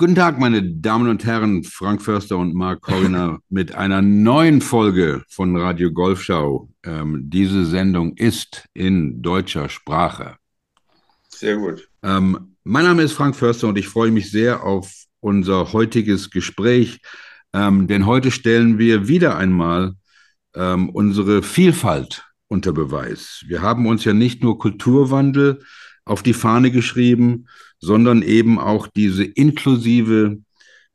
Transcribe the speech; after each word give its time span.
Guten 0.00 0.14
Tag, 0.14 0.38
meine 0.38 0.62
Damen 0.62 1.08
und 1.08 1.24
Herren, 1.24 1.64
Frank 1.64 2.00
Förster 2.02 2.38
und 2.38 2.54
Mark 2.54 2.82
Corriner 2.82 3.40
mit 3.48 3.74
einer 3.74 4.00
neuen 4.00 4.60
Folge 4.60 5.24
von 5.28 5.56
Radio 5.56 5.90
Golfschau. 5.90 6.68
Ähm, 6.84 7.22
diese 7.24 7.66
Sendung 7.66 8.16
ist 8.16 8.68
in 8.74 9.22
deutscher 9.22 9.68
Sprache. 9.68 10.36
Sehr 11.30 11.56
gut. 11.56 11.88
Ähm, 12.04 12.54
mein 12.62 12.84
Name 12.84 13.02
ist 13.02 13.14
Frank 13.14 13.34
Förster 13.34 13.66
und 13.66 13.76
ich 13.76 13.88
freue 13.88 14.12
mich 14.12 14.30
sehr 14.30 14.62
auf 14.62 14.88
unser 15.18 15.72
heutiges 15.72 16.30
Gespräch, 16.30 17.00
ähm, 17.52 17.88
denn 17.88 18.06
heute 18.06 18.30
stellen 18.30 18.78
wir 18.78 19.08
wieder 19.08 19.36
einmal 19.36 19.94
ähm, 20.54 20.90
unsere 20.90 21.42
Vielfalt 21.42 22.24
unter 22.46 22.72
Beweis. 22.72 23.42
Wir 23.48 23.62
haben 23.62 23.84
uns 23.88 24.04
ja 24.04 24.12
nicht 24.12 24.44
nur 24.44 24.60
Kulturwandel 24.60 25.58
auf 26.08 26.22
die 26.22 26.32
Fahne 26.32 26.70
geschrieben, 26.70 27.46
sondern 27.78 28.22
eben 28.22 28.58
auch 28.58 28.86
diese 28.86 29.24
inklusive 29.24 30.38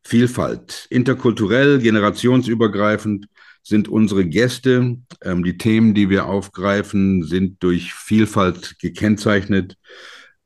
Vielfalt. 0.06 0.88
Interkulturell, 0.90 1.80
generationsübergreifend 1.80 3.28
sind 3.64 3.88
unsere 3.88 4.26
Gäste. 4.26 4.98
Ähm, 5.22 5.44
die 5.44 5.58
Themen, 5.58 5.94
die 5.94 6.10
wir 6.10 6.26
aufgreifen, 6.26 7.24
sind 7.24 7.64
durch 7.64 7.94
Vielfalt 7.94 8.80
gekennzeichnet. 8.80 9.78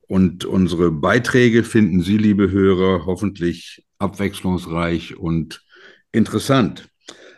Und 0.06 0.44
unsere 0.44 0.92
Beiträge 0.92 1.64
finden 1.64 2.02
Sie, 2.02 2.16
liebe 2.16 2.50
Hörer, 2.50 3.04
hoffentlich 3.04 3.84
abwechslungsreich 3.98 5.16
und 5.16 5.62
interessant. 6.12 6.88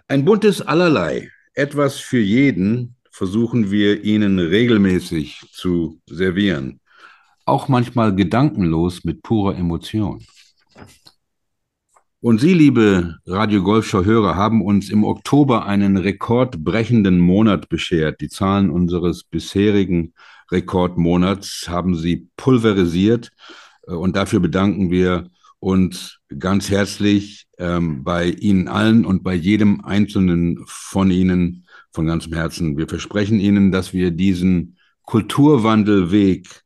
Ein 0.06 0.24
buntes 0.24 0.60
Allerlei, 0.60 1.30
etwas 1.54 1.98
für 1.98 2.20
jeden, 2.20 2.96
versuchen 3.10 3.70
wir 3.70 4.04
Ihnen 4.04 4.38
regelmäßig 4.38 5.40
zu 5.52 6.00
servieren 6.06 6.79
auch 7.44 7.68
manchmal 7.68 8.14
gedankenlos 8.14 9.04
mit 9.04 9.22
purer 9.22 9.56
Emotion. 9.56 10.24
Und 12.22 12.38
Sie, 12.38 12.52
liebe 12.52 13.16
Radio 13.24 13.62
Golfschau-Hörer, 13.62 14.36
haben 14.36 14.60
uns 14.60 14.90
im 14.90 15.04
Oktober 15.04 15.64
einen 15.64 15.96
rekordbrechenden 15.96 17.18
Monat 17.18 17.70
beschert. 17.70 18.20
Die 18.20 18.28
Zahlen 18.28 18.68
unseres 18.68 19.24
bisherigen 19.24 20.12
Rekordmonats 20.50 21.66
haben 21.68 21.94
Sie 21.96 22.28
pulverisiert 22.36 23.30
äh, 23.86 23.92
und 23.92 24.16
dafür 24.16 24.40
bedanken 24.40 24.90
wir 24.90 25.30
uns 25.60 26.18
ganz 26.38 26.70
herzlich 26.70 27.46
ähm, 27.58 28.04
bei 28.04 28.26
Ihnen 28.26 28.68
allen 28.68 29.06
und 29.06 29.22
bei 29.22 29.34
jedem 29.34 29.84
einzelnen 29.84 30.58
von 30.66 31.10
Ihnen 31.10 31.66
von 31.90 32.06
ganzem 32.06 32.34
Herzen. 32.34 32.76
Wir 32.76 32.88
versprechen 32.88 33.40
Ihnen, 33.40 33.72
dass 33.72 33.92
wir 33.92 34.10
diesen 34.10 34.76
Kulturwandelweg 35.04 36.64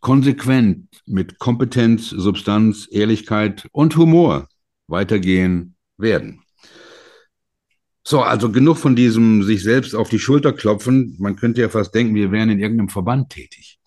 konsequent 0.00 0.88
mit 1.06 1.38
Kompetenz, 1.38 2.10
Substanz, 2.10 2.88
Ehrlichkeit 2.90 3.68
und 3.72 3.96
Humor 3.96 4.48
weitergehen 4.86 5.76
werden. 5.96 6.42
So, 8.02 8.22
also 8.22 8.50
genug 8.50 8.78
von 8.78 8.96
diesem 8.96 9.42
sich 9.42 9.62
selbst 9.62 9.94
auf 9.94 10.08
die 10.08 10.18
Schulter 10.18 10.52
klopfen. 10.52 11.16
Man 11.18 11.36
könnte 11.36 11.60
ja 11.60 11.68
fast 11.68 11.94
denken, 11.94 12.14
wir 12.14 12.32
wären 12.32 12.50
in 12.50 12.58
irgendeinem 12.58 12.88
Verband 12.88 13.30
tätig. 13.30 13.78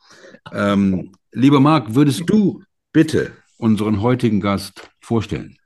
Ähm, 0.51 1.13
lieber 1.31 1.59
Marc, 1.59 1.95
würdest 1.95 2.29
du 2.29 2.63
bitte 2.91 3.31
unseren 3.57 4.01
heutigen 4.01 4.39
Gast 4.39 4.89
vorstellen? 5.01 5.57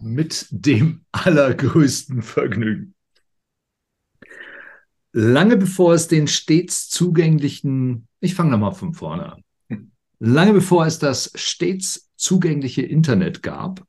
Mit 0.00 0.46
dem 0.50 1.04
allergrößten 1.12 2.22
Vergnügen. 2.22 2.94
Lange 5.12 5.56
bevor 5.56 5.94
es 5.94 6.08
den 6.08 6.26
stets 6.26 6.88
zugänglichen, 6.88 8.08
ich 8.20 8.34
fange 8.34 8.50
nochmal 8.50 8.74
von 8.74 8.94
vorne 8.94 9.32
an. 9.32 9.43
Lange 10.18 10.52
bevor 10.52 10.86
es 10.86 10.98
das 10.98 11.32
stets 11.34 12.10
zugängliche 12.16 12.82
Internet 12.82 13.42
gab, 13.42 13.84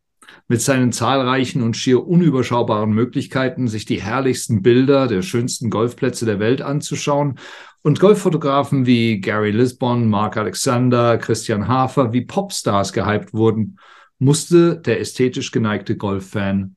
mit 0.47 0.62
seinen 0.62 0.91
zahlreichen 0.91 1.62
und 1.62 1.78
schier 1.78 2.06
unüberschaubaren 2.06 2.91
Möglichkeiten, 2.91 3.68
sich 3.68 3.86
die 3.86 4.02
herrlichsten 4.02 4.62
Bilder 4.62 5.08
der 5.08 5.22
schönsten 5.22 5.69
Golfplätze 5.69 6.25
der 6.25 6.40
Welt 6.40 6.62
anzuschauen 6.62 7.40
und 7.81 8.00
Golffotografen 8.00 8.85
wie 8.85 9.22
Gary 9.22 9.52
Lisbon, 9.52 10.09
Mark 10.09 10.38
Alexander, 10.38 11.18
Christian 11.18 11.68
Hafer 11.68 12.14
wie 12.14 12.25
Popstars 12.25 12.94
gehypt 12.94 13.34
wurden, 13.34 13.78
musste 14.18 14.80
der 14.80 15.00
ästhetisch 15.00 15.52
geneigte 15.52 15.97
Golffan 15.97 16.75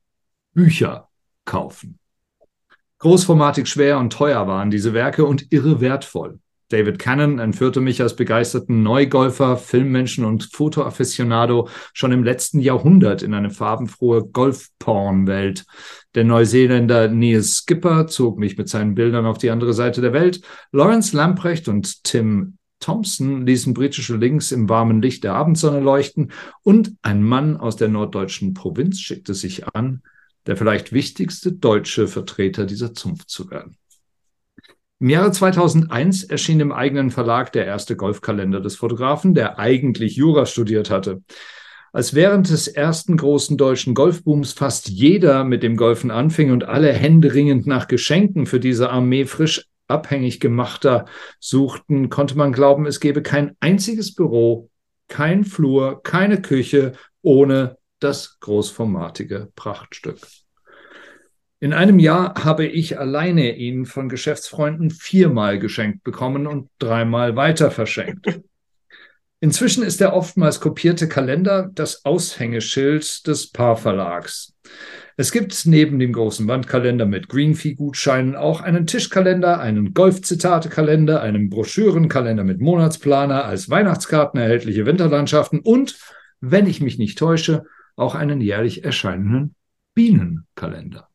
Bücher 0.55 1.09
kaufen. 1.45 1.99
Großformatig 2.99 3.69
schwer 3.69 3.99
und 3.99 4.13
teuer 4.13 4.47
waren 4.47 4.71
diese 4.71 4.93
Werke 4.93 5.25
und 5.25 5.53
irre 5.53 5.81
wertvoll. 5.81 6.41
David 6.69 6.99
Cannon 6.99 7.39
entführte 7.39 7.81
mich 7.81 8.03
als 8.03 8.15
begeisterten 8.15 8.83
Neugolfer, 8.83 9.57
Filmmenschen 9.57 10.25
und 10.25 10.51
Fotoafficionado 10.53 11.69
schon 11.95 12.13
im 12.13 12.23
letzten 12.23 12.61
Jahrhundert 12.61 13.23
in 13.23 13.33
eine 13.33 13.51
farbenfrohe 13.51 14.25
Golfporn-Welt. 14.27 15.65
Der 16.15 16.25
Neuseeländer 16.25 17.09
Neil 17.09 17.43
Skipper 17.43 18.07
zog 18.07 18.39
mich 18.39 18.59
mit 18.59 18.69
seinen 18.69 18.95
Bildern 18.95 19.25
auf 19.25 19.39
die 19.39 19.51
andere 19.51 19.73
Seite 19.73 20.03
der 20.03 20.13
Welt. 20.13 20.43
Lawrence 20.71 21.17
Lamprecht 21.17 21.69
und 21.69 22.05
Tim 22.05 22.59
Thompson 22.81 23.47
ließen 23.47 23.75
britische 23.75 24.17
Links 24.17 24.53
im 24.53 24.69
warmen 24.69 25.03
Licht 25.03 25.25
der 25.25 25.35
Abendsonne 25.35 25.81
leuchten 25.81 26.33
und 26.63 26.95
ein 27.03 27.23
Mann 27.23 27.57
aus 27.57 27.77
der 27.77 27.89
norddeutschen 27.89 28.55
Provinz 28.55 29.01
schickte 29.01 29.35
sich 29.35 29.67
an, 29.69 30.03
der 30.47 30.57
vielleicht 30.57 30.93
wichtigste 30.93 31.53
deutsche 31.53 32.07
Vertreter 32.09 32.67
dieser 32.67 32.95
Zunft 32.95 33.31
zu 33.31 33.51
werden. 33.51 33.77
Im 35.01 35.11
Jahre 35.11 35.31
2001 35.31 36.25
erschien 36.25 36.59
im 36.59 36.73
eigenen 36.73 37.13
Verlag 37.13 37.53
der 37.53 37.67
erste 37.67 37.95
Golfkalender 37.95 38.61
des 38.61 38.75
Fotografen, 38.75 39.33
der 39.33 39.59
eigentlich 39.59 40.17
Jura 40.17 40.45
studiert 40.45 40.91
hatte. 40.91 41.23
Als 41.93 42.15
während 42.15 42.51
des 42.51 42.67
ersten 42.67 43.17
großen 43.17 43.57
deutschen 43.57 43.95
Golfbooms 43.95 44.53
fast 44.53 44.89
jeder 44.89 45.45
mit 45.45 45.63
dem 45.63 45.77
Golfen 45.77 46.11
anfing 46.11 46.51
und 46.51 46.65
alle 46.65 46.93
händeringend 46.93 47.67
nach 47.67 47.87
Geschenken 47.87 48.47
für 48.47 48.59
diese 48.59 48.91
Armee 48.91 49.25
frisch 49.25 49.67
abhängig 49.87 50.41
gemachter 50.41 51.07
suchten, 51.39 52.11
konnte 52.11 52.37
man 52.37 52.53
glauben, 52.53 52.85
es 52.85 52.99
gebe 52.99 53.23
kein 53.23 53.57
einziges 53.61 54.15
Büro, 54.17 54.69
kein 55.07 55.45
Flur, 55.45 56.03
keine 56.03 56.43
Küche 56.43 56.93
ohne 57.23 57.79
das 58.01 58.39
großformatige 58.41 59.53
Prachtstück. 59.55 60.19
In 61.61 61.73
einem 61.73 61.99
Jahr 61.99 62.45
habe 62.45 62.67
ich 62.67 63.01
alleine 63.01 63.57
ihn 63.57 63.85
von 63.85 64.09
Geschäftsfreunden 64.09 64.91
viermal 64.91 65.59
geschenkt 65.59 66.05
bekommen 66.05 66.47
und 66.47 66.71
dreimal 66.79 67.35
weiter 67.35 67.73
verschenkt. 67.73 68.41
Inzwischen 69.41 69.83
ist 69.83 70.01
der 70.01 70.15
oftmals 70.15 70.61
kopierte 70.61 71.09
Kalender 71.09 71.71
das 71.75 72.05
Aushängeschild 72.05 73.27
des 73.27 73.51
Paarverlags. 73.51 74.55
Es 75.17 75.33
gibt 75.33 75.67
neben 75.67 75.99
dem 75.99 76.13
großen 76.13 76.47
Wandkalender 76.47 77.07
mit 77.07 77.29
Greenfee-Gutscheinen 77.29 78.37
auch 78.37 78.61
einen 78.61 78.87
Tischkalender, 78.87 79.59
einen 79.59 79.95
Golf-Zitate-Kalender, 79.95 81.21
einen 81.21 81.51
Broschürenkalender 81.51 82.45
mit 82.45 82.61
Monatsplaner, 82.61 83.45
als 83.45 83.69
Weihnachtskarten 83.69 84.41
erhältliche 84.41 84.87
Winterlandschaften 84.87 85.59
und, 85.59 85.99
wenn 86.41 86.69
ich 86.69 86.81
mich 86.81 86.99
nicht 86.99 87.19
täusche, 87.19 87.65
auch 87.97 88.15
einen 88.15 88.41
jährlich 88.41 88.85
erscheinenden 88.85 89.57
Bienenkalender. 89.95 91.09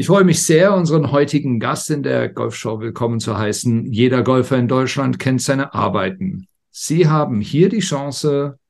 Ich 0.00 0.06
freue 0.06 0.22
mich 0.22 0.44
sehr, 0.44 0.74
unseren 0.74 1.10
heutigen 1.10 1.58
Gast 1.58 1.90
in 1.90 2.04
der 2.04 2.28
Golfshow 2.28 2.78
willkommen 2.78 3.18
zu 3.18 3.36
heißen. 3.36 3.84
Jeder 3.84 4.22
Golfer 4.22 4.56
in 4.56 4.68
Deutschland 4.68 5.18
kennt 5.18 5.42
seine 5.42 5.74
Arbeiten. 5.74 6.46
Sie 6.70 7.08
haben 7.08 7.40
hier 7.40 7.68
die 7.68 7.80
Chance, 7.80 8.60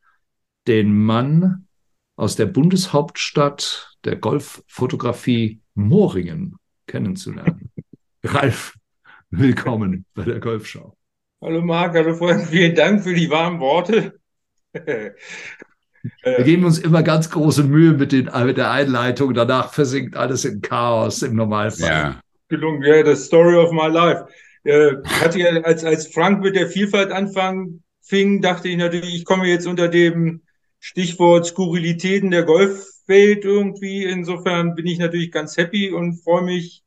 den 0.67 0.97
Mann 0.97 1.67
aus 2.17 2.37
der 2.37 2.47
Bundeshauptstadt 2.47 3.95
der 4.05 4.17
Golffotografie 4.17 5.61
Moringen 5.75 6.57
kennenzulernen. 6.87 7.73
Ralf, 8.25 8.75
willkommen 9.29 10.07
bei 10.15 10.25
der 10.25 10.41
Golfshow. 10.41 10.97
Hallo 11.43 11.61
Marc, 11.61 11.95
hallo 11.95 12.15
Freunde, 12.15 12.47
vielen 12.47 12.75
Dank 12.75 13.03
für 13.03 13.13
die 13.13 13.29
warmen 13.29 13.61
Worte. 13.61 14.19
Wir 16.23 16.45
geben 16.45 16.65
uns 16.65 16.79
immer 16.79 17.03
ganz 17.03 17.31
große 17.31 17.65
Mühe 17.65 17.93
mit, 17.93 18.13
den, 18.13 18.31
mit 18.45 18.57
der 18.57 18.71
Einleitung. 18.71 19.35
Danach 19.35 19.73
versinkt 19.73 20.17
alles 20.17 20.45
in 20.45 20.61
Chaos 20.61 21.23
im 21.23 21.35
Normalfall. 21.35 21.89
Ja. 21.89 22.21
Gelungen, 22.49 22.83
ja, 22.83 23.03
das 23.03 23.25
Story 23.25 23.57
of 23.57 23.73
my 23.73 23.89
life. 23.89 24.27
Äh, 24.65 24.97
hatte 25.21 25.39
ja, 25.39 25.51
als, 25.63 25.85
als 25.85 26.07
Frank 26.09 26.43
mit 26.43 26.57
der 26.57 26.69
Vielfalt 26.69 27.11
anfangen 27.13 27.83
fing, 28.09 28.41
dachte 28.41 28.69
ich 28.69 28.77
natürlich, 28.77 29.15
ich 29.15 29.25
komme 29.25 29.47
jetzt 29.47 29.67
unter 29.67 29.89
dem 29.89 30.41
Stichwort 30.81 31.47
Skurrilitäten 31.47 32.31
der 32.31 32.45
Golfwelt 32.45 33.45
irgendwie. 33.45 34.05
Insofern 34.05 34.75
bin 34.75 34.87
ich 34.87 34.99
natürlich 34.99 35.31
ganz 35.31 35.57
happy 35.57 35.91
und 35.91 36.23
freue 36.23 36.43
mich, 36.43 36.85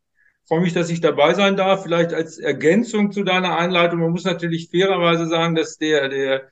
freue 0.47 0.61
mich, 0.61 0.73
dass 0.73 0.89
ich 0.89 0.99
dabei 0.99 1.33
sein 1.35 1.57
darf. 1.57 1.83
Vielleicht 1.83 2.13
als 2.13 2.39
Ergänzung 2.39 3.11
zu 3.11 3.23
deiner 3.23 3.57
Einleitung. 3.57 3.99
Man 3.99 4.11
muss 4.11 4.23
natürlich 4.23 4.69
fairerweise 4.71 5.27
sagen, 5.27 5.53
dass 5.53 5.77
der, 5.77 6.09
der 6.09 6.49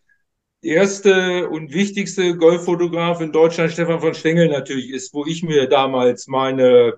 erste 0.61 1.49
und 1.49 1.73
wichtigste 1.73 2.35
Golffotograf 2.37 3.21
in 3.21 3.31
Deutschland 3.31 3.71
Stefan 3.71 4.01
von 4.01 4.13
Stengel 4.13 4.49
natürlich 4.49 4.89
ist, 4.89 5.13
wo 5.13 5.25
ich 5.25 5.41
mir 5.43 5.67
damals 5.67 6.27
meine 6.27 6.95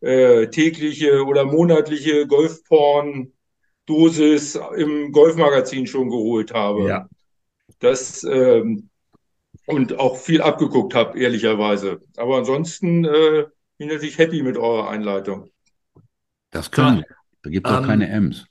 äh, 0.00 0.46
tägliche 0.48 1.24
oder 1.24 1.44
monatliche 1.44 2.26
Golfporn-Dosis 2.26 4.58
im 4.76 5.12
Golfmagazin 5.12 5.86
schon 5.86 6.10
geholt 6.10 6.52
habe. 6.52 6.88
Ja. 6.88 7.08
Das, 7.78 8.24
ähm, 8.24 8.90
und 9.66 9.98
auch 9.98 10.18
viel 10.18 10.42
abgeguckt 10.42 10.94
habe, 10.94 11.18
ehrlicherweise. 11.18 12.02
Aber 12.16 12.38
ansonsten 12.38 13.04
äh, 13.04 13.44
bin 13.78 13.88
ich 13.88 13.94
natürlich 13.94 14.18
happy 14.18 14.42
mit 14.42 14.56
eurer 14.56 14.88
Einleitung. 14.88 15.48
Das 16.50 16.70
können 16.70 16.98
wir. 16.98 17.04
Da 17.42 17.50
gibt 17.50 17.66
es 17.66 17.72
auch 17.72 17.80
Ähm, 17.80 17.86
keine 17.86 18.08
M's. 18.08 18.46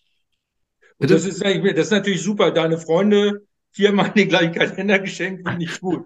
Und 0.98 1.12
das 1.12 1.26
ist, 1.26 1.44
das 1.44 1.54
ist 1.54 1.92
natürlich 1.92 2.22
super. 2.22 2.52
Deine 2.52 2.78
Freunde 2.78 3.42
viermal 3.74 4.12
den 4.12 4.30
gleichen 4.30 4.54
Kalender 4.54 5.00
geschenkt, 5.00 5.48
finde 5.48 5.66
ich 5.66 5.80
gut. 5.80 6.06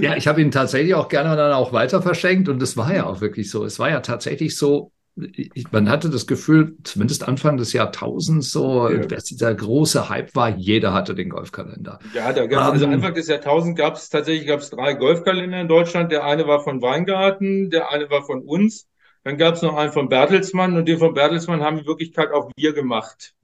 Ja, 0.00 0.16
ich 0.16 0.28
habe 0.28 0.40
ihn 0.40 0.50
tatsächlich 0.52 0.94
auch 0.94 1.08
gerne 1.08 1.36
dann 1.36 1.52
auch 1.52 1.72
weiter 1.72 2.00
verschenkt 2.00 2.48
und 2.48 2.60
das 2.62 2.76
war 2.76 2.94
ja 2.94 3.06
auch 3.06 3.20
wirklich 3.20 3.50
so. 3.50 3.64
Es 3.64 3.78
war 3.78 3.90
ja 3.90 4.00
tatsächlich 4.00 4.56
so, 4.56 4.92
ich, 5.16 5.70
man 5.72 5.88
hatte 5.88 6.10
das 6.10 6.26
Gefühl, 6.26 6.76
zumindest 6.84 7.26
Anfang 7.26 7.56
des 7.56 7.72
Jahrtausends 7.72 8.50
so, 8.52 8.88
Ja. 8.88 8.98
dass 8.98 9.24
dieser 9.24 9.52
große 9.54 10.08
Hype 10.08 10.34
war, 10.36 10.50
jeder 10.56 10.92
hatte 10.92 11.14
den 11.14 11.28
Golfkalender. 11.28 11.98
Ja, 12.12 12.32
da 12.32 12.46
gab's, 12.46 12.70
also 12.70 12.86
Ähm, 12.86 12.92
Anfang 12.94 13.14
des 13.14 13.26
Jahrtausends 13.28 13.78
gab 13.78 13.96
es 13.96 14.08
tatsächlich 14.08 14.46
gab's 14.46 14.70
drei 14.70 14.94
Golfkalender 14.94 15.60
in 15.60 15.68
Deutschland. 15.68 16.12
Der 16.12 16.24
eine 16.24 16.46
war 16.46 16.60
von 16.60 16.80
Weingarten, 16.80 17.70
der 17.70 17.90
eine 17.90 18.08
war 18.10 18.22
von 18.24 18.42
uns. 18.42 18.88
Dann 19.24 19.38
gab 19.38 19.54
es 19.54 19.62
noch 19.62 19.76
einen 19.76 19.92
von 19.92 20.08
Bertelsmann 20.08 20.76
und 20.76 20.86
den 20.86 20.98
von 20.98 21.14
Bertelsmann 21.14 21.62
haben 21.62 21.78
in 21.78 21.86
Wirklichkeit 21.86 22.30
auch 22.32 22.50
wir 22.56 22.72
gemacht. 22.74 23.34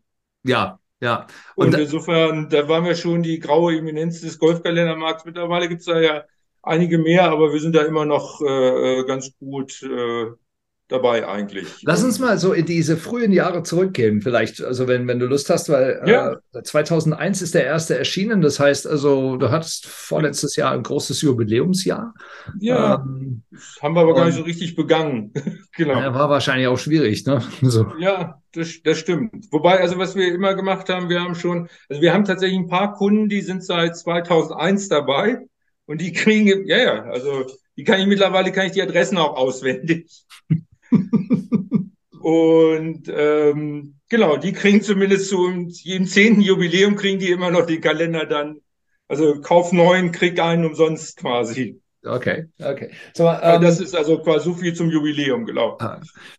Ja, 0.43 0.79
ja. 1.01 1.27
Und, 1.55 1.75
Und, 1.75 1.81
insofern, 1.81 2.49
da 2.49 2.69
waren 2.69 2.85
wir 2.85 2.95
schon 2.95 3.23
die 3.23 3.39
graue 3.39 3.77
Eminenz 3.77 4.21
des 4.21 4.39
Golfkalendermarkts. 4.39 5.25
Mittlerweile 5.25 5.69
gibt's 5.69 5.87
da 5.87 6.01
ja 6.01 6.25
einige 6.63 6.99
mehr, 6.99 7.31
aber 7.31 7.53
wir 7.53 7.61
sind 7.61 7.75
da 7.75 7.83
immer 7.83 8.05
noch 8.05 8.41
äh, 8.43 9.01
äh, 9.01 9.05
ganz 9.07 9.37
gut 9.39 9.83
äh, 9.83 10.27
dabei 10.91 11.27
eigentlich. 11.27 11.67
Lass 11.83 12.03
uns 12.05 12.19
mal 12.19 12.39
so 12.39 12.53
in 12.53 12.67
diese 12.67 12.97
frühen 12.97 13.33
Jahre 13.33 13.63
zurückgehen, 13.63 14.21
vielleicht, 14.21 14.63
also 14.63 14.89
wenn, 14.89 15.07
wenn 15.09 15.19
du 15.19 15.27
Lust 15.27 15.49
hast, 15.51 15.69
weil 15.69 16.03
Ja. 16.07 16.37
äh, 16.53 16.63
2001 16.63 17.43
ist 17.43 17.55
der 17.55 17.65
erste 17.65 17.97
erschienen, 17.97 18.41
das 18.41 18.59
heißt 18.61 18.87
also, 18.87 19.37
du 19.37 19.51
hattest 19.51 19.87
vorletztes 19.87 20.57
Jahr 20.57 20.73
ein 20.73 20.83
großes 20.83 21.21
Jubiläumsjahr. 21.23 22.15
Ja, 22.59 22.97
Ähm, 22.97 23.43
haben 23.81 23.95
wir 23.95 24.01
aber 24.03 24.15
gar 24.15 24.27
nicht 24.27 24.37
so 24.37 24.43
richtig 24.43 24.75
begangen. 24.77 25.33
genau. 25.77 25.95
ja, 26.01 26.13
war 26.15 26.29
wahrscheinlich 26.31 26.67
auch 26.69 26.79
schwierig, 26.79 27.25
ne? 27.27 27.43
So. 27.63 27.87
Ja, 27.99 28.41
das, 28.53 28.83
das 28.83 28.99
stimmt. 28.99 29.47
Wobei, 29.53 29.81
also 29.81 29.97
was 29.99 30.17
wir 30.17 30.35
immer 30.35 30.55
gemacht 30.55 30.89
haben, 30.89 31.09
wir 31.09 31.21
haben 31.21 31.35
schon, 31.35 31.69
also 31.89 32.03
wir 32.03 32.13
haben 32.13 32.25
tatsächlich 32.25 32.59
ein 32.59 32.69
paar 32.69 32.95
Kunden, 32.95 33.29
die 33.29 33.43
sind 33.43 33.63
seit 33.65 33.97
2001 33.97 34.89
dabei 34.89 35.39
und 35.87 36.01
die 36.01 36.13
kriegen, 36.13 36.67
ja, 36.67 36.79
ja, 36.79 37.03
also 37.05 37.45
die 37.77 37.85
kann 37.85 38.01
ich 38.01 38.07
mittlerweile, 38.07 38.53
kann 38.53 38.67
ich 38.67 38.73
die 38.73 38.83
Adressen 38.83 39.17
auch 39.19 39.37
auswendig. 39.37 40.11
Und 42.21 43.11
ähm, 43.15 43.95
genau, 44.09 44.37
die 44.37 44.53
kriegen 44.53 44.83
zumindest 44.83 45.31
zu 45.31 45.51
jedem 45.69 46.07
zehnten 46.07 46.43
Jubiläum 46.43 46.97
kriegen 46.97 47.19
die 47.19 47.31
immer 47.31 47.51
noch 47.51 47.65
den 47.67 47.81
Kalender 47.81 48.27
dann, 48.27 48.61
also 49.09 49.41
kauf 49.41 49.73
neun, 49.73 50.13
krieg 50.13 50.39
einen 50.39 50.67
umsonst 50.67 51.17
quasi. 51.17 51.81
Okay, 52.03 52.47
okay. 52.59 52.91
So, 53.15 53.25
ähm, 53.25 53.39
Also 53.43 53.63
das 53.63 53.81
ist 53.81 53.97
also 53.97 54.19
quasi 54.19 54.45
so 54.45 54.55
viel 54.55 54.75
zum 54.75 54.91
Jubiläum, 54.91 55.45
genau. 55.45 55.77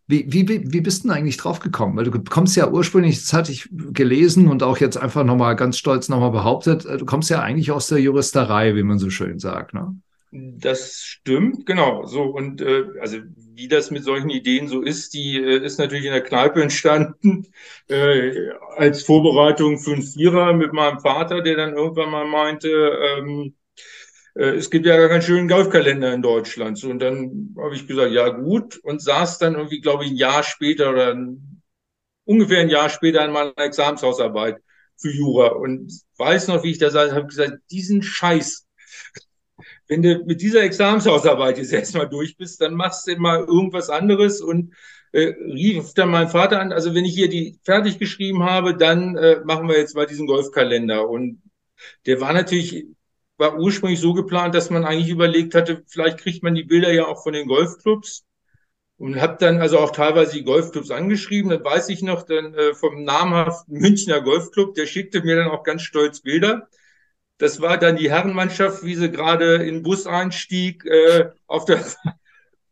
Wie, 0.06 0.24
wie, 0.28 0.48
wie, 0.48 0.72
wie 0.72 0.80
bist 0.80 1.04
du 1.04 1.08
denn 1.08 1.16
eigentlich 1.16 1.36
drauf 1.36 1.60
gekommen? 1.60 1.96
Weil 1.96 2.04
du 2.04 2.22
kommst 2.24 2.56
ja 2.56 2.68
ursprünglich, 2.70 3.20
das 3.20 3.32
hatte 3.32 3.52
ich 3.52 3.68
gelesen 3.70 4.48
und 4.48 4.62
auch 4.62 4.78
jetzt 4.78 4.96
einfach 4.96 5.24
nochmal 5.24 5.54
ganz 5.54 5.78
stolz 5.78 6.08
nochmal 6.08 6.32
behauptet, 6.32 6.84
äh, 6.84 6.96
du 6.96 7.04
kommst 7.06 7.30
ja 7.30 7.40
eigentlich 7.40 7.70
aus 7.70 7.88
der 7.88 7.98
Juristerei, 7.98 8.74
wie 8.74 8.82
man 8.82 8.98
so 8.98 9.10
schön 9.10 9.38
sagt, 9.38 9.74
ne? 9.74 9.96
Das 10.34 11.02
stimmt, 11.02 11.66
genau. 11.66 12.06
So 12.06 12.22
und 12.22 12.62
äh, 12.62 12.84
also 13.00 13.18
wie 13.36 13.68
das 13.68 13.90
mit 13.90 14.02
solchen 14.02 14.30
Ideen 14.30 14.66
so 14.66 14.80
ist, 14.80 15.12
die 15.12 15.36
äh, 15.36 15.62
ist 15.62 15.78
natürlich 15.78 16.06
in 16.06 16.12
der 16.12 16.22
Kneipe 16.22 16.62
entstanden 16.62 17.48
äh, 17.88 18.48
als 18.76 19.02
Vorbereitung 19.02 19.78
für 19.78 19.92
einen 19.92 20.02
Vierer 20.02 20.54
mit 20.54 20.72
meinem 20.72 21.00
Vater, 21.00 21.42
der 21.42 21.56
dann 21.56 21.74
irgendwann 21.76 22.10
mal 22.10 22.24
meinte, 22.26 22.68
ähm, 22.70 23.54
äh, 24.34 24.56
es 24.56 24.70
gibt 24.70 24.86
ja 24.86 24.96
gar 24.96 25.08
keinen 25.10 25.22
schönen 25.22 25.48
Golfkalender 25.48 26.14
in 26.14 26.22
Deutschland. 26.22 26.78
So, 26.78 26.90
und 26.90 27.00
dann 27.00 27.54
habe 27.58 27.74
ich 27.74 27.86
gesagt, 27.86 28.12
ja 28.12 28.28
gut, 28.30 28.78
und 28.84 29.02
saß 29.02 29.38
dann 29.38 29.54
irgendwie, 29.56 29.80
glaube 29.82 30.04
ich, 30.04 30.12
ein 30.12 30.16
Jahr 30.16 30.42
später 30.44 30.90
oder 30.90 31.14
ein, 31.14 31.62
ungefähr 32.24 32.60
ein 32.60 32.70
Jahr 32.70 32.90
später 32.90 33.22
an 33.22 33.32
meiner 33.32 33.58
Examenshausarbeit 33.58 34.58
für 34.96 35.10
Jura 35.12 35.48
und 35.48 35.92
weiß 36.18 36.48
noch, 36.48 36.64
wie 36.64 36.72
ich 36.72 36.78
da 36.78 36.90
saß, 36.90 37.12
habe 37.12 37.26
gesagt, 37.28 37.58
diesen 37.70 38.02
Scheiß 38.02 38.66
wenn 39.88 40.02
du 40.02 40.22
mit 40.24 40.40
dieser 40.40 40.62
Examenshausarbeit 40.62 41.58
jetzt 41.58 41.72
erstmal 41.72 42.08
durch 42.08 42.36
bist, 42.36 42.60
dann 42.60 42.74
machst 42.74 43.06
du 43.06 43.16
mal 43.16 43.40
irgendwas 43.40 43.90
anderes 43.90 44.40
und 44.40 44.74
äh, 45.12 45.34
rief 45.44 45.92
dann 45.94 46.10
mein 46.10 46.28
Vater 46.28 46.60
an, 46.60 46.72
also 46.72 46.94
wenn 46.94 47.04
ich 47.04 47.14
hier 47.14 47.28
die 47.28 47.58
fertig 47.64 47.98
geschrieben 47.98 48.44
habe, 48.44 48.76
dann 48.76 49.16
äh, 49.16 49.40
machen 49.44 49.68
wir 49.68 49.76
jetzt 49.76 49.94
mal 49.94 50.06
diesen 50.06 50.26
Golfkalender. 50.26 51.08
Und 51.08 51.42
der 52.06 52.20
war 52.20 52.32
natürlich, 52.32 52.86
war 53.36 53.58
ursprünglich 53.58 54.00
so 54.00 54.14
geplant, 54.14 54.54
dass 54.54 54.70
man 54.70 54.84
eigentlich 54.84 55.10
überlegt 55.10 55.54
hatte, 55.54 55.82
vielleicht 55.86 56.18
kriegt 56.18 56.42
man 56.42 56.54
die 56.54 56.64
Bilder 56.64 56.92
ja 56.92 57.06
auch 57.06 57.22
von 57.22 57.34
den 57.34 57.48
Golfclubs. 57.48 58.24
Und 58.98 59.20
habe 59.20 59.36
dann 59.40 59.60
also 59.60 59.78
auch 59.78 59.90
teilweise 59.90 60.34
die 60.34 60.44
Golfclubs 60.44 60.92
angeschrieben. 60.92 61.50
Dann 61.50 61.64
weiß 61.64 61.88
ich 61.88 62.02
noch 62.02 62.22
dann 62.22 62.54
äh, 62.54 62.72
vom 62.72 63.02
namhaften 63.02 63.78
Münchner 63.78 64.20
Golfclub, 64.20 64.74
der 64.74 64.86
schickte 64.86 65.22
mir 65.22 65.36
dann 65.36 65.48
auch 65.48 65.64
ganz 65.64 65.82
stolz 65.82 66.20
Bilder. 66.20 66.68
Das 67.42 67.60
war 67.60 67.76
dann 67.76 67.96
die 67.96 68.08
Herrenmannschaft, 68.08 68.84
wie 68.84 68.94
sie 68.94 69.10
gerade 69.10 69.56
in 69.56 69.74
den 69.74 69.82
Bus 69.82 70.06
einstieg, 70.06 70.84
äh, 70.86 71.28
auf 71.48 71.64
der, 71.64 71.84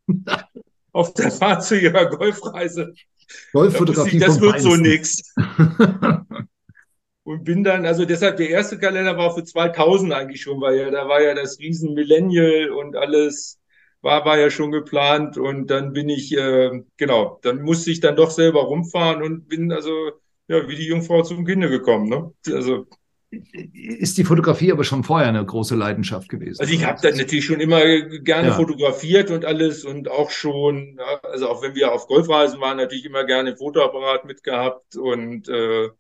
auf 0.93 1.13
der 1.15 1.33
Fahrt 1.33 1.65
zu 1.65 1.77
ihrer 1.77 2.07
Golfreise. 2.07 2.95
Da 2.95 3.35
Golffotografie 3.53 4.19
ich, 4.19 4.23
das 4.23 4.41
wird 4.41 4.61
so 4.61 4.71
Feinsten. 4.71 4.89
nix. 4.89 5.35
Und 7.25 7.43
bin 7.43 7.65
dann, 7.65 7.85
also 7.85 8.05
deshalb, 8.05 8.37
der 8.37 8.51
erste 8.51 8.79
Kalender 8.79 9.17
war 9.17 9.35
für 9.35 9.43
2000 9.43 10.13
eigentlich 10.13 10.43
schon, 10.43 10.61
weil 10.61 10.79
ja, 10.79 10.91
da 10.93 11.09
war 11.09 11.21
ja 11.21 11.35
das 11.35 11.59
riesen 11.59 11.95
Millennial 11.95 12.71
und 12.71 12.95
alles 12.95 13.59
war, 14.03 14.25
war 14.25 14.39
ja 14.39 14.51
schon 14.51 14.71
geplant. 14.71 15.37
Und 15.37 15.67
dann 15.67 15.93
bin 15.93 16.09
ich, 16.09 16.33
äh, 16.37 16.81
genau, 16.97 17.41
dann 17.43 17.63
musste 17.63 17.91
ich 17.91 17.99
dann 17.99 18.15
doch 18.15 18.31
selber 18.31 18.63
rumfahren 18.63 19.21
und 19.25 19.49
bin 19.49 19.73
also, 19.73 20.13
ja, 20.47 20.69
wie 20.69 20.77
die 20.77 20.87
Jungfrau 20.87 21.23
zum 21.23 21.45
Kinde 21.45 21.69
gekommen, 21.69 22.09
ne? 22.09 22.33
Also, 22.55 22.87
Ist 23.31 24.19
die 24.19 24.25
Fotografie 24.25 24.73
aber 24.73 24.83
schon 24.83 25.05
vorher 25.05 25.29
eine 25.29 25.45
große 25.45 25.77
Leidenschaft 25.77 26.29
gewesen? 26.29 26.61
Also 26.61 26.73
ich 26.73 26.85
habe 26.85 27.01
dann 27.01 27.17
natürlich 27.17 27.45
schon 27.45 27.61
immer 27.61 27.81
gerne 27.81 28.49
Ja. 28.49 28.57
fotografiert 28.57 29.31
und 29.31 29.45
alles 29.45 29.85
und 29.85 30.11
auch 30.11 30.31
schon, 30.31 30.99
also 31.23 31.49
auch 31.49 31.63
wenn 31.63 31.75
wir 31.77 31.93
auf 31.93 32.09
Golfreisen 32.09 32.61
waren, 32.61 32.79
natürlich 32.79 33.05
immer 33.05 33.25
gerne 33.25 33.51
ein 33.51 33.57
Fotoapparat 33.57 34.25
mitgehabt 34.25 34.97
und 34.97 35.49
äh, 35.49 35.91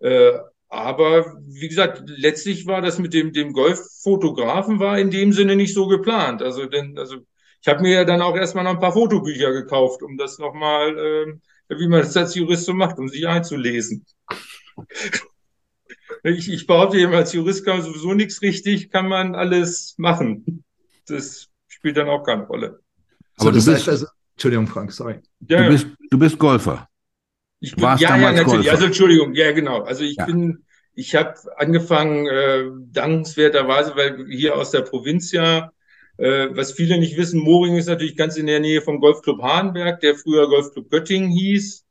äh, 0.00 0.38
aber 0.68 1.34
wie 1.46 1.68
gesagt, 1.68 2.02
letztlich 2.06 2.66
war 2.66 2.82
das 2.82 2.98
mit 2.98 3.14
dem 3.14 3.32
dem 3.32 3.52
Golffotografen 3.52 4.78
war 4.80 4.98
in 4.98 5.10
dem 5.10 5.32
Sinne 5.32 5.56
nicht 5.56 5.74
so 5.74 5.88
geplant. 5.88 6.42
Also 6.42 6.66
denn 6.66 6.98
also 6.98 7.16
ich 7.62 7.68
habe 7.68 7.82
mir 7.82 7.92
ja 7.92 8.04
dann 8.04 8.22
auch 8.22 8.36
erstmal 8.36 8.64
noch 8.64 8.72
ein 8.72 8.80
paar 8.80 8.92
Fotobücher 8.92 9.52
gekauft, 9.52 10.02
um 10.02 10.16
das 10.16 10.38
nochmal, 10.38 10.96
ähm, 10.98 11.42
wie 11.68 11.88
man 11.88 12.02
das 12.02 12.16
als 12.16 12.34
Jurist 12.36 12.66
so 12.66 12.74
macht, 12.74 12.98
um 12.98 13.08
sich 13.08 13.26
einzulesen. 13.26 14.06
Ich, 16.24 16.50
ich 16.50 16.66
behaupte 16.66 16.98
immer, 16.98 17.18
als 17.18 17.32
Jurist 17.32 17.64
kann 17.64 17.78
man 17.78 17.86
sowieso 17.86 18.14
nichts 18.14 18.42
richtig, 18.42 18.90
kann 18.90 19.08
man 19.08 19.34
alles 19.34 19.94
machen. 19.98 20.64
Das 21.06 21.48
spielt 21.68 21.96
dann 21.96 22.08
auch 22.08 22.22
keine 22.24 22.44
Rolle. 22.46 22.80
so, 23.36 23.42
Aber 23.42 23.52
du 23.52 23.56
das 23.58 23.66
bist- 23.66 23.76
heißt 23.78 23.88
also, 23.88 24.06
Entschuldigung, 24.34 24.66
Frank, 24.66 24.92
sorry. 24.92 25.20
Ja, 25.48 25.64
Du 25.64 25.70
bist, 25.70 25.86
du 26.10 26.18
bist 26.18 26.38
Golfer. 26.38 26.88
Ich 27.60 27.72
Du 27.74 27.82
warst 27.82 28.02
ja, 28.02 28.16
ja, 28.16 28.32
natürlich. 28.32 28.46
Golfer. 28.46 28.70
Also 28.72 28.86
Entschuldigung, 28.86 29.34
ja, 29.34 29.50
genau. 29.52 29.82
Also 29.82 30.04
ich 30.04 30.16
Ja. 30.16 30.26
bin, 30.26 30.64
ich 30.94 31.14
habe 31.14 31.34
angefangen, 31.56 32.26
äh, 32.26 32.64
dankenswerterweise, 32.92 33.96
weil 33.96 34.26
hier 34.28 34.54
aus 34.56 34.70
der 34.70 34.82
Provinz 34.82 35.32
ja, 35.32 35.72
äh, 36.18 36.48
was 36.52 36.72
viele 36.72 36.98
nicht 36.98 37.16
wissen, 37.16 37.40
Moring 37.40 37.76
ist 37.76 37.86
natürlich 37.86 38.16
ganz 38.16 38.36
in 38.36 38.46
der 38.46 38.60
Nähe 38.60 38.80
vom 38.82 39.00
Golfclub 39.00 39.42
Hahnberg, 39.42 40.00
der 40.00 40.14
früher 40.14 40.48
Golfclub 40.48 40.90
Göttingen 40.90 41.30
hieß, 41.30 41.84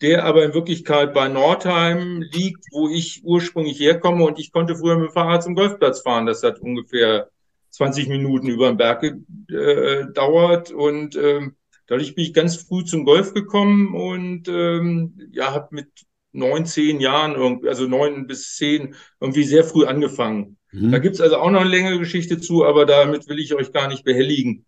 der 0.00 0.24
aber 0.24 0.44
in 0.44 0.54
Wirklichkeit 0.54 1.12
bei 1.14 1.28
Nordheim 1.28 2.22
liegt, 2.22 2.64
wo 2.72 2.88
ich 2.88 3.22
ursprünglich 3.24 3.78
herkomme 3.80 4.24
und 4.24 4.38
ich 4.38 4.52
konnte 4.52 4.76
früher 4.76 4.96
mit 4.96 5.10
dem 5.10 5.12
Fahrrad 5.12 5.42
zum 5.42 5.54
Golfplatz 5.54 6.00
fahren. 6.00 6.26
Das 6.26 6.42
hat 6.42 6.60
ungefähr 6.60 7.28
20 7.70 8.08
Minuten 8.08 8.48
über 8.48 8.68
den 8.68 8.76
Berg 8.76 9.00
gedauert 9.48 10.70
und 10.72 11.16
ähm, 11.16 11.56
Dadurch 11.90 12.14
bin 12.14 12.24
ich 12.24 12.32
ganz 12.32 12.54
früh 12.54 12.84
zum 12.84 13.04
Golf 13.04 13.34
gekommen 13.34 13.96
und 13.96 14.46
ähm, 14.46 15.28
ja, 15.32 15.52
habe 15.52 15.74
mit 15.74 15.88
neun, 16.30 16.64
zehn 16.64 17.00
Jahren, 17.00 17.34
irgendwie, 17.34 17.68
also 17.68 17.88
neun 17.88 18.28
bis 18.28 18.54
zehn, 18.54 18.94
irgendwie 19.20 19.42
sehr 19.42 19.64
früh 19.64 19.86
angefangen. 19.86 20.56
Mhm. 20.70 20.92
Da 20.92 21.00
gibt's 21.00 21.20
also 21.20 21.38
auch 21.38 21.50
noch 21.50 21.62
eine 21.62 21.68
längere 21.68 21.98
Geschichte 21.98 22.40
zu, 22.40 22.64
aber 22.64 22.86
damit 22.86 23.28
will 23.28 23.40
ich 23.40 23.56
euch 23.56 23.72
gar 23.72 23.88
nicht 23.88 24.04
behelligen. 24.04 24.66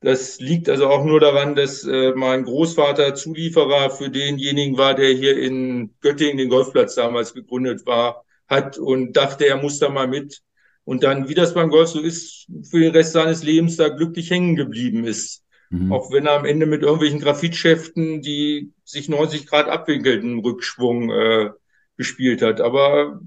Das 0.00 0.40
liegt 0.40 0.68
also 0.68 0.88
auch 0.88 1.04
nur 1.04 1.20
daran, 1.20 1.54
dass 1.54 1.84
äh, 1.84 2.12
mein 2.14 2.44
Großvater 2.44 3.14
Zulieferer 3.14 3.90
für 3.90 4.10
denjenigen 4.10 4.76
war, 4.76 4.94
der 4.94 5.10
hier 5.12 5.38
in 5.38 5.94
Göttingen 6.00 6.36
den 6.36 6.50
Golfplatz 6.50 6.94
damals 6.94 7.32
gegründet 7.32 7.86
war, 7.86 8.24
hat 8.46 8.78
und 8.78 9.16
dachte, 9.16 9.46
er 9.46 9.56
muss 9.56 9.78
da 9.78 9.88
mal 9.88 10.06
mit. 10.06 10.42
Und 10.84 11.02
dann, 11.02 11.28
wie 11.28 11.34
das 11.34 11.54
beim 11.54 11.70
Golf 11.70 11.88
so 11.88 12.00
ist, 12.00 12.46
für 12.70 12.78
den 12.78 12.92
Rest 12.92 13.12
seines 13.12 13.42
Lebens 13.42 13.76
da 13.76 13.88
glücklich 13.88 14.30
hängen 14.30 14.54
geblieben 14.54 15.04
ist. 15.04 15.42
Mhm. 15.70 15.92
Auch 15.92 16.12
wenn 16.12 16.26
er 16.26 16.38
am 16.38 16.44
Ende 16.44 16.66
mit 16.66 16.82
irgendwelchen 16.82 17.18
Graphitschäften, 17.18 18.20
die 18.22 18.72
sich 18.84 19.08
90 19.08 19.46
Grad 19.46 19.68
abwinkelten, 19.68 20.38
Rückschwung 20.38 21.10
äh, 21.10 21.50
gespielt 21.96 22.42
hat. 22.42 22.60
Aber 22.60 23.20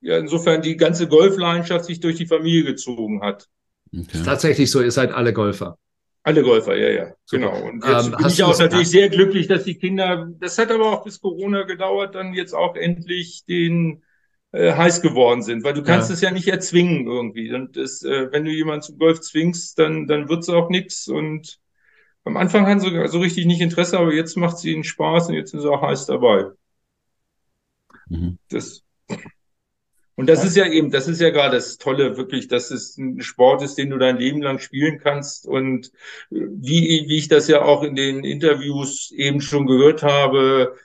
ja, 0.00 0.18
insofern 0.18 0.62
die 0.62 0.76
ganze 0.76 1.08
Golfleidenschaft 1.08 1.86
sich 1.86 2.00
durch 2.00 2.16
die 2.16 2.26
Familie 2.26 2.64
gezogen 2.64 3.22
hat. 3.22 3.48
Okay. 3.92 4.06
Ist 4.12 4.24
tatsächlich 4.24 4.70
so, 4.70 4.80
ihr 4.80 4.92
seid 4.92 5.12
alle 5.12 5.32
Golfer. 5.32 5.78
Alle 6.22 6.42
Golfer, 6.42 6.76
ja, 6.76 6.90
ja, 6.90 7.14
genau. 7.30 7.62
Und 7.62 7.84
jetzt 7.84 8.06
ähm, 8.06 8.14
bin 8.16 8.26
ich 8.26 8.42
auch 8.42 8.58
natürlich 8.58 8.90
sehr 8.90 9.08
glücklich, 9.08 9.48
dass 9.48 9.64
die 9.64 9.78
Kinder, 9.78 10.28
das 10.38 10.58
hat 10.58 10.70
aber 10.70 10.92
auch 10.92 11.04
bis 11.04 11.20
Corona 11.20 11.62
gedauert, 11.62 12.14
dann 12.14 12.34
jetzt 12.34 12.52
auch 12.52 12.76
endlich 12.76 13.44
den 13.46 14.02
äh, 14.52 14.72
heiß 14.72 15.00
geworden 15.00 15.42
sind, 15.42 15.64
weil 15.64 15.72
du 15.74 15.82
kannst 15.82 16.10
ja. 16.10 16.14
es 16.14 16.20
ja 16.20 16.30
nicht 16.30 16.48
erzwingen 16.48 17.06
irgendwie. 17.06 17.52
Und 17.54 17.76
das, 17.76 18.02
äh, 18.02 18.30
wenn 18.32 18.44
du 18.44 18.50
jemanden 18.50 18.82
zum 18.82 18.98
Golf 18.98 19.20
zwingst, 19.20 19.78
dann, 19.78 20.06
dann 20.06 20.28
wird's 20.28 20.48
auch 20.50 20.68
nix. 20.68 21.08
Und 21.08 21.58
am 22.24 22.36
Anfang 22.36 22.66
hatten 22.66 22.80
sie 22.80 23.08
so 23.08 23.20
richtig 23.20 23.46
nicht 23.46 23.60
Interesse, 23.60 23.98
aber 23.98 24.12
jetzt 24.12 24.36
macht 24.36 24.58
sie 24.58 24.72
ihnen 24.72 24.84
Spaß 24.84 25.28
und 25.28 25.34
jetzt 25.34 25.52
sind 25.52 25.60
sie 25.60 25.70
auch 25.70 25.82
heiß 25.82 26.06
dabei. 26.06 26.50
Mhm. 28.08 28.38
Das, 28.50 28.82
und 30.20 30.26
das 30.26 30.44
ist 30.44 30.54
ja 30.54 30.66
eben, 30.66 30.90
das 30.90 31.08
ist 31.08 31.18
ja 31.18 31.30
gerade 31.30 31.56
das 31.56 31.78
Tolle, 31.78 32.18
wirklich, 32.18 32.46
dass 32.46 32.70
es 32.70 32.98
ein 32.98 33.22
Sport 33.22 33.62
ist, 33.62 33.76
den 33.78 33.88
du 33.88 33.96
dein 33.96 34.18
Leben 34.18 34.42
lang 34.42 34.58
spielen 34.58 34.98
kannst. 34.98 35.46
Und 35.46 35.92
wie, 36.28 37.06
wie 37.08 37.16
ich 37.16 37.28
das 37.28 37.48
ja 37.48 37.62
auch 37.62 37.82
in 37.82 37.96
den 37.96 38.22
Interviews 38.22 39.12
eben 39.12 39.40
schon 39.40 39.66
gehört 39.66 40.02
habe, 40.02 40.76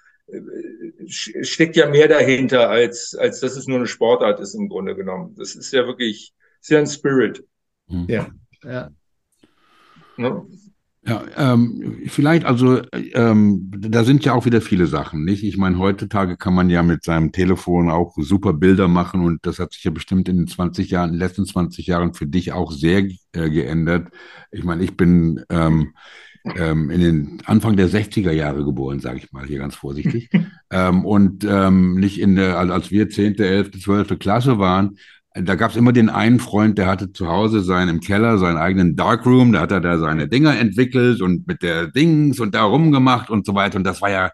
steckt 1.10 1.76
ja 1.76 1.90
mehr 1.90 2.08
dahinter, 2.08 2.70
als, 2.70 3.14
als 3.14 3.42
dass 3.42 3.58
es 3.58 3.68
nur 3.68 3.80
eine 3.80 3.88
Sportart 3.88 4.40
ist 4.40 4.54
im 4.54 4.70
Grunde 4.70 4.96
genommen. 4.96 5.36
Das 5.38 5.54
ist 5.54 5.74
ja 5.74 5.86
wirklich, 5.86 6.34
ist 6.62 6.70
ja 6.70 6.80
ein 6.80 6.88
Spirit. 6.88 7.44
Hm. 7.90 8.06
Ja, 8.08 8.30
ja. 8.64 8.90
Ne? 10.16 10.46
Ja, 11.08 11.24
ähm, 11.38 12.02
vielleicht 12.08 12.46
also, 12.46 12.82
ähm, 12.92 13.72
da 13.78 14.04
sind 14.04 14.26
ja 14.26 14.34
auch 14.34 14.46
wieder 14.46 14.60
viele 14.60 14.88
Sachen, 14.88 15.24
nicht? 15.24 15.44
Ich 15.44 15.56
meine, 15.56 15.78
heutzutage 15.78 16.36
kann 16.36 16.56
man 16.56 16.72
ja 16.72 16.82
mit 16.82 17.04
seinem 17.04 17.32
Telefon 17.32 17.92
auch 17.92 18.16
super 18.18 18.54
Bilder 18.54 18.88
machen 18.88 19.22
und 19.22 19.46
das 19.46 19.60
hat 19.60 19.74
sich 19.74 19.84
ja 19.84 19.92
bestimmt 19.92 20.28
in 20.30 20.38
den 20.38 20.48
20 20.48 20.90
Jahren, 20.90 21.10
in 21.10 21.16
den 21.16 21.20
letzten 21.20 21.46
20 21.46 21.86
Jahren 21.86 22.16
für 22.16 22.26
dich 22.26 22.54
auch 22.54 22.72
sehr 22.72 23.08
äh, 23.34 23.50
geändert. 23.52 24.08
Ich 24.52 24.64
meine, 24.64 24.84
ich 24.84 24.98
bin 24.98 25.44
ähm, 25.50 25.94
ähm, 26.56 26.90
in 26.90 27.02
den 27.02 27.42
Anfang 27.46 27.76
der 27.76 27.90
60er 27.90 28.32
Jahre 28.32 28.64
geboren, 28.64 29.00
sage 29.00 29.18
ich 29.18 29.32
mal 29.32 29.46
hier 29.46 29.60
ganz 29.60 29.76
vorsichtig. 29.76 30.30
ähm, 30.72 31.06
und 31.06 31.44
ähm, 31.44 31.96
nicht 32.00 32.20
in 32.20 32.36
der, 32.36 32.58
als 32.58 32.92
wir 32.92 33.10
10., 33.10 33.38
11., 33.38 33.80
12. 33.80 34.20
Klasse 34.20 34.60
waren, 34.60 34.98
da 35.36 35.56
gab 35.56 35.72
es 35.72 35.78
immer 35.78 35.92
den 35.92 36.10
einen 36.10 36.40
Freund, 36.40 36.78
der 36.78 36.88
hatte 36.88 37.12
zu 37.12 37.28
Hause 37.28 37.62
seinen 37.62 37.90
im 37.90 38.00
Keller 38.00 38.38
seinen 38.38 38.58
eigenen 38.58 38.96
Darkroom, 38.96 39.52
da 39.52 39.62
hat 39.62 39.72
er 39.72 39.82
da 39.82 39.98
seine 39.98 40.30
Dinger 40.30 40.58
entwickelt 40.58 41.22
und 41.22 41.46
mit 41.46 41.62
der 41.62 41.88
Dings 41.88 42.40
und 42.40 42.56
da 42.56 42.64
rumgemacht 42.64 43.30
und 43.30 43.46
so 43.46 43.54
weiter. 43.54 43.78
Und 43.78 43.84
das 43.84 44.02
war 44.02 44.10
ja 44.10 44.32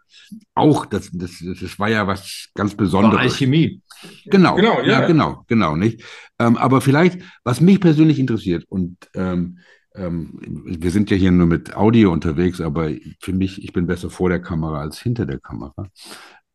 auch, 0.54 0.86
das, 0.86 1.10
das, 1.12 1.44
das 1.60 1.80
war 1.80 1.90
ja 1.90 2.06
was 2.06 2.50
ganz 2.54 2.76
Besonderes. 2.76 3.16
War 3.16 3.22
Alchemie. 3.24 3.82
Genau, 4.26 4.56
genau, 4.56 4.82
ja, 4.82 5.02
ja 5.02 5.08
genau, 5.08 5.44
genau, 5.48 5.76
nicht. 5.76 6.04
Ähm, 6.38 6.56
aber 6.58 6.82
vielleicht, 6.82 7.20
was 7.44 7.62
mich 7.62 7.80
persönlich 7.80 8.20
interessiert 8.20 8.66
und 8.70 8.98
ähm, 9.16 9.58
ähm, 9.96 10.40
wir 10.66 10.92
sind 10.92 11.10
ja 11.10 11.18
hier 11.18 11.32
nur 11.32 11.48
mit 11.48 11.76
Audio 11.76 12.12
unterwegs, 12.12 12.62
aber 12.62 12.92
für 13.20 13.34
mich, 13.34 13.64
ich 13.64 13.74
bin 13.74 13.88
besser 13.88 14.10
vor 14.10 14.30
der 14.30 14.42
Kamera 14.42 14.82
als 14.82 15.00
hinter 15.02 15.26
der 15.26 15.40
Kamera. 15.40 15.88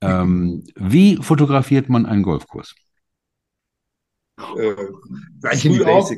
Ähm, 0.00 0.65
wie 0.76 1.17
fotografiert 1.17 1.88
man 1.88 2.07
einen 2.07 2.23
Golfkurs? 2.23 2.75
Äh, 4.38 5.57
früh 5.57 5.85
auf, 5.85 6.11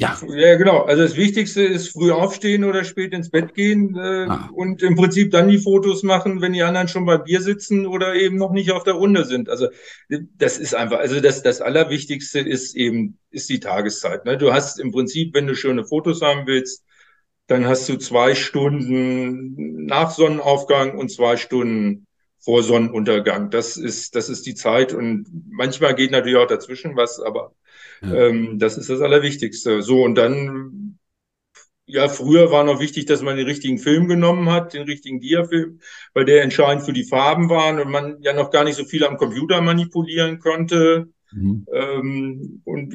ja. 0.00 0.18
ja, 0.34 0.56
genau. 0.56 0.84
Also 0.84 1.02
das 1.02 1.16
Wichtigste 1.16 1.62
ist 1.62 1.90
früh 1.90 2.10
aufstehen 2.10 2.64
oder 2.64 2.84
spät 2.84 3.12
ins 3.12 3.30
Bett 3.30 3.54
gehen 3.54 3.96
äh, 3.96 4.26
ah. 4.28 4.48
und 4.54 4.82
im 4.82 4.96
Prinzip 4.96 5.30
dann 5.30 5.48
die 5.48 5.58
Fotos 5.58 6.02
machen, 6.02 6.40
wenn 6.40 6.54
die 6.54 6.62
anderen 6.62 6.88
schon 6.88 7.04
bei 7.04 7.18
Bier 7.18 7.42
sitzen 7.42 7.86
oder 7.86 8.14
eben 8.14 8.36
noch 8.36 8.50
nicht 8.52 8.72
auf 8.72 8.82
der 8.82 8.94
Runde 8.94 9.26
sind. 9.26 9.50
Also 9.50 9.68
das 10.08 10.56
ist 10.56 10.74
einfach, 10.74 11.00
also 11.00 11.20
das, 11.20 11.42
das 11.42 11.60
Allerwichtigste 11.60 12.40
ist 12.40 12.74
eben, 12.76 13.18
ist 13.30 13.50
die 13.50 13.60
Tageszeit. 13.60 14.24
Ne? 14.24 14.38
Du 14.38 14.54
hast 14.54 14.80
im 14.80 14.90
Prinzip, 14.90 15.34
wenn 15.34 15.46
du 15.46 15.54
schöne 15.54 15.84
Fotos 15.84 16.22
haben 16.22 16.46
willst, 16.46 16.82
dann 17.46 17.66
hast 17.66 17.86
du 17.88 17.98
zwei 17.98 18.34
Stunden 18.34 19.84
nach 19.84 20.12
Sonnenaufgang 20.12 20.96
und 20.96 21.10
zwei 21.10 21.36
Stunden 21.36 22.06
vor 22.40 22.62
Sonnenuntergang. 22.62 23.50
Das 23.50 23.76
ist, 23.76 24.16
das 24.16 24.28
ist 24.28 24.46
die 24.46 24.54
Zeit 24.54 24.92
und 24.92 25.26
manchmal 25.48 25.94
geht 25.94 26.10
natürlich 26.10 26.38
auch 26.38 26.46
dazwischen 26.46 26.96
was, 26.96 27.20
aber 27.20 27.54
ja. 28.02 28.14
ähm, 28.14 28.58
das 28.58 28.78
ist 28.78 28.88
das 28.88 29.00
Allerwichtigste. 29.00 29.82
So 29.82 30.02
und 30.02 30.14
dann, 30.14 30.98
ja, 31.86 32.08
früher 32.08 32.50
war 32.50 32.64
noch 32.64 32.80
wichtig, 32.80 33.06
dass 33.06 33.22
man 33.22 33.36
den 33.36 33.46
richtigen 33.46 33.78
Film 33.78 34.08
genommen 34.08 34.50
hat, 34.50 34.74
den 34.74 34.84
richtigen 34.84 35.20
Diafilm, 35.20 35.80
weil 36.14 36.24
der 36.24 36.42
entscheidend 36.42 36.84
für 36.84 36.92
die 36.92 37.04
Farben 37.04 37.50
waren 37.50 37.78
und 37.78 37.90
man 37.90 38.22
ja 38.22 38.32
noch 38.32 38.50
gar 38.50 38.64
nicht 38.64 38.76
so 38.76 38.84
viel 38.84 39.04
am 39.04 39.16
Computer 39.16 39.60
manipulieren 39.60 40.38
konnte. 40.38 41.08
Mhm. 41.32 41.66
Ähm, 41.72 42.62
und 42.64 42.94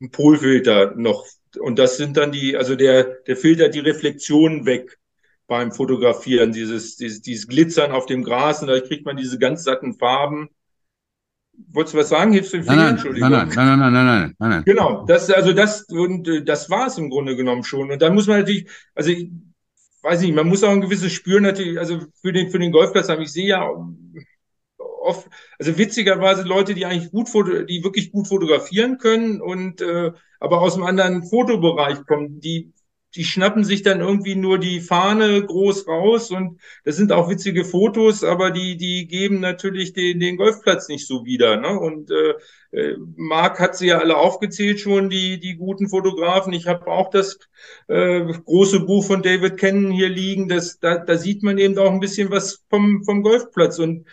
ein 0.00 0.10
Polfilter 0.10 0.94
noch. 0.96 1.26
Und 1.58 1.78
das 1.78 1.96
sind 1.96 2.16
dann 2.16 2.32
die, 2.32 2.56
also 2.56 2.76
der, 2.76 3.04
der 3.26 3.36
filtert 3.36 3.74
die 3.74 3.80
Reflexionen 3.80 4.66
weg 4.66 4.98
beim 5.46 5.72
Fotografieren, 5.72 6.52
dieses, 6.52 6.96
dieses, 6.96 7.22
dieses 7.22 7.46
Glitzern 7.46 7.92
auf 7.92 8.06
dem 8.06 8.22
Gras 8.22 8.62
und 8.62 8.68
da 8.68 8.80
kriegt 8.80 9.06
man 9.06 9.16
diese 9.16 9.38
ganz 9.38 9.64
satten 9.64 9.94
Farben. 9.94 10.48
Wolltest 11.68 11.94
du 11.94 11.98
was 11.98 12.08
sagen? 12.08 12.32
Hilfst 12.32 12.52
du 12.52 12.58
den 12.58 12.64
Finger? 12.64 12.76
Nein, 12.76 12.90
Entschuldigung. 12.90 13.30
Nein, 13.30 13.48
nein, 13.48 13.66
nein, 13.66 13.78
nein, 13.78 13.92
nein, 13.92 14.34
nein, 14.38 14.50
nein. 14.50 14.62
Genau, 14.66 15.06
das, 15.06 15.30
also 15.30 15.52
das, 15.52 15.82
und 15.88 16.28
äh, 16.28 16.44
das 16.44 16.68
war 16.68 16.88
es 16.88 16.98
im 16.98 17.08
Grunde 17.08 17.36
genommen 17.36 17.64
schon. 17.64 17.90
Und 17.90 18.02
dann 18.02 18.14
muss 18.14 18.26
man 18.26 18.40
natürlich, 18.40 18.68
also 18.94 19.10
ich 19.10 19.30
weiß 20.02 20.20
nicht, 20.20 20.34
man 20.34 20.48
muss 20.48 20.62
auch 20.62 20.70
ein 20.70 20.82
gewisses 20.82 21.12
Spür 21.12 21.40
natürlich, 21.40 21.78
also 21.78 22.00
für 22.20 22.32
den, 22.32 22.50
für 22.50 22.58
den 22.58 22.72
Golfplatz 22.72 23.08
haben. 23.08 23.22
Ich 23.22 23.32
sehe 23.32 23.48
ja 23.48 23.70
oft, 24.78 25.28
also 25.58 25.78
witzigerweise 25.78 26.42
Leute, 26.42 26.74
die 26.74 26.84
eigentlich 26.84 27.10
gut, 27.10 27.28
die 27.68 27.82
wirklich 27.82 28.12
gut 28.12 28.28
fotografieren 28.28 28.98
können 28.98 29.40
und 29.40 29.80
äh, 29.80 30.12
aber 30.40 30.60
aus 30.60 30.74
einem 30.74 30.84
anderen 30.84 31.22
Fotobereich 31.22 32.04
kommen, 32.06 32.40
die 32.40 32.72
die 33.16 33.24
schnappen 33.24 33.64
sich 33.64 33.82
dann 33.82 34.00
irgendwie 34.00 34.34
nur 34.34 34.58
die 34.58 34.80
Fahne 34.80 35.42
groß 35.42 35.88
raus 35.88 36.30
und 36.30 36.60
das 36.84 36.96
sind 36.96 37.12
auch 37.12 37.30
witzige 37.30 37.64
Fotos, 37.64 38.22
aber 38.22 38.50
die, 38.50 38.76
die 38.76 39.06
geben 39.06 39.40
natürlich 39.40 39.94
den, 39.94 40.20
den 40.20 40.36
Golfplatz 40.36 40.88
nicht 40.88 41.06
so 41.06 41.24
wieder. 41.24 41.56
Ne? 41.56 41.78
Und 41.78 42.10
äh, 42.10 42.34
äh 42.72 42.96
Marc 43.16 43.58
hat 43.58 43.76
sie 43.76 43.88
ja 43.88 43.98
alle 43.98 44.16
aufgezählt 44.16 44.80
schon, 44.80 45.08
die, 45.08 45.40
die 45.40 45.56
guten 45.56 45.88
Fotografen. 45.88 46.52
Ich 46.52 46.66
habe 46.66 46.86
auch 46.88 47.08
das 47.08 47.38
äh, 47.88 48.20
große 48.20 48.80
Buch 48.80 49.04
von 49.04 49.22
David 49.22 49.56
Cannon 49.56 49.90
hier 49.90 50.10
liegen. 50.10 50.48
Das, 50.48 50.78
da, 50.78 50.98
da 50.98 51.16
sieht 51.16 51.42
man 51.42 51.56
eben 51.56 51.78
auch 51.78 51.90
ein 51.90 52.00
bisschen 52.00 52.30
was 52.30 52.64
vom, 52.68 53.02
vom 53.04 53.22
Golfplatz. 53.22 53.78
Und 53.78 54.04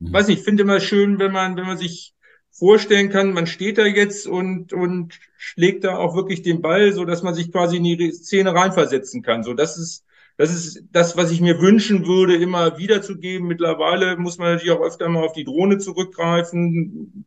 mhm. 0.00 0.12
weiß 0.12 0.26
nicht, 0.26 0.40
ich 0.40 0.44
finde 0.44 0.64
immer 0.64 0.80
schön, 0.80 1.20
wenn 1.20 1.30
man, 1.30 1.56
wenn 1.56 1.66
man 1.66 1.78
sich 1.78 2.15
vorstellen 2.58 3.10
kann, 3.10 3.32
man 3.32 3.46
steht 3.46 3.78
da 3.78 3.84
jetzt 3.84 4.26
und, 4.26 4.72
und 4.72 5.18
schlägt 5.36 5.84
da 5.84 5.98
auch 5.98 6.16
wirklich 6.16 6.42
den 6.42 6.62
Ball, 6.62 6.92
so 6.92 7.04
dass 7.04 7.22
man 7.22 7.34
sich 7.34 7.52
quasi 7.52 7.76
in 7.76 7.84
die 7.84 8.12
Szene 8.12 8.54
reinversetzen 8.54 9.22
kann. 9.22 9.42
So, 9.42 9.54
das 9.54 9.76
ist, 9.76 10.04
das 10.38 10.54
ist 10.54 10.84
das, 10.90 11.16
was 11.16 11.30
ich 11.30 11.40
mir 11.40 11.60
wünschen 11.60 12.06
würde, 12.06 12.36
immer 12.36 12.78
wiederzugeben. 12.78 13.46
Mittlerweile 13.46 14.16
muss 14.16 14.38
man 14.38 14.54
natürlich 14.54 14.72
auch 14.72 14.84
öfter 14.84 15.08
mal 15.08 15.24
auf 15.24 15.32
die 15.32 15.44
Drohne 15.44 15.78
zurückgreifen, 15.78 17.26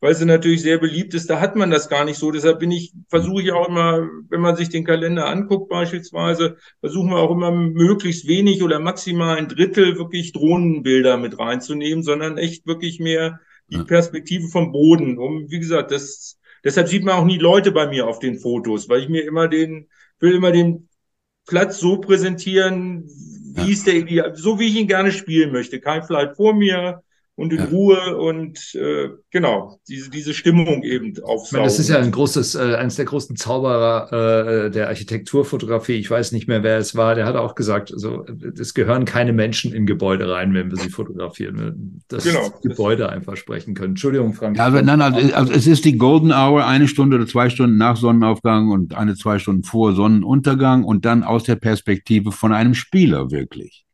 weil 0.00 0.14
sie 0.14 0.24
natürlich 0.24 0.62
sehr 0.62 0.78
beliebt 0.78 1.12
ist. 1.12 1.28
Da 1.28 1.40
hat 1.40 1.56
man 1.56 1.70
das 1.70 1.90
gar 1.90 2.06
nicht 2.06 2.18
so. 2.18 2.30
Deshalb 2.30 2.58
bin 2.58 2.70
ich, 2.70 2.94
versuche 3.08 3.42
ich 3.42 3.52
auch 3.52 3.68
immer, 3.68 4.08
wenn 4.30 4.40
man 4.40 4.56
sich 4.56 4.70
den 4.70 4.84
Kalender 4.84 5.26
anguckt 5.26 5.68
beispielsweise, 5.68 6.56
versuchen 6.80 7.10
wir 7.10 7.18
auch 7.18 7.30
immer 7.30 7.50
möglichst 7.50 8.26
wenig 8.26 8.62
oder 8.62 8.78
maximal 8.78 9.36
ein 9.36 9.48
Drittel 9.48 9.98
wirklich 9.98 10.32
Drohnenbilder 10.32 11.18
mit 11.18 11.38
reinzunehmen, 11.38 12.02
sondern 12.02 12.38
echt 12.38 12.66
wirklich 12.66 12.98
mehr 12.98 13.40
die 13.70 13.84
Perspektive 13.84 14.48
vom 14.48 14.72
Boden. 14.72 15.18
Um, 15.18 15.50
wie 15.50 15.60
gesagt, 15.60 15.90
das, 15.90 16.38
deshalb 16.64 16.88
sieht 16.88 17.04
man 17.04 17.14
auch 17.14 17.24
nie 17.24 17.38
Leute 17.38 17.72
bei 17.72 17.86
mir 17.86 18.06
auf 18.06 18.18
den 18.18 18.38
Fotos, 18.38 18.88
weil 18.88 19.02
ich 19.02 19.08
mir 19.08 19.24
immer 19.24 19.48
den, 19.48 19.88
will 20.18 20.34
immer 20.34 20.52
den 20.52 20.88
Platz 21.46 21.78
so 21.78 21.98
präsentieren, 21.98 23.08
wie 23.54 23.62
ja. 23.62 23.68
ist 23.68 23.86
der, 23.86 24.34
so 24.36 24.58
wie 24.58 24.66
ich 24.66 24.76
ihn 24.76 24.88
gerne 24.88 25.12
spielen 25.12 25.52
möchte. 25.52 25.80
Kein 25.80 26.02
Flight 26.02 26.36
vor 26.36 26.54
mir, 26.54 27.02
und 27.36 27.52
in 27.54 27.58
ja. 27.58 27.64
Ruhe 27.66 28.16
und 28.18 28.74
äh, 28.74 29.08
genau, 29.30 29.80
diese, 29.88 30.10
diese 30.10 30.34
Stimmung 30.34 30.82
eben 30.82 31.14
aufsaugen. 31.22 31.64
Das 31.64 31.78
ist 31.78 31.88
ja 31.88 31.98
ein 31.98 32.10
großes, 32.10 32.54
äh, 32.54 32.74
eines 32.74 32.96
der 32.96 33.06
großen 33.06 33.34
Zauberer 33.36 34.66
äh, 34.66 34.70
der 34.70 34.88
Architekturfotografie. 34.88 35.94
Ich 35.94 36.10
weiß 36.10 36.32
nicht 36.32 36.48
mehr, 36.48 36.62
wer 36.62 36.76
es 36.76 36.96
war. 36.96 37.14
Der 37.14 37.24
hat 37.24 37.36
auch 37.36 37.54
gesagt, 37.54 37.92
also 37.92 38.26
es 38.58 38.74
gehören 38.74 39.06
keine 39.06 39.32
Menschen 39.32 39.72
in 39.72 39.86
Gebäude 39.86 40.30
rein, 40.30 40.52
wenn 40.52 40.70
wir 40.70 40.76
sie 40.76 40.90
fotografieren. 40.90 42.02
Dass 42.08 42.24
genau. 42.24 42.52
Gebäude 42.62 43.08
einfach 43.08 43.36
sprechen 43.36 43.74
können. 43.74 43.92
Entschuldigung, 43.92 44.34
Frank. 44.34 44.58
Ja, 44.58 44.66
aber 44.66 44.82
nein, 44.82 45.00
also, 45.00 45.34
also 45.34 45.52
es 45.52 45.66
ist 45.66 45.86
die 45.86 45.96
Golden 45.96 46.32
Hour, 46.32 46.66
eine 46.66 46.88
Stunde 46.88 47.16
oder 47.16 47.26
zwei 47.26 47.48
Stunden 47.48 47.78
nach 47.78 47.96
Sonnenaufgang 47.96 48.70
und 48.70 48.94
eine, 48.94 49.14
zwei 49.14 49.38
Stunden 49.38 49.62
vor 49.62 49.94
Sonnenuntergang 49.94 50.84
und 50.84 51.06
dann 51.06 51.22
aus 51.22 51.44
der 51.44 51.56
Perspektive 51.56 52.32
von 52.32 52.52
einem 52.52 52.74
Spieler 52.74 53.30
wirklich. 53.30 53.86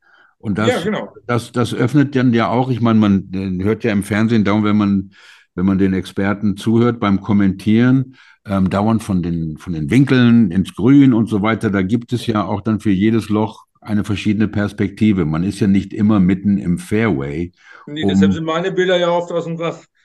Und 0.47 0.59
das, 0.59 0.69
ja, 0.69 0.81
genau. 0.81 1.13
das, 1.27 1.51
das 1.51 1.75
öffnet 1.75 2.15
dann 2.15 2.33
ja 2.33 2.49
auch, 2.49 2.71
ich 2.71 2.81
meine, 2.81 3.01
man 3.01 3.29
hört 3.65 3.83
ja 3.83 3.91
im 3.91 4.05
Fernsehen 4.05 4.45
dauernd, 4.45 4.65
wenn 4.65 4.77
man, 4.77 5.11
wenn 5.57 5.67
man 5.67 5.77
den 5.77 5.93
Experten 5.93 6.57
zuhört 6.57 7.01
beim 7.01 7.21
Kommentieren, 7.21 8.15
ähm, 8.47 8.71
dauernd 8.71 9.03
von 9.03 9.25
den, 9.25 9.59
von 9.59 9.73
den 9.73 9.91
Winkeln 9.91 10.53
ins 10.53 10.73
Grün 10.77 11.15
und 11.15 11.29
so 11.29 11.43
weiter, 11.43 11.69
da 11.69 11.83
gibt 11.83 12.13
es 12.13 12.29
ja 12.29 12.45
auch 12.45 12.61
dann 12.61 12.79
für 12.79 12.93
jedes 12.93 13.29
Loch 13.29 13.65
eine 13.81 14.05
verschiedene 14.05 14.47
Perspektive. 14.47 15.25
Man 15.25 15.43
ist 15.43 15.59
ja 15.59 15.67
nicht 15.67 15.93
immer 15.93 16.21
mitten 16.21 16.59
im 16.59 16.79
Fairway. 16.79 17.51
Nee, 17.89 18.05
um... 18.05 18.11
deshalb 18.11 18.33
sind 18.33 18.45
meine 18.45 18.71
Bilder 18.71 19.01
ja 19.01 19.09
oft 19.09 19.33
aus 19.33 19.47
dem 19.47 19.57
Raff. 19.57 19.85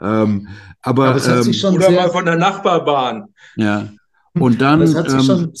ähm, 0.00 0.48
aber, 0.80 1.08
aber 1.10 1.46
ähm, 1.46 1.74
oder 1.74 1.90
mal 1.90 2.08
von 2.08 2.24
der 2.24 2.36
Nachbarbahn. 2.36 3.26
Ja. 3.56 3.90
Und 4.32 4.62
dann 4.62 4.80
ähm, 4.80 5.52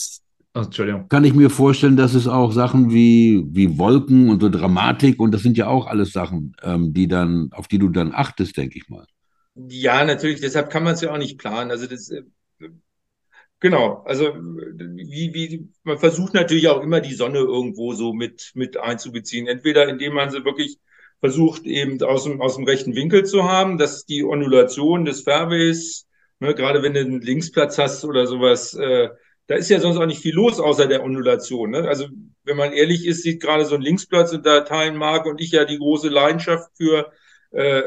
oh, 0.54 0.64
kann 1.08 1.24
ich 1.24 1.34
mir 1.34 1.50
vorstellen, 1.50 1.96
dass 1.96 2.14
es 2.14 2.28
auch 2.28 2.52
Sachen 2.52 2.92
wie, 2.92 3.44
wie 3.48 3.78
Wolken 3.78 4.28
und 4.28 4.40
so 4.40 4.48
Dramatik 4.48 5.20
und 5.20 5.32
das 5.32 5.42
sind 5.42 5.56
ja 5.56 5.68
auch 5.68 5.86
alles 5.86 6.12
Sachen, 6.12 6.54
ähm, 6.62 6.92
die 6.92 7.08
dann, 7.08 7.50
auf 7.52 7.68
die 7.68 7.78
du 7.78 7.88
dann 7.88 8.12
achtest, 8.12 8.56
denke 8.56 8.78
ich 8.78 8.88
mal. 8.88 9.06
Ja, 9.54 10.04
natürlich, 10.04 10.40
deshalb 10.40 10.70
kann 10.70 10.84
man 10.84 10.94
es 10.94 11.00
ja 11.02 11.12
auch 11.12 11.18
nicht 11.18 11.38
planen. 11.38 11.70
Also 11.70 11.86
das 11.86 12.10
äh, 12.10 12.22
Genau, 13.62 14.02
also 14.06 14.34
wie, 14.34 15.32
wie, 15.34 15.68
man 15.84 15.96
versucht 15.96 16.34
natürlich 16.34 16.66
auch 16.66 16.82
immer 16.82 17.00
die 17.00 17.14
Sonne 17.14 17.38
irgendwo 17.38 17.92
so 17.92 18.12
mit, 18.12 18.50
mit 18.54 18.76
einzubeziehen. 18.76 19.46
Entweder 19.46 19.88
indem 19.88 20.14
man 20.14 20.30
sie 20.30 20.44
wirklich 20.44 20.78
versucht, 21.20 21.64
eben 21.64 22.02
aus 22.02 22.24
dem, 22.24 22.40
aus 22.40 22.56
dem 22.56 22.64
rechten 22.64 22.96
Winkel 22.96 23.24
zu 23.24 23.44
haben, 23.44 23.78
dass 23.78 24.04
die 24.04 24.24
Ondulation 24.24 25.04
des 25.04 25.22
Fairways, 25.22 26.08
ne, 26.40 26.56
gerade 26.56 26.82
wenn 26.82 26.94
du 26.94 27.00
einen 27.00 27.20
Linksplatz 27.20 27.78
hast 27.78 28.04
oder 28.04 28.26
sowas, 28.26 28.74
äh, 28.74 29.10
da 29.46 29.54
ist 29.56 29.70
ja 29.70 29.80
sonst 29.80 29.96
auch 29.96 30.06
nicht 30.06 30.22
viel 30.22 30.34
los 30.34 30.60
außer 30.60 30.86
der 30.86 31.02
Ondulation. 31.02 31.70
Ne? 31.70 31.88
Also 31.88 32.06
wenn 32.44 32.56
man 32.56 32.72
ehrlich 32.72 33.06
ist, 33.06 33.22
sieht 33.22 33.40
gerade 33.40 33.64
so 33.64 33.74
ein 33.74 33.82
Linksplatz 33.82 34.32
und 34.32 34.46
da 34.46 34.60
teilen 34.60 34.96
Marc 34.96 35.26
und 35.26 35.40
ich 35.40 35.52
ja 35.52 35.64
die 35.64 35.78
große 35.78 36.08
Leidenschaft 36.08 36.70
für 36.76 37.12
äh, 37.50 37.82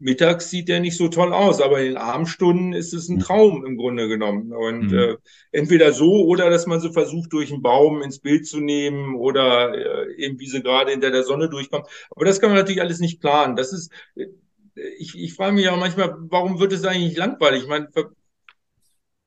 mittags 0.00 0.50
sieht 0.50 0.68
der 0.68 0.80
nicht 0.80 0.96
so 0.96 1.08
toll 1.08 1.32
aus, 1.32 1.60
aber 1.60 1.80
in 1.80 1.86
den 1.86 1.96
Abendstunden 1.96 2.72
ist 2.72 2.94
es 2.94 3.08
ein 3.08 3.16
hm. 3.16 3.22
Traum 3.22 3.66
im 3.66 3.76
Grunde 3.76 4.08
genommen. 4.08 4.52
Und 4.52 4.92
mhm. 4.92 4.98
äh, 4.98 5.16
entweder 5.52 5.92
so 5.92 6.24
oder 6.24 6.50
dass 6.50 6.66
man 6.66 6.80
so 6.80 6.92
versucht, 6.92 7.32
durch 7.32 7.52
einen 7.52 7.62
Baum 7.62 8.02
ins 8.02 8.20
Bild 8.20 8.46
zu 8.46 8.60
nehmen 8.60 9.16
oder 9.16 9.74
äh, 9.74 10.14
eben 10.16 10.38
wie 10.38 10.46
sie 10.46 10.62
gerade 10.62 10.92
hinter 10.92 11.10
der 11.10 11.24
Sonne 11.24 11.48
durchkommt. 11.48 11.86
Aber 12.10 12.24
das 12.24 12.40
kann 12.40 12.50
man 12.50 12.58
natürlich 12.58 12.80
alles 12.80 13.00
nicht 13.00 13.20
planen. 13.20 13.56
Das 13.56 13.72
ist, 13.72 13.92
äh, 14.14 14.26
ich, 14.98 15.18
ich 15.18 15.34
frage 15.34 15.54
mich 15.54 15.68
auch 15.68 15.78
manchmal, 15.78 16.16
warum 16.18 16.60
wird 16.60 16.72
es 16.72 16.84
eigentlich 16.84 17.16
langweilig? 17.16 17.62
Ich 17.62 17.68
meine, 17.68 17.88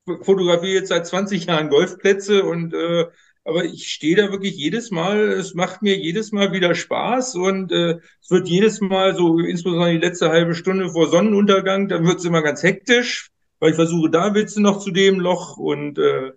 fotografiere 0.05 0.73
jetzt 0.73 0.89
seit 0.89 1.05
20 1.05 1.45
Jahren 1.45 1.69
Golfplätze 1.69 2.43
und 2.43 2.73
äh, 2.73 3.07
aber 3.43 3.65
ich 3.65 3.91
stehe 3.91 4.15
da 4.15 4.31
wirklich 4.31 4.55
jedes 4.55 4.91
Mal, 4.91 5.31
es 5.31 5.55
macht 5.55 5.81
mir 5.81 5.97
jedes 5.97 6.31
Mal 6.31 6.51
wieder 6.51 6.75
Spaß 6.75 7.35
und 7.35 7.71
äh, 7.71 7.99
es 8.21 8.29
wird 8.29 8.47
jedes 8.47 8.81
Mal 8.81 9.15
so, 9.15 9.39
insbesondere 9.39 9.91
die 9.91 10.05
letzte 10.05 10.29
halbe 10.29 10.53
Stunde 10.53 10.91
vor 10.91 11.09
Sonnenuntergang, 11.09 11.87
dann 11.87 12.05
wird 12.05 12.19
es 12.19 12.25
immer 12.25 12.43
ganz 12.43 12.61
hektisch, 12.61 13.31
weil 13.59 13.71
ich 13.71 13.75
versuche, 13.75 14.11
da 14.11 14.35
willst 14.35 14.57
du 14.57 14.61
noch 14.61 14.79
zu 14.79 14.91
dem 14.91 15.19
Loch 15.19 15.57
und 15.57 15.97
äh, 15.97 16.31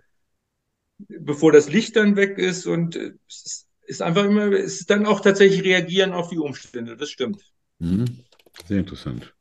bevor 1.09 1.53
das 1.53 1.69
Licht 1.69 1.97
dann 1.97 2.17
weg 2.17 2.39
ist 2.39 2.67
und 2.67 2.97
äh, 2.97 3.13
es 3.29 3.43
ist, 3.45 3.69
ist 3.87 4.03
einfach 4.03 4.25
immer, 4.25 4.51
es 4.53 4.81
ist 4.81 4.91
dann 4.91 5.05
auch 5.05 5.21
tatsächlich 5.21 5.63
reagieren 5.63 6.13
auf 6.13 6.31
die 6.31 6.39
Umstände, 6.39 6.97
das 6.97 7.11
stimmt. 7.11 7.43
Mhm. 7.81 8.25
Sehr 8.67 8.79
interessant. 8.79 9.35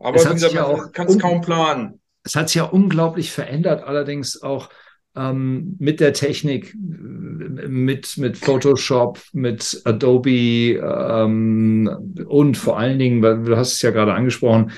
Aber 0.00 0.22
man 0.24 0.92
kann 0.92 1.08
es 1.08 1.18
kaum 1.18 1.42
planen. 1.42 2.00
Es 2.26 2.34
hat 2.34 2.48
sich 2.48 2.56
ja 2.56 2.64
unglaublich 2.64 3.30
verändert, 3.30 3.84
allerdings 3.84 4.42
auch 4.42 4.68
ähm, 5.14 5.76
mit 5.78 6.00
der 6.00 6.12
Technik, 6.12 6.74
mit, 6.76 8.18
mit 8.18 8.36
Photoshop, 8.36 9.20
mit 9.32 9.80
Adobe 9.84 10.74
ähm, 10.74 11.88
und 12.26 12.56
vor 12.56 12.78
allen 12.78 12.98
Dingen, 12.98 13.22
weil 13.22 13.44
du 13.44 13.56
hast 13.56 13.74
es 13.74 13.82
ja 13.82 13.92
gerade 13.92 14.12
angesprochen, 14.12 14.72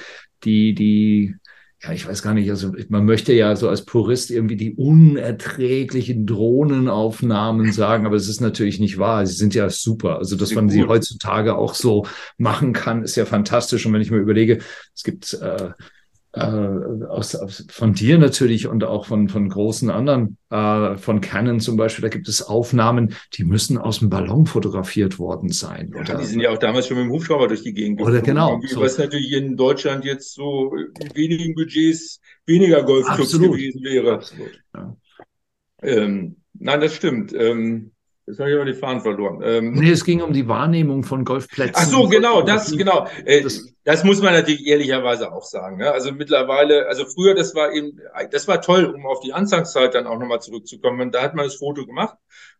die, 0.45 0.75
die, 0.75 1.35
ja, 1.83 1.93
ich 1.93 2.07
weiß 2.07 2.23
gar 2.23 2.35
nicht, 2.35 2.51
also 2.51 2.73
man 2.91 3.07
möchte 3.07 3.33
ja 3.33 3.57
so 3.57 3.71
als 3.71 3.87
Purist 3.87 4.31
irgendwie 4.31 4.57
die 4.57 4.75
unerträglichen 4.75 6.27
Drohnenaufnahmen 6.27 7.73
sagen, 7.73 8.05
aber 8.05 8.17
es 8.17 8.29
ist 8.29 8.43
natürlich 8.43 8.79
nicht 8.79 8.99
wahr. 8.99 9.27
Sie 9.27 9.35
sind 9.35 9.55
ja 9.55 9.71
super. 9.71 10.19
Also, 10.19 10.37
dass 10.37 10.55
man 10.55 10.69
sie 10.69 10.85
heutzutage 10.85 11.57
auch 11.57 11.75
so 11.75 12.07
machen 12.37 12.75
kann, 12.75 13.03
ist 13.03 13.17
ja 13.17 13.25
fantastisch. 13.25 13.87
Und 13.87 13.95
wenn 13.95 14.03
ich 14.03 14.11
mir 14.11 14.19
überlege, 14.19 14.59
es 14.95 15.03
gibt 15.03 15.33
äh, 15.35 15.71
äh, 16.33 16.41
aus, 16.41 17.35
aus, 17.35 17.65
von 17.71 17.95
dir 17.95 18.19
natürlich 18.19 18.67
und 18.67 18.85
auch 18.85 19.07
von, 19.07 19.29
von 19.29 19.49
großen 19.49 19.91
anderen, 19.91 20.37
äh, 20.51 20.97
von 20.97 21.21
Canon 21.21 21.61
zum 21.61 21.77
Beispiel, 21.77 22.03
da 22.03 22.09
gibt 22.09 22.29
es 22.29 22.43
Aufnahmen, 22.43 23.15
die 23.35 23.45
müssen 23.45 23.79
aus 23.79 24.01
dem 24.01 24.11
Ballon 24.11 24.47
fotografiert 24.47 25.19
worden 25.19 25.51
sein. 25.51 25.91
Ja, 25.95 26.01
oder? 26.01 26.19
die 26.19 26.27
sind 26.27 26.41
ja 26.41 26.51
auch 26.51 26.59
damals 26.59 26.87
schon 26.87 26.99
mit 26.99 27.07
dem 27.07 27.13
Hubschrauber 27.13 27.49
durch 27.49 27.63
die 27.63 27.73
Gegend 27.73 28.01
Oder 28.03 28.21
genau. 28.21 28.61
So. 28.67 28.81
Was 28.81 28.99
natürlich 28.99 29.33
in 29.33 29.57
Deutschland 29.57 30.05
jetzt 30.05 30.35
so 30.35 30.73
mit 30.99 31.17
wenigen 31.17 31.55
Budgets 31.55 32.21
weniger 32.45 32.83
Golfclubs 32.83 33.33
gewesen 33.39 33.83
wäre. 33.83 34.15
Absolut. 34.15 34.61
Ja. 34.75 34.97
Ähm, 35.83 36.37
nein, 36.55 36.81
das 36.81 36.95
stimmt. 36.95 37.33
Ähm, 37.33 37.93
Jetzt 38.29 38.41
habe 38.41 38.51
ich 38.51 38.57
aber 38.57 38.67
die 38.67 38.75
Fahnen 38.75 39.01
verloren. 39.01 39.41
Ähm, 39.43 39.73
nee, 39.73 39.91
es 39.91 40.05
ging 40.05 40.21
um 40.21 40.35
die 40.35 40.47
Wahrnehmung 40.47 41.03
von 41.03 41.25
Golfplätzen. 41.25 41.75
Ach 41.75 41.85
so, 41.87 42.09
genau, 42.09 42.43
das, 42.43 42.71
genau. 42.77 43.07
Äh, 43.25 43.41
das, 43.41 43.73
das, 43.85 44.05
muss 44.05 44.21
man 44.21 44.35
natürlich 44.35 44.67
ehrlicherweise 44.67 45.33
auch 45.33 45.45
sagen. 45.45 45.81
Ja? 45.81 45.93
Also 45.93 46.13
mittlerweile, 46.13 46.87
also 46.89 47.07
früher, 47.07 47.35
das 47.35 47.55
war 47.55 47.73
eben, 47.73 47.99
das 48.31 48.47
war 48.47 48.61
toll, 48.61 48.85
um 48.85 49.07
auf 49.07 49.21
die 49.21 49.33
Anfangszeit 49.33 49.95
dann 49.95 50.07
auch 50.07 50.19
nochmal 50.19 50.43
zurückzukommen. 50.43 51.11
Da 51.11 51.23
hat 51.23 51.35
man 51.35 51.47
das 51.47 51.55
Foto 51.55 51.87
gemacht, 51.87 52.19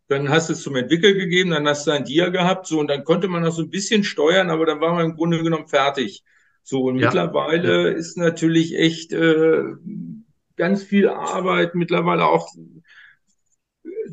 dann 0.09 0.31
hast 0.31 0.49
du 0.49 0.55
es 0.55 0.63
zum 0.63 0.75
Entwickler 0.75 1.13
gegeben, 1.13 1.51
dann 1.51 1.69
hast 1.69 1.87
du 1.87 1.91
ein 1.91 2.05
Dia 2.05 2.31
gehabt, 2.31 2.67
so, 2.67 2.81
und 2.81 2.89
dann 2.89 3.05
konnte 3.05 3.29
man 3.29 3.43
noch 3.43 3.53
so 3.53 3.61
ein 3.61 3.69
bisschen 3.69 4.05
steuern, 4.05 4.49
aber 4.49 4.65
dann 4.65 4.81
war 4.81 4.95
man 4.95 5.05
im 5.05 5.17
Grunde 5.17 5.43
genommen 5.43 5.69
fertig. 5.69 6.25
So, 6.63 6.85
und 6.85 6.99
ja. 6.99 7.09
mittlerweile 7.09 7.91
ist 7.91 8.17
natürlich 8.17 8.75
echt 8.75 9.13
äh, 9.13 9.65
ganz 10.57 10.83
viel 10.83 11.11
Arbeit, 11.11 11.75
mittlerweile 11.75 12.25
auch 12.25 12.49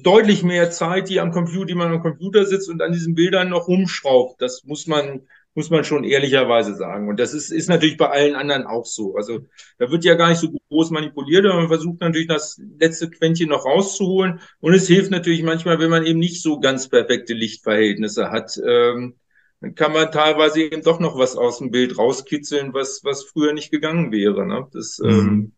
deutlich 0.02 0.44
mehr 0.44 0.72
Zeit, 0.72 1.10
die 1.10 1.20
am 1.20 1.32
Computer, 1.32 1.66
die 1.66 1.76
man 1.76 1.92
am 1.92 2.02
Computer 2.02 2.46
sitzt 2.46 2.70
und 2.70 2.82
an 2.82 2.92
diesen 2.92 3.16
Bildern 3.16 3.50
noch 3.50 3.68
rumschraubt. 3.68 4.42
Das 4.42 4.64
muss 4.66 4.88
man, 4.88 5.22
muss 5.54 5.70
man 5.70 5.84
schon 5.84 6.04
ehrlicherweise 6.04 6.76
sagen. 6.76 7.08
Und 7.10 7.20
das 7.20 7.34
ist, 7.34 7.52
ist 7.52 7.70
natürlich 7.70 7.98
bei 7.98 8.10
allen 8.10 8.36
anderen 8.36 8.66
auch 8.66 8.86
so. 8.86 9.16
Also 9.16 9.40
da 9.78 9.90
wird 9.92 10.04
ja 10.04 10.16
gar 10.16 10.30
nicht 10.30 10.40
so 10.40 10.50
groß 10.70 10.92
manipuliert, 10.92 11.46
aber 11.46 11.60
man 11.60 11.68
versucht 11.68 12.02
natürlich 12.02 12.28
das 12.28 12.62
letzte 12.80 13.10
Quäntchen 13.10 13.50
noch 13.50 13.66
rauszuholen. 13.66 14.40
Und 14.60 14.74
es 14.74 14.88
hilft 14.88 15.12
natürlich 15.12 15.44
manchmal, 15.44 15.80
wenn 15.80 15.90
man 15.90 16.06
eben 16.06 16.20
nicht 16.20 16.42
so 16.42 16.60
ganz 16.60 16.90
perfekte 16.90 17.34
Lichtverhältnisse 17.34 18.32
hat. 18.32 18.60
Ähm, 18.66 19.16
dann 19.62 19.76
kann 19.76 19.94
man 19.94 20.12
teilweise 20.12 20.62
eben 20.62 20.84
doch 20.84 21.00
noch 21.00 21.18
was 21.18 21.36
aus 21.36 21.60
dem 21.60 21.72
Bild 21.72 21.98
rauskitzeln, 21.98 22.74
was, 22.74 23.02
was 23.04 23.24
früher 23.24 23.54
nicht 23.54 23.72
gegangen 23.72 24.12
wäre. 24.12 24.46
Ne? 24.46 24.68
Das, 24.74 25.00
mhm. 25.00 25.10
ähm, 25.10 25.52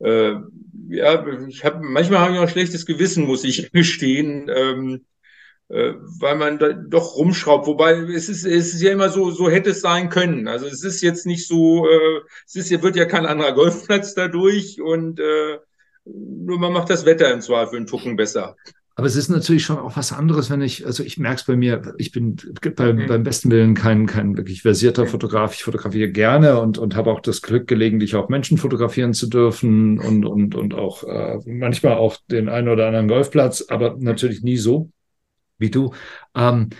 äh, 0.00 0.34
ja, 0.88 1.26
ich 1.46 1.64
habe 1.64 1.80
manchmal 1.82 2.20
habe 2.20 2.34
ich 2.34 2.38
auch 2.38 2.48
schlechtes 2.48 2.86
Gewissen, 2.86 3.26
muss 3.26 3.44
ich 3.44 3.72
gestehen, 3.72 4.50
ähm, 4.54 5.06
äh, 5.68 5.94
weil 6.20 6.36
man 6.36 6.58
da 6.58 6.72
doch 6.72 7.16
rumschraubt. 7.16 7.66
Wobei 7.66 7.92
es 7.92 8.28
ist, 8.28 8.44
es 8.44 8.74
ist 8.74 8.82
ja 8.82 8.92
immer 8.92 9.10
so, 9.10 9.30
so 9.30 9.50
hätte 9.50 9.70
es 9.70 9.80
sein 9.80 10.08
können. 10.08 10.48
Also 10.48 10.66
es 10.66 10.82
ist 10.84 11.02
jetzt 11.02 11.26
nicht 11.26 11.46
so, 11.46 11.86
äh, 11.88 12.20
es 12.46 12.56
ist, 12.56 12.82
wird 12.82 12.96
ja 12.96 13.04
kein 13.04 13.26
anderer 13.26 13.52
Golfplatz 13.54 14.14
dadurch 14.14 14.80
und 14.80 15.20
äh, 15.20 15.58
nur 16.04 16.58
man 16.58 16.72
macht 16.72 16.90
das 16.90 17.04
Wetter 17.04 17.30
im 17.32 17.42
Zweifel 17.42 17.76
einen 17.76 17.86
Tucken 17.86 18.16
besser. 18.16 18.56
Aber 18.98 19.06
es 19.06 19.14
ist 19.14 19.28
natürlich 19.28 19.62
schon 19.62 19.78
auch 19.78 19.96
was 19.96 20.12
anderes, 20.12 20.50
wenn 20.50 20.60
ich, 20.60 20.84
also 20.84 21.04
ich 21.04 21.18
merke 21.18 21.36
es 21.36 21.44
bei 21.44 21.54
mir, 21.54 21.94
ich 21.98 22.10
bin 22.10 22.34
bei, 22.74 22.92
mhm. 22.92 23.06
beim 23.06 23.22
besten 23.22 23.48
Willen 23.48 23.74
kein, 23.74 24.06
kein 24.06 24.36
wirklich 24.36 24.62
versierter 24.62 25.06
Fotograf. 25.06 25.54
Ich 25.54 25.62
fotografiere 25.62 26.10
gerne 26.10 26.60
und, 26.60 26.78
und 26.78 26.96
habe 26.96 27.12
auch 27.12 27.20
das 27.20 27.40
Glück, 27.40 27.68
gelegentlich 27.68 28.16
auch 28.16 28.28
Menschen 28.28 28.58
fotografieren 28.58 29.14
zu 29.14 29.28
dürfen 29.28 30.00
und, 30.00 30.24
und, 30.24 30.56
und 30.56 30.74
auch 30.74 31.04
äh, 31.04 31.38
manchmal 31.46 31.94
auch 31.94 32.16
den 32.28 32.48
einen 32.48 32.68
oder 32.68 32.88
anderen 32.88 33.06
Golfplatz, 33.06 33.66
aber 33.68 33.94
natürlich 34.00 34.42
nie 34.42 34.56
so 34.56 34.90
wie 35.58 35.70
du. 35.70 35.94
Ähm, 36.34 36.70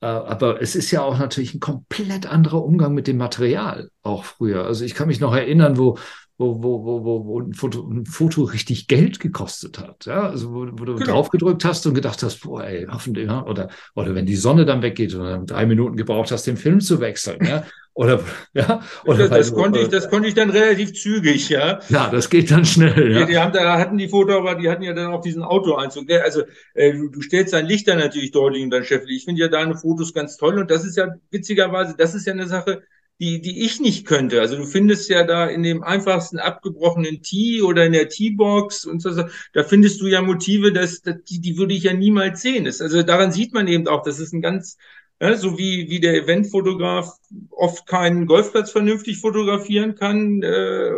äh, 0.00 0.06
aber 0.06 0.62
es 0.62 0.76
ist 0.76 0.90
ja 0.92 1.02
auch 1.02 1.18
natürlich 1.18 1.52
ein 1.52 1.60
komplett 1.60 2.24
anderer 2.24 2.64
Umgang 2.64 2.94
mit 2.94 3.06
dem 3.06 3.18
Material, 3.18 3.90
auch 4.02 4.24
früher. 4.24 4.64
Also 4.64 4.82
ich 4.82 4.94
kann 4.94 5.08
mich 5.08 5.20
noch 5.20 5.36
erinnern, 5.36 5.76
wo, 5.76 5.98
wo, 6.38 6.62
wo, 6.62 6.84
wo, 6.84 7.04
wo, 7.04 7.26
wo 7.26 7.40
ein, 7.40 7.54
Foto, 7.54 7.88
ein 7.88 8.04
Foto 8.04 8.42
richtig 8.42 8.88
Geld 8.88 9.20
gekostet 9.20 9.78
hat. 9.78 10.04
Ja? 10.04 10.28
Also 10.28 10.52
wo, 10.52 10.66
wo 10.72 10.84
du 10.84 10.96
genau. 10.96 11.12
draufgedrückt 11.12 11.64
hast 11.64 11.86
und 11.86 11.94
gedacht 11.94 12.22
hast, 12.22 12.40
boah, 12.40 12.64
ey, 12.64 12.86
hoffentlich, 12.90 13.26
ja? 13.26 13.44
oder, 13.46 13.68
oder 13.94 14.14
wenn 14.14 14.26
die 14.26 14.36
Sonne 14.36 14.66
dann 14.66 14.82
weggeht 14.82 15.14
und 15.14 15.24
dann 15.24 15.46
drei 15.46 15.64
Minuten 15.64 15.96
gebraucht 15.96 16.30
hast, 16.30 16.46
den 16.46 16.58
Film 16.58 16.80
zu 16.80 17.00
wechseln. 17.00 17.44
Ja? 17.44 17.64
Oder, 17.96 18.20
ja, 18.52 18.82
oder 19.06 19.26
das, 19.26 19.48
das 19.48 19.54
konnte 19.54 19.80
ich, 19.80 19.88
das 19.88 20.10
konnte 20.10 20.28
ich 20.28 20.34
dann 20.34 20.50
relativ 20.50 20.92
zügig, 20.92 21.48
ja. 21.48 21.80
Ja, 21.88 22.10
das 22.10 22.28
geht 22.28 22.50
dann 22.50 22.66
schnell, 22.66 23.10
ja. 23.10 23.20
Die, 23.20 23.32
die 23.32 23.38
haben 23.38 23.54
da 23.54 23.78
hatten 23.78 23.96
die 23.96 24.08
Fotografer, 24.08 24.60
die 24.60 24.68
hatten 24.68 24.82
ja 24.82 24.92
dann 24.92 25.14
auch 25.14 25.22
diesen 25.22 25.42
Autoeinzug. 25.42 26.04
Also 26.12 26.42
äh, 26.74 26.92
du, 26.92 27.08
du 27.08 27.22
stellst 27.22 27.54
dein 27.54 27.64
Licht 27.64 27.88
dann 27.88 27.98
natürlich 27.98 28.32
deutlich 28.32 28.62
in 28.62 28.68
dein 28.68 28.84
Schäffel. 28.84 29.10
Ich 29.10 29.24
finde 29.24 29.40
ja 29.40 29.48
deine 29.48 29.78
Fotos 29.78 30.12
ganz 30.12 30.36
toll 30.36 30.58
und 30.58 30.70
das 30.70 30.84
ist 30.84 30.98
ja 30.98 31.08
witzigerweise, 31.30 31.94
das 31.96 32.14
ist 32.14 32.26
ja 32.26 32.34
eine 32.34 32.46
Sache, 32.46 32.82
die, 33.18 33.40
die 33.40 33.64
ich 33.64 33.80
nicht 33.80 34.06
könnte. 34.06 34.40
Also 34.40 34.56
du 34.56 34.64
findest 34.64 35.08
ja 35.08 35.24
da 35.24 35.46
in 35.46 35.62
dem 35.62 35.82
einfachsten 35.82 36.38
abgebrochenen 36.38 37.22
Tee 37.22 37.62
oder 37.62 37.86
in 37.86 37.92
der 37.92 38.08
T-Box 38.08 38.84
und 38.84 39.00
so, 39.00 39.10
da 39.52 39.64
findest 39.64 40.00
du 40.00 40.06
ja 40.06 40.20
Motive, 40.20 40.72
dass, 40.72 41.00
dass 41.00 41.16
die, 41.24 41.40
die 41.40 41.56
würde 41.56 41.74
ich 41.74 41.84
ja 41.84 41.94
niemals 41.94 42.42
sehen. 42.42 42.64
Das, 42.64 42.80
also 42.80 43.02
daran 43.02 43.32
sieht 43.32 43.54
man 43.54 43.68
eben 43.68 43.88
auch, 43.88 44.02
das 44.02 44.20
ist 44.20 44.34
ein 44.34 44.42
ganz, 44.42 44.76
ja, 45.20 45.34
so 45.36 45.56
wie, 45.56 45.88
wie 45.88 46.00
der 46.00 46.14
Eventfotograf 46.14 47.10
oft 47.50 47.86
keinen 47.86 48.26
Golfplatz 48.26 48.70
vernünftig 48.70 49.18
fotografieren 49.18 49.94
kann, 49.94 50.42
äh, 50.42 50.90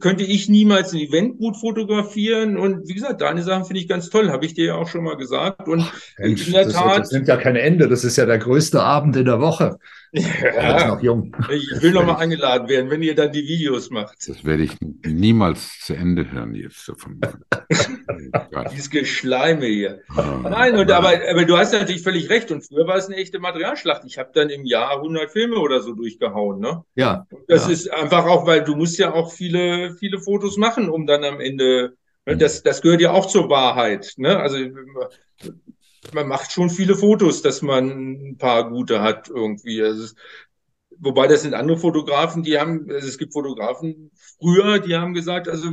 könnte 0.00 0.24
ich 0.24 0.48
niemals 0.48 0.92
ein 0.92 0.98
Event 0.98 1.38
gut 1.38 1.56
fotografieren. 1.56 2.56
Und 2.56 2.88
wie 2.88 2.94
gesagt, 2.94 3.20
deine 3.20 3.42
Sachen 3.42 3.66
finde 3.66 3.80
ich 3.80 3.88
ganz 3.88 4.10
toll, 4.10 4.30
habe 4.30 4.44
ich 4.44 4.54
dir 4.54 4.66
ja 4.66 4.74
auch 4.74 4.88
schon 4.88 5.04
mal 5.04 5.16
gesagt. 5.16 5.68
Und 5.68 5.84
Mensch, 6.18 6.46
in 6.48 6.54
der 6.54 6.64
das, 6.64 6.72
Tat. 6.72 6.98
Das 6.98 7.12
nimmt 7.12 7.28
ja 7.28 7.36
kein 7.36 7.54
Ende. 7.54 7.88
Das 7.88 8.02
ist 8.02 8.16
ja 8.16 8.26
der 8.26 8.38
größte 8.38 8.82
Abend 8.82 9.16
in 9.16 9.26
der 9.26 9.40
Woche. 9.40 9.78
Ja, 10.16 10.88
noch 10.88 11.02
jung. 11.02 11.34
Ich 11.50 11.82
will 11.82 11.92
noch 11.92 12.04
mal 12.04 12.16
eingeladen 12.16 12.68
werden, 12.68 12.90
wenn 12.90 13.02
ihr 13.02 13.14
dann 13.14 13.32
die 13.32 13.46
Videos 13.46 13.90
macht. 13.90 14.16
Das 14.26 14.44
werde 14.44 14.62
ich 14.62 14.72
niemals 15.04 15.80
zu 15.80 15.94
Ende 15.94 16.30
hören 16.30 16.54
jetzt 16.54 16.88
davon. 16.88 17.20
Dieses 18.72 18.90
Geschleime 18.90 19.66
hier. 19.66 20.00
Ah, 20.08 20.40
Nein, 20.42 20.76
und, 20.76 20.90
aber, 20.90 21.12
aber 21.30 21.44
du 21.44 21.56
hast 21.56 21.72
natürlich 21.72 22.02
völlig 22.02 22.30
recht. 22.30 22.50
Und 22.50 22.62
früher 22.62 22.86
war 22.86 22.96
es 22.96 23.06
eine 23.06 23.16
echte 23.16 23.38
Materialschlacht. 23.38 24.04
Ich 24.06 24.18
habe 24.18 24.30
dann 24.32 24.48
im 24.48 24.64
Jahr 24.64 24.96
100 24.96 25.30
Filme 25.30 25.58
oder 25.58 25.80
so 25.80 25.92
durchgehauen. 25.92 26.60
Ne? 26.60 26.82
Ja. 26.94 27.26
Und 27.30 27.42
das 27.48 27.66
ja. 27.66 27.72
ist 27.72 27.92
einfach 27.92 28.26
auch, 28.26 28.46
weil 28.46 28.64
du 28.64 28.74
musst 28.74 28.98
ja 28.98 29.12
auch 29.12 29.32
viele, 29.32 29.94
viele 29.98 30.18
Fotos 30.20 30.56
machen, 30.56 30.88
um 30.88 31.06
dann 31.06 31.24
am 31.24 31.40
Ende 31.40 31.96
ne, 32.26 32.36
das, 32.36 32.62
das 32.62 32.82
gehört 32.82 33.00
ja 33.00 33.12
auch 33.12 33.26
zur 33.26 33.48
Wahrheit. 33.48 34.14
Ne? 34.16 34.38
Also 34.38 34.56
man 36.14 36.28
macht 36.28 36.52
schon 36.52 36.70
viele 36.70 36.96
Fotos, 36.96 37.42
dass 37.42 37.62
man 37.62 38.30
ein 38.30 38.38
paar 38.38 38.70
gute 38.70 39.00
hat 39.02 39.28
irgendwie. 39.28 39.82
Also, 39.82 40.14
wobei 40.98 41.26
das 41.26 41.42
sind 41.42 41.54
andere 41.54 41.78
Fotografen, 41.78 42.42
die 42.42 42.58
haben, 42.58 42.86
also 42.90 43.06
es 43.06 43.18
gibt 43.18 43.32
Fotografen 43.32 44.10
früher, 44.40 44.78
die 44.78 44.96
haben 44.96 45.14
gesagt, 45.14 45.48
also 45.48 45.70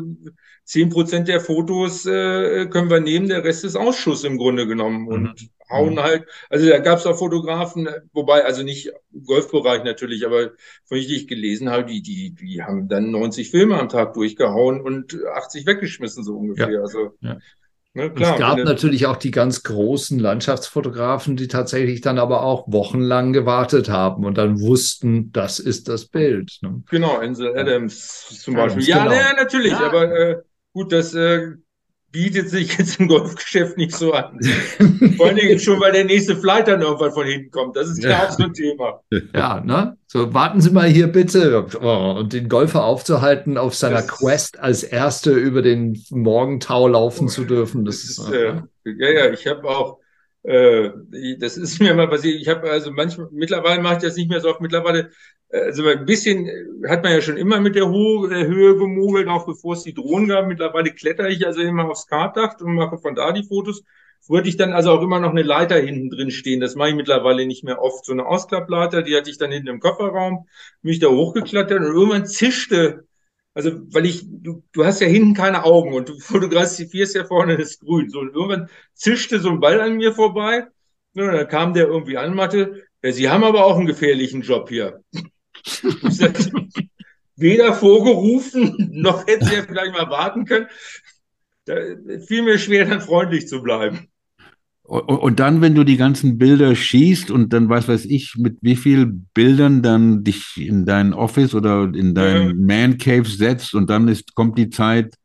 zehn 0.65 0.89
Prozent 0.89 1.27
der 1.27 1.41
Fotos 1.41 2.05
äh, 2.05 2.67
können 2.67 2.89
wir 2.89 2.99
nehmen, 2.99 3.27
der 3.27 3.43
Rest 3.43 3.63
ist 3.63 3.75
Ausschuss 3.75 4.23
im 4.23 4.37
Grunde 4.37 4.67
genommen 4.67 5.07
und 5.07 5.23
mhm. 5.23 5.49
hauen 5.69 5.99
halt. 5.99 6.25
Also 6.49 6.67
da 6.69 6.79
gab 6.79 6.99
es 6.99 7.05
auch 7.05 7.17
Fotografen, 7.17 7.89
wobei 8.13 8.45
also 8.45 8.63
nicht 8.63 8.91
im 9.13 9.23
Golfbereich 9.23 9.83
natürlich, 9.83 10.25
aber 10.25 10.51
von 10.85 10.97
ich, 10.97 11.07
die 11.07 11.15
ich 11.15 11.27
gelesen 11.27 11.69
habe, 11.69 11.85
die 11.85 12.01
die 12.01 12.33
die 12.33 12.63
haben 12.63 12.87
dann 12.87 13.11
90 13.11 13.49
Filme 13.49 13.77
am 13.79 13.89
Tag 13.89 14.13
durchgehauen 14.13 14.81
und 14.81 15.17
80 15.33 15.65
weggeschmissen 15.65 16.23
so 16.23 16.37
ungefähr. 16.37 16.71
Ja. 16.71 16.81
Also 16.81 17.11
ja. 17.21 17.37
Ne, 17.95 18.09
klar, 18.11 18.33
es 18.33 18.39
gab 18.39 18.57
natürlich 18.57 19.05
auch 19.05 19.17
die 19.17 19.29
ganz 19.29 19.61
großen 19.61 20.17
Landschaftsfotografen, 20.17 21.35
die 21.35 21.47
tatsächlich 21.47 22.01
dann 22.01 22.17
aber 22.17 22.41
auch 22.41 22.65
wochenlang 22.67 23.33
gewartet 23.33 23.87
haben 23.87 24.25
und 24.25 24.35
dann 24.37 24.59
wussten, 24.59 25.31
das 25.31 25.59
ist 25.59 25.89
das 25.89 26.05
Bild. 26.05 26.57
Ne? 26.61 26.81
Genau, 26.89 27.17
Ansel 27.17 27.55
Adams 27.55 28.41
zum 28.41 28.55
Beispiel. 28.55 28.83
Ja, 28.83 29.03
genau. 29.03 29.15
ja 29.15 29.33
natürlich, 29.35 29.73
ja. 29.73 29.81
aber 29.81 30.11
äh, 30.11 30.37
gut, 30.73 30.91
das 30.91 31.13
äh, 31.13 31.51
bietet 32.13 32.49
sich 32.49 32.77
jetzt 32.77 32.99
im 32.99 33.09
Golfgeschäft 33.09 33.75
nicht 33.75 33.93
so 33.93 34.13
an. 34.13 34.39
Vor 35.17 35.33
Dingen 35.33 35.59
schon, 35.59 35.81
weil 35.81 35.91
der 35.91 36.05
nächste 36.05 36.37
Flight 36.37 36.69
dann 36.69 36.81
irgendwann 36.81 37.11
von 37.11 37.25
hinten 37.25 37.51
kommt. 37.51 37.75
Das 37.75 37.89
ist 37.89 38.01
ja, 38.01 38.11
ja 38.11 38.27
auch 38.27 38.31
so 38.31 38.43
ein 38.43 38.53
Thema. 38.53 39.01
Ja, 39.33 39.59
ne? 39.59 39.97
So, 40.07 40.33
warten 40.33 40.61
Sie 40.61 40.69
mal 40.69 40.87
hier 40.87 41.07
bitte. 41.07 41.65
Oh, 41.81 42.19
und 42.19 42.31
den 42.31 42.47
Golfer 42.47 42.85
aufzuhalten, 42.85 43.57
auf 43.57 43.75
seiner 43.75 43.97
das 43.97 44.07
Quest 44.07 44.59
als 44.59 44.83
Erste 44.83 45.31
über 45.31 45.63
den 45.63 46.01
Morgentau 46.11 46.87
laufen 46.87 47.27
zu 47.27 47.43
dürfen. 47.43 47.83
Das, 47.83 48.01
das 48.01 48.19
ist, 48.19 48.31
äh, 48.31 48.61
ja, 48.85 49.09
ja, 49.09 49.31
ich 49.31 49.47
habe 49.47 49.67
auch 49.67 49.99
äh, 50.43 50.91
das 51.39 51.57
ist 51.57 51.79
mir 51.79 51.93
mal 51.93 52.09
passiert. 52.09 52.39
Ich 52.39 52.47
habe 52.49 52.69
also 52.69 52.91
manchmal, 52.91 53.29
mittlerweile 53.31 53.81
mache 53.81 53.95
ich 53.95 54.03
das 54.03 54.15
nicht 54.15 54.29
mehr 54.29 54.41
so 54.41 54.49
oft. 54.49 54.61
Mittlerweile, 54.61 54.99
äh, 54.99 55.11
also 55.53 55.87
ein 55.87 56.05
bisschen 56.05 56.47
äh, 56.47 56.89
hat 56.89 57.03
man 57.03 57.13
ja 57.13 57.21
schon 57.21 57.37
immer 57.37 57.59
mit 57.59 57.75
der 57.75 57.87
Höhe, 57.87 58.47
Höhe 58.47 58.77
gemogelt, 58.77 59.27
auch 59.27 59.45
bevor 59.45 59.73
es 59.73 59.83
die 59.83 59.93
Drohnen 59.93 60.27
gab. 60.27 60.47
Mittlerweile 60.47 60.91
kletter 60.91 61.29
ich 61.29 61.45
also 61.45 61.61
immer 61.61 61.89
aufs 61.89 62.07
Kartdach 62.07 62.59
und 62.61 62.75
mache 62.75 62.97
von 62.97 63.15
da 63.15 63.31
die 63.31 63.43
Fotos. 63.43 63.83
Wollte 64.27 64.47
ich 64.47 64.57
dann 64.57 64.71
also 64.73 64.91
auch 64.91 65.01
immer 65.01 65.19
noch 65.19 65.31
eine 65.31 65.43
Leiter 65.43 65.75
hinten 65.75 66.09
drin 66.09 66.31
stehen. 66.31 66.61
Das 66.61 66.75
mache 66.75 66.89
ich 66.89 66.95
mittlerweile 66.95 67.45
nicht 67.45 67.63
mehr 67.63 67.81
oft. 67.81 68.05
So 68.05 68.13
eine 68.13 68.25
Ausklappleiter, 68.25 69.01
die 69.03 69.15
hatte 69.17 69.29
ich 69.29 69.37
dann 69.37 69.51
hinten 69.51 69.67
im 69.67 69.79
Kofferraum, 69.81 70.47
mich 70.81 70.99
da 70.99 71.07
hochgeklettert 71.07 71.79
und 71.79 71.87
irgendwann 71.93 72.25
zischte 72.25 73.05
also, 73.55 73.71
weil 73.93 74.05
ich, 74.05 74.23
du, 74.25 74.63
du 74.71 74.85
hast 74.85 74.99
ja 74.99 75.07
hinten 75.07 75.35
keine 75.35 75.63
Augen 75.63 75.93
und 75.93 76.09
du 76.09 76.19
fotografierst 76.19 77.15
ja 77.15 77.25
vorne 77.25 77.57
das 77.57 77.79
Grün. 77.79 78.09
So, 78.09 78.19
und 78.19 78.33
irgendwann 78.33 78.69
zischte 78.93 79.39
so 79.39 79.49
ein 79.49 79.59
Ball 79.59 79.79
an 79.81 79.97
mir 79.97 80.13
vorbei. 80.13 80.65
Ja, 81.13 81.31
dann 81.31 81.47
kam 81.47 81.73
der 81.73 81.87
irgendwie 81.87 82.17
an, 82.17 82.33
Mathe. 82.33 82.83
Ja, 83.03 83.11
Sie 83.11 83.29
haben 83.29 83.43
aber 83.43 83.65
auch 83.65 83.77
einen 83.77 83.85
gefährlichen 83.85 84.41
Job 84.41 84.69
hier. 84.69 85.03
Weder 87.35 87.73
vorgerufen, 87.73 88.89
noch 88.91 89.25
hätte 89.25 89.45
ja 89.45 89.63
vielleicht 89.63 89.93
mal 89.93 90.09
warten 90.09 90.45
können. 90.45 90.67
Da 91.65 91.75
fiel 92.27 92.43
mir 92.43 92.59
schwer, 92.59 92.85
dann 92.85 93.01
freundlich 93.01 93.47
zu 93.47 93.61
bleiben. 93.61 94.07
Und 94.83 95.39
dann, 95.39 95.61
wenn 95.61 95.75
du 95.75 95.85
die 95.85 95.95
ganzen 95.95 96.37
Bilder 96.37 96.75
schießt 96.75 97.31
und 97.31 97.53
dann, 97.53 97.69
was 97.69 97.87
weiß 97.87 98.03
ich, 98.05 98.35
mit 98.37 98.57
wie 98.61 98.75
viel 98.75 99.05
Bildern 99.05 99.81
dann 99.81 100.25
dich 100.25 100.57
in 100.57 100.85
dein 100.85 101.13
Office 101.13 101.55
oder 101.55 101.83
in 101.93 102.13
dein 102.13 102.47
ja. 102.49 102.53
Man 102.53 102.97
Cave 102.97 103.27
setzt 103.27 103.75
und 103.75 103.89
dann 103.89 104.09
ist, 104.09 104.35
kommt 104.35 104.57
die 104.57 104.69
Zeit, 104.69 105.15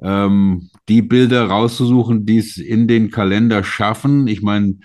ähm, 0.00 0.70
die 0.88 1.02
Bilder 1.02 1.46
rauszusuchen, 1.46 2.24
die 2.24 2.38
es 2.38 2.56
in 2.56 2.86
den 2.86 3.10
Kalender 3.10 3.64
schaffen. 3.64 4.28
Ich 4.28 4.42
meine, 4.42 4.76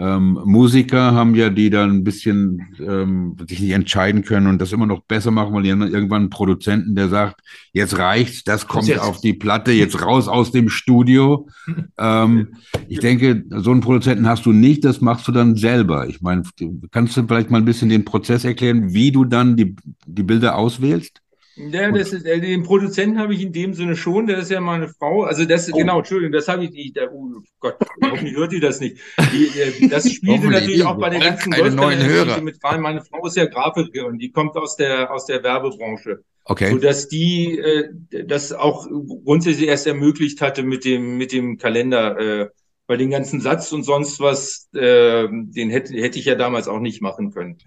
ähm, 0.00 0.40
Musiker 0.46 1.12
haben 1.12 1.34
ja, 1.34 1.50
die 1.50 1.68
dann 1.68 1.90
ein 1.90 2.04
bisschen 2.04 2.74
ähm, 2.80 3.36
sich 3.46 3.60
nicht 3.60 3.72
entscheiden 3.72 4.22
können 4.22 4.46
und 4.46 4.58
das 4.58 4.72
immer 4.72 4.86
noch 4.86 5.02
besser 5.02 5.30
machen, 5.30 5.52
weil 5.52 5.62
die 5.62 5.72
haben 5.72 5.82
irgendwann 5.82 6.22
einen 6.22 6.30
Produzenten, 6.30 6.94
der 6.94 7.08
sagt, 7.08 7.42
jetzt 7.74 7.98
reicht's, 7.98 8.42
das 8.44 8.66
kommt 8.66 8.88
jetzt? 8.88 9.02
auf 9.02 9.20
die 9.20 9.34
Platte, 9.34 9.72
jetzt 9.72 10.00
raus 10.00 10.26
aus 10.26 10.52
dem 10.52 10.70
Studio. 10.70 11.48
ähm, 11.98 12.54
ich 12.88 13.00
denke, 13.00 13.44
so 13.50 13.72
einen 13.72 13.82
Produzenten 13.82 14.26
hast 14.26 14.46
du 14.46 14.52
nicht, 14.52 14.86
das 14.86 15.02
machst 15.02 15.28
du 15.28 15.32
dann 15.32 15.54
selber. 15.56 16.08
Ich 16.08 16.22
meine, 16.22 16.44
kannst 16.90 17.18
du 17.18 17.26
vielleicht 17.26 17.50
mal 17.50 17.58
ein 17.58 17.66
bisschen 17.66 17.90
den 17.90 18.06
Prozess 18.06 18.44
erklären, 18.44 18.94
wie 18.94 19.12
du 19.12 19.26
dann 19.26 19.56
die, 19.56 19.76
die 20.06 20.22
Bilder 20.22 20.56
auswählst? 20.56 21.20
Ja, 21.56 21.90
das 21.90 22.12
ist, 22.12 22.24
äh, 22.24 22.40
den 22.40 22.62
Produzenten 22.62 23.18
habe 23.18 23.34
ich 23.34 23.42
in 23.42 23.52
dem 23.52 23.74
Sinne 23.74 23.96
schon, 23.96 24.26
der 24.26 24.38
ist 24.38 24.50
ja 24.50 24.60
meine 24.60 24.88
Frau. 24.88 25.24
Also 25.24 25.44
das, 25.44 25.70
oh. 25.72 25.76
genau, 25.76 25.98
Entschuldigung, 25.98 26.32
das 26.32 26.48
habe 26.48 26.64
ich 26.64 26.70
nicht, 26.70 26.98
oh 27.12 27.42
Gott, 27.58 27.76
hoffentlich 28.02 28.36
hört 28.36 28.52
ihr 28.52 28.60
das 28.60 28.80
nicht. 28.80 28.98
Die, 29.32 29.46
äh, 29.58 29.88
das 29.88 30.10
spielte 30.12 30.48
natürlich 30.48 30.84
auch 30.84 30.98
bei 30.98 31.10
den 31.10 31.20
ganzen 31.20 31.54
Hörer 31.54 32.40
mit 32.40 32.62
rein. 32.62 32.80
Meine 32.80 33.02
Frau 33.02 33.26
ist 33.26 33.36
ja 33.36 33.46
Grafikerin, 33.46 34.18
die 34.18 34.30
kommt 34.30 34.56
aus 34.56 34.76
der, 34.76 35.12
aus 35.12 35.26
der 35.26 35.42
Werbebranche. 35.42 36.24
Okay. 36.44 36.70
So 36.70 36.78
dass 36.78 37.08
die 37.08 37.58
äh, 37.58 37.90
das 38.26 38.52
auch 38.52 38.86
grundsätzlich 39.24 39.68
erst 39.68 39.86
ermöglicht 39.86 40.40
hatte 40.40 40.62
mit 40.62 40.84
dem, 40.84 41.18
mit 41.18 41.32
dem 41.32 41.58
Kalender, 41.58 42.18
äh, 42.18 42.48
weil 42.86 42.98
den 42.98 43.10
ganzen 43.10 43.40
Satz 43.40 43.70
und 43.72 43.84
sonst 43.84 44.20
was, 44.20 44.68
äh, 44.74 45.28
den 45.30 45.70
hätte, 45.70 45.94
hätte 45.94 46.18
ich 46.18 46.24
ja 46.24 46.34
damals 46.34 46.66
auch 46.66 46.80
nicht 46.80 47.02
machen 47.02 47.30
können. 47.32 47.58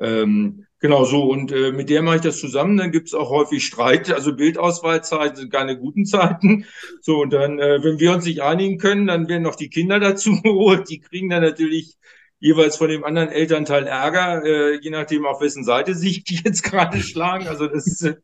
Ähm, 0.00 0.66
Genau 0.82 1.04
so, 1.04 1.22
und 1.22 1.52
äh, 1.52 1.70
mit 1.70 1.90
der 1.90 2.02
mache 2.02 2.16
ich 2.16 2.22
das 2.22 2.40
zusammen. 2.40 2.76
Dann 2.76 2.90
gibt's 2.90 3.14
auch 3.14 3.30
häufig 3.30 3.64
Streit. 3.64 4.12
Also 4.12 4.34
Bildauswahlzeiten 4.34 5.36
sind 5.36 5.52
keine 5.52 5.78
guten 5.78 6.04
Zeiten. 6.04 6.66
So, 7.00 7.20
und 7.20 7.32
dann, 7.32 7.60
äh, 7.60 7.84
wenn 7.84 8.00
wir 8.00 8.12
uns 8.12 8.24
nicht 8.24 8.42
einigen 8.42 8.78
können, 8.78 9.06
dann 9.06 9.28
werden 9.28 9.44
noch 9.44 9.54
die 9.54 9.70
Kinder 9.70 10.00
dazu 10.00 10.32
geholt. 10.42 10.90
Die 10.90 10.98
kriegen 10.98 11.30
dann 11.30 11.42
natürlich 11.44 11.94
jeweils 12.40 12.76
von 12.76 12.88
dem 12.88 13.04
anderen 13.04 13.28
Elternteil 13.28 13.86
Ärger, 13.86 14.44
äh, 14.44 14.80
je 14.80 14.90
nachdem, 14.90 15.24
auf 15.24 15.40
wessen 15.40 15.62
Seite 15.62 15.94
sich 15.94 16.24
die 16.24 16.40
jetzt 16.44 16.64
gerade 16.64 16.98
schlagen. 16.98 17.46
Also 17.46 17.68
das, 17.68 18.02
äh, 18.02 18.16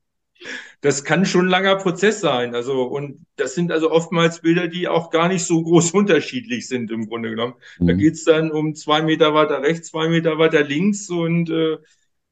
das 0.80 1.04
kann 1.04 1.26
schon 1.26 1.46
ein 1.46 1.50
langer 1.50 1.76
Prozess 1.76 2.20
sein. 2.20 2.56
Also, 2.56 2.82
und 2.82 3.24
das 3.36 3.54
sind 3.54 3.70
also 3.70 3.92
oftmals 3.92 4.40
Bilder, 4.40 4.66
die 4.66 4.88
auch 4.88 5.10
gar 5.10 5.28
nicht 5.28 5.44
so 5.44 5.62
groß 5.62 5.90
unterschiedlich 5.92 6.66
sind 6.66 6.90
im 6.90 7.06
Grunde 7.06 7.30
genommen. 7.30 7.54
Mhm. 7.78 7.86
Da 7.86 7.92
geht's 7.92 8.24
dann 8.24 8.50
um 8.50 8.74
zwei 8.74 9.02
Meter 9.02 9.32
weiter 9.32 9.62
rechts, 9.62 9.90
zwei 9.90 10.08
Meter 10.08 10.38
weiter 10.38 10.64
links 10.64 11.08
und 11.08 11.50
äh, 11.50 11.78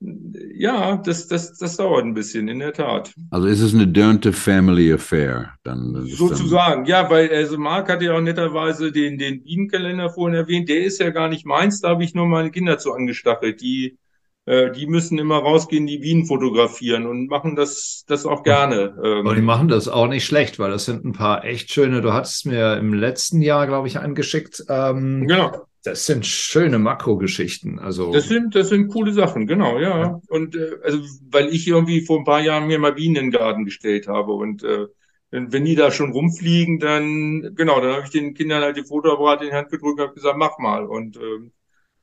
ja, 0.01 0.97
das, 0.97 1.27
das, 1.27 1.57
das 1.57 1.77
dauert 1.77 2.05
ein 2.05 2.15
bisschen, 2.15 2.49
in 2.49 2.59
der 2.59 2.73
Tat. 2.73 3.15
Also 3.31 3.47
ist 3.47 3.61
es 3.61 3.75
eine 3.75 3.89
dörnte 3.89 4.33
Family 4.33 4.93
Affair 4.93 5.55
dann? 5.65 6.07
Sozusagen, 6.07 6.85
dann... 6.85 6.87
ja, 6.87 7.11
weil 7.11 7.31
also 7.31 7.57
Marc 7.59 7.89
hat 7.89 8.03
ja 8.03 8.15
auch 8.15 8.21
netterweise 8.21 8.93
den, 8.93 9.19
den 9.19 9.43
Bienenkalender 9.43 10.11
vorhin 10.11 10.39
erwähnt, 10.39 10.69
der 10.69 10.85
ist 10.85 11.01
ja 11.01 11.11
gar 11.11 11.29
nicht 11.29 11.47
meins, 11.47 11.81
da 11.81 11.91
habe 11.91 12.05
ich 12.05 12.15
nur 12.15 12.27
meine 12.27 12.51
Kinder 12.51 12.79
zu 12.79 12.93
angestachelt. 12.93 13.63
Die, 13.63 13.97
äh, 14.45 14.71
die 14.71 14.87
müssen 14.87 15.19
immer 15.19 15.39
rausgehen, 15.39 15.87
die 15.87 15.99
Bienen 15.99 16.27
fotografieren 16.27 17.07
und 17.07 17.29
machen 17.29 17.57
das, 17.57 18.05
das 18.07 18.27
auch 18.27 18.43
gerne. 18.43 18.95
Aber 19.03 19.35
die 19.35 19.41
machen 19.41 19.69
das 19.69 19.89
auch 19.89 20.09
nicht 20.09 20.27
schlecht, 20.27 20.59
weil 20.59 20.71
das 20.71 20.85
sind 20.85 21.07
ein 21.07 21.13
paar 21.13 21.45
echt 21.45 21.73
schöne, 21.73 22.03
du 22.03 22.13
hattest 22.13 22.45
mir 22.45 22.77
im 22.77 22.93
letzten 22.93 23.41
Jahr, 23.41 23.67
glaube 23.67 23.89
ich, 23.89 23.99
angeschickt. 23.99 24.63
Ähm, 24.69 25.27
genau 25.27 25.67
das 25.87 26.07
sind 26.07 26.27
schöne 26.27 26.79
Makrogeschichten. 26.79 27.79
Also 27.79 28.13
das 28.13 28.29
sind, 28.29 28.55
das 28.55 28.71
sind 28.71 28.89
coole 28.89 29.13
Sachen, 29.13 29.47
genau, 29.47 29.79
ja. 29.79 30.01
ja. 30.01 30.21
Und 30.29 30.57
äh, 30.57 30.77
also, 30.83 31.01
weil 31.31 31.49
ich 31.49 31.69
irgendwie 31.69 32.01
vor 32.01 32.19
ein 32.19 32.25
paar 32.25 32.41
Jahren 32.41 32.67
mir 32.67 32.79
mal 32.79 32.93
Bienen 32.93 33.17
in 33.17 33.25
den 33.27 33.31
Garten 33.31 33.65
gestellt 33.65 34.09
habe 34.09 34.33
und 34.33 34.63
äh, 34.63 34.87
wenn 35.31 35.65
die 35.65 35.75
da 35.75 35.91
schon 35.91 36.13
rumfliegen, 36.13 36.79
dann 36.79 37.55
genau, 37.55 37.81
dann 37.81 37.93
habe 37.93 38.05
ich 38.05 38.11
den 38.11 38.35
Kindern 38.35 38.63
halt 38.63 38.77
die 38.77 38.85
Fotoapparat 38.85 39.43
in 39.43 39.49
die 39.49 39.55
Hand 39.55 39.71
gedrückt 39.71 39.99
und 39.99 40.07
habe 40.07 40.15
gesagt, 40.15 40.39
mach 40.39 40.59
mal. 40.59 40.87
Und 40.87 41.17
ähm, 41.17 41.53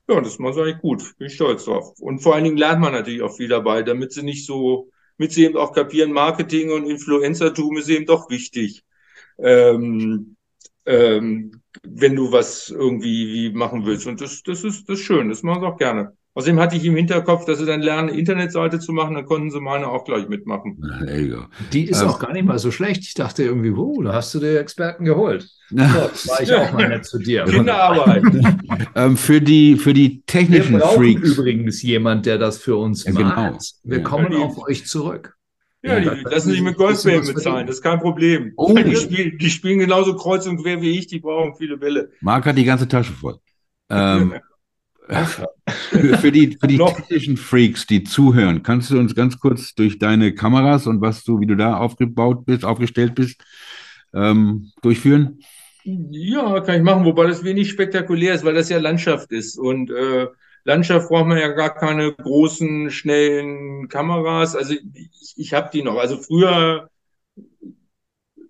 ja, 0.08 0.20
das 0.22 0.40
macht 0.40 0.58
eigentlich 0.58 0.80
gut. 0.80 1.18
Bin 1.18 1.28
ich 1.28 1.36
stolz 1.36 1.66
drauf. 1.66 1.94
Und 2.00 2.20
vor 2.20 2.36
allen 2.36 2.44
Dingen 2.44 2.58
lernt 2.58 2.82
man 2.82 2.94
natürlich 2.94 3.22
auch 3.22 3.36
viel 3.36 3.48
dabei, 3.48 3.82
damit 3.84 4.12
sie 4.12 4.24
nicht 4.24 4.46
so, 4.46 4.90
mit 5.18 5.32
sie 5.32 5.46
eben 5.46 5.58
auch 5.58 5.74
kapieren, 5.74 6.12
Marketing 6.12 6.72
und 6.72 6.86
Influencertum 6.86 7.78
ist 7.78 7.90
eben 7.90 8.06
doch 8.06 8.30
wichtig. 8.30 8.84
Ähm, 9.40 10.33
ähm, 10.86 11.62
wenn 11.88 12.16
du 12.16 12.32
was 12.32 12.70
irgendwie 12.70 13.52
machen 13.54 13.86
willst. 13.86 14.08
Und 14.08 14.22
das, 14.22 14.44
das 14.44 14.64
ist 14.64 14.90
das 14.90 15.00
ist 15.00 15.06
schön, 15.06 15.30
das 15.30 15.44
machen 15.44 15.62
sie 15.62 15.68
auch 15.68 15.78
gerne. 15.78 16.14
Außerdem 16.36 16.60
hatte 16.60 16.76
ich 16.76 16.86
im 16.86 16.96
Hinterkopf, 16.96 17.46
dass 17.46 17.60
sie 17.60 17.66
dann 17.68 17.82
lernen, 17.82 18.10
eine 18.10 18.18
Internetseite 18.18 18.80
zu 18.80 18.92
machen, 18.92 19.14
dann 19.14 19.26
konnten 19.26 19.52
sie 19.52 19.60
meine 19.62 19.88
auch 19.88 20.04
gleich 20.04 20.28
mitmachen. 20.28 20.82
Die 21.72 21.84
ist 21.84 22.02
ähm, 22.02 22.08
auch 22.08 22.18
gar 22.18 22.34
nicht 22.34 22.46
mal 22.46 22.58
so 22.58 22.72
schlecht. 22.72 23.04
Ich 23.04 23.14
dachte 23.14 23.44
irgendwie, 23.44 23.76
wow, 23.76 24.04
da 24.04 24.14
hast 24.14 24.34
du 24.34 24.40
dir 24.40 24.60
Experten 24.60 25.06
geholt. 25.06 25.48
So, 25.76 25.80
war 26.30 26.42
ich 26.42 26.54
auch 26.54 26.72
mal 26.74 26.88
nett 26.88 27.06
zu 27.06 27.18
dir. 27.18 27.46
Kinderarbeit. 27.46 28.24
ähm, 28.96 29.18
für, 29.18 29.42
die, 29.42 29.76
für 29.78 29.94
die 29.94 30.22
technischen 30.28 30.76
Wir 30.78 30.82
Freaks. 30.86 31.32
übrigens 31.32 31.82
jemand, 31.82 32.28
der 32.28 32.38
das 32.38 32.60
für 32.60 32.76
uns 32.78 33.06
Ja, 33.06 33.12
macht. 33.14 33.36
genau. 33.36 33.58
Wir 33.84 33.98
Ja. 33.98 34.04
kommen 34.04 34.32
Ja, 34.34 34.40
auf 34.40 34.58
euch 34.68 34.86
zurück. 34.86 35.36
Ja, 35.86 36.00
die 36.00 36.24
lassen 36.24 36.52
sich 36.52 36.62
mit 36.62 36.78
Golfbällen 36.78 37.26
bezahlen, 37.26 37.68
das 37.68 37.78
ist 37.78 37.82
kein 37.82 38.00
Problem. 38.00 38.54
Oh. 38.56 38.74
Die, 38.74 38.96
spielen, 38.96 39.38
die 39.38 39.50
spielen 39.50 39.80
genauso 39.80 40.16
kreuz 40.16 40.48
und 40.48 40.62
quer 40.62 40.82
wie 40.82 40.98
ich, 40.98 41.08
die 41.08 41.20
brauchen 41.20 41.56
viele 41.56 41.78
Bälle. 41.78 42.12
Marc 42.22 42.46
hat 42.46 42.58
die 42.58 42.64
ganze 42.64 42.88
Tasche 42.88 43.12
voll. 43.12 43.38
Ähm, 43.90 44.34
für, 45.68 46.18
für 46.18 46.32
die, 46.32 46.58
für 46.60 46.68
die 46.68 46.78
technischen 46.78 47.36
Freaks, 47.36 47.86
die 47.86 48.06
zuhören, 48.06 48.64
kannst 48.64 48.92
du 48.92 48.98
uns 48.98 49.14
ganz 49.14 49.38
kurz 49.38 49.76
durch 49.76 50.00
deine 50.00 50.34
Kameras 50.34 50.88
und 50.88 51.02
was 51.02 51.26
du, 51.26 51.42
wie 51.42 51.46
du 51.48 51.58
da 51.58 51.76
aufgebaut 51.76 52.46
bist, 52.46 52.64
aufgestellt 52.64 53.16
bist, 53.16 53.44
ähm, 54.14 54.72
durchführen? 54.82 55.40
Ja, 55.84 56.62
kann 56.62 56.78
ich 56.78 56.84
machen, 56.84 57.04
wobei 57.04 57.28
das 57.28 57.44
wenig 57.44 57.70
spektakulär 57.70 58.34
ist, 58.36 58.46
weil 58.46 58.54
das 58.54 58.70
ja 58.70 58.78
Landschaft 58.78 59.34
ist. 59.34 59.58
Und 59.58 59.92
äh, 59.92 60.28
Landschaft 60.66 61.10
braucht 61.10 61.28
man 61.28 61.38
ja 61.38 61.50
gar 61.50 61.74
keine 61.76 62.14
großen, 62.14 62.90
schnellen 62.92 63.90
Kameras. 63.90 64.56
Also 64.56 64.74
ich, 64.74 65.34
ich 65.36 65.54
habe 65.54 65.70
die 65.74 65.84
noch. 65.84 65.98
Also 65.98 66.18
früher, 66.18 66.90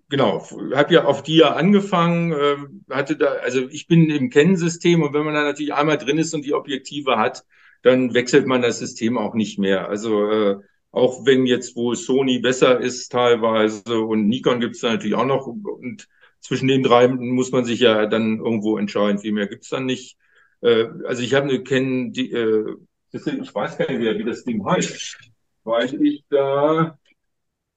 genau, 0.08 0.46
habe 0.74 0.94
ja 0.94 1.04
auf 1.04 1.22
die 1.22 1.36
ja 1.36 1.54
angefangen, 1.54 2.32
äh, 2.32 2.56
hatte 2.90 3.16
da, 3.16 3.26
also 3.42 3.68
ich 3.68 3.86
bin 3.86 4.10
im 4.10 4.30
Kennensystem 4.30 5.02
und 5.02 5.12
wenn 5.14 5.24
man 5.24 5.34
da 5.34 5.42
natürlich 5.42 5.74
einmal 5.74 5.98
drin 5.98 6.18
ist 6.18 6.34
und 6.34 6.44
die 6.44 6.54
Objektive 6.54 7.18
hat, 7.18 7.44
dann 7.82 8.14
wechselt 8.14 8.46
man 8.46 8.62
das 8.62 8.78
System 8.78 9.18
auch 9.18 9.34
nicht 9.34 9.58
mehr. 9.58 9.88
Also 9.88 10.30
äh, 10.30 10.56
auch 10.90 11.26
wenn 11.26 11.46
jetzt 11.46 11.76
wohl 11.76 11.96
Sony 11.96 12.38
besser 12.38 12.80
ist 12.80 13.10
teilweise 13.10 14.00
und 14.00 14.28
Nikon 14.28 14.60
gibt's 14.60 14.80
da 14.80 14.92
natürlich 14.92 15.16
auch 15.16 15.26
noch 15.26 15.46
und 15.46 16.08
zwischen 16.40 16.68
den 16.68 16.82
drei 16.82 17.08
muss 17.08 17.52
man 17.52 17.64
sich 17.64 17.80
ja 17.80 18.06
dann 18.06 18.38
irgendwo 18.38 18.78
entscheiden. 18.78 19.18
Viel 19.18 19.32
mehr 19.32 19.46
gibt's 19.48 19.70
dann 19.70 19.86
nicht. 19.86 20.16
Äh, 20.64 20.86
also 21.06 21.22
ich 21.22 21.34
habe 21.34 21.48
eine 21.48 21.62
Canon, 21.62 22.12
die, 22.12 22.32
äh, 22.32 22.76
sind- 23.12 23.42
ich 23.44 23.54
weiß 23.54 23.78
gar 23.78 23.88
nicht 23.90 24.00
mehr, 24.00 24.18
wie 24.18 24.24
das 24.24 24.44
Ding 24.44 24.64
heißt, 24.66 25.18
weil 25.64 26.02
ich 26.02 26.24
da, 26.30 26.98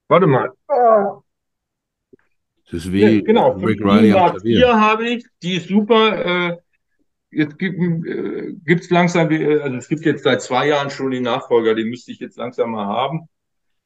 warte 0.09 0.27
mal, 0.27 0.51
Ah, 0.69 1.21
Das 2.65 2.85
ist 2.85 2.91
wie 2.93 3.01
ja, 3.01 3.21
genau, 3.21 3.51
Rick 3.51 3.81
Riley 3.81 4.13
am 4.13 4.31
Klavier. 4.31 4.59
IV 4.59 4.73
habe 4.73 5.09
ich, 5.09 5.25
die 5.41 5.55
ist 5.55 5.69
super. 5.69 6.25
Äh, 6.51 6.57
jetzt 7.31 7.59
gibt 7.59 7.79
äh, 8.07 8.53
gibt's 8.65 8.89
langsam, 8.89 9.31
äh, 9.31 9.59
also 9.59 9.77
es 9.77 9.87
gibt 9.87 10.05
jetzt 10.05 10.23
seit 10.23 10.41
zwei 10.41 10.67
Jahren 10.69 10.89
schon 10.89 11.11
die 11.11 11.21
Nachfolger, 11.21 11.75
die 11.75 11.85
müsste 11.85 12.11
ich 12.11 12.19
jetzt 12.19 12.37
langsam 12.37 12.71
mal 12.71 12.87
haben. 12.87 13.29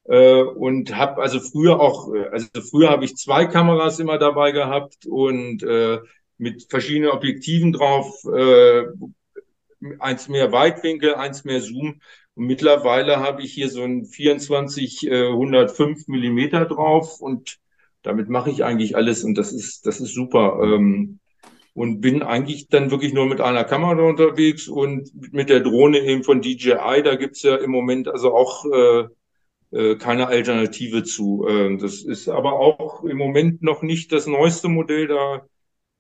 Äh, 0.06 0.44
und 0.44 0.96
habe 0.98 1.22
also 1.22 1.40
früher 1.40 1.80
auch, 1.80 2.14
äh, 2.14 2.28
also 2.32 2.48
früher 2.70 2.90
habe 2.90 3.06
ich 3.06 3.16
zwei 3.18 3.46
Kameras 3.48 4.00
immer 4.00 4.18
dabei 4.20 4.52
gehabt 4.52 5.06
und 5.08 5.64
äh, 5.64 6.00
mit 6.42 6.66
verschiedenen 6.70 7.12
Objektiven 7.12 7.72
drauf, 7.72 8.24
äh, 8.26 8.84
eins 10.00 10.28
mehr 10.28 10.52
Weitwinkel, 10.52 11.16
eins 11.16 11.44
mehr 11.44 11.62
Zoom. 11.62 12.02
Und 12.34 12.46
mittlerweile 12.46 13.20
habe 13.20 13.44
ich 13.44 13.54
hier 13.54 13.70
so 13.70 13.84
ein 13.84 14.06
24 14.06 15.08
äh, 15.08 15.28
105 15.28 16.08
Millimeter 16.08 16.66
drauf 16.66 17.22
und 17.22 17.58
damit 18.02 18.30
mache 18.30 18.50
ich 18.50 18.64
eigentlich 18.64 18.96
alles 18.96 19.24
und 19.24 19.38
das 19.38 19.54
ist, 19.54 19.86
das 19.86 20.00
ist 20.00 20.14
super. 20.16 20.60
Ähm, 20.64 21.20
und 21.74 22.02
bin 22.02 22.24
eigentlich 22.24 22.68
dann 22.68 22.92
wirklich 22.92 23.14
nur 23.14 23.28
mit 23.28 23.40
einer 23.40 23.64
Kamera 23.64 24.02
unterwegs 24.02 24.68
und 24.68 25.10
mit 25.32 25.50
der 25.50 25.62
Drohne 25.62 26.00
eben 26.00 26.24
von 26.24 26.42
DJI. 26.42 27.02
Da 27.04 27.16
gibt's 27.16 27.44
ja 27.44 27.56
im 27.56 27.72
Moment 27.72 28.08
also 28.10 28.36
auch 28.36 28.66
äh, 28.66 29.04
äh, 29.72 29.96
keine 29.96 30.28
Alternative 30.28 31.04
zu. 31.04 31.46
Ähm, 31.48 31.80
das 31.80 32.02
ist 32.02 32.28
aber 32.28 32.54
auch 32.54 33.04
im 33.04 33.18
Moment 33.18 33.62
noch 33.62 33.84
nicht 33.84 34.12
das 34.12 34.28
neueste 34.28 34.68
Modell. 34.68 35.08
Da 35.08 35.46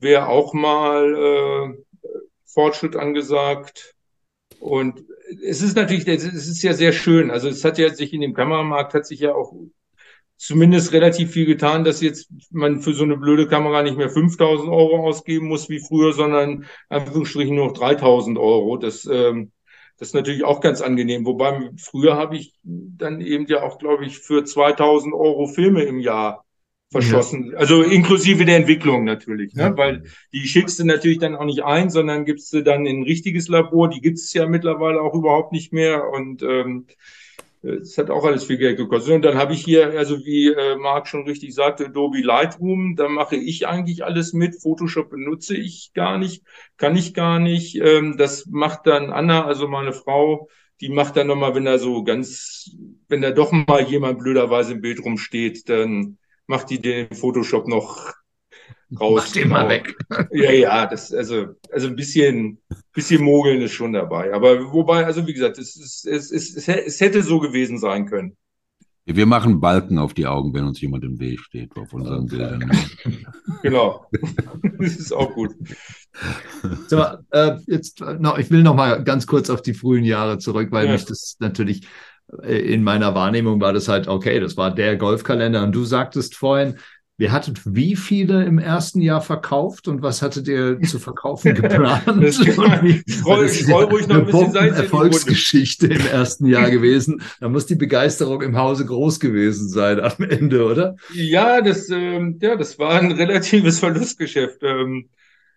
wäre 0.01 0.27
auch 0.27 0.53
mal 0.53 1.15
äh, 1.15 2.03
Fortschritt 2.45 2.95
angesagt. 2.95 3.95
Und 4.59 5.03
es 5.43 5.61
ist 5.61 5.75
natürlich, 5.75 6.07
es 6.07 6.23
ist 6.23 6.61
ja 6.63 6.73
sehr 6.73 6.91
schön. 6.91 7.31
Also 7.31 7.47
es 7.47 7.63
hat 7.63 7.77
ja 7.77 7.89
sich 7.93 8.13
in 8.13 8.21
dem 8.21 8.33
Kameramarkt 8.33 8.93
hat 8.93 9.05
sich 9.05 9.19
ja 9.21 9.33
auch 9.33 9.53
zumindest 10.37 10.91
relativ 10.91 11.31
viel 11.31 11.45
getan, 11.45 11.83
dass 11.83 12.01
jetzt 12.01 12.29
man 12.49 12.81
für 12.81 12.93
so 12.93 13.03
eine 13.03 13.15
blöde 13.15 13.47
Kamera 13.47 13.83
nicht 13.83 13.97
mehr 13.97 14.09
5000 14.09 14.69
Euro 14.69 15.07
ausgeben 15.07 15.47
muss 15.47 15.69
wie 15.69 15.79
früher, 15.79 16.13
sondern 16.13 16.65
Anführungsstrichen 16.89 17.55
nur 17.55 17.67
noch 17.67 17.73
3000 17.73 18.39
Euro. 18.39 18.77
Das, 18.77 19.05
ähm, 19.05 19.51
das 19.97 20.09
ist 20.09 20.15
natürlich 20.15 20.43
auch 20.43 20.59
ganz 20.59 20.81
angenehm. 20.81 21.25
Wobei 21.27 21.69
früher 21.77 22.15
habe 22.17 22.37
ich 22.37 22.55
dann 22.63 23.21
eben 23.21 23.45
ja 23.45 23.61
auch, 23.61 23.77
glaube 23.77 24.05
ich, 24.05 24.17
für 24.17 24.43
2000 24.43 25.13
Euro 25.13 25.45
Filme 25.45 25.83
im 25.83 25.99
Jahr 25.99 26.43
verschossen. 26.91 27.54
Also 27.56 27.82
inklusive 27.84 28.43
der 28.45 28.58
Entwicklung 28.58 29.06
natürlich, 29.06 29.54
ne? 29.54 29.63
Ja. 29.63 29.77
weil 29.77 30.04
die 30.34 30.45
schickst 30.45 30.80
du 30.80 30.86
natürlich 30.86 31.19
dann 31.19 31.36
auch 31.36 31.45
nicht 31.45 31.63
ein, 31.63 31.89
sondern 31.89 32.25
gibst 32.25 32.51
du 32.54 32.62
dann 32.62 32.86
in 32.86 32.99
ein 32.99 33.04
richtiges 33.04 33.47
Labor. 33.47 33.89
Die 33.89 34.01
gibt 34.01 34.17
es 34.17 34.34
ja 34.34 34.45
mittlerweile 34.45 35.01
auch 35.01 35.13
überhaupt 35.13 35.54
nicht 35.54 35.71
mehr 35.71 36.10
und 36.10 36.43
ähm, 36.43 36.86
es 37.63 37.97
hat 37.97 38.10
auch 38.10 38.25
alles 38.25 38.43
viel 38.43 38.58
Geld 38.58 38.77
gekostet. 38.77 39.13
Und 39.13 39.23
dann 39.23 39.38
habe 39.38 39.54
ich 39.54 39.63
hier, 39.63 39.97
also 39.97 40.25
wie 40.25 40.47
äh, 40.47 40.75
Marc 40.75 41.08
schon 41.08 41.23
richtig 41.25 41.54
sagte, 41.54 41.86
Adobe 41.86 42.21
Lightroom, 42.21 42.95
da 42.95 43.08
mache 43.08 43.36
ich 43.36 43.67
eigentlich 43.67 44.04
alles 44.04 44.34
mit. 44.34 44.62
Photoshop 44.62 45.12
benutze 45.12 45.56
ich 45.56 45.91
gar 45.93 46.17
nicht, 46.17 46.43
kann 46.77 46.95
ich 46.95 47.13
gar 47.13 47.39
nicht. 47.39 47.80
Ähm, 47.80 48.17
das 48.17 48.47
macht 48.47 48.88
dann 48.88 49.12
Anna, 49.12 49.45
also 49.45 49.67
meine 49.67 49.93
Frau, 49.93 50.49
die 50.82 50.89
macht 50.89 51.15
dann 51.15 51.27
nochmal, 51.27 51.54
wenn 51.54 51.65
da 51.65 51.77
so 51.77 52.04
ganz, 52.04 52.71
wenn 53.08 53.21
da 53.21 53.30
doch 53.30 53.51
mal 53.51 53.84
jemand 53.84 54.19
blöderweise 54.19 54.73
im 54.73 54.82
Bild 54.82 55.06
rumsteht, 55.06 55.69
dann 55.69 56.17
macht 56.47 56.69
die 56.69 56.82
den 56.82 57.13
Photoshop 57.13 57.67
noch 57.67 58.13
raus. 58.99 59.23
Mach 59.27 59.32
den 59.34 59.49
mal 59.49 59.67
Genau. 59.67 59.69
weg. 59.69 59.95
Ja, 60.34 60.51
ja, 60.51 60.86
das, 60.86 61.13
also, 61.13 61.47
also 61.71 61.88
ein 61.88 61.95
bisschen, 61.95 62.60
bisschen 62.93 63.23
Mogeln 63.23 63.62
ist 63.62 63.73
schon 63.73 63.93
dabei. 63.93 64.34
Aber 64.34 64.71
wobei, 64.73 65.06
also 65.06 65.25
wie 65.27 65.34
gesagt, 65.34 65.58
es, 65.58 65.75
ist, 65.75 66.06
es, 66.06 66.32
ist, 66.32 66.58
es, 66.58 66.67
hä- 66.67 66.84
es 66.86 66.99
hätte 66.99 67.23
so 67.23 67.39
gewesen 67.39 67.77
sein 67.80 68.06
können. 68.06 68.36
Wir 69.06 69.25
machen 69.25 69.60
Balken 69.60 69.97
auf 69.97 70.13
die 70.13 70.27
Augen, 70.27 70.54
wenn 70.54 70.63
uns 70.65 70.80
jemand 70.80 71.04
im 71.04 71.19
Weg 71.19 71.39
steht 71.39 71.75
auf 71.75 71.93
unseren 71.93 72.27
Bildern. 72.27 72.71
Genau. 73.63 74.06
das 74.80 74.95
ist 74.95 75.12
auch 75.12 75.34
gut. 75.34 75.51
So, 76.88 77.04
äh, 77.32 77.58
jetzt 77.67 77.99
noch, 78.19 78.38
ich 78.38 78.49
will 78.49 78.63
noch 78.63 78.75
mal 78.75 79.04
ganz 79.04 79.27
kurz 79.27 79.49
auf 79.49 79.62
die 79.62 79.73
frühen 79.73 80.04
Jahre 80.04 80.38
zurück, 80.38 80.69
weil 80.71 80.86
Ja. 80.86 80.93
mich 80.93 81.06
das 81.06 81.36
natürlich 81.39 81.84
äh, 81.84 81.88
in 82.48 82.84
meiner 82.84 83.13
Wahrnehmung 83.15 83.60
war 83.62 83.74
das 83.74 83.88
halt, 83.88 84.08
okay, 84.08 84.39
das 84.39 84.58
war 84.58 84.74
der 84.74 84.96
Golfkalender. 84.98 85.63
Und 85.63 85.74
du 85.74 85.84
sagtest 85.84 86.36
vorhin, 86.36 86.76
wir 87.17 87.32
hattet 87.32 87.62
wie 87.65 87.96
viele 87.96 88.46
im 88.46 88.58
ersten 88.58 89.00
Jahr 89.00 89.22
verkauft 89.22 89.88
und 89.88 90.02
was 90.02 90.24
hattet 90.24 90.48
ihr 90.48 90.82
zu 90.82 90.98
verkaufen 90.98 91.54
geplant? 91.62 92.04
Das- 92.08 92.39
wie- 92.39 93.04
Ich 93.06 93.15
freu- 93.17 93.44
das 93.44 93.52
ist 93.60 93.70
ich 93.70 93.74
ruhig 93.74 94.08
noch 94.08 94.15
ein 94.15 94.26
bisschen 94.26 94.52
die 94.54 94.58
Erfolgsgeschichte 94.70 95.88
im 95.88 96.02
ersten 96.08 96.48
Jahr 96.48 96.72
gewesen. 96.72 97.22
Da 97.39 97.50
muss 97.50 97.67
die 97.67 97.76
Begeisterung 97.76 98.41
im 98.41 98.58
Hause 98.58 98.86
groß 98.86 99.20
gewesen 99.20 99.70
sein 99.70 100.00
am 100.00 100.24
Ende, 100.28 100.65
oder? 100.65 100.96
Ja, 101.13 101.62
das, 101.62 101.89
ähm, 101.89 102.39
ja, 102.41 102.56
das 102.56 102.80
war 102.80 103.00
ein 103.00 103.12
relatives 103.12 103.80
Verlustgeschäft. 103.80 104.63
Ähm, 104.63 105.10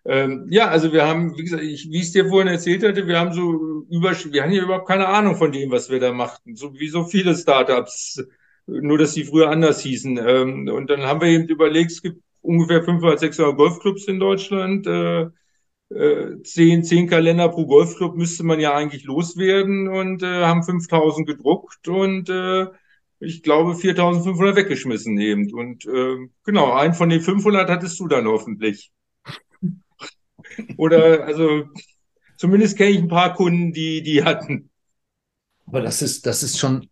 ähm, 0.06 0.46
ja, 0.50 0.68
also 0.68 0.92
wir 0.92 1.06
haben, 1.06 1.36
wie 1.36 1.44
gesagt, 1.44 1.62
ich, 1.62 1.90
wie 1.90 1.96
ich 1.98 2.04
es 2.04 2.12
dir 2.12 2.28
vorhin 2.28 2.48
erzählt 2.52 2.82
hatte, 2.82 3.06
wir 3.06 3.18
haben 3.18 3.32
so 3.32 3.84
über, 3.88 4.12
wir 4.12 4.42
haben 4.42 4.50
hier 4.50 4.62
überhaupt 4.62 4.88
keine 4.88 5.08
Ahnung 5.08 5.36
von 5.36 5.52
dem, 5.52 5.70
was 5.70 5.90
wir 5.90 6.00
da 6.00 6.12
machten, 6.12 6.56
so 6.56 6.74
wie 6.74 6.88
so 6.88 7.04
viele 7.04 7.34
Startups, 7.34 8.22
nur 8.66 8.98
dass 8.98 9.14
die 9.14 9.24
früher 9.24 9.50
anders 9.50 9.80
hießen. 9.80 10.18
Ähm, 10.18 10.68
und 10.68 10.90
dann 10.90 11.02
haben 11.02 11.20
wir 11.20 11.28
eben 11.28 11.48
überlegt, 11.48 11.92
es 11.92 12.02
gibt 12.02 12.22
ungefähr 12.42 12.82
500, 12.82 13.20
600 13.20 13.56
Golfclubs 13.56 14.06
in 14.06 14.20
Deutschland. 14.20 14.86
Äh, 14.86 15.28
äh, 15.90 16.42
zehn, 16.42 16.82
zehn 16.84 17.08
Kalender 17.08 17.48
pro 17.48 17.66
Golfclub 17.66 18.16
müsste 18.16 18.44
man 18.44 18.60
ja 18.60 18.74
eigentlich 18.74 19.04
loswerden 19.04 19.88
und 19.88 20.22
äh, 20.22 20.44
haben 20.44 20.62
5000 20.62 21.26
gedruckt 21.26 21.88
und 21.88 22.28
äh, 22.30 22.66
ich 23.20 23.42
glaube 23.42 23.74
4500 23.74 24.56
weggeschmissen 24.56 25.18
eben. 25.18 25.52
Und 25.54 25.86
äh, 25.86 26.28
genau, 26.44 26.72
einen 26.72 26.94
von 26.94 27.08
den 27.10 27.20
500 27.20 27.70
hattest 27.70 28.00
du 28.00 28.08
dann 28.08 28.26
hoffentlich. 28.26 28.92
Oder 30.76 31.24
also 31.24 31.64
zumindest 32.36 32.76
kenne 32.76 32.90
ich 32.90 32.98
ein 32.98 33.08
paar 33.08 33.34
Kunden, 33.34 33.72
die 33.72 34.02
die 34.02 34.24
hatten. 34.24 34.70
Aber 35.66 35.80
das 35.80 36.02
ist, 36.02 36.26
das 36.26 36.42
ist 36.42 36.58
schon 36.58 36.88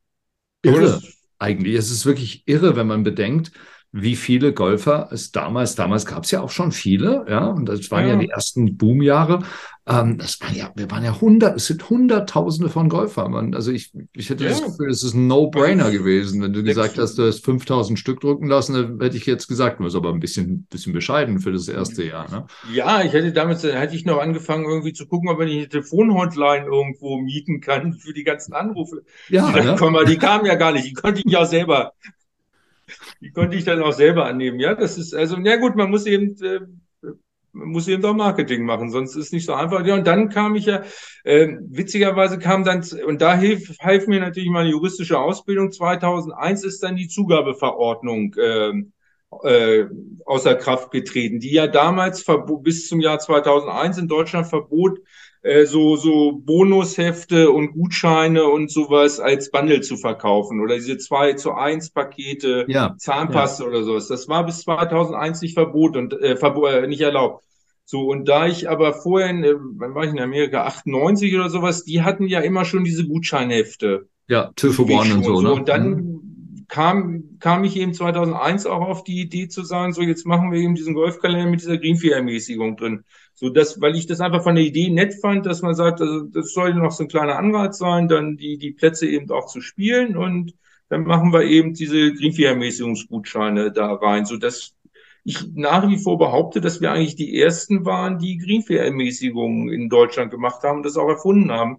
irre. 0.63 0.81
das- 0.83 1.19
eigentlich. 1.39 1.75
Es 1.75 1.91
ist 1.91 2.07
wirklich 2.07 2.45
irre, 2.47 2.77
wenn 2.77 2.87
man 2.87 3.03
bedenkt, 3.03 3.53
wie 3.93 4.17
viele 4.17 4.55
Golfer 4.55 5.09
es 5.13 5.33
damals, 5.33 5.75
damals 5.75 6.07
gab 6.07 6.25
es 6.25 6.31
ja 6.31 6.41
auch 6.41 6.51
schon 6.51 6.73
viele, 6.73 7.27
ja, 7.29 7.47
und 7.47 7.67
das 7.67 7.91
waren 7.91 8.07
ja, 8.07 8.15
ja 8.15 8.19
die 8.19 8.31
ersten 8.31 8.79
Boomjahre. 8.79 9.41
Ähm, 9.85 10.17
das 10.17 10.41
waren 10.41 10.55
ja, 10.55 10.71
wir 10.77 10.91
waren 10.93 11.05
ja 11.05 11.21
hundert, 11.21 11.57
es 11.57 11.67
sind 11.67 11.91
Hunderttausende 11.91 12.71
von 12.71 12.89
Golfern. 12.89 13.53
Also 13.55 13.73
ich, 13.73 13.93
ich 14.13 14.31
hätte 14.31 14.45
ja. 14.45 14.51
das 14.51 14.63
Gefühl, 14.63 14.89
es 14.89 15.03
ist 15.03 15.15
ein 15.15 15.27
No-Brainer 15.27 15.91
gewesen. 15.91 16.41
Wenn 16.41 16.53
du 16.53 16.63
gesagt 16.63 16.99
hast, 16.99 17.19
du 17.19 17.27
hast 17.27 17.45
5000 17.45 17.99
Stück 17.99 18.21
drucken 18.21 18.47
lassen, 18.47 18.75
dann 18.75 19.01
hätte 19.01 19.17
ich 19.17 19.27
jetzt 19.27 19.49
gesagt, 19.49 19.81
du 19.81 19.85
bist 19.85 19.97
aber 19.97 20.11
ein 20.11 20.21
bisschen, 20.21 20.67
bisschen 20.71 20.93
bescheiden 20.93 21.41
für 21.41 21.51
das 21.51 21.67
erste 21.67 22.05
Jahr. 22.05 22.31
Ne? 22.31 22.47
Ja, 22.73 23.03
ich 23.03 23.13
hätte 23.13 23.33
damals, 23.33 23.65
hätte 23.65 23.97
ich 23.97 24.05
noch 24.05 24.21
angefangen, 24.21 24.65
irgendwie 24.67 24.93
zu 24.93 25.07
gucken, 25.07 25.29
ob 25.29 25.39
man 25.39 25.49
eine 25.49 25.69
Telefonhotline 25.69 26.65
irgendwo 26.65 27.19
mieten 27.19 27.61
kann 27.61 27.95
für 27.95 28.13
die 28.13 28.25
ganzen 28.25 28.55
Anrufe. 28.55 29.03
Ja, 29.29 29.51
die, 29.51 29.67
ne? 29.67 29.75
kommen, 29.77 30.07
die 30.07 30.17
kamen 30.17 30.47
ja 30.47 30.55
gar 30.55 30.71
nicht, 30.73 30.87
die 30.87 30.93
konnte 30.93 31.23
ich 31.25 31.31
ja 31.31 31.45
selber, 31.45 31.93
die 33.21 33.31
konnte 33.31 33.57
ich 33.57 33.65
dann 33.65 33.83
auch 33.83 33.93
selber 33.93 34.27
annehmen. 34.27 34.61
Ja, 34.61 34.75
das 34.75 34.99
ist, 34.99 35.15
also, 35.15 35.37
ja 35.39 35.57
gut, 35.57 35.77
man 35.77 35.91
muss 35.91 36.07
eben, 36.07 36.37
äh, 36.43 36.61
man 37.53 37.69
muss 37.69 37.89
eben 37.89 38.05
auch 38.05 38.15
Marketing 38.15 38.65
machen, 38.65 38.91
sonst 38.91 39.15
ist 39.15 39.27
es 39.27 39.33
nicht 39.33 39.47
so 39.47 39.55
einfach. 39.55 39.85
Ja, 39.87 39.95
und 39.95 40.07
dann 40.07 40.31
kam 40.31 40.55
ich 40.55 40.67
ja, 40.67 40.83
äh, 41.25 41.49
witzigerweise 41.69 42.39
kam 42.39 42.65
dann, 42.65 42.85
und 43.07 43.21
da 43.21 43.37
hilft, 43.37 43.79
half 43.81 44.07
mir 44.07 44.21
natürlich 44.21 44.51
meine 44.51 44.71
juristische 44.71 45.19
Ausbildung. 45.19 45.71
2001 45.71 46.65
ist 46.65 46.83
dann 46.83 46.97
die 46.97 47.09
Zugabeverordnung 47.09 48.35
äh, 48.39 48.73
äh, 49.45 49.87
außer 50.25 50.55
Kraft 50.57 50.91
getreten, 50.91 51.41
die 51.41 51.53
ja 51.53 51.67
damals 51.67 52.25
bis 52.63 52.89
zum 52.89 53.01
Jahr 53.01 53.19
2001 53.19 53.99
in 53.99 54.09
Deutschland 54.09 54.47
verbot, 54.47 54.99
äh, 55.43 55.67
so, 55.67 55.97
so 55.97 56.33
Bonushefte 56.33 57.51
und 57.51 57.73
Gutscheine 57.73 58.45
und 58.45 58.71
sowas 58.71 59.19
als 59.19 59.51
Bundle 59.51 59.81
zu 59.81 59.97
verkaufen 59.97 60.61
oder 60.61 60.77
diese 60.77 60.99
zwei 60.99 61.33
zu 61.33 61.53
eins 61.53 61.91
Pakete, 61.91 62.65
ja, 62.69 62.95
Zahnpaste 62.97 63.65
ja. 63.65 63.69
oder 63.69 63.83
sowas. 63.83 64.09
Das 64.09 64.29
war 64.29 64.47
bis 64.47 64.63
2001 64.63 65.43
nicht 65.43 65.55
verboten 65.55 65.99
und 65.99 66.13
äh, 66.15 66.37
verbo 66.37 66.67
äh, 66.67 66.87
nicht 66.87 67.01
erlaubt. 67.01 67.45
So, 67.85 68.03
und 68.09 68.29
da 68.29 68.47
ich 68.47 68.71
aber 68.71 68.95
vorher, 68.95 69.31
in, 69.31 69.43
äh, 69.43 69.55
wann 69.57 69.95
war 69.95 70.05
ich 70.05 70.13
in 70.13 70.21
Amerika, 70.21 70.65
98 70.65 71.35
oder 71.35 71.51
sowas, 71.51 71.85
die 71.85 72.03
hatten 72.03 72.27
ja 72.27 72.41
immer 72.41 72.65
schon 72.65 72.85
diese 72.85 73.07
Gutscheinhefte. 73.07 74.09
Ja, 74.29 74.53
for 74.57 74.89
One 74.89 75.15
und 75.15 75.25
so, 75.25 75.41
ne? 75.41 75.53
Und 75.53 75.69
dann 75.69 75.91
mhm. 75.91 76.65
kam, 76.69 77.25
kam 77.41 77.65
ich 77.65 77.77
eben 77.77 77.93
2001 77.93 78.67
auch 78.67 78.81
auf 78.81 79.03
die 79.03 79.21
Idee 79.21 79.49
zu 79.49 79.65
sagen, 79.65 79.93
so 79.93 80.03
jetzt 80.03 80.25
machen 80.25 80.53
wir 80.53 80.61
eben 80.61 80.77
diesen 80.77 80.95
Golfkalender 80.95 81.51
mit 81.51 81.61
dieser 81.61 81.79
Greenfee-Ermäßigung 81.79 82.77
drin. 82.77 83.05
So 83.43 83.51
dass, 83.51 83.81
weil 83.81 83.97
ich 83.97 84.07
das 84.07 84.21
einfach 84.21 84.45
von 84.45 84.55
der 84.55 84.63
Idee 84.63 84.89
nett 84.89 85.15
fand, 85.21 85.47
dass 85.47 85.63
man 85.63 85.75
sagt, 85.75 86.01
also 86.01 86.21
das 86.21 86.53
soll 86.53 86.75
noch 86.75 86.93
so 86.93 87.03
ein 87.03 87.09
kleiner 87.09 87.37
Anreiz 87.37 87.77
sein, 87.77 88.07
dann 88.07 88.37
die, 88.37 88.57
die 88.57 88.71
Plätze 88.71 89.09
eben 89.09 89.29
auch 89.33 89.47
zu 89.47 89.61
spielen 89.61 90.17
und 90.17 90.55
dann 90.89 91.03
machen 91.03 91.33
wir 91.33 91.43
eben 91.43 91.75
diese 91.75 92.13
Greenfee-Ermäßigungsgutscheine 92.13 93.73
da 93.73 93.95
rein, 93.95 94.27
so 94.27 94.37
dass 94.37 94.77
ich 95.25 95.45
nach 95.55 95.89
wie 95.89 95.99
vor 95.99 96.19
behaupte, 96.19 96.61
dass 96.61 96.81
wir 96.81 96.93
eigentlich 96.93 97.17
die 97.17 97.37
ersten 97.41 97.85
waren, 97.85 98.21
die 98.21 98.39
Greenfee-Ermäßigungen 98.39 99.71
in 99.71 99.89
Deutschland 99.89 100.31
gemacht 100.31 100.63
haben 100.63 100.77
und 100.77 100.87
das 100.87 100.97
auch 100.97 101.09
erfunden 101.09 101.51
haben. 101.51 101.79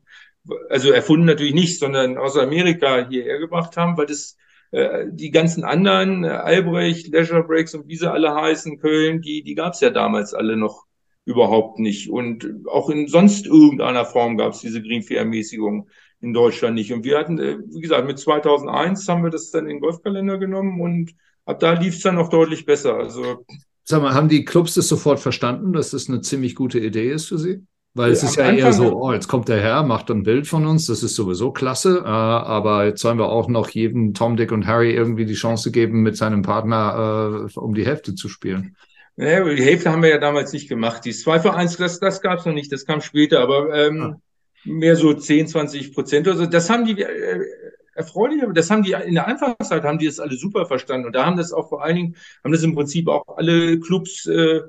Also 0.69 0.91
erfunden 0.91 1.25
natürlich 1.25 1.53
nicht, 1.53 1.79
sondern 1.79 2.17
aus 2.17 2.37
Amerika 2.37 3.07
hierher 3.07 3.39
gebracht 3.39 3.77
haben, 3.77 3.95
weil 3.95 4.07
das 4.07 4.35
äh, 4.71 5.05
die 5.09 5.31
ganzen 5.31 5.63
anderen, 5.63 6.25
äh, 6.25 6.27
Albrecht, 6.27 7.07
Leisure 7.07 7.43
Breaks 7.43 7.73
und 7.73 7.87
wie 7.87 7.95
sie 7.95 8.11
alle 8.11 8.35
heißen, 8.35 8.79
Köln, 8.79 9.21
die, 9.21 9.43
die 9.43 9.55
gab 9.55 9.75
es 9.75 9.79
ja 9.79 9.91
damals 9.91 10.33
alle 10.33 10.57
noch 10.57 10.83
überhaupt 11.25 11.79
nicht. 11.79 12.09
Und 12.09 12.47
auch 12.67 12.89
in 12.89 13.07
sonst 13.07 13.45
irgendeiner 13.45 14.05
Form 14.05 14.37
gab 14.37 14.53
es 14.53 14.59
diese 14.59 14.81
Greenfee-Ermäßigung 14.81 15.87
in 16.21 16.33
Deutschland 16.33 16.75
nicht. 16.75 16.91
Und 16.93 17.03
wir 17.03 17.17
hatten, 17.17 17.39
äh, 17.39 17.57
wie 17.71 17.81
gesagt, 17.81 18.07
mit 18.07 18.19
2001 18.19 19.07
haben 19.07 19.23
wir 19.23 19.29
das 19.29 19.51
dann 19.51 19.65
in 19.65 19.75
den 19.75 19.79
Golfkalender 19.81 20.37
genommen 20.37 20.81
und 20.81 21.13
ab 21.45 21.59
da 21.59 21.73
lief 21.73 21.95
es 21.95 22.01
dann 22.01 22.15
noch 22.15 22.29
deutlich 22.29 22.65
besser. 22.65 22.95
Also 22.95 23.45
Sag 23.83 24.01
mal, 24.01 24.13
haben 24.13 24.29
die 24.29 24.45
Clubs 24.45 24.75
das 24.75 24.87
sofort 24.87 25.19
verstanden, 25.19 25.73
dass 25.73 25.91
das 25.91 26.07
eine 26.07 26.21
ziemlich 26.21 26.55
gute 26.55 26.79
Idee 26.79 27.11
ist 27.11 27.27
für 27.27 27.37
sie? 27.37 27.65
Weil 27.95 28.11
es 28.11 28.23
ist 28.23 28.37
ja 28.37 28.45
Anfang 28.45 28.57
eher 28.57 28.73
so, 28.73 28.99
oh, 28.99 29.13
jetzt 29.13 29.27
kommt 29.27 29.49
der 29.49 29.61
Herr, 29.61 29.83
macht 29.83 30.09
ein 30.09 30.23
Bild 30.23 30.47
von 30.47 30.65
uns, 30.65 30.87
das 30.87 31.03
ist 31.03 31.15
sowieso 31.15 31.51
klasse, 31.51 31.99
äh, 31.99 32.07
aber 32.07 32.85
jetzt 32.85 33.01
sollen 33.01 33.19
wir 33.19 33.29
auch 33.29 33.47
noch 33.47 33.69
jedem 33.69 34.15
Tom, 34.15 34.35
Dick 34.35 34.51
und 34.51 34.65
Harry 34.65 34.93
irgendwie 34.93 35.25
die 35.25 35.35
Chance 35.35 35.69
geben, 35.69 36.01
mit 36.01 36.17
seinem 36.17 36.41
Partner 36.41 37.45
äh, 37.53 37.59
um 37.59 37.75
die 37.75 37.85
Hälfte 37.85 38.15
zu 38.15 38.29
spielen. 38.29 38.75
Naja, 39.15 39.43
die 39.43 39.63
Hälfte 39.63 39.91
haben 39.91 40.01
wir 40.01 40.09
ja 40.09 40.17
damals 40.17 40.53
nicht 40.53 40.67
gemacht. 40.67 41.05
Die 41.05 41.13
2 41.13 41.39
für 41.39 41.53
1, 41.53 41.77
das, 41.77 41.99
das 41.99 42.21
gab 42.21 42.39
es 42.39 42.45
noch 42.45 42.53
nicht, 42.53 42.71
das 42.71 42.85
kam 42.85 43.01
später, 43.01 43.41
aber 43.41 43.73
ähm, 43.73 44.01
ah. 44.01 44.21
mehr 44.63 44.95
so 44.95 45.13
10, 45.13 45.47
20 45.47 45.93
Prozent 45.93 46.27
oder 46.27 46.37
so. 46.37 46.45
Das 46.47 46.69
haben 46.69 46.85
die 46.85 46.99
äh, 46.99 47.45
erfreulich, 47.93 48.41
aber 48.43 48.53
das 48.53 48.71
haben 48.71 48.83
die 48.83 48.93
in 48.93 49.13
der 49.13 49.27
Anfangszeit 49.27 49.83
haben 49.83 49.99
die 49.99 50.07
das 50.07 50.19
alle 50.19 50.35
super 50.35 50.65
verstanden. 50.65 51.05
Und 51.05 51.13
da 51.13 51.25
haben 51.25 51.37
das 51.37 51.53
auch 51.53 51.69
vor 51.69 51.83
allen 51.83 51.95
Dingen, 51.95 52.15
haben 52.43 52.51
das 52.51 52.63
im 52.63 52.73
Prinzip 52.73 53.07
auch 53.07 53.37
alle 53.37 53.79
Clubs 53.79 54.25
äh, 54.25 54.61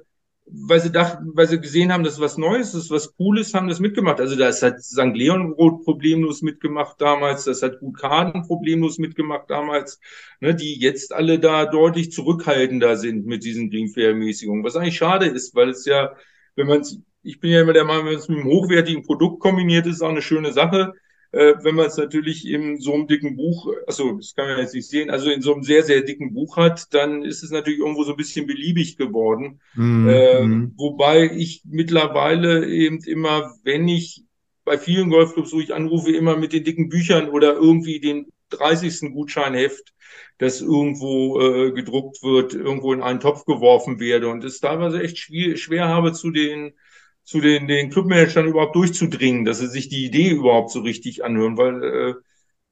weil 0.47 0.81
sie 0.81 0.93
dachten, 0.93 1.31
weil 1.35 1.49
sie 1.49 1.61
gesehen 1.61 1.93
haben, 1.93 2.05
das 2.05 2.15
ist 2.15 2.21
was 2.21 2.37
Neues, 2.37 2.75
ist 2.75 2.91
was 2.91 3.17
Cooles, 3.17 3.55
haben 3.55 3.69
das 3.69 3.81
mitgemacht. 3.81 4.21
Also 4.21 4.37
da 4.37 4.49
ist 4.49 4.63
halt 4.63 4.83
St. 4.83 5.15
Leon 5.15 5.53
Roth 5.53 5.85
problemlos 5.85 6.43
mitgemacht 6.43 7.01
damals, 7.01 7.45
das 7.45 7.63
hat 7.63 7.81
Gut 7.81 7.99
Kaden 7.99 8.43
problemlos 8.47 8.99
mitgemacht 8.99 9.51
damals, 9.51 10.01
ne, 10.41 10.55
die 10.55 10.79
jetzt 10.79 11.13
alle 11.13 11.39
da 11.39 11.67
deutlich 11.67 12.13
zurückhaltender 12.13 12.97
sind 12.97 13.27
mit 13.27 13.45
diesen 13.45 13.71
Greenfair-Ermäßigungen. 13.71 14.65
Was 14.65 14.77
eigentlich 14.77 14.97
schade 14.97 15.27
ist, 15.27 15.55
weil 15.55 15.71
es 15.71 15.87
ja, 15.87 16.15
wenn 16.57 16.67
man 16.67 16.85
ich 17.25 17.41
bin 17.41 17.51
ja 17.51 17.63
immer 17.63 17.73
der 17.73 17.85
Meinung, 17.85 18.07
wenn 18.07 18.19
es 18.19 18.29
mit 18.29 18.39
einem 18.39 18.49
hochwertigen 18.49 19.03
Produkt 19.03 19.41
kombiniert 19.41 19.87
ist, 19.87 19.97
ist 19.97 20.03
auch 20.03 20.11
eine 20.11 20.23
schöne 20.23 20.53
Sache. 20.53 20.93
Äh, 21.35 21.65
wenn 21.65 21.75
man 21.75 21.87
es 21.87 21.97
natürlich 21.97 22.49
in 22.49 22.79
so 22.79 22.95
einem 22.95 23.09
dicken 23.09 23.35
Buch, 23.35 23.69
also 23.89 24.13
das 24.13 24.37
kann 24.37 24.47
man 24.47 24.59
jetzt 24.59 24.73
nicht 24.73 24.89
sehen, 24.89 25.11
also 25.11 25.31
in 25.31 25.43
so 25.43 25.53
einem 25.53 25.65
sehr, 25.65 25.83
sehr 25.83 26.03
dicken 26.03 26.33
Buch 26.33 26.57
hat, 26.57 26.95
dann 26.95 27.25
ist 27.25 27.43
es 27.43 27.51
natürlich 27.51 27.81
irgendwo 27.81 28.05
so 28.05 28.13
ein 28.13 28.17
bisschen 28.17 28.47
beliebig 28.47 28.97
geworden. 28.97 29.61
Mhm. 29.75 30.09
Äh, 30.09 30.69
wobei 30.77 31.29
ich 31.35 31.63
mittlerweile 31.65 32.69
eben 32.69 33.01
immer, 33.03 33.53
wenn 33.65 33.89
ich 33.89 34.23
bei 34.65 34.79
vielen 34.79 35.11
Golfclubs, 35.11 35.53
wo 35.53 35.59
ich 35.59 35.75
anrufe, 35.75 36.13
immer 36.13 36.37
mit 36.37 36.53
den 36.53 36.63
dicken 36.63 36.89
Büchern 36.89 37.29
oder 37.29 37.55
irgendwie 37.55 37.99
den 37.99 38.27
30. 38.51 39.13
Gutscheinheft, 39.13 39.93
das 40.39 40.61
irgendwo 40.61 41.41
äh, 41.41 41.73
gedruckt 41.73 42.23
wird, 42.23 42.55
irgendwo 42.55 42.93
in 42.93 43.03
einen 43.03 43.19
Topf 43.19 43.45
geworfen 43.45 43.99
werde 43.99 44.29
und 44.29 44.45
es 44.45 44.61
teilweise 44.61 45.03
echt 45.03 45.19
schwer, 45.19 45.57
schwer 45.57 45.89
habe, 45.89 46.13
zu 46.13 46.31
den 46.31 46.75
zu 47.25 47.41
den, 47.41 47.67
den 47.67 47.91
Clubmanagern 47.91 48.47
überhaupt 48.47 48.77
durchzudringen, 48.77 49.45
dass 49.45 49.59
sie 49.59 49.69
sich 49.69 49.89
die 49.89 50.05
Idee 50.05 50.31
überhaupt 50.31 50.71
so 50.71 50.81
richtig 50.81 51.25
anhören, 51.25 51.57
weil 51.57 51.83
äh, 51.83 52.15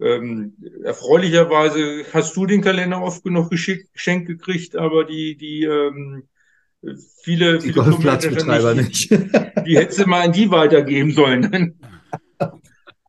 ähm, 0.01 0.57
erfreulicherweise 0.85 2.05
hast 2.13 2.37
du 2.37 2.47
den 2.47 2.61
Kalender 2.61 3.03
oft 3.03 3.25
genug 3.25 3.51
geschenkt 3.51 4.27
gekriegt, 4.27 4.77
aber 4.77 5.05
die, 5.05 5.37
die 5.37 5.65
ähm, 5.65 6.25
viele, 7.23 7.59
die 7.59 7.73
viele 7.73 7.85
Golfplatzbetreiber 7.85 8.75
nicht. 8.75 9.11
nicht. 9.11 9.33
Die 9.67 9.77
hättest 9.77 10.01
du 10.01 10.07
mal 10.07 10.23
an 10.23 10.33
die 10.33 10.51
weitergeben 10.51 11.13
sollen. 11.13 11.51
Dann 11.51 11.75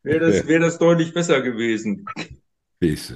wäre 0.02 0.20
das, 0.20 0.46
wär 0.46 0.60
das 0.60 0.78
deutlich 0.78 1.12
besser 1.12 1.40
gewesen. 1.40 2.06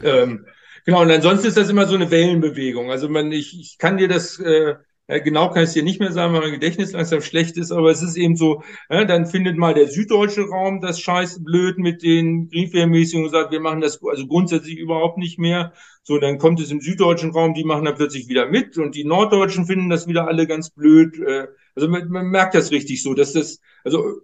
Ähm, 0.03 0.47
genau, 0.85 1.03
und 1.03 1.11
ansonsten 1.11 1.47
ist 1.47 1.57
das 1.57 1.71
immer 1.71 1.87
so 1.87 1.95
eine 1.95 2.11
Wellenbewegung. 2.11 2.91
Also 2.91 3.09
man, 3.09 3.31
ich, 3.31 3.59
ich 3.59 3.79
kann 3.79 3.97
dir 3.97 4.09
das 4.09 4.39
äh, 4.41 4.75
genau 5.09 5.49
kann 5.49 5.63
ich 5.63 5.69
es 5.69 5.73
dir 5.73 5.83
nicht 5.83 6.01
mehr 6.01 6.13
sagen, 6.13 6.35
weil 6.35 6.43
mein 6.43 6.53
Gedächtnis 6.53 6.93
langsam 6.93 7.23
schlecht 7.23 7.57
ist, 7.57 7.73
aber 7.73 7.91
es 7.91 8.03
ist 8.03 8.17
eben 8.17 8.37
so, 8.37 8.63
ja, 8.91 9.05
dann 9.05 9.27
findet 9.27 9.57
mal 9.57 9.73
der 9.73 9.89
süddeutsche 9.89 10.43
Raum 10.43 10.83
das 10.83 11.01
scheiß 11.01 11.43
blöd 11.43 11.79
mit 11.79 12.03
den 12.03 12.49
Greenfair-mäßigen 12.51 13.25
und 13.25 13.31
sagt, 13.31 13.51
wir 13.51 13.61
machen 13.61 13.81
das 13.81 14.03
also 14.03 14.27
grundsätzlich 14.27 14.79
überhaupt 14.79 15.17
nicht 15.17 15.39
mehr. 15.39 15.73
So, 16.03 16.19
dann 16.19 16.39
kommt 16.39 16.61
es 16.61 16.71
im 16.71 16.81
süddeutschen 16.81 17.31
Raum, 17.31 17.55
die 17.55 17.65
machen 17.65 17.87
dann 17.87 17.95
plötzlich 17.95 18.29
wieder 18.29 18.47
mit 18.47 18.77
und 18.77 18.95
die 18.95 19.05
Norddeutschen 19.05 19.67
finden 19.67 19.89
das 19.89 20.07
wieder 20.07 20.29
alle 20.29 20.47
ganz 20.47 20.71
blöd. 20.71 21.19
Äh, 21.19 21.49
also 21.75 21.89
man, 21.89 22.09
man 22.09 22.27
merkt 22.27 22.55
das 22.55 22.71
richtig 22.71 23.03
so, 23.03 23.15
dass 23.15 23.33
das, 23.33 23.61
also 23.85 24.21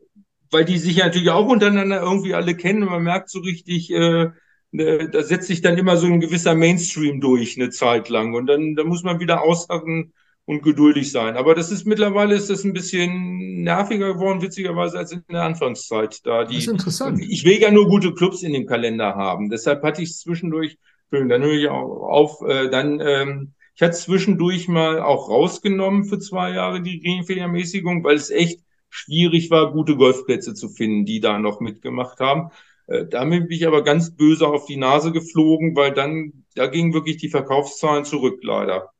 weil 0.51 0.67
die 0.67 0.79
sich 0.79 0.97
ja 0.97 1.07
natürlich 1.07 1.31
auch 1.31 1.49
untereinander 1.49 2.03
irgendwie 2.03 2.35
alle 2.35 2.55
kennen 2.57 2.83
und 2.83 2.91
man 2.91 3.03
merkt 3.03 3.31
so 3.31 3.41
richtig, 3.41 3.91
äh, 3.91 4.31
äh, 4.73 5.09
da 5.09 5.23
setzt 5.23 5.47
sich 5.47 5.63
dann 5.63 5.79
immer 5.79 5.97
so 5.97 6.07
ein 6.07 6.21
gewisser 6.21 6.55
Mainstream 6.55 7.21
durch 7.21 7.57
eine 7.57 7.71
Zeit 7.71 8.09
lang 8.09 8.35
und 8.35 8.47
dann, 8.47 8.75
dann 8.75 8.87
muss 8.87 9.03
man 9.03 9.21
wieder 9.21 9.43
aussagen, 9.43 10.13
und 10.47 10.63
geduldig 10.63 11.11
sein. 11.11 11.37
Aber 11.37 11.55
das 11.55 11.71
ist 11.71 11.87
mittlerweile 11.87 12.35
ist 12.35 12.51
das 12.51 12.65
ein 12.65 12.73
bisschen 12.73 13.63
nerviger 13.63 14.15
geworden, 14.15 14.43
witzigerweise 14.43 14.99
als 14.99 15.13
in 15.13 15.23
der 15.31 15.43
Anfangszeit. 15.43 16.21
Da 16.25 16.45
die, 16.45 16.57
das 16.57 16.65
ist 16.65 16.71
interessant. 16.71 17.21
Ich 17.21 17.45
will 17.45 17.61
ja 17.61 17.71
nur 17.71 17.87
gute 17.89 18.13
Clubs 18.13 18.43
in 18.43 18.53
dem 18.53 18.67
Kalender 18.67 19.15
haben. 19.15 19.49
Deshalb 19.49 19.83
hatte 19.83 20.03
ich 20.03 20.17
zwischendurch, 20.17 20.79
dann 21.11 21.43
höre 21.43 21.53
ich 21.53 21.69
auch 21.69 22.09
auf, 22.09 22.43
äh, 22.47 22.69
dann, 22.69 23.01
ähm, 23.01 23.53
ich 23.75 23.83
hatte 23.83 23.97
zwischendurch 23.97 24.69
mal 24.69 25.01
auch 25.01 25.29
rausgenommen 25.29 26.05
für 26.05 26.19
zwei 26.19 26.51
Jahre 26.53 26.83
die 26.83 27.01
Greenfee-Ermäßigung, 27.01 28.05
weil 28.05 28.17
es 28.17 28.31
echt 28.31 28.61
schwierig 28.91 29.51
war, 29.51 29.73
gute 29.73 29.97
Golfplätze 29.97 30.55
zu 30.55 30.69
finden, 30.69 31.05
die 31.05 31.21
da 31.21 31.39
noch 31.39 31.61
mitgemacht 31.61 32.21
haben. 32.21 32.51
Äh, 32.87 33.07
damit 33.07 33.49
bin 33.49 33.57
ich 33.57 33.67
aber 33.67 33.83
ganz 33.83 34.15
böse 34.15 34.47
auf 34.47 34.67
die 34.67 34.77
Nase 34.77 35.11
geflogen, 35.11 35.75
weil 35.75 35.93
dann, 35.93 36.45
da 36.55 36.67
gingen 36.67 36.93
wirklich 36.93 37.17
die 37.17 37.31
Verkaufszahlen 37.31 38.05
zurück, 38.05 38.41
leider. 38.43 38.94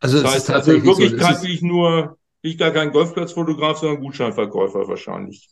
Also, 0.00 0.22
das 0.22 0.34
heißt, 0.34 0.50
also 0.50 0.72
in 0.72 0.84
Wirklichkeit 0.84 1.36
so, 1.36 1.42
bin 1.42 1.50
ich 1.50 1.62
nur, 1.62 2.18
bin 2.42 2.52
ich 2.52 2.58
gar 2.58 2.70
kein 2.70 2.92
Golfplatzfotograf, 2.92 3.78
sondern 3.78 4.00
Gutscheinverkäufer 4.00 4.86
wahrscheinlich. 4.88 5.48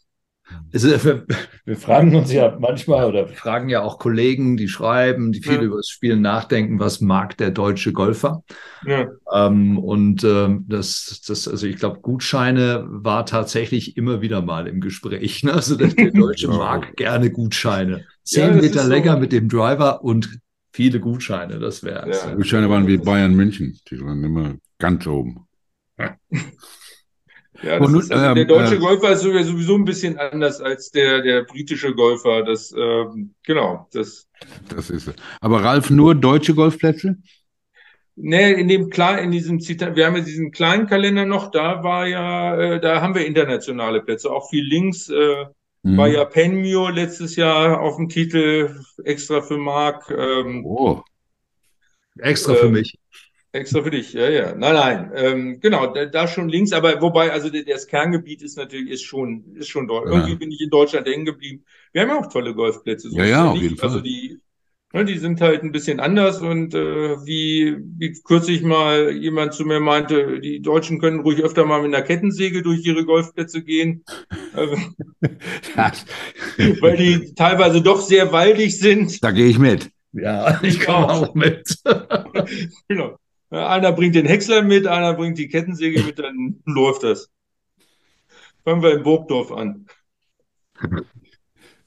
Also, 0.73 0.89
wir, 1.05 1.27
wir, 1.65 1.77
fragen 1.77 2.15
uns 2.15 2.33
ja 2.33 2.57
manchmal 2.61 3.07
oder 3.07 3.27
fragen 3.27 3.69
ja 3.69 3.83
auch 3.83 3.99
Kollegen, 3.99 4.57
die 4.57 4.69
schreiben, 4.69 5.33
die 5.33 5.43
viel 5.43 5.55
ja. 5.55 5.63
über 5.63 5.79
das 5.79 5.89
Spiel 5.89 6.17
nachdenken, 6.17 6.79
was 6.79 7.01
mag 7.01 7.37
der 7.37 7.51
deutsche 7.51 7.93
Golfer? 7.93 8.45
Ja. 8.87 9.09
Ähm, 9.33 9.77
und 9.77 10.23
ähm, 10.23 10.65
das, 10.69 11.23
das, 11.27 11.49
also 11.49 11.67
ich 11.67 11.77
glaube, 11.77 11.99
Gutscheine 11.99 12.85
war 12.89 13.27
tatsächlich 13.27 13.97
immer 13.97 14.21
wieder 14.21 14.41
mal 14.41 14.69
im 14.69 14.81
Gespräch. 14.81 15.43
Ne? 15.43 15.53
Also 15.53 15.75
der, 15.75 15.89
der 15.89 16.11
Deutsche 16.13 16.47
mag 16.47 16.95
gerne 16.95 17.31
Gutscheine. 17.31 18.05
Zehn 18.23 18.55
ja, 18.55 18.63
Meter 18.63 18.85
länger 18.85 19.15
so. 19.15 19.19
mit 19.19 19.33
dem 19.33 19.49
Driver 19.49 20.05
und 20.05 20.39
viele 20.77 21.01
Gutscheine, 21.01 21.59
das 21.59 21.83
wäre. 21.83 22.11
Ja. 22.11 22.35
Gutscheine 22.35 22.69
waren 22.69 22.87
wie 22.87 22.99
Bayern 22.99 23.35
München, 23.35 23.81
die 23.91 23.99
waren 24.01 24.23
immer 24.23 24.57
ganz 24.79 25.07
oben. 25.07 25.47
Ja, 27.63 27.79
und, 27.79 27.95
ist, 27.99 28.13
also 28.13 28.27
ähm, 28.27 28.35
der 28.35 28.45
deutsche 28.45 28.75
äh, 28.75 28.79
Golfer 28.79 29.13
ist 29.13 29.23
sowieso 29.23 29.77
ein 29.77 29.87
bisschen 29.87 30.19
anders 30.19 30.61
als 30.61 30.91
der, 30.91 31.23
der 31.23 31.45
britische 31.45 31.95
Golfer. 31.95 32.43
Das, 32.43 32.75
ähm, 32.77 33.35
genau, 33.43 33.89
das. 33.95 34.29
Das 34.69 34.91
ist 34.91 35.09
es. 35.09 35.15
Aber 35.41 35.65
Ralf, 35.65 35.89
nur 35.89 36.15
deutsche 36.15 36.55
Golfplätze? 36.55 37.17
Nee, 38.15 38.53
in 38.53 38.69
dem 38.69 38.91
kleinen, 38.91 39.25
in 39.25 39.31
diesem 39.31 39.61
Zitat, 39.61 39.97
wir 39.97 40.05
haben 40.05 40.17
ja 40.17 40.23
diesen 40.23 40.51
kleinen 40.51 40.87
Kalender 40.87 41.25
noch, 41.25 41.51
da 41.51 41.83
war 41.83 42.07
ja, 42.07 42.59
äh, 42.59 42.81
da 42.81 43.01
haben 43.01 43.15
wir 43.15 43.25
internationale 43.25 44.03
Plätze, 44.03 44.31
auch 44.31 44.51
viel 44.51 44.65
links, 44.65 45.09
äh, 45.09 45.47
mhm. 45.93 45.97
war 45.97 46.09
ja 46.09 46.25
Penmure 46.25 46.93
letztes 46.93 47.37
Jahr 47.37 47.81
auf 47.81 47.97
dem 47.97 48.09
Titel 48.09 48.81
extra 49.05 49.43
für 49.43 49.59
Mark. 49.59 50.11
Ähm, 50.11 50.65
oh. 50.67 51.03
Extra 52.19 52.55
für 52.55 52.67
äh, 52.67 52.71
mich. 52.71 52.99
Extra 53.53 53.83
für 53.83 53.91
dich, 53.91 54.13
ja, 54.13 54.29
ja. 54.29 54.55
Nein, 54.55 54.75
nein. 54.75 55.13
Ähm, 55.15 55.61
genau, 55.61 55.87
da, 55.87 56.05
da, 56.05 56.29
schon 56.29 56.49
links, 56.49 56.73
aber 56.73 57.01
wobei, 57.01 57.33
also 57.33 57.49
das 57.49 57.87
Kerngebiet 57.87 58.43
ist 58.43 58.57
natürlich, 58.57 58.91
ist 58.91 59.05
schon, 59.05 59.55
ist 59.55 59.69
schon 59.69 59.87
dort. 59.87 60.07
Ja. 60.07 60.13
Irgendwie 60.13 60.37
bin 60.37 60.53
ich 60.53 60.61
in 60.61 60.71
Deutschland 60.71 61.07
hängen 61.07 61.25
geblieben. 61.25 61.65
Wir 61.93 62.03
haben 62.03 62.09
ja 62.11 62.19
auch 62.19 62.31
tolle 62.31 62.55
Golfplätze. 62.55 63.11
So 63.11 63.17
ja, 63.17 63.25
ja, 63.25 63.51
auf 63.51 63.57
jeden 63.57 63.77
Fall. 63.77 63.89
Also 63.89 64.01
die, 64.01 64.41
die 64.93 65.19
sind 65.19 65.41
halt 65.41 65.63
ein 65.63 65.73
bisschen 65.73 66.01
anders 66.01 66.41
und 66.41 66.75
äh, 66.75 67.17
wie, 67.27 67.77
wie 67.99 68.13
kürzlich 68.25 68.63
mal 68.63 69.11
jemand 69.11 69.53
zu 69.53 69.65
mir 69.65 69.81
meinte, 69.81 70.41
die 70.41 70.63
Deutschen 70.63 71.01
können 71.01 71.21
ruhig 71.21 71.43
öfter 71.43 71.67
mal 71.67 71.83
mit 71.83 71.95
einer 71.95 72.05
Kettensäge 72.05 72.63
durch 72.63 72.85
ihre 72.85 73.05
Golfplätze 73.05 73.63
gehen. 73.63 74.05
Also, 74.55 74.77
weil 76.81 76.97
die 76.97 77.35
teilweise 77.35 77.83
doch 77.83 78.01
sehr 78.01 78.33
waldig 78.33 78.79
sind. 78.79 79.23
Da 79.23 79.33
gehe 79.33 79.47
ich 79.47 79.59
mit. 79.59 79.91
Ja, 80.13 80.61
ich 80.63 80.81
komme 80.81 81.11
auch 81.11 81.35
mit. 81.35 81.79
genau. 82.89 83.19
Einer 83.51 83.93
bringt 83.93 84.15
den 84.15 84.27
Häcksler 84.27 84.63
mit, 84.63 84.87
einer 84.87 85.15
bringt 85.15 85.39
die 85.39 85.49
Kettensäge 85.49 86.03
mit, 86.03 86.19
dann 86.19 86.61
läuft 86.65 87.05
das. 87.05 87.31
Fangen 88.65 88.83
wir 88.83 88.95
in 88.95 89.03
Burgdorf 89.03 89.53
an. 89.53 89.87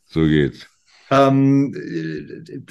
So 0.05 0.21
geht's. 0.21 0.68
Ähm, 1.09 1.73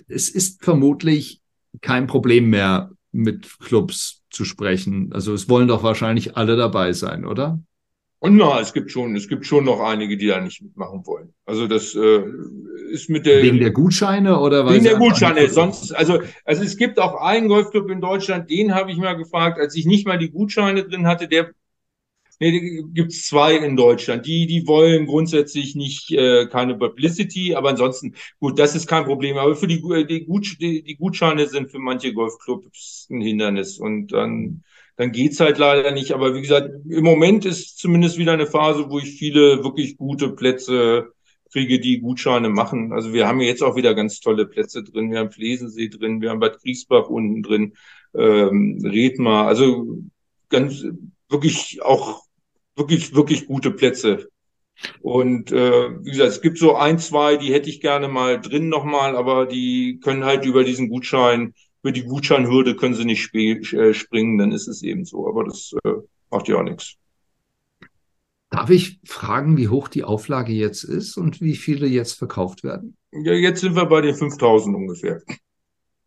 es 0.09 0.28
ist 0.28 0.64
vermutlich 0.64 1.41
kein 1.80 2.07
Problem 2.07 2.51
mehr, 2.51 2.91
mit 3.11 3.59
Clubs 3.61 4.22
zu 4.30 4.45
sprechen. 4.45 5.12
Also 5.12 5.32
es 5.32 5.49
wollen 5.49 5.68
doch 5.68 5.82
wahrscheinlich 5.82 6.36
alle 6.36 6.57
dabei 6.57 6.93
sein, 6.93 7.24
oder? 7.24 7.61
Und 8.20 8.36
na, 8.36 8.61
es 8.61 8.72
gibt 8.72 8.91
schon, 8.91 9.14
es 9.14 9.28
gibt 9.28 9.47
schon 9.47 9.64
noch 9.64 9.80
einige, 9.80 10.16
die 10.16 10.26
da 10.26 10.41
nicht 10.41 10.61
mitmachen 10.61 11.07
wollen. 11.07 11.32
Also 11.47 11.68
das 11.68 11.95
äh, 11.95 12.24
ist 12.91 13.09
mit 13.09 13.26
der 13.26 13.43
wegen 13.43 13.61
der 13.61 13.70
Gutscheine 13.70 14.41
oder 14.41 14.68
wegen 14.68 14.82
der 14.82 14.97
Gutscheine. 14.97 15.49
Sonst, 15.49 15.95
also 15.95 16.20
also 16.45 16.64
es 16.64 16.76
gibt 16.76 16.99
auch 16.99 17.20
einen 17.20 17.47
Golfclub 17.47 17.89
in 17.91 18.01
Deutschland, 18.01 18.51
den 18.51 18.74
habe 18.74 18.91
ich 18.91 18.99
mal 18.99 19.16
gefragt, 19.16 19.61
als 19.61 19.76
ich 19.76 19.86
nicht 19.86 20.05
mal 20.07 20.18
die 20.18 20.30
Gutscheine 20.30 20.82
drin 20.84 21.07
hatte. 21.07 21.28
Der 21.28 21.53
nee, 22.41 22.82
gibt's 22.95 23.26
zwei 23.26 23.57
in 23.57 23.76
Deutschland. 23.76 24.26
Die 24.26 24.47
die 24.47 24.66
wollen 24.66 25.07
grundsätzlich 25.07 25.74
nicht 25.74 26.11
äh, 26.12 26.47
keine 26.47 26.76
Publicity, 26.76 27.55
aber 27.55 27.70
ansonsten 27.70 28.14
gut, 28.41 28.59
das 28.59 28.74
ist 28.74 28.86
kein 28.86 29.05
Problem. 29.05 29.36
Aber 29.39 29.57
für 29.57 29.66
die 29.66 29.82
die, 30.07 30.24
Gut, 30.26 30.61
die, 30.61 30.82
die 30.82 30.97
Gutscheine 30.97 31.47
sind 31.47 31.70
für 31.70 31.78
manche 31.78 32.12
Golfclubs 32.12 33.09
ein 33.11 33.20
Hindernis 33.20 33.78
und 33.78 34.12
dann 34.12 34.62
dann 34.97 35.12
geht's 35.12 35.39
halt 35.41 35.59
leider 35.59 35.93
nicht. 35.93 36.12
Aber 36.12 36.34
wie 36.34 36.41
gesagt, 36.43 36.70
im 36.89 37.05
Moment 37.05 37.45
ist 37.45 37.78
zumindest 37.78 38.18
wieder 38.18 38.32
eine 38.32 38.47
Phase, 38.49 38.91
wo 38.91 38.99
ich 38.99 39.16
viele 39.16 39.62
wirklich 39.62 39.97
gute 39.97 40.30
Plätze 40.30 41.12
kriege, 41.53 41.78
die 41.80 42.01
Gutscheine 42.01 42.49
machen. 42.49 42.93
Also 42.93 43.12
wir 43.12 43.26
haben 43.26 43.41
jetzt 43.41 43.62
auch 43.62 43.76
wieder 43.76 43.95
ganz 43.95 44.20
tolle 44.20 44.47
Plätze 44.47 44.82
drin. 44.82 45.11
Wir 45.11 45.20
haben 45.20 45.30
Flesensee 45.30 45.89
drin, 45.89 46.20
wir 46.20 46.30
haben 46.30 46.41
Bad 46.41 46.61
Griesbach 46.61 47.09
unten 47.09 47.43
drin, 47.43 47.74
ähm, 48.14 48.80
Redmar. 48.84 49.47
Also 49.47 49.99
ganz 50.49 50.84
wirklich 51.28 51.80
auch 51.82 52.24
wirklich, 52.78 53.14
wirklich 53.14 53.46
gute 53.46 53.70
Plätze. 53.70 54.28
Und 55.00 55.50
äh, 55.50 56.04
wie 56.04 56.10
gesagt, 56.10 56.30
es 56.30 56.40
gibt 56.40 56.58
so 56.58 56.76
ein, 56.76 56.98
zwei, 56.98 57.36
die 57.36 57.52
hätte 57.52 57.68
ich 57.68 57.80
gerne 57.80 58.08
mal 58.08 58.40
drin 58.40 58.68
nochmal, 58.68 59.16
aber 59.16 59.46
die 59.46 59.98
können 60.02 60.24
halt 60.24 60.44
über 60.44 60.62
diesen 60.62 60.88
Gutschein 60.88 61.52
über 61.82 61.92
die 61.92 62.04
Gutscheinhürde 62.04 62.76
können 62.76 62.94
sie 62.94 63.04
nicht 63.04 63.34
äh, 63.34 63.94
springen, 63.94 64.38
dann 64.38 64.52
ist 64.52 64.68
es 64.68 64.82
eben 64.82 65.04
so. 65.04 65.28
Aber 65.28 65.44
das 65.44 65.72
äh, 65.84 65.92
macht 66.30 66.48
ja 66.48 66.56
auch 66.56 66.62
nichts. 66.62 66.94
Darf 68.50 68.70
ich 68.70 68.98
fragen, 69.04 69.56
wie 69.56 69.68
hoch 69.68 69.88
die 69.88 70.04
Auflage 70.04 70.52
jetzt 70.52 70.82
ist 70.82 71.16
und 71.16 71.40
wie 71.40 71.54
viele 71.54 71.86
jetzt 71.86 72.12
verkauft 72.14 72.64
werden? 72.64 72.96
Ja, 73.12 73.32
jetzt 73.32 73.60
sind 73.60 73.76
wir 73.76 73.86
bei 73.86 74.00
den 74.00 74.14
5000 74.14 74.74
ungefähr. 74.74 75.22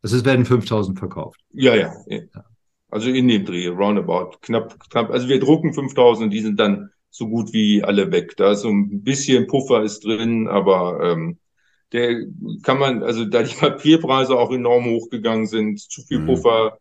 Also 0.02 0.18
es 0.18 0.26
werden 0.26 0.46
5000 0.46 0.98
verkauft? 0.98 1.40
Ja, 1.52 1.76
ja, 1.76 1.94
ja. 2.08 2.44
Also 2.92 3.10
in 3.10 3.28
dem 3.28 3.46
Dreh, 3.46 3.68
roundabout, 3.68 4.38
knapp, 4.42 4.78
knapp. 4.90 5.10
Also 5.10 5.30
wir 5.30 5.40
drucken 5.40 5.74
5000 5.74 6.26
und 6.26 6.30
die 6.32 6.42
sind 6.42 6.60
dann 6.60 6.92
so 7.10 7.28
gut 7.28 7.54
wie 7.54 7.84
alle 7.84 8.12
weg. 8.12 8.36
Da 8.38 8.52
ist 8.52 8.62
so 8.62 8.70
ein 8.70 9.04
bisschen 9.04 9.48
Puffer 9.48 9.82
ist 9.82 10.06
drin, 10.06 10.48
aber 10.48 11.00
ähm, 11.02 11.38
der 11.94 12.26
kann 12.64 12.80
man, 12.80 13.04
also 13.04 13.26
da 13.26 13.44
die 13.44 13.56
Papierpreise 13.60 14.38
auch 14.38 14.52
enorm 14.52 14.86
hochgegangen 14.86 15.48
sind, 15.48 15.80
zu 15.80 16.02
viel 16.02 16.20
mhm. 16.20 16.26
Puffer, 16.28 16.78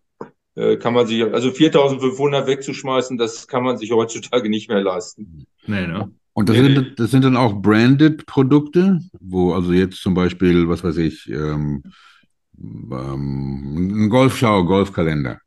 äh, 0.57 0.77
kann 0.77 0.95
man 0.95 1.07
sich, 1.07 1.23
also 1.25 1.51
4500 1.51 2.47
wegzuschmeißen, 2.47 3.17
das 3.17 3.47
kann 3.47 3.63
man 3.63 3.77
sich 3.77 3.93
heutzutage 3.93 4.49
nicht 4.49 4.69
mehr 4.69 4.83
leisten. 4.83 5.47
Nee, 5.67 5.87
ne? 5.87 6.11
Und 6.33 6.49
das, 6.49 6.57
nee, 6.57 6.75
sind, 6.75 6.99
das 6.99 7.11
sind 7.11 7.25
dann 7.25 7.37
auch 7.37 7.61
branded 7.61 8.25
Produkte, 8.27 9.01
wo 9.21 9.53
also 9.53 9.73
jetzt 9.73 10.01
zum 10.01 10.15
Beispiel, 10.15 10.69
was 10.69 10.83
weiß 10.85 10.97
ich, 10.99 11.29
ähm, 11.29 11.83
ähm, 12.57 14.05
ein 14.05 14.11
Golfschau, 14.11 14.65
Golfkalender. 14.65 15.41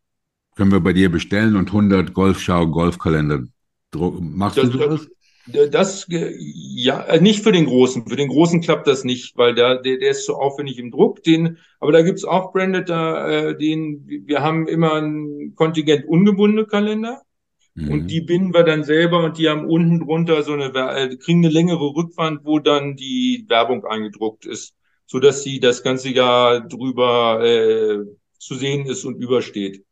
Können 0.56 0.72
wir 0.72 0.80
bei 0.80 0.94
dir 0.94 1.12
bestellen 1.12 1.56
und 1.56 1.68
100 1.68 2.14
Golfschau, 2.14 2.68
Golfkalender 2.68 3.44
drucken. 3.92 4.38
Machst 4.38 4.58
das, 4.58 4.70
du 4.70 4.78
sowas? 4.78 5.08
Das, 5.46 6.08
ja, 6.10 7.04
äh, 7.04 7.20
nicht 7.20 7.44
für 7.44 7.52
den 7.52 7.66
Großen. 7.66 8.08
Für 8.08 8.16
den 8.16 8.30
Großen 8.30 8.62
klappt 8.62 8.88
das 8.88 9.04
nicht, 9.04 9.38
weil 9.38 9.54
da, 9.56 9.76
der, 9.76 9.98
der 9.98 10.12
ist 10.12 10.26
zu 10.26 10.36
aufwendig 10.36 10.80
im 10.80 10.90
Druck. 10.90 11.22
Den, 11.24 11.58
aber 11.80 11.92
da 11.92 12.02
gibt's 12.02 12.24
auch 12.24 12.54
Branded, 12.54 12.88
da, 12.88 13.28
äh, 13.30 13.58
den, 13.58 14.06
wir 14.08 14.42
haben 14.42 14.68
immer 14.68 14.94
ein 14.94 15.54
Kontingent 15.56 16.06
ungebundene 16.08 16.66
Kalender. 16.66 17.22
Mhm. 17.76 17.92
Und 17.92 18.08
die 18.08 18.22
binden 18.22 18.54
wir 18.54 18.64
dann 18.64 18.84
selber 18.84 19.24
und 19.24 19.38
die 19.38 19.50
haben 19.50 19.66
unten 19.66 20.00
drunter 20.00 20.44
so 20.44 20.54
eine, 20.54 20.66
äh, 20.74 21.18
kriegen 21.18 21.44
eine 21.44 21.54
längere 21.54 21.94
Rückwand, 21.94 22.46
wo 22.46 22.60
dann 22.60 22.96
die 22.96 23.46
Werbung 23.50 23.84
eingedruckt 23.86 24.46
ist, 24.46 24.76
so 25.06 25.20
dass 25.20 25.44
sie 25.44 25.60
das 25.60 25.84
ganze 25.84 26.10
Jahr 26.10 26.62
drüber 26.62 27.44
äh, 27.44 28.06
zu 28.38 28.56
sehen 28.56 28.86
ist 28.86 29.04
und 29.04 29.16
übersteht. 29.16 29.84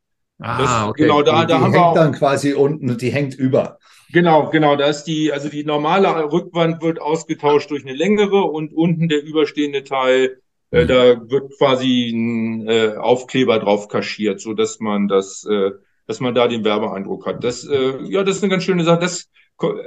Ah, 0.42 0.58
das, 0.58 0.90
okay. 0.90 1.04
Genau, 1.04 1.22
da, 1.22 1.42
die, 1.42 1.42
da 1.42 1.46
die 1.46 1.54
haben 1.54 1.64
hängt 1.64 1.76
wir 1.76 1.86
auch, 1.86 1.96
dann 1.96 2.12
quasi 2.14 2.54
unten, 2.54 2.98
die 2.98 3.12
hängt 3.12 3.36
über. 3.36 3.78
Genau, 4.12 4.50
genau. 4.50 4.76
Da 4.76 4.88
ist 4.88 5.04
die, 5.04 5.32
also 5.32 5.50
die 5.50 5.64
normale 5.64 6.32
Rückwand 6.32 6.82
wird 6.82 7.02
ausgetauscht 7.02 7.72
durch 7.72 7.84
eine 7.84 7.94
längere 7.94 8.44
und 8.44 8.74
unten 8.74 9.08
der 9.08 9.24
überstehende 9.24 9.84
Teil, 9.84 10.42
äh, 10.72 10.84
mhm. 10.84 10.88
da 10.88 11.30
wird 11.30 11.58
quasi 11.58 12.10
ein 12.10 12.68
äh, 12.68 12.96
Aufkleber 12.98 13.60
drauf 13.60 13.88
kaschiert, 13.88 14.42
so 14.42 14.54
dass 14.54 14.80
man 14.80 15.08
das, 15.08 15.46
äh, 15.50 15.72
dass 16.08 16.20
man 16.20 16.36
da 16.36 16.48
den 16.48 16.66
Werbeeindruck 16.66 17.26
hat. 17.26 17.44
Das, 17.44 17.66
äh, 17.66 18.02
ja, 18.04 18.24
das 18.24 18.38
ist 18.38 18.44
eine 18.44 18.52
ganz 18.52 18.64
schöne 18.64 18.84
Sache. 18.84 19.00
Das, 19.00 19.30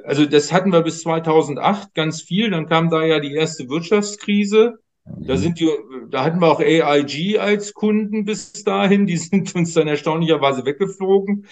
also 0.05 0.25
das 0.25 0.53
hatten 0.53 0.73
wir 0.73 0.83
bis 0.83 1.03
2008 1.03 1.95
ganz 1.95 2.23
viel. 2.23 2.51
Dann 2.51 2.69
kam 2.69 2.91
da 2.91 3.05
ja 3.05 3.21
die 3.21 3.35
erste 3.35 3.69
Wirtschaftskrise. 3.69 4.79
Da 5.05 5.35
mhm. 5.35 5.39
sind 5.39 5.61
die, 5.61 5.71
da 6.11 6.25
hatten 6.25 6.41
wir 6.41 6.51
auch 6.51 6.61
AIG 6.61 7.39
als 7.39 7.75
Kunden 7.75 8.25
bis 8.25 8.53
dahin. 8.65 9.07
Die 9.07 9.17
sind 9.19 9.55
uns 9.55 9.75
dann 9.75 9.89
erstaunlicherweise 9.89 10.65
weggeflogen 10.65 11.47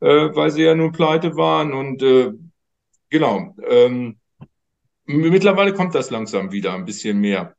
äh, 0.00 0.34
weil 0.34 0.50
sie 0.50 0.62
ja 0.62 0.74
nun 0.74 0.92
pleite 0.92 1.36
waren. 1.36 1.72
Und 1.72 2.02
äh, 2.02 2.32
genau, 3.10 3.54
ähm, 3.68 4.18
mittlerweile 5.06 5.72
kommt 5.74 5.94
das 5.94 6.10
langsam 6.10 6.52
wieder 6.52 6.74
ein 6.74 6.84
bisschen 6.84 7.18
mehr. 7.20 7.54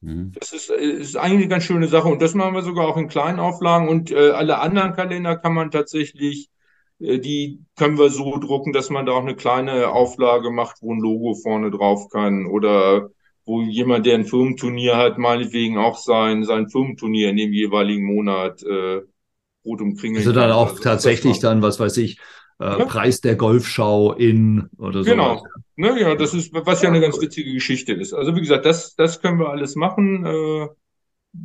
Mhm. 0.00 0.32
Das 0.38 0.52
ist, 0.52 0.70
ist 0.70 1.16
eigentlich 1.16 1.40
eine 1.40 1.48
ganz 1.48 1.64
schöne 1.64 1.88
Sache 1.88 2.08
und 2.08 2.22
das 2.22 2.34
machen 2.34 2.54
wir 2.54 2.62
sogar 2.62 2.86
auch 2.86 2.96
in 2.96 3.08
kleinen 3.08 3.40
Auflagen 3.40 3.88
und 3.88 4.10
äh, 4.12 4.30
alle 4.30 4.58
anderen 4.58 4.92
Kalender 4.92 5.36
kann 5.36 5.54
man 5.54 5.72
tatsächlich, 5.72 6.50
äh, 7.00 7.18
die 7.18 7.64
können 7.76 7.98
wir 7.98 8.10
so 8.10 8.38
drucken, 8.38 8.72
dass 8.72 8.90
man 8.90 9.06
da 9.06 9.12
auch 9.12 9.22
eine 9.22 9.34
kleine 9.34 9.88
Auflage 9.88 10.50
macht, 10.50 10.82
wo 10.82 10.94
ein 10.94 11.00
Logo 11.00 11.34
vorne 11.34 11.72
drauf 11.72 12.10
kann 12.10 12.46
oder 12.46 13.10
wo 13.48 13.62
jemand, 13.62 14.04
der 14.04 14.14
ein 14.14 14.26
Firmenturnier 14.26 14.96
hat, 14.96 15.16
meinetwegen 15.16 15.78
auch 15.78 15.96
sein, 15.96 16.44
sein 16.44 16.68
Firmenturnier 16.68 17.30
in 17.30 17.38
dem 17.38 17.52
jeweiligen 17.52 18.04
Monat 18.04 18.62
äh, 18.62 19.00
Rot 19.64 19.80
umkringelt. 19.80 20.18
Also 20.18 20.32
dann 20.32 20.52
auch 20.52 20.70
also, 20.70 20.82
tatsächlich 20.82 21.40
dann, 21.40 21.62
was 21.62 21.80
weiß 21.80 21.96
ich, 21.96 22.18
äh, 22.60 22.64
ja. 22.64 22.84
Preis 22.84 23.22
der 23.22 23.36
Golfschau 23.36 24.12
in 24.12 24.68
oder 24.76 25.02
so. 25.02 25.10
Genau. 25.10 25.42
Ne, 25.76 25.98
ja, 25.98 26.14
das 26.14 26.34
ist, 26.34 26.52
was 26.52 26.82
ja 26.82 26.90
eine 26.90 27.00
ganz 27.00 27.20
witzige 27.20 27.52
Geschichte 27.54 27.94
ist. 27.94 28.12
Also 28.12 28.36
wie 28.36 28.40
gesagt, 28.40 28.66
das, 28.66 28.94
das 28.96 29.22
können 29.22 29.38
wir 29.38 29.48
alles 29.48 29.76
machen. 29.76 30.26
Äh, 30.26 30.68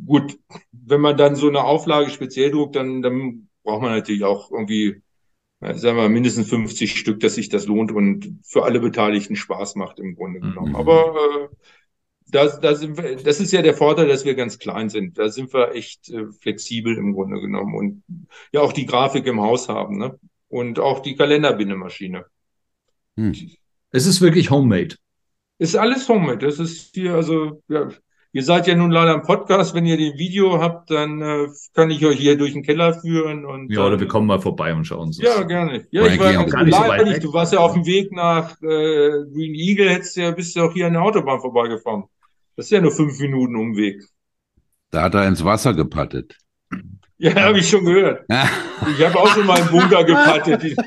gut, 0.04 0.36
wenn 0.72 1.00
man 1.00 1.16
dann 1.16 1.36
so 1.36 1.48
eine 1.48 1.64
Auflage 1.64 2.10
speziell 2.10 2.50
druckt, 2.50 2.76
dann, 2.76 3.00
dann 3.00 3.48
braucht 3.62 3.80
man 3.80 3.92
natürlich 3.92 4.24
auch 4.24 4.50
irgendwie, 4.50 5.02
äh, 5.60 5.74
sagen 5.74 5.96
wir, 5.96 6.10
mindestens 6.10 6.50
50 6.50 6.98
Stück, 6.98 7.20
dass 7.20 7.36
sich 7.36 7.48
das 7.48 7.66
lohnt 7.66 7.92
und 7.92 8.40
für 8.44 8.64
alle 8.64 8.80
Beteiligten 8.80 9.36
Spaß 9.36 9.76
macht 9.76 10.00
im 10.00 10.16
Grunde 10.16 10.40
genommen. 10.40 10.70
Mhm. 10.70 10.76
Aber 10.76 11.14
äh, 11.14 11.48
da, 12.26 12.46
da 12.46 12.74
sind 12.74 12.96
wir, 12.96 13.16
das 13.16 13.40
ist 13.40 13.52
ja 13.52 13.62
der 13.62 13.74
Vorteil, 13.74 14.08
dass 14.08 14.24
wir 14.24 14.34
ganz 14.34 14.58
klein 14.58 14.88
sind. 14.88 15.18
Da 15.18 15.28
sind 15.28 15.52
wir 15.52 15.74
echt 15.74 16.10
äh, 16.10 16.26
flexibel 16.40 16.96
im 16.96 17.12
Grunde 17.12 17.40
genommen 17.40 17.74
und 17.74 18.02
ja 18.52 18.60
auch 18.60 18.72
die 18.72 18.86
Grafik 18.86 19.26
im 19.26 19.40
Haus 19.40 19.68
haben, 19.68 19.98
ne? 19.98 20.18
Und 20.48 20.78
auch 20.78 21.00
die 21.00 21.16
Kalenderbindemaschine. 21.16 22.26
Hm. 23.16 23.32
Es 23.90 24.06
ist 24.06 24.20
wirklich 24.20 24.50
homemade. 24.50 24.96
Ist 25.58 25.76
alles 25.76 26.08
homemade. 26.08 26.46
Das 26.46 26.58
ist 26.58 26.94
hier, 26.94 27.14
also, 27.14 27.62
ja, 27.68 27.88
ihr 28.32 28.42
seid 28.42 28.66
ja 28.66 28.74
nun 28.74 28.90
leider 28.90 29.14
im 29.14 29.22
Podcast. 29.22 29.74
Wenn 29.74 29.86
ihr 29.86 29.96
den 29.96 30.18
Video 30.18 30.60
habt, 30.60 30.90
dann 30.90 31.22
äh, 31.22 31.46
kann 31.74 31.90
ich 31.90 32.04
euch 32.04 32.18
hier 32.18 32.36
durch 32.36 32.52
den 32.52 32.62
Keller 32.62 32.94
führen. 32.94 33.44
Und, 33.44 33.70
ja, 33.70 33.86
oder 33.86 33.98
wir 33.98 34.08
kommen 34.08 34.26
mal 34.26 34.40
vorbei 34.40 34.74
und 34.74 34.84
schauen 34.84 35.08
uns 35.08 35.18
Ja, 35.18 35.42
gerne. 35.42 35.86
Ja, 35.90 36.06
ich 36.06 36.18
war 36.18 36.32
ja 36.32 36.42
gar 36.42 36.64
nicht 36.64 36.76
so 36.76 36.82
weit 36.82 37.06
nicht. 37.06 37.24
Du 37.24 37.32
warst 37.32 37.52
ja 37.52 37.60
auf 37.60 37.74
dem 37.74 37.86
Weg 37.86 38.12
nach 38.12 38.60
äh, 38.62 39.24
Green 39.32 39.54
Eagle, 39.54 39.90
hättest 39.90 40.16
ja, 40.16 40.30
bist 40.32 40.56
ja 40.56 40.64
auch 40.64 40.72
hier 40.72 40.88
an 40.88 40.94
der 40.94 41.02
Autobahn 41.02 41.40
vorbeigefahren. 41.40 42.04
Das 42.56 42.66
ist 42.66 42.70
ja 42.70 42.80
nur 42.80 42.92
fünf 42.92 43.18
Minuten 43.18 43.56
Umweg. 43.56 44.02
Da 44.90 45.02
hat 45.02 45.14
er 45.14 45.26
ins 45.26 45.44
Wasser 45.44 45.74
gepattet. 45.74 46.36
Ja, 47.18 47.34
habe 47.34 47.58
ich 47.58 47.68
schon 47.68 47.84
gehört. 47.84 48.24
ich 48.28 49.04
habe 49.04 49.18
auch 49.18 49.28
schon 49.28 49.46
mal 49.46 49.58
im 49.58 49.68
Bunker 49.68 50.04
gepattet. 50.04 50.76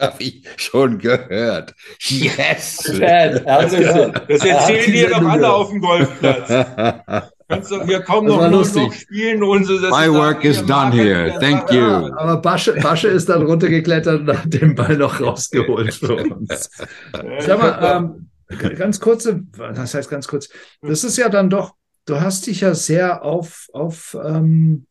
Habe 0.00 0.22
ich 0.22 0.44
schon 0.56 0.98
gehört. 0.98 1.74
Yes! 1.98 2.84
das, 2.84 3.42
das 3.42 4.44
erzählen 4.44 4.92
dir 4.92 5.10
doch 5.10 5.24
alle 5.24 5.52
auf 5.52 5.70
dem 5.70 5.80
Golfplatz. 5.80 7.32
Kannst 7.48 7.70
du 7.72 7.82
hier 7.84 8.00
kaum 8.02 8.26
noch, 8.26 8.48
noch 8.48 8.92
spielen 8.92 9.42
und 9.42 9.64
so. 9.64 9.72
My 9.74 10.08
work 10.12 10.44
is 10.44 10.64
done 10.66 10.92
here. 10.92 11.36
Thank 11.40 11.72
you. 11.72 11.82
Aber 11.82 12.36
Basche, 12.36 12.74
Basche 12.74 13.08
ist 13.08 13.28
dann 13.28 13.42
runtergeklettert 13.42 14.20
und 14.20 14.28
hat 14.28 14.52
den 14.52 14.76
Ball 14.76 14.96
noch 14.96 15.20
rausgeholt 15.20 15.94
für 15.94 16.14
uns. 16.14 16.70
Sag 17.40 17.58
mal, 17.58 17.96
ähm, 17.96 18.27
ganz 18.48 19.00
kurze, 19.00 19.42
das 19.56 19.94
heißt 19.94 20.10
ganz 20.10 20.26
kurz, 20.26 20.48
das 20.80 21.04
ist 21.04 21.16
ja 21.18 21.28
dann 21.28 21.50
doch, 21.50 21.74
du 22.06 22.20
hast 22.20 22.46
dich 22.46 22.62
ja 22.62 22.74
sehr 22.74 23.22
auf, 23.22 23.68
auf, 23.72 24.16
ähm, 24.24 24.86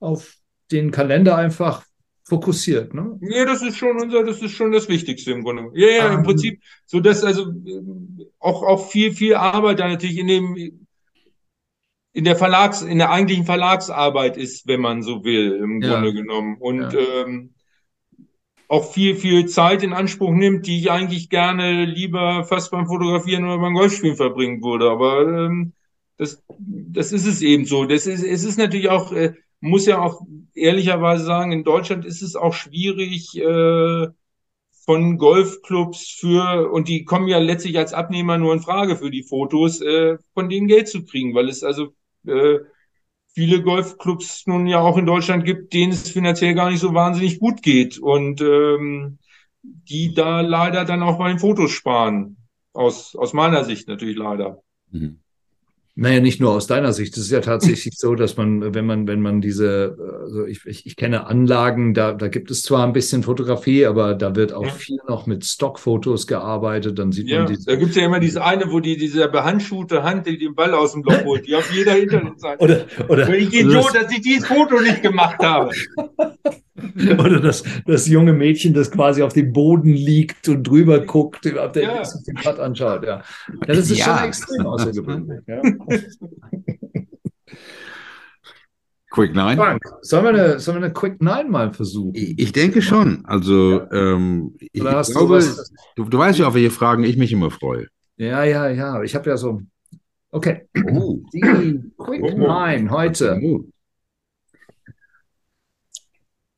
auf 0.00 0.36
den 0.70 0.90
Kalender 0.90 1.36
einfach 1.36 1.84
fokussiert, 2.24 2.92
ne? 2.92 3.18
Ja, 3.22 3.46
das 3.46 3.62
ist 3.62 3.78
schon 3.78 3.98
unser, 4.00 4.22
das 4.22 4.42
ist 4.42 4.52
schon 4.52 4.70
das 4.70 4.88
Wichtigste 4.88 5.32
im 5.32 5.42
Grunde. 5.42 5.70
Ja, 5.74 5.88
ja, 5.88 6.06
im 6.08 6.12
um, 6.12 6.18
ähm. 6.18 6.24
Prinzip, 6.24 6.62
so 6.84 7.00
dass 7.00 7.24
also 7.24 7.46
auch, 8.38 8.62
auch 8.62 8.90
viel, 8.90 9.12
viel 9.14 9.34
Arbeit 9.34 9.80
da 9.80 9.88
natürlich 9.88 10.18
in 10.18 10.26
dem, 10.26 10.86
in 12.12 12.24
der 12.24 12.36
Verlags, 12.36 12.82
in 12.82 12.98
der 12.98 13.10
eigentlichen 13.10 13.46
Verlagsarbeit 13.46 14.36
ist, 14.36 14.66
wenn 14.66 14.80
man 14.80 15.02
so 15.02 15.24
will, 15.24 15.56
im 15.62 15.80
ja. 15.80 15.94
Grunde 15.94 16.12
genommen. 16.12 16.56
Und 16.58 16.92
ja. 16.92 17.00
ähm, 17.24 17.54
auch 18.68 18.92
viel, 18.92 19.16
viel 19.16 19.46
Zeit 19.46 19.82
in 19.82 19.92
Anspruch 19.92 20.30
nimmt, 20.30 20.66
die 20.66 20.78
ich 20.78 20.90
eigentlich 20.90 21.30
gerne 21.30 21.84
lieber 21.86 22.44
fast 22.44 22.70
beim 22.70 22.86
Fotografieren 22.86 23.44
oder 23.44 23.58
beim 23.58 23.74
Golfspielen 23.74 24.16
verbringen 24.16 24.62
würde. 24.62 24.90
Aber 24.90 25.22
ähm, 25.22 25.72
das, 26.18 26.42
das 26.58 27.12
ist 27.12 27.26
es 27.26 27.42
eben 27.42 27.64
so. 27.64 27.86
Das 27.86 28.06
ist, 28.06 28.22
es 28.22 28.44
ist 28.44 28.58
natürlich 28.58 28.90
auch, 28.90 29.12
äh, 29.12 29.34
muss 29.60 29.86
ja 29.86 30.00
auch 30.00 30.20
ehrlicherweise 30.54 31.24
sagen, 31.24 31.52
in 31.52 31.64
Deutschland 31.64 32.04
ist 32.04 32.22
es 32.22 32.36
auch 32.36 32.52
schwierig, 32.52 33.36
äh, 33.38 34.08
von 34.88 35.18
Golfclubs 35.18 36.08
für, 36.18 36.72
und 36.72 36.88
die 36.88 37.04
kommen 37.04 37.28
ja 37.28 37.38
letztlich 37.38 37.76
als 37.76 37.92
Abnehmer 37.92 38.38
nur 38.38 38.54
in 38.54 38.60
Frage 38.60 38.96
für 38.96 39.10
die 39.10 39.22
Fotos, 39.22 39.82
äh, 39.82 40.16
von 40.32 40.48
denen 40.48 40.66
Geld 40.66 40.88
zu 40.88 41.04
kriegen, 41.04 41.34
weil 41.34 41.50
es 41.50 41.62
also 41.62 41.94
äh, 42.26 42.60
viele 43.38 43.62
Golfclubs 43.62 44.48
nun 44.48 44.66
ja 44.66 44.80
auch 44.80 44.96
in 44.96 45.06
Deutschland 45.06 45.44
gibt, 45.44 45.72
denen 45.72 45.92
es 45.92 46.10
finanziell 46.10 46.54
gar 46.54 46.70
nicht 46.70 46.80
so 46.80 46.92
wahnsinnig 46.92 47.38
gut 47.38 47.62
geht 47.62 47.96
und 47.96 48.40
ähm, 48.40 49.18
die 49.62 50.12
da 50.12 50.40
leider 50.40 50.84
dann 50.84 51.04
auch 51.04 51.18
bei 51.18 51.28
den 51.28 51.38
Fotos 51.38 51.70
sparen. 51.70 52.36
Aus, 52.72 53.14
aus 53.14 53.34
meiner 53.34 53.62
Sicht 53.62 53.86
natürlich 53.86 54.16
leider. 54.16 54.60
Mhm. 54.90 55.20
Naja, 56.00 56.20
nicht 56.20 56.40
nur 56.40 56.52
aus 56.52 56.68
deiner 56.68 56.92
Sicht. 56.92 57.16
Es 57.16 57.24
ist 57.24 57.32
ja 57.32 57.40
tatsächlich 57.40 57.98
so, 57.98 58.14
dass 58.14 58.36
man, 58.36 58.72
wenn 58.72 58.86
man, 58.86 59.08
wenn 59.08 59.20
man 59.20 59.40
diese, 59.40 59.96
also 60.22 60.46
ich, 60.46 60.64
ich, 60.64 60.86
ich 60.86 60.94
kenne 60.94 61.26
Anlagen, 61.26 61.92
da, 61.92 62.12
da 62.12 62.28
gibt 62.28 62.52
es 62.52 62.62
zwar 62.62 62.86
ein 62.86 62.92
bisschen 62.92 63.24
Fotografie, 63.24 63.84
aber 63.84 64.14
da 64.14 64.36
wird 64.36 64.52
auch 64.52 64.62
ja. 64.62 64.70
viel 64.70 65.00
noch 65.08 65.26
mit 65.26 65.44
Stockfotos 65.44 66.28
gearbeitet. 66.28 67.00
Dann 67.00 67.10
sieht 67.10 67.28
ja, 67.28 67.38
man 67.38 67.48
diese, 67.48 67.66
da 67.66 67.74
gibt 67.74 67.90
es 67.90 67.96
ja 67.96 68.04
immer 68.04 68.20
diese 68.20 68.44
eine, 68.44 68.70
wo 68.70 68.78
die 68.78 68.96
diese 68.96 69.26
behandschuhte 69.26 70.04
Hand, 70.04 70.28
die 70.28 70.38
den 70.38 70.54
Ball 70.54 70.72
aus 70.72 70.92
dem 70.92 71.02
Loch 71.02 71.24
holt, 71.24 71.48
die 71.48 71.56
auf 71.56 71.68
jeder 71.74 71.98
Internetseite. 71.98 72.62
oder, 72.62 72.86
oder, 73.08 73.28
ich 73.30 73.52
Idiot, 73.52 73.92
dass 73.92 74.12
ich 74.12 74.20
dieses 74.20 74.46
Foto 74.46 74.80
nicht 74.80 75.02
gemacht 75.02 75.40
habe. 75.40 75.72
Oder 77.18 77.40
das, 77.40 77.64
das 77.86 78.06
junge 78.06 78.32
Mädchen, 78.32 78.74
das 78.74 78.90
quasi 78.90 79.22
auf 79.22 79.32
dem 79.32 79.52
Boden 79.52 79.92
liegt 79.92 80.48
und 80.48 80.62
drüber 80.64 81.00
guckt, 81.00 81.44
der 81.44 81.72
ja. 81.74 82.04
sich 82.04 82.24
den 82.24 82.34
Putt 82.36 82.58
anschaut. 82.58 83.04
Ja. 83.04 83.18
ja 83.18 83.66
das 83.66 83.90
ist 83.90 83.98
ja. 83.98 84.18
schon 84.18 84.28
extrem 84.28 84.66
außergewöhnlich. 84.66 85.40
Ja. 85.46 85.62
Quick 89.10 89.34
Nine? 89.34 89.56
Frank, 89.56 89.82
sollen 90.02 90.24
wir, 90.24 90.30
eine, 90.30 90.58
sollen 90.60 90.78
wir 90.78 90.84
eine 90.84 90.92
Quick 90.92 91.20
Nine 91.20 91.48
mal 91.48 91.72
versuchen? 91.72 92.14
Ich, 92.14 92.38
ich 92.38 92.52
denke 92.52 92.82
schon. 92.82 93.24
Also, 93.24 93.82
ähm, 93.90 94.54
ich, 94.60 94.68
ich 94.74 94.82
glaube, 94.82 95.42
du, 95.96 96.04
du, 96.04 96.18
weißt 96.18 96.38
ja, 96.38 96.46
auf 96.46 96.54
welche 96.54 96.70
Fragen 96.70 97.04
ich 97.04 97.16
mich 97.16 97.32
immer 97.32 97.50
freue. 97.50 97.88
Ja, 98.16 98.44
ja, 98.44 98.68
ja. 98.68 99.02
Ich 99.02 99.14
habe 99.14 99.30
ja 99.30 99.36
so. 99.36 99.62
Okay. 100.30 100.68
Oh. 100.92 101.20
Die 101.32 101.40
Quick 101.40 102.22
oh. 102.22 102.36
Nine 102.36 102.90
heute. 102.90 103.40
Oh. 103.42 103.64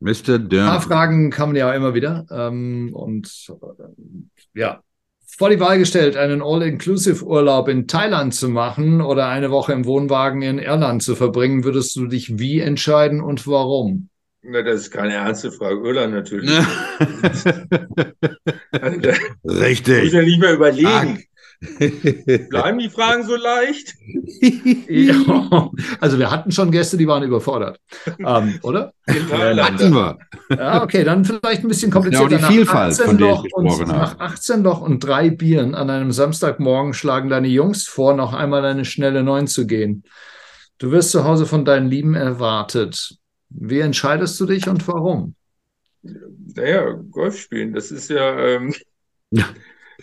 Mr. 0.01 0.39
Dern. 0.39 0.67
Ein 0.67 0.73
paar 0.73 0.81
Fragen 0.81 1.31
kamen 1.31 1.57
ja 1.57 1.73
immer 1.75 1.95
wieder. 1.95 2.27
Ähm, 2.31 2.91
und 2.95 3.49
äh, 3.49 4.59
ja, 4.59 4.81
vor 5.27 5.51
die 5.51 5.61
Wahl 5.61 5.79
gestellt, 5.79 6.17
einen 6.17 6.43
All-Inclusive-Urlaub 6.43 7.69
in 7.69 7.87
Thailand 7.87 8.35
zu 8.35 8.49
machen 8.49 9.01
oder 9.01 9.29
eine 9.29 9.51
Woche 9.51 9.73
im 9.73 9.85
Wohnwagen 9.85 10.43
in 10.43 10.59
Irland 10.59 11.03
zu 11.03 11.15
verbringen, 11.15 11.65
würdest 11.65 11.95
du 11.97 12.07
dich 12.07 12.39
wie 12.39 12.61
entscheiden 12.61 13.21
und 13.21 13.47
warum? 13.47 14.09
Na, 14.43 14.63
das 14.63 14.83
ist 14.83 14.91
keine 14.91 15.15
ernste 15.15 15.53
Frage. 15.53 15.87
Irland 15.87 16.15
natürlich. 16.15 16.51
Richtig. 19.45 20.05
Muss 20.05 20.13
ja 20.13 20.23
nicht 20.23 20.41
mehr 20.41 20.55
überlegen. 20.55 21.25
Bleiben 21.61 22.79
die 22.79 22.89
Fragen 22.89 23.25
so 23.25 23.37
leicht? 23.37 23.95
ja, 24.89 25.71
also 26.01 26.19
wir 26.19 26.31
hatten 26.31 26.51
schon 26.53 26.71
Gäste, 26.71 26.97
die 26.97 27.07
waren 27.07 27.23
überfordert, 27.23 27.79
ähm, 28.19 28.59
oder? 28.63 28.95
Ja, 29.07 29.65
hatten 29.65 29.93
wir. 29.93 30.19
Ja, 30.49 30.83
okay, 30.83 31.05
dann 31.05 31.25
vielleicht 31.25 31.63
ein 31.63 31.69
bisschen 31.69 31.91
komplizierter. 31.91 32.39
Ja, 32.39 32.49
die 32.49 32.55
Vielfalt, 32.55 32.97
von 32.97 33.19
der 33.19 33.35
ich 33.35 33.43
gesprochen 33.43 33.89
habe. 33.89 33.93
Nach 33.93 34.19
18 34.19 34.63
Loch 34.63 34.81
und 34.81 35.01
drei 35.01 35.29
Bieren 35.29 35.75
an 35.75 35.91
einem 35.91 36.13
Samstagmorgen 36.13 36.95
schlagen 36.95 37.29
deine 37.29 37.49
Jungs 37.49 37.87
vor, 37.87 38.15
noch 38.15 38.33
einmal 38.33 38.65
eine 38.65 38.87
schnelle 38.87 39.23
Neun 39.23 39.47
zu 39.47 39.67
gehen. 39.67 40.05
Du 40.79 40.93
wirst 40.93 41.11
zu 41.11 41.25
Hause 41.25 41.45
von 41.45 41.67
deinen 41.67 41.89
Lieben 41.89 42.15
erwartet. 42.15 43.19
Wie 43.51 43.81
entscheidest 43.81 44.41
du 44.41 44.47
dich 44.47 44.67
und 44.67 44.89
warum? 44.89 45.35
Naja, 46.03 46.93
Golf 47.11 47.39
spielen, 47.39 47.75
das 47.75 47.91
ist 47.91 48.09
ja... 48.09 48.39
Ähm 48.39 48.75
ja. 49.31 49.45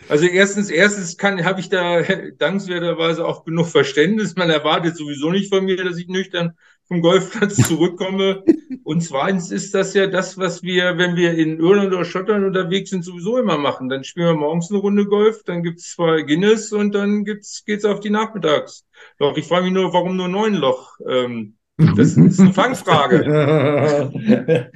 Also 0.09 0.25
erstens, 0.25 0.69
erstens 0.69 1.17
kann, 1.17 1.43
habe 1.43 1.59
ich 1.59 1.69
da 1.69 2.01
dankenswerterweise 2.37 3.25
auch 3.25 3.45
genug 3.45 3.67
Verständnis. 3.67 4.35
Man 4.35 4.49
erwartet 4.49 4.95
sowieso 4.95 5.31
nicht 5.31 5.53
von 5.53 5.65
mir, 5.65 5.83
dass 5.83 5.97
ich 5.97 6.07
nüchtern 6.07 6.53
vom 6.87 7.01
Golfplatz 7.01 7.55
zurückkomme. 7.67 8.43
Und 8.83 9.01
zweitens 9.01 9.51
ist 9.51 9.75
das 9.75 9.93
ja 9.93 10.07
das, 10.07 10.37
was 10.37 10.63
wir, 10.63 10.97
wenn 10.97 11.15
wir 11.15 11.33
in 11.33 11.59
Irland 11.59 11.93
oder 11.93 12.05
Schottland 12.05 12.45
unterwegs 12.45 12.89
sind, 12.89 13.03
sowieso 13.03 13.37
immer 13.37 13.57
machen. 13.57 13.89
Dann 13.89 14.03
spielen 14.03 14.27
wir 14.27 14.35
morgens 14.35 14.71
eine 14.71 14.79
Runde 14.79 15.05
Golf, 15.05 15.43
dann 15.43 15.63
gibt's 15.63 15.93
zwei 15.93 16.21
Guinness 16.21 16.71
und 16.71 16.95
dann 16.95 17.25
gibt's, 17.25 17.65
geht's 17.65 17.85
auf 17.85 17.99
die 17.99 18.09
Nachmittags. 18.09 18.85
Doch, 19.19 19.35
ich 19.37 19.45
frage 19.45 19.65
mich 19.65 19.73
nur, 19.73 19.93
warum 19.93 20.15
nur 20.15 20.29
neun 20.29 20.55
Loch? 20.55 20.93
Ähm, 21.07 21.57
das 21.77 21.97
ist 22.17 22.39
eine 22.39 22.53
Fangfrage. 22.53 24.11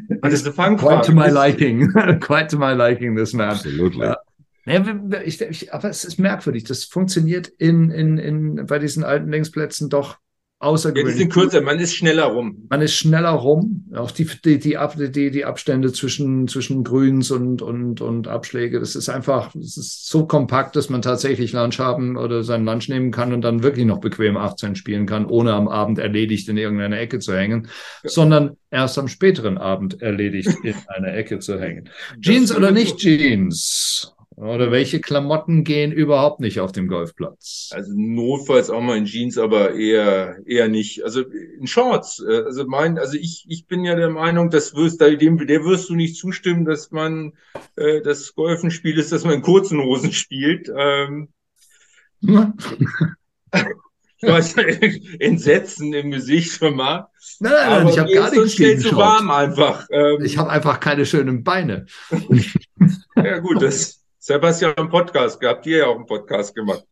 das 0.21 0.33
ist 0.33 0.45
eine 0.45 0.53
Fangfrage. 0.53 0.95
Quite 0.95 1.07
to 1.07 1.13
my 1.13 1.29
liking. 1.29 1.91
Quite 2.19 2.47
to 2.47 2.57
my 2.57 2.73
liking, 2.73 3.15
this 3.15 3.33
man. 3.33 3.49
Absolutely. 3.49 4.05
Ja. 4.05 4.17
Ja, 4.65 4.83
ich, 5.23 5.41
ich, 5.41 5.73
aber 5.73 5.89
es 5.89 6.03
ist 6.03 6.19
merkwürdig. 6.19 6.65
Das 6.65 6.83
funktioniert 6.83 7.47
in, 7.47 7.89
in, 7.89 8.17
in, 8.17 8.65
bei 8.67 8.79
diesen 8.79 9.03
alten 9.03 9.29
Längsplätzen 9.29 9.89
doch 9.89 10.17
außergewöhnlich. 10.61 11.13
Ja, 11.13 11.17
die 11.17 11.23
sind 11.23 11.33
kürzer, 11.33 11.61
man 11.61 11.79
ist 11.79 11.95
schneller 11.95 12.25
rum. 12.25 12.67
Man 12.69 12.81
ist 12.81 12.93
schneller 12.93 13.31
rum. 13.31 13.85
Auch 13.95 14.11
die, 14.11 14.25
die, 14.25 14.59
die, 14.59 14.77
Ab, 14.77 14.95
die, 14.97 15.31
die 15.31 15.45
Abstände 15.45 15.91
zwischen, 15.91 16.47
zwischen 16.47 16.83
Grüns 16.83 17.31
und, 17.31 17.61
und, 17.61 18.01
und 18.01 18.27
Abschläge, 18.27 18.79
das 18.79 18.95
ist 18.95 19.09
einfach, 19.09 19.51
das 19.53 19.77
ist 19.77 20.07
so 20.07 20.25
kompakt, 20.25 20.75
dass 20.75 20.89
man 20.89 21.01
tatsächlich 21.01 21.53
Lunch 21.53 21.79
haben 21.79 22.15
oder 22.15 22.43
seinen 22.43 22.65
Lunch 22.65 22.89
nehmen 22.89 23.11
kann 23.11 23.33
und 23.33 23.41
dann 23.41 23.63
wirklich 23.63 23.85
noch 23.85 23.99
bequem 23.99 24.37
18 24.37 24.75
spielen 24.75 25.05
kann, 25.05 25.25
ohne 25.25 25.53
am 25.53 25.67
Abend 25.67 25.99
erledigt 25.99 26.47
in 26.49 26.57
irgendeiner 26.57 26.99
Ecke 26.99 27.19
zu 27.19 27.35
hängen, 27.35 27.67
ja. 28.03 28.09
sondern 28.09 28.57
erst 28.69 28.97
am 28.99 29.07
späteren 29.07 29.57
Abend 29.57 30.01
erledigt 30.01 30.55
in 30.63 30.75
einer 30.87 31.13
Ecke 31.13 31.39
zu 31.39 31.59
hängen. 31.59 31.89
Jeans 32.19 32.55
oder 32.55 32.71
nicht 32.71 32.97
Jeans? 32.97 34.13
Oder 34.41 34.71
welche 34.71 34.99
Klamotten 35.01 35.63
gehen 35.63 35.91
überhaupt 35.91 36.39
nicht 36.39 36.59
auf 36.59 36.71
dem 36.71 36.87
Golfplatz? 36.87 37.69
Also 37.73 37.91
notfalls 37.95 38.71
auch 38.71 38.81
mal 38.81 38.97
in 38.97 39.05
Jeans, 39.05 39.37
aber 39.37 39.75
eher 39.75 40.39
eher 40.47 40.67
nicht. 40.67 41.03
Also 41.03 41.21
in 41.21 41.67
Shorts. 41.67 42.23
Äh, 42.27 42.41
also 42.45 42.65
mein, 42.65 42.97
also 42.97 43.19
ich 43.19 43.45
ich 43.47 43.67
bin 43.67 43.85
ja 43.85 43.93
der 43.93 44.09
Meinung, 44.09 44.49
das 44.49 44.73
wirst 44.73 44.99
dem 44.99 45.45
der 45.45 45.63
wirst 45.63 45.89
du 45.89 45.95
nicht 45.95 46.15
zustimmen, 46.15 46.65
dass 46.65 46.89
man 46.89 47.33
äh, 47.75 48.01
das 48.01 48.33
Golfenspiel 48.33 48.97
ist, 48.97 49.11
dass 49.11 49.25
man 49.25 49.35
in 49.35 49.41
kurzen 49.43 49.79
Hosen 49.79 50.11
spielt. 50.11 50.71
Ähm, 50.75 51.27
Entsetzen 55.19 55.93
im 55.93 56.09
Gesicht 56.09 56.53
schon 56.53 56.75
mal. 56.75 57.09
Nein, 57.39 57.51
nein, 57.51 57.69
nein 57.69 57.87
ich 57.89 57.99
habe 57.99 58.11
gar 58.11 58.31
nichts 58.31 58.55
gegen 58.55 58.81
zu 58.81 58.95
warm 58.95 59.29
einfach. 59.29 59.87
Ähm, 59.91 60.23
ich 60.23 60.39
habe 60.39 60.49
einfach 60.49 60.79
keine 60.79 61.05
schönen 61.05 61.43
Beine. 61.43 61.85
ja 63.15 63.37
gut, 63.37 63.61
das 63.61 64.00
Sebastian 64.23 64.75
einen 64.77 64.89
Podcast 64.89 65.39
gehabt, 65.39 65.65
ihr 65.65 65.79
ja 65.79 65.85
auch 65.87 65.95
einen 65.95 66.05
Podcast 66.05 66.53
gemacht. 66.53 66.85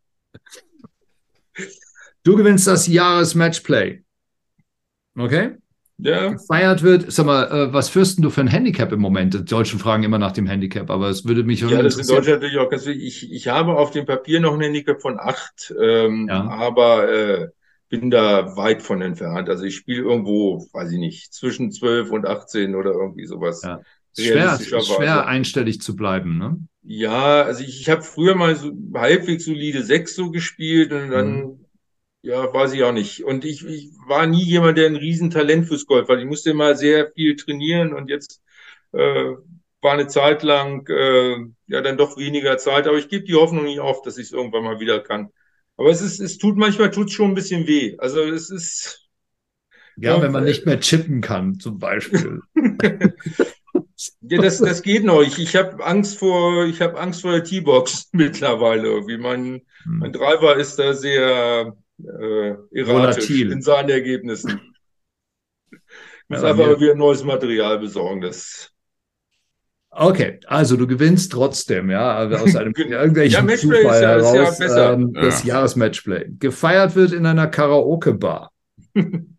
Du 2.24 2.36
gewinnst 2.36 2.66
das 2.66 2.88
Jahresmatchplay. 2.88 4.02
Okay? 5.16 5.58
Ja. 6.00 6.32
Gefeiert 6.32 6.82
wird, 6.82 7.12
sag 7.12 7.28
mal, 7.28 7.44
äh, 7.52 7.72
was 7.72 7.90
führst 7.90 8.24
du 8.24 8.32
für 8.32 8.42
ein 8.42 8.48
Handicap 8.48 8.92
im 8.92 9.00
Moment? 9.00 9.36
Die 9.36 9.46
Deutschen 9.46 9.78
fragen 9.78 10.02
immer 10.02 10.18
nach 10.18 10.32
dem 10.32 10.48
Handicap, 10.48 10.90
aber 10.90 11.10
es 11.10 11.26
würde 11.26 11.44
mich 11.44 11.62
Ja, 11.62 11.84
das 11.84 11.98
ist 11.98 12.10
in 12.10 12.16
Deutschland 12.16 12.42
natürlich 12.42 12.58
auch 12.58 12.70
ganz 12.70 12.88
wichtig. 12.88 13.06
Ich, 13.06 13.32
ich 13.32 13.48
habe 13.48 13.78
auf 13.78 13.92
dem 13.92 14.08
Papier 14.08 14.40
noch 14.40 14.56
ein 14.56 14.62
Handicap 14.62 15.00
von 15.00 15.20
acht, 15.20 15.72
ähm, 15.80 16.28
ja. 16.30 16.48
aber 16.50 17.12
äh, 17.12 17.48
bin 17.90 18.10
da 18.10 18.56
weit 18.56 18.82
von 18.82 19.04
entfernt. 19.04 19.50
Also 19.50 19.66
ich 19.66 19.76
spiele 19.76 20.02
irgendwo, 20.02 20.68
weiß 20.74 20.92
ich 20.92 21.00
nicht, 21.00 21.32
zwischen 21.34 21.72
zwölf 21.72 22.10
und 22.10 22.26
18 22.26 22.74
oder 22.74 22.92
irgendwie 22.92 23.28
sowas. 23.28 23.62
Ja. 23.62 23.82
Schwer, 24.18 24.60
schwer 24.60 25.28
einstellig 25.28 25.82
zu 25.82 25.96
bleiben, 25.96 26.38
ne? 26.38 26.58
Ja, 26.82 27.44
also 27.44 27.64
ich, 27.64 27.82
ich 27.82 27.90
habe 27.90 28.02
früher 28.02 28.36
mal 28.36 28.56
so 28.56 28.72
halbwegs 28.94 29.46
solide 29.46 29.84
sechs 29.84 30.16
so 30.16 30.32
gespielt 30.32 30.92
und 30.92 31.12
dann, 31.12 31.42
mhm. 31.42 31.66
ja, 32.22 32.52
weiß 32.52 32.74
ich 32.74 32.84
auch 32.84 32.94
nicht. 32.94 33.24
Und 33.24 33.46
ich, 33.46 33.66
ich 33.66 33.92
war 34.08 34.26
nie 34.26 34.44
jemand, 34.44 34.78
der 34.78 34.88
ein 34.88 34.96
Riesentalent 34.96 35.68
fürs 35.68 35.86
Golf 35.86 36.10
hat. 36.10 36.20
Ich 36.20 36.26
musste 36.26 36.50
immer 36.50 36.76
sehr 36.76 37.12
viel 37.12 37.36
trainieren 37.36 37.94
und 37.94 38.10
jetzt 38.10 38.42
äh, 38.94 39.34
war 39.82 39.94
eine 39.94 40.08
Zeit 40.08 40.44
lang 40.44 40.88
äh, 40.90 41.38
ja 41.68 41.82
dann 41.82 41.98
doch 41.98 42.18
weniger 42.18 42.58
Zeit, 42.58 42.88
aber 42.88 42.98
ich 42.98 43.08
gebe 43.08 43.26
die 43.26 43.36
Hoffnung 43.36 43.66
nicht 43.66 43.80
auf, 43.80 44.02
dass 44.02 44.18
ich 44.18 44.28
es 44.28 44.32
irgendwann 44.32 44.64
mal 44.64 44.80
wieder 44.80 45.00
kann. 45.00 45.30
Aber 45.78 45.90
es 45.90 46.02
ist, 46.02 46.20
es 46.20 46.38
tut 46.38 46.58
manchmal 46.58 46.92
tut 46.92 47.12
schon 47.12 47.32
ein 47.32 47.36
bisschen 47.36 47.68
weh. 47.68 47.96
Also 48.00 48.22
es 48.22 48.50
ist 48.50 49.10
ja, 49.96 50.16
ja 50.16 50.22
wenn 50.22 50.32
man 50.32 50.44
nicht 50.44 50.66
mehr 50.66 50.80
chippen 50.80 51.22
kann, 51.22 51.60
zum 51.60 51.80
Beispiel. 51.80 52.42
Ja, 54.22 54.42
das, 54.42 54.60
das 54.60 54.82
geht 54.82 55.04
noch. 55.04 55.22
Ich, 55.22 55.38
ich 55.38 55.56
habe 55.56 55.84
Angst 55.84 56.18
vor, 56.18 56.66
ich 56.66 56.82
habe 56.82 57.00
Angst 57.00 57.22
vor 57.22 57.32
der 57.32 57.44
T-Box 57.44 58.10
mittlerweile. 58.14 59.08
Wie 59.08 59.18
mein, 59.18 59.62
hm. 59.84 60.00
mein 60.00 60.14
Driver 60.14 60.56
ist 60.56 60.78
da 60.80 60.94
sehr 60.94 61.76
äh, 61.98 62.50
erratisch 62.72 63.30
Volatil. 63.30 63.52
in 63.52 63.62
seinen 63.62 63.90
Ergebnissen. 63.90 64.62
Ich 65.72 65.80
muss 66.30 66.42
ja, 66.42 66.50
einfach 66.50 66.80
wieder 66.80 66.96
neues 66.96 67.24
Material 67.24 67.80
besorgen. 67.80 68.22
Das 68.22 68.72
Okay, 69.92 70.40
also 70.46 70.78
du 70.78 70.86
gewinnst 70.86 71.32
trotzdem, 71.32 71.90
ja, 71.90 72.28
aus 72.28 72.56
einem 72.56 72.74
irgendwelchen 72.78 73.40
ja, 73.40 73.42
Matchplay 73.42 73.82
Zufall 73.82 73.96
ist 73.96 74.02
ja, 74.02 74.34
heraus, 74.34 74.60
ja 74.60 74.94
ähm, 74.94 75.14
das 75.14 75.44
ja. 75.44 75.56
Jahresmatchplay. 75.56 76.30
Gefeiert 76.38 76.96
wird 76.96 77.12
in 77.12 77.26
einer 77.26 77.48
Karaoke-Bar. 77.48 78.52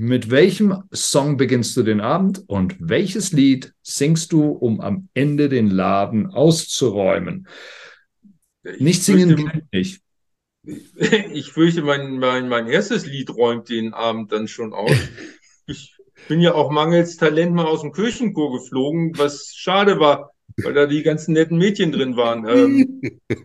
Mit 0.00 0.30
welchem 0.30 0.84
Song 0.92 1.36
beginnst 1.38 1.76
du 1.76 1.82
den 1.82 2.00
Abend 2.00 2.44
und 2.46 2.76
welches 2.78 3.32
Lied 3.32 3.74
singst 3.82 4.30
du, 4.30 4.52
um 4.52 4.80
am 4.80 5.08
Ende 5.12 5.48
den 5.48 5.68
Laden 5.68 6.28
auszuräumen? 6.28 7.48
Nicht 8.78 9.02
singen 9.02 9.36
fürchte, 9.36 9.62
nicht. 9.72 10.00
Ich 11.32 11.50
fürchte, 11.50 11.82
mein, 11.82 12.18
mein, 12.18 12.48
mein 12.48 12.68
erstes 12.68 13.06
Lied 13.06 13.30
räumt 13.30 13.70
den 13.70 13.92
Abend 13.92 14.30
dann 14.30 14.46
schon 14.46 14.72
aus. 14.72 14.92
ich 15.66 15.96
bin 16.28 16.40
ja 16.40 16.54
auch 16.54 16.70
mangels 16.70 17.16
Talent 17.16 17.52
mal 17.56 17.66
aus 17.66 17.80
dem 17.80 17.90
Kirchenchor 17.90 18.52
geflogen, 18.52 19.18
was 19.18 19.52
schade 19.56 19.98
war, 19.98 20.30
weil 20.58 20.74
da 20.74 20.86
die 20.86 21.02
ganzen 21.02 21.32
netten 21.32 21.58
Mädchen 21.58 21.90
drin 21.90 22.16
waren. 22.16 22.46
Ähm, 22.46 23.00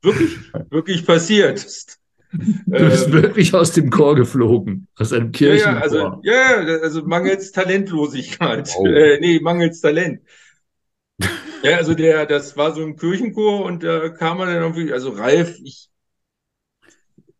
wirklich, 0.00 0.38
wirklich 0.70 1.04
passiert. 1.04 1.95
Du 2.32 2.64
bist 2.66 3.06
ähm, 3.06 3.12
wirklich 3.12 3.54
aus 3.54 3.72
dem 3.72 3.90
Chor 3.90 4.16
geflogen, 4.16 4.88
aus 4.96 5.12
einem 5.12 5.32
Kirchenchor. 5.32 5.74
Ja, 5.74 5.80
also, 5.80 6.20
ja, 6.22 6.78
also 6.82 7.02
mangels 7.04 7.52
Talentlosigkeit. 7.52 8.70
Oh. 8.78 8.86
Äh, 8.86 9.20
nee, 9.20 9.40
mangels 9.40 9.80
Talent. 9.80 10.20
ja, 11.62 11.76
also 11.76 11.94
der, 11.94 12.26
das 12.26 12.56
war 12.56 12.74
so 12.74 12.82
ein 12.82 12.96
Kirchenchor 12.96 13.64
und 13.64 13.82
da 13.82 14.08
kam 14.08 14.38
man 14.38 14.48
dann 14.48 14.62
irgendwie, 14.62 14.92
also 14.92 15.10
Ralf, 15.10 15.56
ich, 15.62 15.88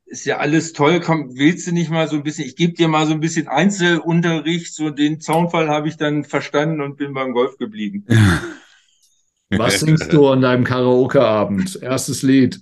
ist 0.07 0.25
ja 0.25 0.39
alles 0.39 0.73
toll, 0.73 1.01
komm, 1.01 1.37
willst 1.37 1.67
du 1.67 1.73
nicht 1.73 1.91
mal 1.91 2.09
so 2.09 2.17
ein 2.17 2.23
bisschen, 2.23 2.47
ich 2.47 2.57
gebe 2.57 2.75
dir 2.75 2.89
mal 2.89 3.07
so 3.07 3.13
ein 3.13 3.21
bisschen 3.21 3.49
Einzelunterricht, 3.49 4.73
so 4.73 4.91
den 4.91 5.21
Zaunfall 5.21 5.69
habe 5.69 5.89
ich 5.89 5.97
dann 5.97 6.25
verstanden 6.25 6.81
und 6.81 6.97
bin 6.97 7.13
beim 7.13 7.33
Golf 7.33 7.59
geblieben. 7.59 8.07
Was 9.51 9.81
singst 9.81 10.13
du 10.13 10.29
an 10.29 10.41
deinem 10.41 10.65
Karaoke-Abend? 10.65 11.81
Erstes 11.81 12.23
Lied. 12.23 12.61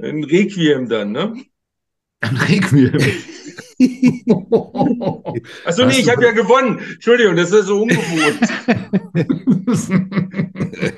Ein 0.00 0.24
Requiem 0.24 0.88
dann, 0.88 1.12
ne? 1.12 1.34
Ein 2.20 2.36
Requiem. 2.36 2.92
Achso, 5.64 5.86
nee, 5.86 6.00
ich 6.00 6.10
habe 6.10 6.24
ja 6.24 6.32
gewonnen. 6.32 6.78
Entschuldigung, 6.78 7.36
das 7.36 7.52
ist 7.52 7.66
so 7.66 7.82
ungewohnt. 7.82 8.40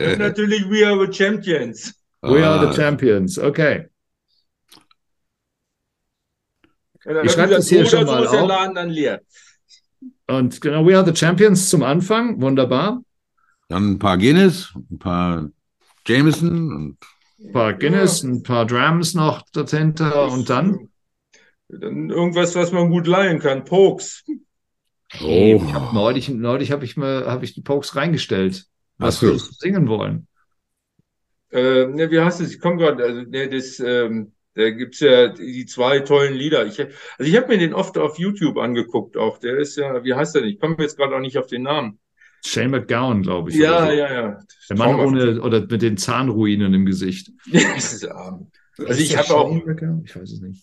natürlich 0.19 0.69
We 0.71 0.87
Are 0.87 1.07
the 1.07 1.13
Champions. 1.13 1.95
We 2.23 2.47
Are 2.47 2.61
the 2.61 2.67
ah. 2.67 2.73
Champions, 2.73 3.39
okay. 3.39 3.89
Ja, 7.05 7.23
ich 7.23 7.33
schreibe 7.33 7.55
das 7.55 7.69
hier 7.69 7.87
schon 7.87 8.05
mal 8.05 8.29
so 8.29 8.39
auf. 8.39 8.49
Laden 8.49 8.75
dann 8.75 8.91
leer. 8.91 9.23
Und 10.27 10.61
genau, 10.61 10.87
We 10.87 10.97
Are 10.97 11.07
the 11.07 11.17
Champions 11.17 11.69
zum 11.71 11.83
Anfang, 11.83 12.41
wunderbar. 12.41 13.03
Dann 13.69 13.93
ein 13.93 13.99
paar 13.99 14.19
Guinness, 14.19 14.73
ein 14.91 14.99
paar 14.99 15.51
Jameson 16.07 16.73
und 16.73 16.99
ein 17.43 17.53
paar 17.53 17.75
Guinness, 17.75 18.23
ein 18.23 18.43
paar 18.43 18.67
Drums 18.67 19.15
noch 19.15 19.43
dahinter 19.53 20.31
und 20.31 20.51
dann? 20.51 20.89
Dann 21.69 22.11
irgendwas, 22.11 22.55
was 22.55 22.73
man 22.73 22.91
gut 22.91 23.07
leihen 23.07 23.39
kann. 23.39 23.65
Pokes. 23.65 24.25
Oh. 25.21 25.63
Ich 25.65 25.75
hab 25.75 25.93
neulich 25.93 26.29
neulich 26.29 26.73
habe 26.73 26.85
ich 26.85 26.97
mir 26.97 27.27
hab 27.27 27.43
ich 27.43 27.55
die 27.55 27.63
Pokes 27.63 27.97
reingestellt. 27.97 28.67
Was 28.99 29.23
wir 29.23 29.39
singen 29.39 29.89
wollen. 29.89 30.27
Äh, 31.51 31.87
ne, 31.87 32.11
wie 32.11 32.21
heißt 32.21 32.41
es? 32.43 32.53
Ich 32.53 32.61
komme 32.61 32.77
gerade, 32.77 33.03
also 33.03 33.23
ne, 33.23 33.49
das, 33.49 33.81
ähm, 33.81 34.33
da 34.55 34.71
gibt's 34.71 35.01
ja 35.01 35.29
die 35.29 35.65
zwei 35.67 36.01
tollen 36.01 36.35
Lieder. 36.35 36.67
Ich, 36.67 36.79
also 36.79 36.93
ich 37.19 37.37
habe 37.37 37.49
mir 37.49 37.59
den 37.59 37.73
oft 37.73 37.97
auf 37.99 38.19
YouTube 38.19 38.59
angeguckt 38.59 39.17
auch. 39.17 39.39
Der 39.39 39.57
ist 39.57 39.77
ja, 39.77 40.05
wie 40.05 40.15
heißt 40.15 40.35
der 40.35 40.43
nicht? 40.43 40.55
Ich 40.55 40.61
komme 40.61 40.77
jetzt 40.79 40.97
gerade 40.97 41.17
auch 41.17 41.21
nicht 41.21 41.39
auf 41.39 41.47
den 41.47 41.63
Namen. 41.63 41.99
Shane 42.45 42.71
McGowan, 42.71 43.23
glaube 43.23 43.51
ich. 43.51 43.57
Ja, 43.57 43.87
so. 43.87 43.93
ja, 43.93 44.13
ja. 44.13 44.41
Der 44.69 44.77
Mann 44.77 44.95
ohne 44.97 45.41
oder 45.43 45.61
mit 45.61 45.83
den 45.83 45.97
Zahnruinen 45.97 46.73
im 46.75 46.87
Gesicht. 46.87 47.31
das 47.53 47.93
ist 47.93 48.09
arm. 48.09 48.51
Also 48.79 49.01
ich 49.01 49.17
habe 49.17 49.35
auch. 49.35 49.55
Ich 50.05 50.17
weiß 50.17 50.31
es 50.31 50.41
nicht. 50.41 50.63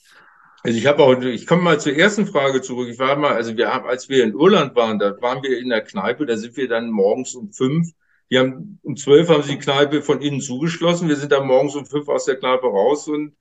Also 0.63 0.77
ich 0.77 0.85
habe 0.85 1.03
auch, 1.03 1.21
ich 1.21 1.45
komme 1.45 1.61
mal 1.61 1.79
zur 1.79 1.95
ersten 1.95 2.25
Frage 2.25 2.61
zurück. 2.61 2.89
Ich 2.89 2.99
war 2.99 3.15
mal, 3.15 3.33
also 3.33 3.55
wir 3.55 3.73
haben, 3.73 3.87
als 3.87 4.09
wir 4.09 4.23
in 4.23 4.33
Irland 4.33 4.75
waren, 4.75 4.99
da 4.99 5.15
waren 5.21 5.43
wir 5.43 5.57
in 5.59 5.69
der 5.69 5.81
Kneipe, 5.81 6.25
da 6.25 6.35
sind 6.35 6.57
wir 6.57 6.67
dann 6.67 6.89
morgens 6.89 7.35
um 7.35 7.51
fünf. 7.51 7.91
Die 8.29 8.37
haben 8.37 8.79
um 8.83 8.97
zwölf 8.97 9.29
haben 9.29 9.43
sie 9.43 9.53
die 9.53 9.59
Kneipe 9.59 10.01
von 10.01 10.19
innen 10.19 10.41
zugeschlossen. 10.41 11.07
Wir 11.07 11.15
sind 11.15 11.31
dann 11.31 11.47
morgens 11.47 11.75
um 11.75 11.85
fünf 11.85 12.09
aus 12.09 12.25
der 12.25 12.35
Kneipe 12.37 12.67
raus 12.67 13.07
und 13.07 13.33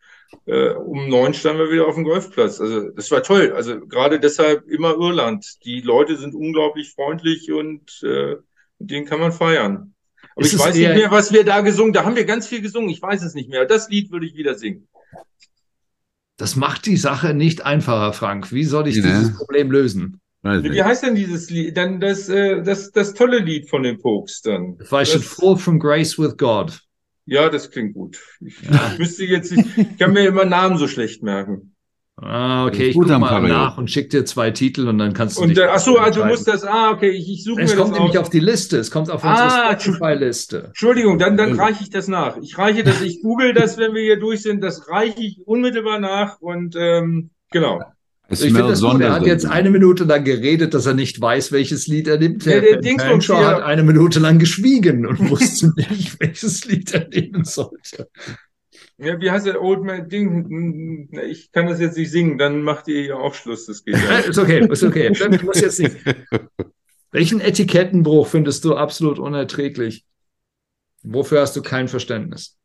äh, 0.47 0.71
um 0.71 1.09
neun 1.09 1.35
standen 1.35 1.63
wir 1.63 1.73
wieder 1.73 1.87
auf 1.87 1.95
dem 1.95 2.05
Golfplatz. 2.05 2.61
Also 2.61 2.91
das 2.91 3.11
war 3.11 3.23
toll. 3.23 3.53
Also 3.55 3.81
gerade 3.81 4.21
deshalb 4.21 4.69
immer 4.69 4.95
Irland. 4.95 5.65
Die 5.65 5.81
Leute 5.81 6.17
sind 6.17 6.35
unglaublich 6.35 6.93
freundlich 6.93 7.51
und 7.51 8.03
äh, 8.03 8.37
mit 8.79 8.91
denen 8.91 9.07
kann 9.07 9.21
man 9.21 9.33
feiern. 9.33 9.95
Aber 10.35 10.45
Ist 10.45 10.53
ich 10.53 10.59
weiß 10.59 10.75
nicht 10.75 10.89
mehr, 10.89 11.11
was 11.11 11.33
wir 11.33 11.45
da 11.45 11.61
gesungen. 11.61 11.93
Da 11.93 12.05
haben 12.05 12.17
wir 12.17 12.25
ganz 12.25 12.47
viel 12.47 12.61
gesungen. 12.61 12.91
Ich 12.91 13.01
weiß 13.01 13.23
es 13.23 13.35
nicht 13.35 13.49
mehr. 13.49 13.65
Das 13.65 13.89
Lied 13.89 14.11
würde 14.11 14.27
ich 14.27 14.35
wieder 14.35 14.55
singen. 14.55 14.89
Das 16.37 16.57
macht 16.57 16.85
die 16.85 16.99
Sache 16.99 17.33
nicht 17.33 17.65
einfacher, 17.65 18.13
Frank. 18.13 18.53
Wie 18.53 18.65
soll 18.65 18.89
ich 18.89 18.97
ja. 18.97 19.03
dieses 19.03 19.35
Problem 19.35 19.71
lösen? 19.71 20.21
Wie 20.43 20.83
heißt 20.83 21.03
denn 21.03 21.15
dieses 21.15 21.51
Lied? 21.51 21.77
Dann 21.77 21.99
das, 21.99 22.29
äh, 22.29 22.63
das, 22.63 22.93
das 22.93 23.15
tolle 23.15 23.39
Lied 23.39 23.69
von 23.69 23.83
den 23.83 23.99
Pokes 23.99 24.43
dann. 24.43 24.79
If 24.81 24.93
I 24.93 25.05
should 25.05 25.25
fall 25.25 25.57
from 25.57 25.79
grace 25.79 26.19
with 26.19 26.37
God. 26.37 26.81
Ja, 27.27 27.49
das 27.49 27.71
klingt 27.71 27.95
gut. 27.95 28.19
Ich, 28.41 28.63
ja. 28.63 28.91
ich 28.93 28.99
müsste 28.99 29.25
jetzt, 29.25 29.53
ich 29.53 29.99
kann 29.99 30.13
mir 30.13 30.27
immer 30.27 30.45
Namen 30.45 30.79
so 30.79 30.89
schlecht 30.89 31.23
merken. 31.23 31.73
Ah, 32.19 32.65
okay, 32.67 32.89
ich 32.89 32.97
guck 32.97 33.09
mal 33.09 33.43
nach 33.43 33.77
und 33.77 33.91
schick 33.91 34.09
dir 34.09 34.25
zwei 34.25 34.51
Titel 34.51 34.89
und 34.89 34.97
dann 34.97 35.13
kannst 35.13 35.37
du 35.37 35.43
und, 35.43 35.51
dich 35.51 35.61
Ach 35.63 35.79
so, 35.79 35.99
also 35.99 36.23
du 36.23 36.29
musst 36.29 36.49
das, 36.49 36.65
ah, 36.65 36.93
okay, 36.93 37.11
ich, 37.11 37.31
ich 37.31 37.45
suche 37.45 37.57
mir 37.57 37.63
das 37.65 37.73
Es 37.73 37.79
kommt 37.79 37.93
nämlich 37.93 38.17
auf 38.17 38.31
die 38.31 38.41
Liste, 38.41 38.79
es 38.79 38.91
kommt 38.91 39.11
auf 39.11 39.23
unsere 39.23 39.49
ah, 39.53 39.79
Spotify-Liste. 39.79 40.65
Entschuldigung, 40.69 41.19
dann, 41.19 41.37
dann 41.37 41.61
reiche 41.61 41.83
ich 41.83 41.91
das 41.91 42.09
nach. 42.09 42.39
Ich 42.39 42.57
reiche 42.57 42.85
das, 42.85 43.03
ich 43.03 43.21
google 43.21 43.53
das, 43.53 43.77
wenn 43.77 43.93
wir 43.93 44.01
hier 44.01 44.19
durch 44.19 44.41
sind, 44.41 44.63
das 44.63 44.89
reiche 44.89 45.21
ich 45.21 45.47
unmittelbar 45.47 46.01
nach 46.01 46.41
und 46.41 46.75
ähm, 46.79 47.33
genau. 47.51 47.83
Es 48.29 48.43
ich 48.43 48.53
finde 48.53 48.69
das 48.69 48.81
gut. 48.81 49.01
Er 49.01 49.13
hat 49.13 49.27
jetzt 49.27 49.47
eine 49.47 49.71
Minute 49.71 50.05
lang 50.05 50.25
geredet, 50.25 50.75
dass 50.75 50.87
er 50.87 50.95
nicht 50.95 51.21
weiß, 51.21 51.53
welches 51.53 51.87
Lied 51.87 52.09
er 52.09 52.19
nimmt. 52.19 52.45
Der, 52.45 52.61
der 52.61 52.81
Dingsbums 52.81 53.29
hat 53.29 53.63
eine 53.63 53.85
Minute 53.85 54.19
lang 54.19 54.39
geschwiegen 54.39 55.07
und 55.07 55.31
wusste 55.31 55.73
nicht, 55.77 56.19
welches 56.21 56.65
Lied 56.65 56.93
er 56.93 57.09
nehmen 57.09 57.45
sollte. 57.45 58.09
Ja, 58.99 59.21
wie 59.21 59.31
heißt 59.31 59.47
der 59.47 59.63
Old 59.63 59.85
Man 59.85 60.09
Ding? 60.09 61.09
Ich 61.29 61.53
kann 61.53 61.67
das 61.67 61.81
jetzt 61.81 61.99
nicht 61.99 62.11
singen, 62.11 62.39
dann 62.39 62.63
macht 62.63 62.89
ihr 62.89 63.03
ja 63.03 63.15
auch 63.15 63.35
Schluss. 63.35 63.67
Das 63.67 63.85
geht 63.85 63.95
ja. 63.95 64.19
ist 64.19 64.39
okay, 64.39 64.67
ist 64.69 64.83
okay. 64.83 65.13
Ich 65.13 65.43
muss 65.43 65.61
jetzt 65.61 65.79
nicht. 65.79 65.97
Welchen 67.13 67.41
Etikettenbruch 67.41 68.27
findest 68.27 68.65
du 68.65 68.75
absolut 68.75 69.19
unerträglich? 69.19 70.05
Wofür 71.03 71.43
hast 71.43 71.55
du 71.55 71.63
kein 71.63 71.89
Verständnis? 71.89 72.59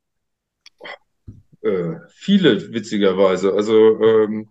Äh, 1.62 1.95
viele, 2.09 2.74
witzigerweise. 2.74 3.53
Also, 3.53 4.01
ähm, 4.01 4.51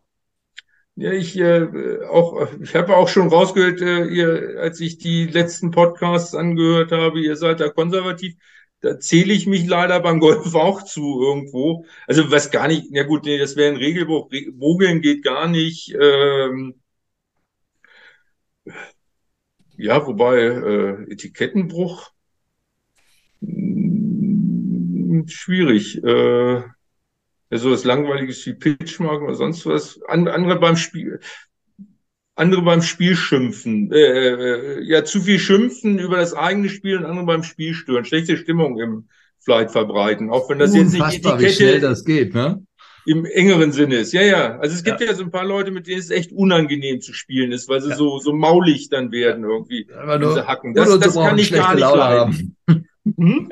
ja, 0.96 1.12
ich 1.12 1.36
äh, 1.38 2.04
auch, 2.08 2.48
ich 2.60 2.74
habe 2.74 2.96
auch 2.96 3.08
schon 3.08 3.28
rausgehört, 3.28 3.80
äh, 3.80 4.04
ihr, 4.06 4.60
als 4.60 4.80
ich 4.80 4.98
die 4.98 5.26
letzten 5.26 5.70
Podcasts 5.70 6.34
angehört 6.34 6.92
habe, 6.92 7.20
ihr 7.20 7.36
seid 7.36 7.60
da 7.60 7.68
konservativ 7.68 8.36
da 8.80 8.98
zähle 8.98 9.32
ich 9.32 9.46
mich 9.46 9.66
leider 9.66 10.00
beim 10.00 10.20
Golf 10.20 10.54
auch 10.54 10.82
zu 10.82 11.20
irgendwo. 11.22 11.84
Also 12.06 12.30
was 12.30 12.50
gar 12.50 12.68
nicht, 12.68 12.86
ja 12.90 13.02
gut, 13.04 13.24
nee, 13.24 13.38
das 13.38 13.56
wäre 13.56 13.70
ein 13.72 13.76
Regelbuch. 13.76 14.30
Mogeln 14.54 15.00
geht 15.02 15.22
gar 15.22 15.48
nicht. 15.48 15.94
Ähm, 16.00 16.74
ja, 19.76 20.06
wobei 20.06 20.38
äh, 20.38 21.12
Etikettenbruch 21.12 22.10
hm, 23.40 25.26
schwierig. 25.28 26.02
Äh, 26.02 26.62
ja, 27.50 27.58
so 27.58 27.70
was 27.70 27.84
Langweiliges 27.84 28.44
wie 28.46 28.54
Pitchmark 28.54 29.22
oder 29.22 29.34
sonst 29.34 29.66
was. 29.66 30.00
andere 30.06 30.58
beim 30.58 30.76
Spiel, 30.76 31.20
andere 32.34 32.62
beim 32.62 32.82
Spiel 32.82 33.16
schimpfen, 33.16 33.92
äh, 33.92 33.98
äh, 33.98 34.82
ja, 34.82 35.04
zu 35.04 35.20
viel 35.20 35.38
schimpfen 35.38 35.98
über 35.98 36.16
das 36.16 36.34
eigene 36.34 36.68
Spiel 36.68 36.98
und 36.98 37.04
andere 37.04 37.26
beim 37.26 37.42
Spiel 37.42 37.74
stören, 37.74 38.04
schlechte 38.04 38.36
Stimmung 38.36 38.78
im 38.80 39.08
Flight 39.40 39.70
verbreiten, 39.72 40.30
auch 40.30 40.48
wenn 40.48 40.58
das 40.58 40.72
Unfassbar, 40.72 41.12
jetzt 41.12 41.24
nicht 41.24 41.32
Etikette 41.32 41.50
wie 41.50 41.54
schnell 41.54 41.80
das 41.80 42.04
geht, 42.04 42.34
ne? 42.34 42.62
im 43.06 43.24
engeren 43.24 43.72
Sinne 43.72 43.96
ist. 43.96 44.12
Ja, 44.12 44.22
ja. 44.22 44.58
Also 44.58 44.74
es 44.74 44.84
gibt 44.84 45.00
ja. 45.00 45.08
ja, 45.08 45.14
so 45.14 45.24
ein 45.24 45.30
paar 45.30 45.44
Leute, 45.44 45.70
mit 45.70 45.86
denen 45.86 46.00
es 46.00 46.10
echt 46.10 46.32
unangenehm 46.32 47.00
zu 47.00 47.12
spielen 47.12 47.52
ist, 47.52 47.68
weil 47.68 47.80
sie 47.80 47.90
ja. 47.90 47.96
so, 47.96 48.18
so 48.18 48.32
maulig 48.32 48.88
dann 48.88 49.10
werden 49.12 49.44
irgendwie. 49.44 49.88
Aber 49.92 50.18
nur, 50.18 50.28
diese 50.30 50.46
Hacken. 50.46 50.74
Das, 50.74 50.98
das 50.98 51.14
kann 51.14 51.38
ich 51.38 51.52
gar 51.52 51.74
nicht 51.74 51.80
Laune 51.80 51.98
leiden. 51.98 52.56
Hm? 53.16 53.48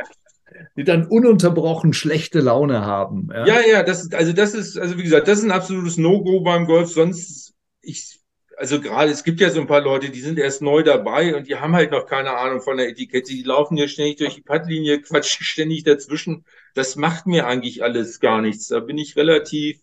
Die 0.78 0.84
dann 0.84 1.08
ununterbrochen 1.08 1.92
schlechte 1.92 2.38
Laune 2.38 2.86
haben. 2.86 3.30
Ja, 3.32 3.46
ja, 3.46 3.60
ja 3.68 3.82
das, 3.82 4.12
also 4.12 4.32
das 4.32 4.54
ist, 4.54 4.78
also 4.78 4.96
wie 4.96 5.02
gesagt, 5.02 5.26
das 5.26 5.40
ist 5.40 5.44
ein 5.44 5.50
absolutes 5.50 5.98
No-Go 5.98 6.40
beim 6.40 6.66
Golf. 6.66 6.92
Sonst, 6.92 7.54
ich 7.82 8.20
also 8.56 8.80
gerade, 8.80 9.10
es 9.10 9.24
gibt 9.24 9.40
ja 9.40 9.50
so 9.50 9.60
ein 9.60 9.66
paar 9.66 9.80
Leute, 9.80 10.10
die 10.10 10.20
sind 10.20 10.38
erst 10.38 10.62
neu 10.62 10.82
dabei 10.82 11.34
und 11.36 11.48
die 11.48 11.56
haben 11.56 11.74
halt 11.74 11.92
noch 11.92 12.06
keine 12.06 12.36
Ahnung 12.36 12.60
von 12.60 12.76
der 12.76 12.88
Etikette. 12.88 13.32
Die 13.32 13.42
laufen 13.42 13.76
ja 13.76 13.86
ständig 13.86 14.16
durch 14.18 14.34
die 14.34 14.42
Pattlinie, 14.42 15.00
quatschen 15.02 15.44
ständig 15.44 15.84
dazwischen. 15.84 16.44
Das 16.74 16.96
macht 16.96 17.26
mir 17.26 17.46
eigentlich 17.46 17.82
alles 17.82 18.20
gar 18.20 18.40
nichts. 18.40 18.68
Da 18.68 18.80
bin 18.80 18.98
ich 18.98 19.16
relativ, 19.16 19.80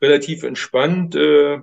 relativ 0.00 0.42
entspannt. 0.42 1.14
Äh, 1.16 1.60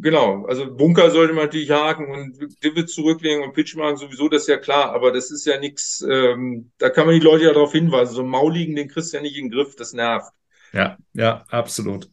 genau, 0.00 0.46
also 0.46 0.74
Bunker 0.74 1.10
sollte 1.10 1.32
man 1.32 1.44
natürlich 1.44 1.70
haken 1.70 2.10
und 2.10 2.62
Divots 2.62 2.94
zurücklegen 2.94 3.42
und 3.42 3.52
Pitch 3.52 3.76
machen 3.76 3.96
sowieso, 3.96 4.28
das 4.28 4.42
ist 4.42 4.48
ja 4.48 4.58
klar, 4.58 4.92
aber 4.92 5.12
das 5.12 5.30
ist 5.30 5.44
ja 5.46 5.58
nichts, 5.58 6.04
ähm, 6.08 6.70
da 6.78 6.90
kann 6.90 7.06
man 7.06 7.14
die 7.14 7.24
Leute 7.24 7.44
ja 7.44 7.52
darauf 7.52 7.72
hinweisen. 7.72 8.14
So 8.14 8.22
ein 8.22 8.28
Mauligen, 8.28 8.76
den 8.76 8.88
kriegst 8.88 9.12
du 9.12 9.18
ja 9.18 9.22
nicht 9.22 9.36
in 9.36 9.46
den 9.46 9.50
Griff, 9.50 9.76
das 9.76 9.92
nervt. 9.92 10.32
Ja, 10.72 10.96
ja, 11.14 11.44
absolut. 11.48 12.08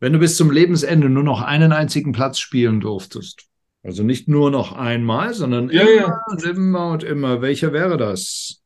Wenn 0.00 0.12
du 0.12 0.18
bis 0.18 0.36
zum 0.36 0.50
Lebensende 0.50 1.08
nur 1.08 1.22
noch 1.22 1.42
einen 1.42 1.72
einzigen 1.72 2.12
Platz 2.12 2.38
spielen 2.38 2.80
durftest, 2.80 3.46
also 3.82 4.02
nicht 4.02 4.28
nur 4.28 4.50
noch 4.50 4.72
einmal, 4.72 5.34
sondern 5.34 5.70
ja, 5.70 5.82
immer 5.82 6.20
ja. 6.38 6.50
immer 6.50 6.90
und 6.90 7.02
immer, 7.02 7.42
welcher 7.42 7.72
wäre 7.72 7.96
das? 7.96 8.61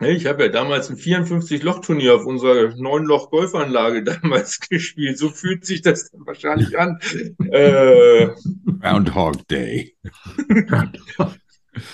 Ich 0.00 0.26
habe 0.26 0.44
ja 0.44 0.48
damals 0.48 0.90
ein 0.90 0.96
54-Loch-Turnier 0.96 2.14
auf 2.14 2.24
unserer 2.24 2.72
9-Loch-Golfanlage 2.72 4.04
damals 4.22 4.60
gespielt. 4.60 5.18
So 5.18 5.28
fühlt 5.28 5.64
sich 5.64 5.82
das 5.82 6.10
dann 6.10 6.24
wahrscheinlich 6.24 6.78
an. 6.78 7.00
äh, 7.50 8.28
Groundhog 8.80 9.46
Day. 9.48 9.96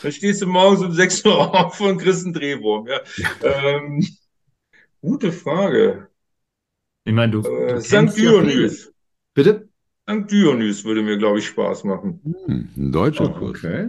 da 0.03 0.11
stehst 0.11 0.43
du 0.43 0.47
morgens 0.47 0.83
um 0.83 0.93
6 0.93 1.25
Uhr 1.25 1.55
auf 1.55 1.81
und 1.81 1.99
kriegst 1.99 2.25
einen 2.25 2.35
Drehwurm. 2.35 2.89
Ja. 2.89 3.01
Ähm, 3.43 4.07
gute 5.01 5.33
Frage. 5.33 6.09
Ich 7.05 7.15
meine, 7.15 7.33
du. 7.33 7.41
Äh, 7.41 7.81
St. 7.81 8.17
Dionys. 8.17 8.93
Bitte? 9.33 9.69
St. 10.09 10.31
Dionys 10.31 10.85
würde 10.85 11.03
mir, 11.03 11.17
glaube 11.17 11.39
ich, 11.39 11.47
Spaß 11.47 11.85
machen. 11.85 12.21
Hm, 12.47 12.69
ein 12.77 12.93
deutscher 12.93 13.35
oh, 13.35 13.39
Kurs. 13.39 13.65
Okay. 13.65 13.89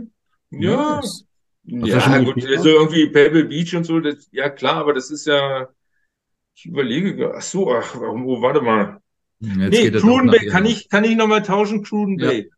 Ja. 0.52 0.98
Nice. 1.02 1.26
Ja, 1.68 2.20
gut, 2.20 2.46
also 2.46 2.70
irgendwie 2.70 3.08
Pebble 3.08 3.46
Beach 3.46 3.76
und 3.76 3.86
so, 3.86 4.00
das, 4.00 4.28
ja 4.32 4.50
klar, 4.50 4.76
aber 4.76 4.94
das 4.94 5.10
ist 5.10 5.26
ja, 5.26 5.68
ich 6.56 6.66
überlege, 6.66 7.34
ach 7.36 7.42
so, 7.42 7.72
ach, 7.72 7.96
oh, 7.96 8.42
warte 8.42 8.62
mal. 8.62 9.00
Jetzt 9.40 9.72
nee, 9.72 9.92
Cruden 9.92 10.28
Bay, 10.28 10.48
kann 10.48 10.66
ich, 10.66 10.90
kann 10.90 11.04
ich 11.04 11.16
nochmal 11.16 11.42
tauschen, 11.42 11.84
Cruden 11.84 12.20
ja. 12.20 12.28
Bay? 12.28 12.52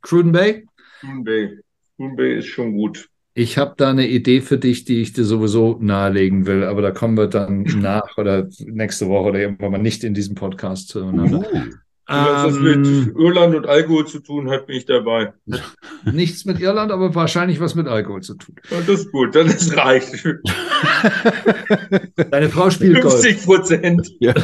Cruden 0.00 0.32
Bay? 0.32 0.66
Cruden 1.00 1.24
Bay. 1.24 1.58
Cruden 1.96 2.16
Bay 2.16 2.38
ist 2.38 2.46
schon 2.46 2.72
gut. 2.72 3.08
Ich 3.34 3.56
habe 3.56 3.74
da 3.76 3.90
eine 3.90 4.08
Idee 4.08 4.40
für 4.40 4.58
dich, 4.58 4.84
die 4.84 5.00
ich 5.00 5.12
dir 5.12 5.24
sowieso 5.24 5.78
nahelegen 5.80 6.46
will, 6.46 6.64
aber 6.64 6.82
da 6.82 6.90
kommen 6.90 7.16
wir 7.16 7.28
dann 7.28 7.62
nach 7.80 8.16
oder 8.16 8.48
nächste 8.58 9.08
Woche 9.08 9.28
oder 9.28 9.40
irgendwann 9.40 9.72
mal 9.72 9.78
nicht 9.78 10.02
in 10.04 10.14
diesem 10.14 10.34
Podcast 10.34 10.88
zueinander. 10.88 11.46
Uh. 11.52 11.87
Was 12.10 12.54
das 12.54 12.58
mit 12.58 12.86
ähm, 12.86 13.14
Irland 13.18 13.54
und 13.54 13.66
Alkohol 13.66 14.06
zu 14.06 14.20
tun 14.20 14.48
hat, 14.48 14.66
bin 14.66 14.76
ich 14.76 14.86
dabei. 14.86 15.34
Nichts 16.10 16.46
mit 16.46 16.58
Irland, 16.58 16.90
aber 16.90 17.14
wahrscheinlich 17.14 17.60
was 17.60 17.74
mit 17.74 17.86
Alkohol 17.86 18.22
zu 18.22 18.34
tun. 18.34 18.54
Ja, 18.70 18.78
das 18.80 19.00
ist 19.00 19.12
gut, 19.12 19.34
dann 19.34 19.46
ist 19.46 19.76
reicht. 19.76 20.12
Deine 22.30 22.48
Frau 22.48 22.70
spielt 22.70 23.02
50 23.02 23.02
Golf. 23.02 23.22
50 23.22 23.44
Prozent. 23.44 24.10
Ja. 24.20 24.34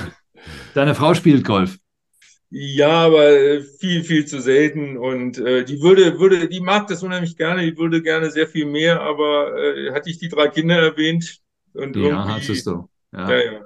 Deine 0.75 0.95
Frau 0.95 1.15
spielt 1.15 1.45
Golf. 1.45 1.79
Ja, 2.51 2.91
aber 2.91 3.31
äh, 3.31 3.63
viel, 3.63 4.05
viel 4.05 4.27
zu 4.27 4.43
selten. 4.43 4.99
Und 4.99 5.39
äh, 5.39 5.65
die 5.65 5.81
würde, 5.81 6.19
würde, 6.21 6.49
die 6.49 6.61
mag 6.61 6.87
das 6.89 7.03
unheimlich 7.03 7.37
gerne, 7.39 7.63
die 7.63 7.79
würde 7.79 8.03
gerne 8.03 8.31
sehr 8.31 8.47
viel 8.47 8.67
mehr, 8.67 9.01
aber 9.01 9.57
äh, 9.57 9.91
hatte 9.93 10.11
ich 10.11 10.19
die 10.19 10.29
drei 10.29 10.49
Kinder 10.49 10.77
erwähnt. 10.77 11.39
Und 11.73 11.97
ja, 11.97 12.29
hattest 12.29 12.67
du. 12.67 12.89
Ja. 13.13 13.31
ja, 13.31 13.53
ja. 13.53 13.61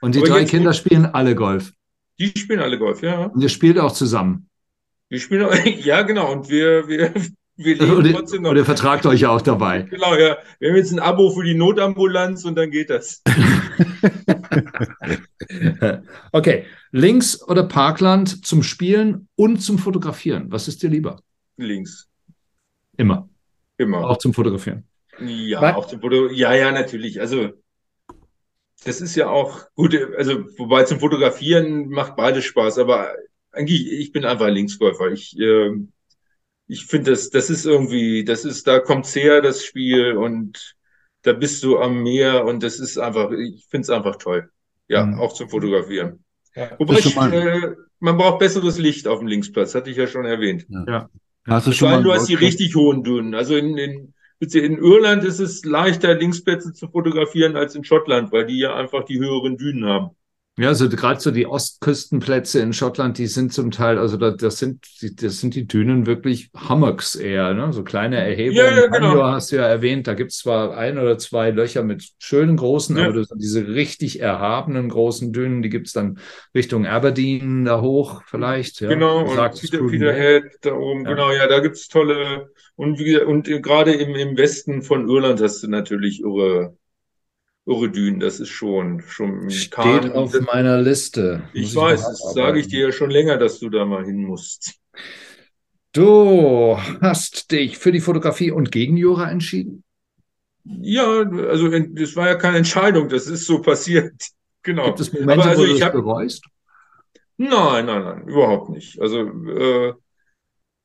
Und 0.00 0.14
die 0.14 0.20
aber 0.20 0.28
drei 0.28 0.44
Kinder 0.44 0.72
spielen 0.72 1.04
alle 1.04 1.34
Golf. 1.34 1.72
Die 2.20 2.38
spielen 2.38 2.60
alle 2.60 2.78
Golf, 2.78 3.02
ja. 3.02 3.24
Und 3.24 3.40
ihr 3.40 3.48
spielt 3.48 3.78
auch 3.78 3.92
zusammen. 3.92 4.50
Wir 5.08 5.18
spielen 5.18 5.44
auch, 5.44 5.54
ja, 5.64 6.02
genau. 6.02 6.32
Und 6.32 6.50
wir, 6.50 6.86
wir, 6.86 7.14
wir 7.56 7.76
leben 7.76 7.96
und, 7.96 8.12
trotzdem 8.12 8.42
noch. 8.42 8.50
Und 8.50 8.58
ihr 8.58 8.66
vertragt 8.66 9.06
euch 9.06 9.20
ja 9.20 9.30
auch 9.30 9.40
dabei. 9.40 9.82
Genau, 9.82 10.14
ja. 10.14 10.36
Wir 10.58 10.68
haben 10.68 10.76
jetzt 10.76 10.92
ein 10.92 10.98
Abo 10.98 11.30
für 11.30 11.44
die 11.44 11.54
Notambulanz 11.54 12.44
und 12.44 12.56
dann 12.56 12.70
geht 12.70 12.90
das. 12.90 13.22
okay. 16.32 16.66
Links 16.92 17.42
oder 17.48 17.64
Parkland 17.64 18.44
zum 18.44 18.62
Spielen 18.62 19.28
und 19.34 19.62
zum 19.62 19.78
Fotografieren? 19.78 20.52
Was 20.52 20.68
ist 20.68 20.82
dir 20.82 20.90
lieber? 20.90 21.22
Links. 21.56 22.06
Immer. 22.98 23.30
Immer. 23.78 24.10
Auch 24.10 24.18
zum 24.18 24.34
Fotografieren. 24.34 24.84
Ja, 25.20 25.62
Weil, 25.62 25.74
auch 25.74 25.86
zum 25.86 26.00
Fotografieren. 26.00 26.38
Ja, 26.38 26.54
ja, 26.54 26.70
natürlich. 26.70 27.18
Also, 27.18 27.50
das 28.84 29.00
ist 29.00 29.14
ja 29.16 29.28
auch 29.28 29.66
gut. 29.74 29.96
Also, 30.16 30.44
wobei 30.58 30.84
zum 30.84 31.00
Fotografieren 31.00 31.88
macht 31.88 32.16
beides 32.16 32.44
Spaß, 32.44 32.78
aber 32.78 33.14
eigentlich, 33.52 33.90
ich 33.90 34.12
bin 34.12 34.24
einfach 34.24 34.48
Linksgolfer. 34.48 35.10
Ich, 35.10 35.38
äh, 35.38 35.70
ich 36.66 36.86
finde, 36.86 37.10
das, 37.10 37.30
das 37.30 37.50
ist 37.50 37.66
irgendwie, 37.66 38.24
das 38.24 38.44
ist, 38.44 38.66
da 38.66 38.78
kommt's 38.78 39.14
her, 39.14 39.42
das 39.42 39.64
Spiel, 39.64 40.16
und 40.16 40.76
da 41.22 41.32
bist 41.32 41.62
du 41.64 41.78
am 41.78 42.02
Meer 42.02 42.44
und 42.44 42.62
das 42.62 42.78
ist 42.78 42.96
einfach, 42.96 43.30
ich 43.32 43.66
finde 43.68 43.82
es 43.82 43.90
einfach 43.90 44.16
toll. 44.16 44.50
Ja, 44.88 45.04
mhm. 45.04 45.20
auch 45.20 45.34
zum 45.34 45.48
Fotografieren. 45.48 46.24
Ja. 46.54 46.70
Wobei 46.78 46.98
ich, 46.98 47.16
äh, 47.16 47.74
man 48.00 48.16
braucht 48.16 48.38
besseres 48.40 48.78
Licht 48.78 49.06
auf 49.06 49.18
dem 49.18 49.28
Linksplatz, 49.28 49.74
hatte 49.74 49.90
ich 49.90 49.96
ja 49.96 50.06
schon 50.06 50.24
erwähnt. 50.24 50.66
Ja. 50.68 50.84
ja. 50.86 51.10
Hast 51.46 51.66
du 51.66 51.72
schon 51.72 51.90
mal 51.90 52.02
du 52.02 52.12
hast 52.12 52.28
die 52.28 52.34
richtig 52.34 52.74
hohen 52.74 53.02
Dünen. 53.02 53.34
Also 53.34 53.56
in, 53.56 53.76
in, 53.76 54.14
in 54.40 54.78
Irland 54.78 55.24
ist 55.24 55.38
es 55.38 55.64
leichter, 55.64 56.14
Linksplätze 56.14 56.72
zu 56.72 56.88
fotografieren 56.88 57.56
als 57.56 57.74
in 57.74 57.84
Schottland, 57.84 58.32
weil 58.32 58.46
die 58.46 58.58
ja 58.58 58.74
einfach 58.74 59.04
die 59.04 59.18
höheren 59.18 59.56
Dünen 59.56 59.84
haben. 59.84 60.10
Ja, 60.60 60.68
also 60.68 60.90
gerade 60.90 61.18
so 61.18 61.30
die 61.30 61.46
Ostküstenplätze 61.46 62.60
in 62.60 62.74
Schottland, 62.74 63.16
die 63.16 63.28
sind 63.28 63.50
zum 63.50 63.70
Teil, 63.70 63.98
also 63.98 64.18
da, 64.18 64.30
das 64.30 64.58
sind, 64.58 64.84
das 65.22 65.40
sind 65.40 65.54
die 65.54 65.66
Dünen 65.66 66.04
wirklich 66.04 66.50
Hummocks 66.68 67.14
eher, 67.14 67.54
ne? 67.54 67.72
so 67.72 67.82
kleine 67.82 68.18
Erhebungen. 68.18 68.56
Ja, 68.56 68.78
ja, 68.78 68.86
genau. 68.88 69.22
hast 69.22 69.52
du 69.52 69.56
ja 69.56 69.66
erwähnt, 69.66 70.06
da 70.06 70.12
gibt 70.12 70.32
es 70.32 70.38
zwar 70.38 70.76
ein 70.76 70.98
oder 70.98 71.16
zwei 71.16 71.50
Löcher 71.50 71.82
mit 71.82 72.10
schönen 72.18 72.58
großen, 72.58 72.98
ja. 72.98 73.04
aber 73.04 73.14
das 73.14 73.28
sind 73.28 73.40
diese 73.40 73.68
richtig 73.68 74.20
erhabenen 74.20 74.90
großen 74.90 75.32
Dünen, 75.32 75.62
die 75.62 75.70
gibt 75.70 75.86
es 75.86 75.94
dann 75.94 76.18
Richtung 76.54 76.84
Aberdeen 76.84 77.64
da 77.64 77.80
hoch 77.80 78.22
vielleicht. 78.26 78.82
Ja? 78.82 78.90
Genau, 78.90 79.20
und 79.20 79.36
Peter, 79.58 79.78
Peterhead 79.86 80.44
da 80.60 80.74
oben, 80.74 81.04
ja. 81.04 81.10
genau, 81.14 81.32
ja, 81.32 81.46
da 81.46 81.60
gibt 81.60 81.76
es 81.76 81.88
tolle, 81.88 82.50
und, 82.80 82.98
wie, 82.98 83.18
und 83.18 83.44
gerade 83.44 83.92
im, 83.92 84.14
im 84.14 84.38
Westen 84.38 84.80
von 84.80 85.06
Irland 85.06 85.42
hast 85.42 85.62
du 85.62 85.68
natürlich 85.68 86.20
irre 86.22 86.78
Uredün, 87.66 88.20
das 88.20 88.40
ist 88.40 88.48
schon, 88.48 89.02
schon 89.02 89.50
Steht 89.50 89.72
Kahn. 89.72 90.12
auf 90.12 90.32
das, 90.32 90.40
meiner 90.46 90.80
Liste. 90.80 91.42
Ich, 91.52 91.64
ich 91.64 91.76
weiß, 91.76 92.02
das 92.02 92.32
sage 92.32 92.58
ich 92.58 92.68
dir 92.68 92.86
ja 92.86 92.92
schon 92.92 93.10
länger, 93.10 93.36
dass 93.36 93.60
du 93.60 93.68
da 93.68 93.84
mal 93.84 94.06
hin 94.06 94.24
musst. 94.24 94.80
Du 95.92 96.78
hast 97.02 97.52
dich 97.52 97.76
für 97.76 97.92
die 97.92 98.00
Fotografie 98.00 98.50
und 98.50 98.72
gegen 98.72 98.96
Jura 98.96 99.30
entschieden? 99.30 99.84
Ja, 100.64 101.04
also 101.04 101.68
das 101.68 102.16
war 102.16 102.28
ja 102.28 102.36
keine 102.36 102.56
Entscheidung, 102.56 103.10
das 103.10 103.26
ist 103.26 103.46
so 103.46 103.60
passiert. 103.60 104.14
Genau. 104.62 104.84
Gibt 104.88 105.00
es 105.00 105.10
Momente, 105.14 105.48
also, 105.48 105.62
wo 105.62 105.66
du 105.66 105.78
das 105.78 105.90
bereust? 105.90 106.44
Nein, 107.38 107.86
nein, 107.86 108.02
nein, 108.02 108.28
überhaupt 108.28 108.68
nicht. 108.68 109.00
Also 109.00 109.20
äh, 109.20 109.94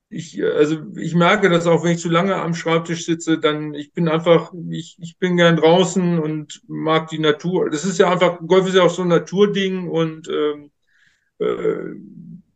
ich, 0.09 0.43
also 0.43 0.77
ich 0.95 1.15
merke 1.15 1.49
das 1.49 1.67
auch, 1.67 1.83
wenn 1.83 1.93
ich 1.93 2.01
zu 2.01 2.09
lange 2.09 2.35
am 2.35 2.53
Schreibtisch 2.53 3.05
sitze, 3.05 3.39
dann 3.39 3.73
ich 3.73 3.91
bin 3.93 4.07
einfach, 4.07 4.53
ich, 4.69 4.97
ich 4.99 5.17
bin 5.17 5.37
gern 5.37 5.57
draußen 5.57 6.19
und 6.19 6.61
mag 6.67 7.09
die 7.09 7.19
Natur. 7.19 7.69
Das 7.69 7.85
ist 7.85 7.99
ja 7.99 8.11
einfach, 8.11 8.39
Golf 8.45 8.67
ist 8.67 8.75
ja 8.75 8.83
auch 8.83 8.89
so 8.89 9.01
ein 9.01 9.07
Naturding 9.07 9.89
und 9.89 10.29
ähm, 10.29 10.71
äh, 11.39 11.95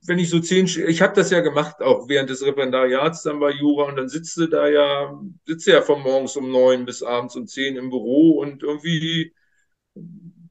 wenn 0.05 0.19
ich 0.19 0.29
so 0.29 0.39
zehn, 0.39 0.65
ich 0.65 1.01
habe 1.01 1.15
das 1.15 1.31
ja 1.31 1.41
gemacht 1.41 1.81
auch 1.81 2.07
während 2.07 2.29
des 2.29 2.43
Referendariats 2.43 3.23
dann 3.23 3.39
bei 3.39 3.51
Jura 3.51 3.89
und 3.89 3.95
dann 3.95 4.09
sitze 4.09 4.47
da 4.47 4.67
ja, 4.67 5.19
sitze 5.45 5.71
ja 5.71 5.81
von 5.81 6.01
morgens 6.01 6.35
um 6.35 6.51
neun 6.51 6.85
bis 6.85 7.03
abends 7.03 7.35
um 7.35 7.47
zehn 7.47 7.75
im 7.75 7.89
Büro 7.89 8.39
und 8.39 8.63
irgendwie 8.63 9.33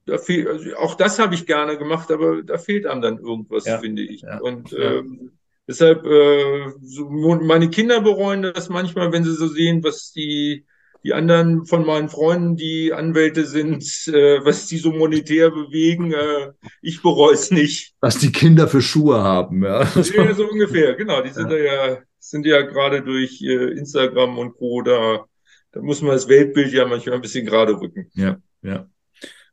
da 0.05 0.17
fehlt, 0.17 0.47
also 0.47 0.75
auch 0.77 0.95
das 0.95 1.19
habe 1.19 1.35
ich 1.35 1.45
gerne 1.45 1.77
gemacht, 1.77 2.11
aber 2.11 2.41
da 2.43 2.57
fehlt 2.57 2.85
einem 2.85 3.01
dann 3.01 3.19
irgendwas, 3.19 3.65
ja, 3.65 3.79
finde 3.79 4.01
ich. 4.01 4.21
Ja, 4.21 4.39
und 4.39 4.71
ja. 4.71 4.95
Ähm, 4.95 5.38
Deshalb, 5.69 6.03
äh, 6.03 6.71
so, 6.81 7.07
meine 7.11 7.69
Kinder 7.69 8.01
bereuen 8.01 8.41
das 8.41 8.69
manchmal, 8.69 9.11
wenn 9.11 9.23
sie 9.23 9.35
so 9.35 9.47
sehen, 9.47 9.83
was 9.83 10.11
die, 10.11 10.65
die 11.03 11.13
anderen 11.13 11.67
von 11.67 11.85
meinen 11.85 12.09
Freunden, 12.09 12.55
die 12.55 12.91
Anwälte 12.91 13.45
sind, 13.45 13.83
äh, 14.07 14.43
was 14.43 14.65
die 14.65 14.79
so 14.79 14.91
monetär 14.91 15.51
bewegen. 15.51 16.11
Äh, 16.11 16.53
ich 16.81 17.03
bereue 17.03 17.35
es 17.35 17.51
nicht. 17.51 17.93
Was 17.99 18.17
die 18.17 18.31
Kinder 18.31 18.67
für 18.67 18.81
Schuhe 18.81 19.21
haben, 19.21 19.63
ja. 19.63 19.83
Ja, 19.83 20.33
so 20.33 20.49
ungefähr, 20.51 20.95
genau. 20.95 21.21
Die 21.21 21.29
sind 21.29 21.51
ja, 21.51 21.57
ja 21.57 21.97
sind 22.17 22.47
ja 22.47 22.63
gerade 22.63 23.03
durch 23.03 23.39
äh, 23.43 23.71
Instagram 23.73 24.39
und 24.39 24.55
Co. 24.55 24.81
da. 24.81 25.25
Da 25.71 25.81
muss 25.83 26.01
man 26.01 26.13
das 26.13 26.27
Weltbild 26.27 26.73
ja 26.73 26.87
manchmal 26.87 27.13
ein 27.13 27.21
bisschen 27.21 27.45
gerade 27.45 27.79
rücken. 27.79 28.09
Ja, 28.15 28.37
ja. 28.63 28.89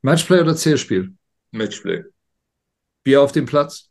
Matchplay 0.01 0.41
oder 0.41 0.57
Zählspiel? 0.57 1.13
Matchplay. 1.51 2.05
Bier 3.05 3.21
auf 3.21 3.33
dem 3.33 3.45
Platz? 3.45 3.91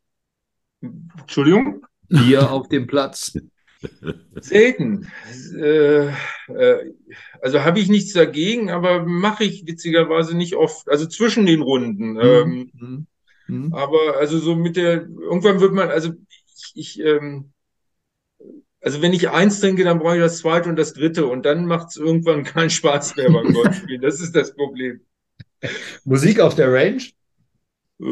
Entschuldigung? 0.81 1.85
Bier 2.09 2.51
auf 2.51 2.69
dem 2.69 2.87
Platz? 2.87 3.37
Selten. 4.39 5.07
Äh, 5.55 6.07
äh, 6.07 6.93
also 7.41 7.63
habe 7.63 7.79
ich 7.79 7.89
nichts 7.89 8.13
dagegen, 8.13 8.71
aber 8.71 9.05
mache 9.05 9.43
ich 9.43 9.67
witzigerweise 9.67 10.35
nicht 10.35 10.55
oft. 10.55 10.89
Also 10.89 11.05
zwischen 11.05 11.45
den 11.45 11.61
Runden. 11.61 12.13
Mhm. 12.13 12.19
Ähm, 12.21 12.71
mhm. 12.73 13.07
mhm. 13.47 13.73
Aber 13.73 14.17
also 14.19 14.39
so 14.39 14.55
mit 14.55 14.75
der, 14.75 15.07
irgendwann 15.07 15.59
wird 15.59 15.73
man, 15.73 15.89
also 15.89 16.13
ich, 16.55 16.71
ich 16.75 16.99
ähm, 16.99 17.51
also 18.85 19.01
wenn 19.01 19.13
ich 19.13 19.29
eins 19.31 19.59
trinke, 19.59 19.83
dann 19.83 19.97
brauche 19.97 20.15
ich 20.15 20.21
das 20.21 20.37
zweite 20.37 20.69
und 20.69 20.75
das 20.75 20.93
dritte 20.93 21.25
und 21.25 21.43
dann 21.43 21.65
macht 21.65 21.89
es 21.89 21.97
irgendwann 21.97 22.43
keinen 22.43 22.69
Spaß 22.69 23.15
mehr 23.15 23.31
beim 23.31 23.51
Golfspielen. 23.51 24.01
Das 24.01 24.21
ist 24.21 24.35
das 24.35 24.55
Problem. 24.55 25.01
Musik 26.03 26.39
auf 26.39 26.53
der 26.53 26.71
Range? 26.71 27.01
Äh, 27.99 28.05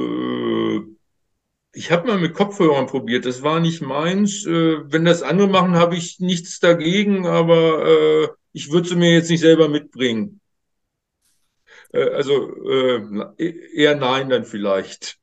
ich 1.74 1.92
habe 1.92 2.08
mal 2.08 2.20
mit 2.20 2.34
Kopfhörern 2.36 2.86
probiert, 2.86 3.26
das 3.26 3.42
war 3.42 3.60
nicht 3.60 3.82
meins. 3.82 4.46
Äh, 4.46 4.92
wenn 4.92 5.06
das 5.06 5.24
andere 5.24 5.48
machen, 5.48 5.76
habe 5.76 5.96
ich 5.96 6.20
nichts 6.20 6.60
dagegen, 6.60 7.26
aber 7.26 7.88
äh, 7.88 8.28
ich 8.54 8.72
würde 8.72 8.88
sie 8.88 8.96
mir 8.96 9.12
jetzt 9.12 9.30
nicht 9.30 9.42
selber 9.42 9.68
mitbringen. 9.68 10.40
Äh, 11.92 12.10
also 12.10 12.56
äh, 12.70 13.74
eher 13.74 13.96
nein 13.96 14.30
dann 14.30 14.46
vielleicht. 14.46 15.18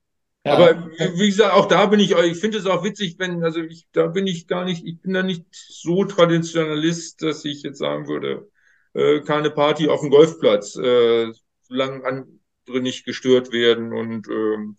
Ja. 0.44 0.54
Aber 0.54 0.90
wie 1.16 1.26
gesagt, 1.26 1.54
auch 1.54 1.66
da 1.66 1.86
bin 1.86 2.00
ich, 2.00 2.12
ich 2.12 2.38
finde 2.38 2.58
es 2.58 2.66
auch 2.66 2.82
witzig, 2.82 3.16
wenn, 3.18 3.44
also 3.44 3.60
ich, 3.60 3.86
da 3.92 4.06
bin 4.06 4.26
ich 4.26 4.46
gar 4.46 4.64
nicht, 4.64 4.84
ich 4.86 5.00
bin 5.00 5.12
da 5.12 5.22
nicht 5.22 5.44
so 5.50 6.04
Traditionalist, 6.04 7.22
dass 7.22 7.44
ich 7.44 7.62
jetzt 7.62 7.78
sagen 7.78 8.08
würde, 8.08 8.50
äh, 8.94 9.20
keine 9.20 9.50
Party 9.50 9.88
auf 9.88 10.00
dem 10.00 10.10
Golfplatz, 10.10 10.76
äh, 10.76 11.30
solange 11.62 12.04
andere 12.04 12.80
nicht 12.80 13.04
gestört 13.04 13.52
werden 13.52 13.92
und 13.92 14.28
ähm, 14.28 14.76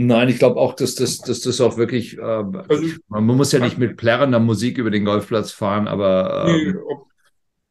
Nein, 0.00 0.28
ich 0.28 0.38
glaube 0.38 0.60
auch, 0.60 0.74
dass 0.74 0.94
das, 0.94 1.18
dass 1.18 1.40
das 1.40 1.60
auch 1.60 1.76
wirklich, 1.76 2.18
äh, 2.18 2.20
also, 2.20 2.84
man 3.08 3.24
muss 3.24 3.50
ja 3.50 3.58
nicht 3.58 3.78
mit 3.78 3.96
plärrender 3.96 4.38
Musik 4.38 4.78
über 4.78 4.90
den 4.90 5.04
Golfplatz 5.04 5.50
fahren, 5.50 5.88
aber 5.88 6.46
äh, 6.46 6.52
nee, 6.52 6.74
ob, 6.88 7.08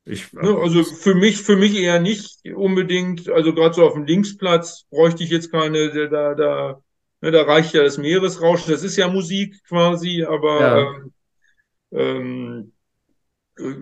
ich, 0.03 0.33
äh, 0.33 0.43
ne, 0.43 0.57
also 0.57 0.83
für 0.83 1.15
mich, 1.15 1.37
für 1.37 1.55
mich 1.55 1.79
eher 1.79 2.01
nicht 2.01 2.41
unbedingt, 2.53 3.29
also 3.29 3.53
gerade 3.53 3.75
so 3.75 3.85
auf 3.85 3.93
dem 3.93 4.03
Linksplatz 4.03 4.83
bräuchte 4.89 5.23
ich 5.23 5.29
jetzt 5.29 5.53
keine, 5.53 6.09
da, 6.09 6.35
da, 6.35 6.81
ne, 7.21 7.31
da 7.31 7.43
reicht 7.43 7.73
ja 7.73 7.81
das 7.81 7.97
Meeresrauschen, 7.97 8.73
das 8.73 8.83
ist 8.83 8.97
ja 8.97 9.07
Musik 9.07 9.63
quasi, 9.65 10.25
aber 10.25 10.59
ja. 10.59 10.79
ähm, 10.79 11.13
ähm, 11.93 12.71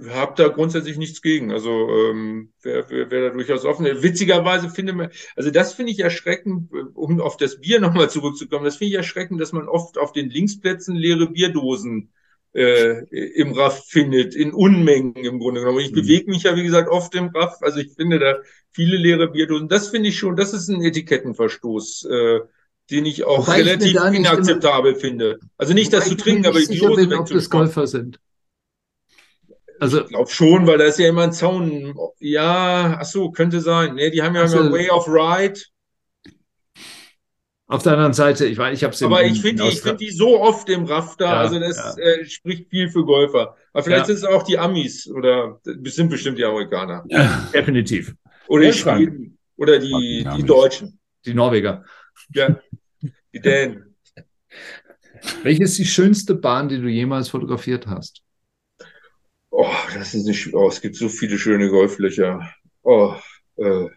habe 0.09 0.33
da 0.35 0.47
grundsätzlich 0.47 0.97
nichts 0.97 1.21
gegen. 1.21 1.51
Also 1.51 1.69
ähm, 1.89 2.53
wäre 2.61 2.89
wär, 2.89 3.11
wär 3.11 3.29
da 3.29 3.35
durchaus 3.35 3.65
offen. 3.65 3.85
Witzigerweise 3.85 4.69
finde 4.69 4.93
man, 4.93 5.09
also 5.35 5.51
das 5.51 5.73
finde 5.73 5.91
ich 5.91 5.99
erschreckend, 5.99 6.71
um 6.93 7.19
auf 7.21 7.37
das 7.37 7.59
Bier 7.59 7.79
nochmal 7.81 8.09
zurückzukommen, 8.09 8.65
das 8.65 8.77
finde 8.77 8.91
ich 8.91 8.97
erschreckend, 8.97 9.41
dass 9.41 9.53
man 9.53 9.67
oft 9.67 9.97
auf 9.97 10.11
den 10.11 10.29
Linksplätzen 10.29 10.95
leere 10.95 11.29
Bierdosen 11.29 12.11
äh, 12.53 12.99
im 13.09 13.53
Raff 13.53 13.85
findet, 13.87 14.35
in 14.35 14.53
Unmengen 14.53 15.15
im 15.15 15.39
Grunde 15.39 15.61
genommen. 15.61 15.79
Ich 15.79 15.91
mhm. 15.91 15.95
bewege 15.95 16.29
mich 16.31 16.43
ja, 16.43 16.55
wie 16.55 16.63
gesagt, 16.63 16.89
oft 16.89 17.13
im 17.15 17.27
Raff, 17.27 17.57
also 17.61 17.79
ich 17.79 17.93
finde 17.93 18.19
da 18.19 18.37
viele 18.71 18.97
leere 18.97 19.29
Bierdosen. 19.29 19.67
Das 19.67 19.89
finde 19.89 20.09
ich 20.09 20.17
schon, 20.17 20.35
das 20.35 20.53
ist 20.53 20.69
ein 20.69 20.81
Etikettenverstoß. 20.81 22.07
Äh, 22.09 22.39
den 22.91 23.05
ich 23.05 23.23
auch 23.23 23.47
Wobei 23.47 23.63
relativ 23.63 23.95
ich 23.95 24.19
inakzeptabel 24.19 24.93
finde. 24.93 25.39
Also 25.57 25.73
nicht 25.73 25.91
das 25.91 26.07
zu 26.07 26.15
trinken, 26.15 26.45
aber 26.45 26.59
die 26.59 26.77
Dose 26.77 27.07
bin, 27.07 27.17
ob 27.17 27.27
das 27.27 27.49
Golfer 27.49 27.87
sind. 27.87 28.19
Also, 29.79 30.01
ich 30.01 30.07
glaube 30.07 30.29
schon, 30.29 30.67
weil 30.67 30.77
da 30.77 30.85
ist 30.85 30.99
ja 30.99 31.09
immer 31.09 31.23
ein 31.23 31.33
Zaun. 31.33 31.95
Ja, 32.19 32.97
ach 32.99 33.05
so, 33.05 33.31
könnte 33.31 33.59
sein. 33.61 33.95
Nee, 33.95 34.09
die 34.09 34.21
haben 34.21 34.35
ja 34.35 34.41
also, 34.41 34.59
immer 34.59 34.71
Way 34.71 34.89
of 34.89 35.07
Ride. 35.07 35.59
Auf 37.67 37.81
der 37.81 37.93
anderen 37.93 38.13
Seite, 38.13 38.45
ich 38.45 38.57
weiß, 38.57 38.77
ich 38.77 38.83
habe 38.83 38.93
es 38.93 39.01
Aber 39.01 39.23
ich 39.23 39.41
finde 39.41 39.67
die, 39.67 39.75
find 39.75 39.99
die 39.99 40.11
so 40.11 40.39
oft 40.39 40.69
im 40.69 40.85
Rafter, 40.85 41.25
ja, 41.25 41.39
also 41.39 41.59
das 41.59 41.77
ja. 41.97 42.03
äh, 42.03 42.25
spricht 42.25 42.69
viel 42.69 42.89
für 42.89 43.03
Golfer. 43.03 43.55
Aber 43.73 43.83
vielleicht 43.83 44.01
ja. 44.01 44.05
sind 44.05 44.17
es 44.17 44.23
auch 44.23 44.43
die 44.43 44.59
Amis 44.59 45.07
oder 45.07 45.59
sind 45.63 46.09
bestimmt 46.09 46.37
die 46.37 46.45
Amerikaner. 46.45 47.03
Ja, 47.07 47.49
definitiv. 47.51 48.13
Oder 48.47 48.65
die 48.65 48.73
Schweden 48.73 49.39
oder 49.57 49.79
die, 49.79 50.23
die, 50.23 50.37
die 50.37 50.43
Deutschen. 50.43 50.99
Die 51.25 51.33
Norweger. 51.33 51.83
Ja, 52.35 52.59
die 53.33 53.39
Dänen. 53.39 53.95
Welche 55.41 55.63
ist 55.63 55.77
die 55.79 55.85
schönste 55.85 56.35
Bahn, 56.35 56.69
die 56.69 56.79
du 56.79 56.87
jemals 56.87 57.29
fotografiert 57.29 57.87
hast? 57.87 58.21
Oh, 59.57 59.71
das 59.93 60.13
ist 60.13 60.25
nicht. 60.25 60.53
Oh, 60.53 60.67
es 60.67 60.81
gibt 60.81 60.97
so 60.97 61.07
viele 61.07 61.37
schöne 61.37 61.69
Golflöcher. 61.69 62.53
Oh, 62.83 63.15
äh, 63.55 63.87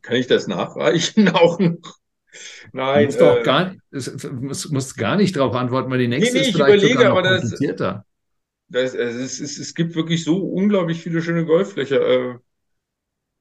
kann 0.00 0.16
ich 0.16 0.26
das 0.26 0.46
nachreichen 0.46 1.28
auch 1.34 1.58
noch? 1.58 1.98
Nein. 2.72 3.10
Du 3.10 3.24
musst, 3.24 3.40
äh, 3.40 3.42
gar, 3.42 3.74
musst, 4.40 4.72
musst 4.72 4.96
gar 4.96 5.16
nicht 5.16 5.36
darauf 5.36 5.54
antworten, 5.54 5.90
weil 5.90 5.98
die 5.98 6.08
nächste 6.08 6.32
nee, 6.32 6.40
nee, 6.40 6.48
ist 6.48 6.54
vielleicht 6.54 6.82
überlege, 6.82 6.98
sogar 6.98 7.22
noch 7.22 7.30
komplizierter. 7.30 8.06
Das, 8.70 8.92
das, 8.92 9.00
es, 9.00 9.40
es, 9.40 9.58
es 9.58 9.74
gibt 9.74 9.94
wirklich 9.94 10.24
so 10.24 10.38
unglaublich 10.38 11.02
viele 11.02 11.20
schöne 11.20 11.44
Golflöcher. 11.44 12.00
Äh, 12.00 12.38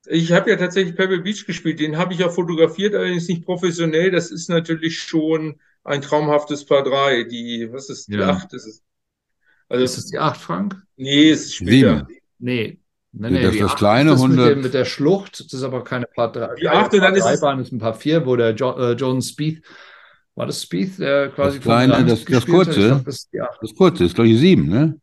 ich 0.07 0.33
habe 0.33 0.49
ja 0.49 0.57
tatsächlich 0.57 0.97
Pebble 0.97 1.21
Beach 1.21 1.45
gespielt, 1.45 1.79
den 1.79 1.95
habe 1.95 2.13
ich 2.13 2.21
auch 2.25 2.33
fotografiert, 2.33 2.95
allerdings 2.95 3.29
nicht 3.29 3.45
professionell. 3.45 4.11
Das 4.11 4.29
ist 4.29 4.49
natürlich 4.49 4.99
schon 4.99 5.57
ein 5.85 6.01
traumhaftes 6.01 6.65
Paar 6.65 6.83
3. 6.83 7.23
Die, 7.23 7.69
was 7.71 7.89
ist 7.89 8.09
die 8.09 8.15
ja. 8.15 8.31
8? 8.31 8.51
Das 8.51 8.67
ist 8.67 8.83
also, 9.71 9.83
ist 9.83 9.97
es 9.97 10.05
die 10.07 10.19
8 10.19 10.39
Frank? 10.39 10.81
Nee, 10.97 11.29
es 11.29 11.45
ist 11.45 11.55
später. 11.55 12.05
Sieben. 12.07 12.19
Nee. 12.39 12.77
Nee, 13.13 13.29
nee, 13.29 13.41
das, 13.41 13.57
das 13.57 13.75
kleine 13.75 14.11
100. 14.11 14.55
Mit, 14.55 14.63
mit, 14.63 14.73
der 14.73 14.85
Schlucht, 14.85 15.41
das 15.41 15.51
ist 15.51 15.63
aber 15.63 15.83
keine 15.83 16.05
Part 16.05 16.37
3. 16.37 16.55
Die 16.61 16.69
8 16.69 16.93
dann 16.93 17.15
ist 17.15 17.25
es. 17.25 17.41
ist 17.41 17.71
ein 17.73 17.79
Paar 17.79 17.93
4, 17.93 18.25
wo 18.25 18.35
der 18.37 18.55
jo, 18.55 18.71
äh, 18.77 18.93
John 18.93 19.21
Speed, 19.21 19.63
war 20.35 20.45
das 20.45 20.61
Speed, 20.61 20.97
der 20.99 21.29
quasi 21.29 21.57
das 21.57 21.63
kleine, 21.63 22.05
das, 22.05 22.23
das 22.23 22.45
kurze, 22.45 22.87
glaub, 22.87 23.05
das, 23.05 23.15
ist 23.15 23.33
die 23.33 23.41
8. 23.41 23.59
das 23.61 23.75
kurze 23.75 24.05
ist, 24.05 24.15
glaube 24.15 24.29
ich, 24.29 24.39
7, 24.39 24.65
ne? 24.65 24.99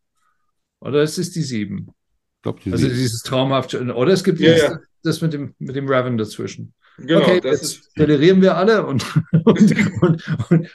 Oder 0.80 1.02
es 1.02 1.18
ist 1.18 1.36
die 1.36 1.42
7. 1.42 1.88
Ich 1.88 2.42
glaube, 2.42 2.60
die 2.64 2.72
Also 2.72 2.86
7. 2.86 2.96
dieses 2.96 3.22
traumhafte, 3.22 3.94
oder 3.94 4.12
es 4.12 4.24
gibt 4.24 4.40
ja, 4.40 4.54
dieses, 4.54 4.68
ja. 4.70 4.78
das 5.02 5.20
mit 5.20 5.34
dem, 5.34 5.54
mit 5.58 5.76
dem 5.76 5.86
Raven 5.86 6.16
dazwischen. 6.16 6.72
Genau, 6.96 7.20
okay, 7.20 7.40
das 7.40 7.60
jetzt 7.60 7.96
delirieren 7.96 8.40
wir 8.40 8.56
alle 8.56 8.86
und, 8.86 9.04
und, 9.44 9.74
und, 10.02 10.50
und, 10.50 10.68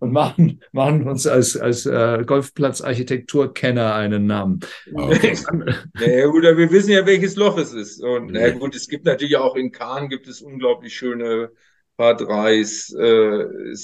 machen, 0.00 0.60
machen 0.72 1.08
uns 1.08 1.26
als, 1.26 1.56
als 1.56 1.86
äh, 1.86 2.24
Golfplatzarchitekturkenner 2.24 3.94
einen 3.94 4.26
Namen. 4.26 4.60
Okay. 4.92 5.36
naja, 5.94 6.26
gut, 6.26 6.42
wir 6.42 6.70
wissen 6.70 6.90
ja, 6.90 7.04
welches 7.06 7.36
Loch 7.36 7.58
es 7.58 7.72
ist. 7.72 8.02
Und 8.02 8.32
naja, 8.32 8.50
gut, 8.50 8.74
es 8.74 8.88
gibt 8.88 9.04
natürlich 9.04 9.36
auch 9.36 9.56
in 9.56 9.72
Kahn 9.72 10.08
gibt 10.08 10.28
es 10.28 10.40
unglaublich 10.40 10.94
schöne 10.94 11.50
Paar 11.96 12.16
3s. 12.16 12.96
Äh, 12.96 13.74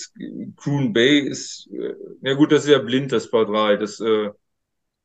Croon 0.57 0.93
Bay 0.93 1.20
ist, 1.20 1.68
äh, 1.72 1.95
na 2.22 2.35
gut, 2.35 2.53
das 2.53 2.64
ist 2.64 2.70
ja 2.70 2.79
blind, 2.79 3.12
das 3.12 3.31
Paar 3.31 3.47
3. 3.47 3.77
Das 3.77 4.01
äh, 4.01 4.31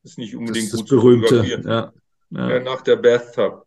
ist 0.04 0.18
nicht 0.18 0.36
unbedingt 0.36 0.72
das, 0.72 0.80
das 0.80 0.90
gut 0.90 0.90
berühmte, 0.90 1.44
ja, 1.46 1.60
ja. 1.60 1.94
ja. 2.50 2.60
Nach 2.62 2.82
der 2.82 2.96
Bathtub. 2.96 3.66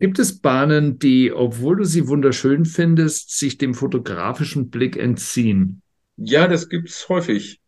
Gibt 0.00 0.18
es 0.18 0.40
Bahnen, 0.40 0.98
die, 0.98 1.30
obwohl 1.30 1.76
du 1.76 1.84
sie 1.84 2.08
wunderschön 2.08 2.64
findest, 2.64 3.38
sich 3.38 3.58
dem 3.58 3.74
fotografischen 3.74 4.70
Blick 4.70 4.96
entziehen? 4.96 5.82
Ja, 6.16 6.48
das 6.48 6.70
gibt's 6.70 7.08
häufig. 7.10 7.60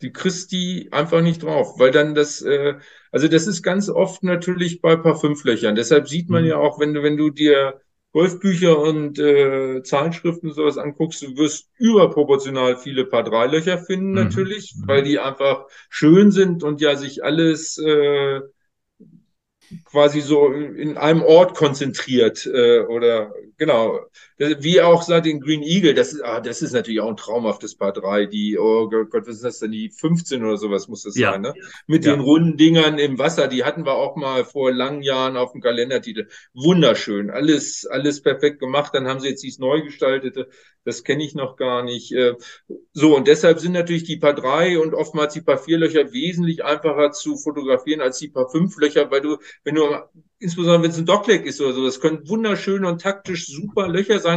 Die 0.00 0.12
kriegst 0.12 0.52
die 0.52 0.88
einfach 0.92 1.20
nicht 1.20 1.42
drauf, 1.42 1.78
weil 1.78 1.90
dann 1.90 2.14
das, 2.14 2.42
äh, 2.42 2.74
also 3.10 3.26
das 3.26 3.48
ist 3.48 3.62
ganz 3.62 3.88
oft 3.88 4.22
natürlich 4.22 4.80
bei 4.80 4.94
Parfümflöchern. 4.94 5.74
Deshalb 5.74 6.08
sieht 6.08 6.30
man 6.30 6.44
mhm. 6.44 6.50
ja 6.50 6.56
auch, 6.58 6.78
wenn 6.78 6.94
du, 6.94 7.02
wenn 7.02 7.16
du 7.16 7.30
dir 7.30 7.80
Golfbücher 8.12 8.78
und 8.78 9.18
äh, 9.18 9.82
Zeitschriften 9.82 10.48
und 10.48 10.54
sowas 10.54 10.78
anguckst, 10.78 11.22
du 11.22 11.36
wirst 11.36 11.70
überproportional 11.78 12.76
viele 12.76 13.04
Paar 13.04 13.24
drei 13.24 13.46
Löcher 13.46 13.78
finden 13.78 14.10
mhm. 14.10 14.14
natürlich, 14.14 14.76
mhm. 14.76 14.86
weil 14.86 15.02
die 15.02 15.18
einfach 15.18 15.66
schön 15.88 16.30
sind 16.30 16.62
und 16.62 16.80
ja 16.80 16.94
sich 16.94 17.24
alles 17.24 17.78
äh, 17.78 18.40
quasi 19.84 20.20
so 20.20 20.52
in 20.52 20.96
einem 20.96 21.22
Ort 21.22 21.56
konzentriert 21.56 22.46
äh, 22.46 22.80
oder 22.80 23.32
genau. 23.56 24.00
Wie 24.40 24.80
auch 24.80 25.02
sagt 25.02 25.26
den 25.26 25.42
Green 25.42 25.62
Eagle, 25.62 25.92
das 25.92 26.14
ist, 26.14 26.22
ah, 26.22 26.40
das 26.40 26.62
ist 26.62 26.72
natürlich 26.72 27.00
auch 27.00 27.10
ein 27.10 27.16
traumhaftes 27.18 27.74
Paar 27.74 27.92
3, 27.92 28.24
die, 28.24 28.58
oh 28.58 28.88
Gott, 28.88 29.26
was 29.26 29.36
ist 29.36 29.44
das 29.44 29.58
denn, 29.58 29.70
die 29.70 29.90
15 29.90 30.42
oder 30.42 30.56
sowas 30.56 30.88
muss 30.88 31.02
das 31.02 31.14
ja. 31.14 31.32
sein, 31.32 31.42
ne? 31.42 31.52
Mit 31.86 32.06
ja. 32.06 32.12
den 32.12 32.20
runden 32.20 32.56
Dingern 32.56 32.98
im 32.98 33.18
Wasser, 33.18 33.48
die 33.48 33.64
hatten 33.64 33.84
wir 33.84 33.96
auch 33.96 34.16
mal 34.16 34.46
vor 34.46 34.72
langen 34.72 35.02
Jahren 35.02 35.36
auf 35.36 35.52
dem 35.52 35.60
Kalendertitel. 35.60 36.26
Wunderschön, 36.54 37.28
alles, 37.28 37.84
alles 37.84 38.22
perfekt 38.22 38.60
gemacht. 38.60 38.94
Dann 38.94 39.06
haben 39.06 39.20
sie 39.20 39.28
jetzt 39.28 39.42
dieses 39.42 39.58
neu 39.58 39.82
gestaltete, 39.82 40.48
das 40.84 41.04
kenne 41.04 41.22
ich 41.22 41.34
noch 41.34 41.56
gar 41.56 41.82
nicht. 41.82 42.10
Äh, 42.12 42.34
so, 42.94 43.14
und 43.14 43.28
deshalb 43.28 43.60
sind 43.60 43.72
natürlich 43.72 44.04
die 44.04 44.16
Paar 44.16 44.34
3 44.34 44.78
und 44.78 44.94
oftmals 44.94 45.34
die 45.34 45.42
Paar 45.42 45.58
4 45.58 45.76
Löcher 45.76 46.14
wesentlich 46.14 46.64
einfacher 46.64 47.10
zu 47.12 47.36
fotografieren 47.36 48.00
als 48.00 48.18
die 48.18 48.28
Paar 48.28 48.48
5 48.48 48.74
Löcher, 48.78 49.10
weil 49.10 49.20
du, 49.20 49.36
wenn 49.64 49.74
du 49.74 49.84
insbesondere 50.40 50.82
wenn 50.82 50.90
es 50.90 50.98
ein 50.98 51.06
Dockleg 51.06 51.44
ist 51.44 51.60
oder 51.60 51.74
so, 51.74 51.84
das 51.84 52.00
können 52.00 52.26
wunderschöne 52.28 52.88
und 52.88 53.02
taktisch 53.02 53.46
super 53.46 53.88
Löcher 53.88 54.18
sein. 54.18 54.29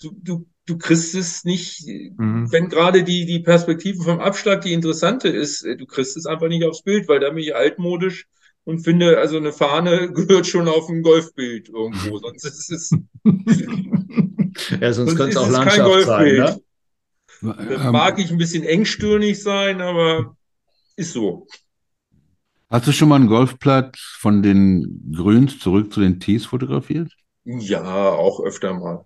Du, 0.00 0.10
du, 0.22 0.46
du 0.66 0.78
kriegst 0.78 1.14
es 1.14 1.44
nicht, 1.44 1.86
mhm. 1.86 2.50
wenn 2.50 2.68
gerade 2.68 3.04
die, 3.04 3.26
die 3.26 3.40
Perspektive 3.40 4.02
vom 4.02 4.20
Abschlag 4.20 4.62
die 4.62 4.72
interessante 4.72 5.28
ist, 5.28 5.62
äh, 5.62 5.76
du 5.76 5.86
kriegst 5.86 6.16
es 6.16 6.26
einfach 6.26 6.48
nicht 6.48 6.64
aufs 6.64 6.82
Bild, 6.82 7.08
weil 7.08 7.20
da 7.20 7.30
bin 7.30 7.38
ich 7.38 7.54
altmodisch 7.54 8.26
und 8.64 8.80
finde, 8.80 9.18
also 9.18 9.36
eine 9.36 9.52
Fahne 9.52 10.12
gehört 10.14 10.46
schon 10.46 10.68
auf 10.68 10.88
ein 10.88 11.02
Golfbild 11.02 11.68
irgendwo, 11.68 12.18
sonst 12.22 12.44
ist 12.44 12.70
es. 12.70 12.90
ja, 14.80 14.92
sonst, 14.92 15.16
könnte 15.16 15.30
es 15.30 15.36
auch 15.36 15.50
Landschaft 15.50 16.04
sein. 16.04 16.36
Ne? 16.36 16.62
Da 17.42 17.90
mag 17.90 18.18
ich 18.20 18.30
ein 18.30 18.38
bisschen 18.38 18.62
engstirnig 18.62 19.42
sein, 19.42 19.80
aber 19.80 20.36
ist 20.96 21.12
so. 21.12 21.46
Hast 22.70 22.86
du 22.86 22.92
schon 22.92 23.08
mal 23.08 23.16
einen 23.16 23.26
Golfplatz 23.26 23.98
von 23.98 24.42
den 24.42 25.12
Grüns 25.14 25.58
zurück 25.58 25.92
zu 25.92 26.00
den 26.00 26.20
Tees 26.20 26.46
fotografiert? 26.46 27.12
Ja, 27.44 28.10
auch 28.10 28.40
öfter 28.40 28.72
mal. 28.72 29.04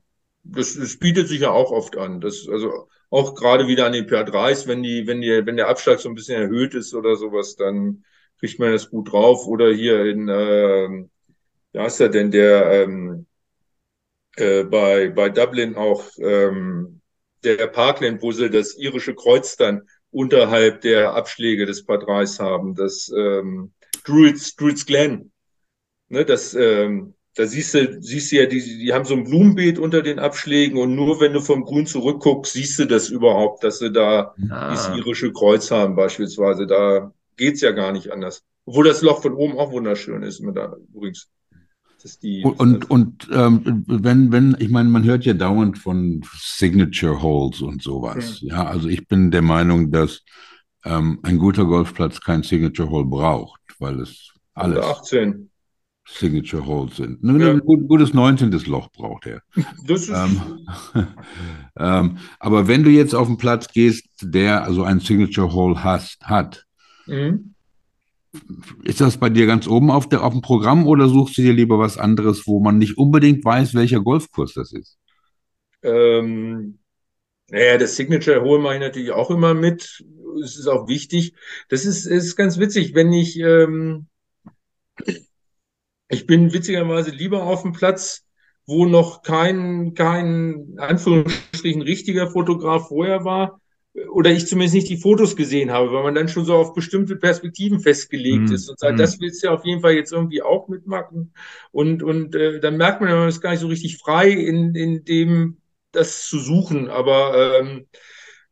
Das, 0.48 0.74
das 0.74 0.98
bietet 0.98 1.28
sich 1.28 1.40
ja 1.40 1.50
auch 1.50 1.70
oft 1.70 1.96
an. 1.96 2.20
Das, 2.20 2.46
also 2.48 2.88
auch 3.10 3.34
gerade 3.34 3.66
wieder 3.66 3.86
an 3.86 3.92
den 3.92 4.06
PR3s, 4.06 4.66
wenn 4.66 4.82
die, 4.82 5.06
wenn 5.06 5.20
die, 5.20 5.44
wenn 5.44 5.56
der 5.56 5.68
Abschlag 5.68 5.98
so 5.98 6.08
ein 6.08 6.14
bisschen 6.14 6.40
erhöht 6.40 6.74
ist 6.74 6.94
oder 6.94 7.16
sowas, 7.16 7.56
dann 7.56 8.04
kriegt 8.38 8.58
man 8.58 8.72
das 8.72 8.90
gut 8.90 9.12
drauf. 9.12 9.46
Oder 9.46 9.72
hier 9.72 10.04
in, 10.04 10.28
äh, 10.28 11.06
ja 11.72 11.86
ist 11.86 12.00
er 12.00 12.08
denn 12.08 12.30
der 12.30 12.70
ähm, 12.72 13.26
äh, 14.36 14.64
bei, 14.64 15.08
bei 15.08 15.28
Dublin 15.30 15.76
auch 15.76 16.04
ähm, 16.18 17.00
der 17.44 17.66
Parkland, 17.66 18.22
wo 18.22 18.32
sie 18.32 18.50
das 18.50 18.76
irische 18.76 19.14
Kreuz 19.14 19.56
dann 19.56 19.88
unterhalb 20.10 20.80
der 20.82 21.14
Abschläge 21.14 21.66
des 21.66 21.84
Part 21.84 22.06
3 22.06 22.24
haben, 22.38 22.74
das 22.74 23.10
ähm, 23.16 23.72
Druids, 24.04 24.54
Druids 24.56 24.86
Glen. 24.86 25.32
Ne, 26.08 26.24
das, 26.24 26.54
ähm, 26.54 27.15
da 27.36 27.46
siehst 27.46 27.74
du, 27.74 28.00
siehst 28.00 28.32
du 28.32 28.36
ja, 28.36 28.46
die, 28.46 28.60
die 28.60 28.92
haben 28.94 29.04
so 29.04 29.14
ein 29.14 29.24
Blumenbeet 29.24 29.78
unter 29.78 30.02
den 30.02 30.18
Abschlägen 30.18 30.78
und 30.78 30.94
nur 30.94 31.20
wenn 31.20 31.34
du 31.34 31.40
vom 31.40 31.64
Grün 31.64 31.86
zurückguckst, 31.86 32.54
siehst 32.54 32.78
du 32.78 32.86
das 32.86 33.10
überhaupt, 33.10 33.62
dass 33.62 33.78
sie 33.78 33.92
da 33.92 34.34
ah. 34.50 34.70
dieses 34.70 34.88
irische 34.96 35.32
Kreuz 35.32 35.70
haben 35.70 35.96
beispielsweise. 35.96 36.66
Da 36.66 37.12
geht's 37.36 37.60
ja 37.60 37.72
gar 37.72 37.92
nicht 37.92 38.10
anders. 38.10 38.42
Obwohl 38.64 38.86
das 38.86 39.02
Loch 39.02 39.20
von 39.20 39.34
oben 39.34 39.58
auch 39.58 39.70
wunderschön 39.70 40.22
ist, 40.22 40.40
mit 40.40 40.56
da, 40.56 40.76
übrigens. 40.94 41.28
Die, 42.22 42.44
und 42.44 42.88
und 42.88 43.28
ähm, 43.32 43.84
wenn, 43.88 44.30
wenn, 44.30 44.56
ich 44.60 44.68
meine, 44.68 44.88
man 44.88 45.02
hört 45.02 45.24
ja 45.24 45.34
dauernd 45.34 45.76
von 45.76 46.22
Signature 46.38 47.20
Holes 47.20 47.62
und 47.62 47.82
sowas. 47.82 48.40
Ja, 48.42 48.58
ja 48.58 48.64
also 48.66 48.88
ich 48.88 49.08
bin 49.08 49.32
der 49.32 49.42
Meinung, 49.42 49.90
dass 49.90 50.22
ähm, 50.84 51.18
ein 51.24 51.38
guter 51.38 51.64
Golfplatz 51.64 52.20
kein 52.20 52.44
Signature 52.44 52.90
Hole 52.90 53.06
braucht, 53.06 53.60
weil 53.80 53.98
es 54.00 54.32
alles 54.54 54.84
18. 54.84 55.50
Signature 56.08 56.64
Holes 56.64 56.96
sind. 56.96 57.22
Ein 57.24 57.40
ja. 57.40 57.52
gut, 57.54 57.88
gutes 57.88 58.14
19. 58.14 58.50
Loch 58.66 58.90
braucht 58.92 59.26
er. 59.26 59.42
Das 59.86 60.02
ist 60.02 60.10
ähm, 60.10 60.66
ähm, 61.78 62.18
aber 62.38 62.68
wenn 62.68 62.84
du 62.84 62.90
jetzt 62.90 63.14
auf 63.14 63.26
einen 63.26 63.38
Platz 63.38 63.68
gehst, 63.68 64.06
der 64.22 64.64
also 64.64 64.84
ein 64.84 65.00
Signature 65.00 65.52
Hole 65.52 65.82
hast, 65.82 66.24
hat, 66.24 66.64
mhm. 67.06 67.54
Ist 68.84 69.00
das 69.00 69.16
bei 69.16 69.30
dir 69.30 69.46
ganz 69.46 69.66
oben 69.66 69.90
auf, 69.90 70.08
der, 70.08 70.22
auf 70.22 70.32
dem 70.32 70.42
Programm 70.42 70.86
oder 70.86 71.08
suchst 71.08 71.38
du 71.38 71.42
dir 71.42 71.52
lieber 71.52 71.78
was 71.78 71.98
anderes, 71.98 72.46
wo 72.46 72.60
man 72.60 72.78
nicht 72.78 72.98
unbedingt 72.98 73.44
weiß, 73.44 73.74
welcher 73.74 74.00
Golfkurs 74.00 74.54
das 74.54 74.72
ist? 74.72 74.98
Ähm, 75.82 76.78
naja, 77.48 77.78
das 77.78 77.96
Signature 77.96 78.42
Hole 78.42 78.60
mache 78.60 78.74
ich 78.74 78.80
natürlich 78.80 79.10
auch 79.12 79.30
immer 79.30 79.54
mit. 79.54 80.04
Es 80.42 80.56
ist 80.56 80.66
auch 80.66 80.88
wichtig. 80.88 81.34
Das 81.68 81.84
ist, 81.86 82.06
ist 82.06 82.36
ganz 82.36 82.58
witzig, 82.58 82.94
wenn 82.94 83.12
ich, 83.12 83.38
ähm, 83.38 84.06
ich 86.08 86.26
bin 86.26 86.52
witzigerweise 86.52 87.10
lieber 87.10 87.44
auf 87.44 87.62
dem 87.62 87.72
Platz, 87.72 88.24
wo 88.66 88.86
noch 88.86 89.22
kein, 89.22 89.94
kein, 89.94 90.74
Anführungsstrichen, 90.78 91.82
richtiger 91.82 92.28
Fotograf 92.30 92.88
vorher 92.88 93.24
war, 93.24 93.60
oder 94.12 94.30
ich 94.30 94.46
zumindest 94.46 94.74
nicht 94.74 94.88
die 94.88 94.98
Fotos 94.98 95.36
gesehen 95.36 95.70
habe, 95.70 95.92
weil 95.92 96.02
man 96.02 96.14
dann 96.14 96.28
schon 96.28 96.44
so 96.44 96.54
auf 96.54 96.74
bestimmte 96.74 97.16
Perspektiven 97.16 97.80
festgelegt 97.80 98.50
mm. 98.50 98.52
ist 98.52 98.68
und 98.68 98.78
sagt, 98.78 98.96
mm. 98.96 98.98
das 98.98 99.20
willst 99.20 99.42
du 99.42 99.46
ja 99.46 99.54
auf 99.54 99.64
jeden 99.64 99.80
Fall 99.80 99.94
jetzt 99.94 100.12
irgendwie 100.12 100.42
auch 100.42 100.68
mitmachen. 100.68 101.32
Und, 101.70 102.02
und 102.02 102.34
äh, 102.34 102.60
dann 102.60 102.76
merkt 102.76 103.00
man, 103.00 103.10
man 103.10 103.28
ist 103.28 103.40
gar 103.40 103.52
nicht 103.52 103.60
so 103.60 103.68
richtig 103.68 103.96
frei 103.96 104.28
in, 104.30 104.74
in 104.74 105.04
dem, 105.04 105.58
das 105.92 106.28
zu 106.28 106.38
suchen. 106.38 106.90
Aber 106.90 107.58
ähm, 107.58 107.86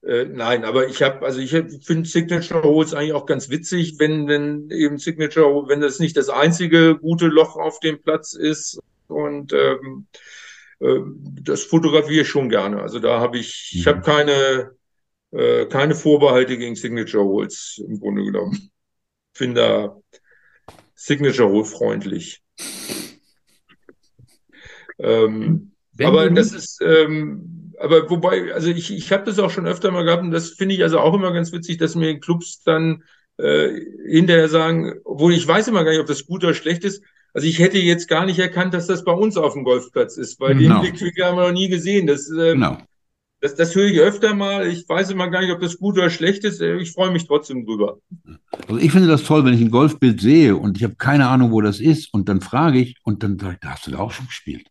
äh, 0.07 0.25
nein, 0.25 0.65
aber 0.65 0.89
ich 0.89 1.03
habe, 1.03 1.25
also 1.25 1.41
ich 1.41 1.51
finde 1.51 2.09
Signature 2.09 2.63
Holes 2.63 2.95
eigentlich 2.95 3.13
auch 3.13 3.27
ganz 3.27 3.51
witzig, 3.51 3.97
wenn, 3.99 4.29
wenn 4.29 4.71
eben 4.71 4.99
Signature, 4.99 5.69
wenn 5.69 5.81
das 5.81 5.99
nicht 5.99 6.17
das 6.17 6.29
einzige 6.29 6.97
gute 6.99 7.27
Loch 7.27 7.57
auf 7.57 7.81
dem 7.81 8.03
Platz 8.03 8.35
ist. 8.35 8.79
Und 9.09 9.53
ähm, 9.53 10.07
äh, 10.81 11.01
das 11.43 11.63
fotografiere 11.63 12.23
ich 12.23 12.29
schon 12.29 12.49
gerne. 12.49 12.81
Also 12.81 12.99
da 12.99 13.21
habe 13.21 13.39
ich, 13.39 13.73
ich 13.75 13.87
habe 13.87 13.99
mhm. 13.99 14.03
keine 14.03 14.71
äh, 15.35 15.67
keine 15.67 15.97
Vorbehalte 15.97 16.57
gegen 16.57 16.77
Signature 16.77 17.25
Holes 17.25 17.83
im 17.85 17.99
Grunde 17.99 18.25
genommen. 18.25 18.71
Finde 19.33 19.61
da 19.61 20.01
Signature 20.95 21.49
Hole 21.49 21.65
freundlich. 21.65 22.41
Ähm, 24.99 25.74
aber 26.03 26.31
das 26.31 26.53
ist, 26.53 26.81
ähm, 26.83 27.73
aber 27.79 28.09
wobei, 28.11 28.53
also 28.55 28.71
ich, 28.71 28.93
ich 28.93 29.13
habe 29.13 29.25
das 29.25 29.39
auch 29.39 29.51
schon 29.51 29.67
öfter 29.67 29.91
mal 29.91 30.05
gehabt 30.05 30.23
und 30.23 30.31
das 30.31 30.51
finde 30.51 30.75
ich 30.75 30.83
also 30.83 30.99
auch 30.99 31.15
immer 31.15 31.33
ganz 31.33 31.53
witzig, 31.53 31.79
dass 31.79 31.95
mir 31.95 32.19
Clubs 32.19 32.63
dann 32.63 33.03
äh, 33.37 33.69
hinterher 34.07 34.49
sagen, 34.49 34.95
obwohl 35.05 35.35
ich 35.35 35.47
weiß 35.47 35.69
immer 35.69 35.85
gar 35.85 35.91
nicht, 35.93 36.01
ob 36.01 36.07
das 36.07 36.27
gut 36.27 36.45
oder 36.45 36.55
schlecht 36.55 36.85
ist. 36.85 37.03
Also 37.33 37.49
ich 37.49 37.59
hätte 37.59 37.79
jetzt 37.79 38.09
gar 38.09 38.27
nicht 38.27 38.39
erkannt, 38.39 38.75
dass 38.75 38.87
das 38.87 39.05
bei 39.05 39.13
uns 39.13 39.37
auf 39.37 39.55
dem 39.55 39.65
Golfplatz 39.65 40.17
ist, 40.17 40.39
weil 40.41 40.55
genau. 40.55 40.81
den 40.81 40.93
Blickwinkel 40.93 41.25
haben 41.25 41.37
wir 41.37 41.49
noch 41.49 41.53
nie 41.53 41.69
gesehen. 41.69 42.07
Das, 42.07 42.29
ähm, 42.29 42.55
genau. 42.55 42.79
Das, 43.41 43.57
das 43.57 43.75
höre 43.75 43.87
ich 43.87 43.99
öfter 43.99 44.35
mal. 44.35 44.69
Ich 44.69 44.89
weiß 44.89 45.11
immer 45.11 45.29
gar 45.29 45.41
nicht, 45.41 45.51
ob 45.51 45.61
das 45.61 45.77
gut 45.77 45.99
oder 45.99 46.11
schlecht 46.11 46.45
ist. 46.45 46.63
Ich 46.63 46.93
freue 46.93 47.11
mich 47.11 47.27
trotzdem 47.27 47.67
drüber. 47.67 47.99
Also 48.69 48.79
ich 48.79 48.93
finde 48.93 49.09
das 49.09 49.25
toll, 49.25 49.45
wenn 49.45 49.53
ich 49.53 49.61
ein 49.61 49.71
Golfbild 49.71 50.21
sehe 50.21 50.57
und 50.57 50.77
ich 50.77 50.85
habe 50.85 50.95
keine 50.95 51.29
Ahnung, 51.29 51.51
wo 51.51 51.61
das 51.61 51.81
ist 51.81 52.15
und 52.15 52.29
dann 52.29 52.41
frage 52.41 52.79
ich 52.79 52.97
und 53.03 53.23
dann 53.23 53.39
sage 53.39 53.55
ich, 53.55 53.61
da 53.61 53.71
hast 53.71 53.87
du 53.87 53.91
da 53.91 53.99
auch 53.99 54.13
schon 54.13 54.27
gespielt. 54.27 54.69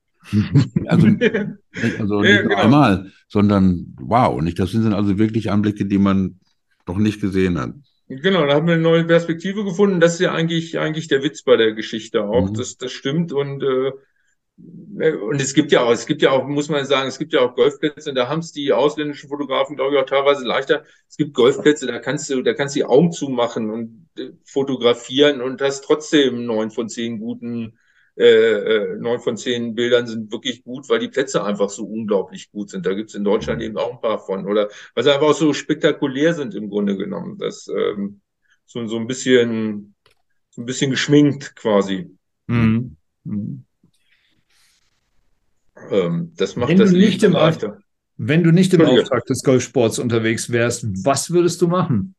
Also, 0.87 1.07
also 1.07 1.07
nicht 1.07 1.21
ja, 2.35 2.41
genau. 2.41 2.55
einmal, 2.55 3.11
sondern 3.27 3.95
wow. 3.99 4.41
Nicht? 4.41 4.59
Das 4.59 4.71
sind 4.71 4.93
also 4.93 5.17
wirklich 5.17 5.51
Anblicke, 5.51 5.85
die 5.85 5.97
man 5.97 6.39
noch 6.87 6.97
nicht 6.97 7.21
gesehen 7.21 7.57
hat. 7.59 7.73
Genau, 8.07 8.45
da 8.45 8.55
haben 8.55 8.67
wir 8.67 8.73
eine 8.73 8.83
neue 8.83 9.05
Perspektive 9.05 9.63
gefunden. 9.63 9.99
Das 9.99 10.15
ist 10.15 10.19
ja 10.19 10.33
eigentlich, 10.33 10.77
eigentlich 10.77 11.07
der 11.07 11.23
Witz 11.23 11.43
bei 11.43 11.55
der 11.55 11.73
Geschichte 11.73 12.23
auch. 12.23 12.49
Mhm. 12.49 12.53
Das, 12.53 12.77
das 12.77 12.91
stimmt. 12.91 13.31
Und 13.31 13.63
äh, 13.63 13.91
und 14.55 15.41
es 15.41 15.53
gibt 15.53 15.71
ja 15.71 15.81
auch, 15.81 15.91
es 15.91 16.05
gibt 16.05 16.21
ja 16.21 16.31
auch, 16.31 16.47
muss 16.47 16.69
man 16.69 16.85
sagen, 16.85 17.07
es 17.07 17.17
gibt 17.17 17.33
ja 17.33 17.41
auch 17.41 17.55
Golfplätze, 17.55 18.09
und 18.09 18.15
da 18.15 18.29
haben 18.29 18.39
es 18.39 18.51
die 18.51 18.71
ausländischen 18.71 19.29
Fotografen, 19.29 19.75
glaube 19.75 19.95
ich, 19.95 20.01
auch 20.01 20.05
teilweise 20.05 20.45
leichter. 20.45 20.83
Es 21.09 21.17
gibt 21.17 21.33
Golfplätze, 21.33 21.87
da 21.87 21.97
kannst 21.99 22.29
du, 22.29 22.43
da 22.43 22.53
kannst 22.53 22.75
du 22.75 22.79
die 22.79 22.85
Augen 22.85 23.11
zumachen 23.11 23.71
und 23.71 24.07
äh, 24.17 24.29
fotografieren 24.45 25.41
und 25.41 25.61
hast 25.61 25.83
trotzdem 25.83 26.45
neun 26.45 26.69
von 26.69 26.87
zehn 26.87 27.19
guten, 27.19 27.79
äh, 28.15 28.25
äh, 28.25 28.95
neun 28.97 29.19
von 29.19 29.37
zehn 29.37 29.73
Bildern 29.73 30.05
sind 30.05 30.31
wirklich 30.31 30.63
gut, 30.63 30.87
weil 30.87 30.99
die 30.99 31.07
Plätze 31.07 31.43
einfach 31.43 31.69
so 31.69 31.83
unglaublich 31.85 32.51
gut 32.51 32.69
sind. 32.69 32.85
Da 32.85 32.93
gibt 32.93 33.09
es 33.09 33.15
in 33.15 33.23
Deutschland 33.23 33.61
eben 33.61 33.77
auch 33.77 33.93
ein 33.93 34.01
paar 34.01 34.19
von. 34.19 34.45
Oder 34.45 34.69
weil 34.93 35.03
sie 35.03 35.11
einfach 35.11 35.29
auch 35.29 35.33
so 35.33 35.51
spektakulär 35.51 36.35
sind 36.35 36.53
im 36.53 36.69
Grunde 36.69 36.95
genommen. 36.95 37.39
Das 37.39 37.67
ähm, 37.67 38.21
so, 38.65 38.85
so 38.85 38.97
ein 38.97 39.07
bisschen, 39.07 39.95
so 40.51 40.61
ein 40.61 40.65
bisschen 40.65 40.91
geschminkt 40.91 41.55
quasi. 41.55 42.15
Mhm. 42.45 42.97
Mhm. 43.23 43.65
Ähm, 45.89 46.33
das 46.37 46.55
macht 46.55 46.69
wenn 46.69 46.77
das 46.77 46.91
du 46.91 46.97
nicht 46.97 47.23
im 47.23 47.31
leichter. 47.31 47.79
Wenn 48.17 48.43
du 48.43 48.51
nicht 48.51 48.73
im 48.75 48.85
Auftrag 48.85 49.25
des 49.25 49.41
Golfsports 49.43 49.97
unterwegs 49.97 50.51
wärst, 50.51 50.85
was 51.03 51.31
würdest 51.31 51.61
du 51.63 51.67
machen? 51.67 52.13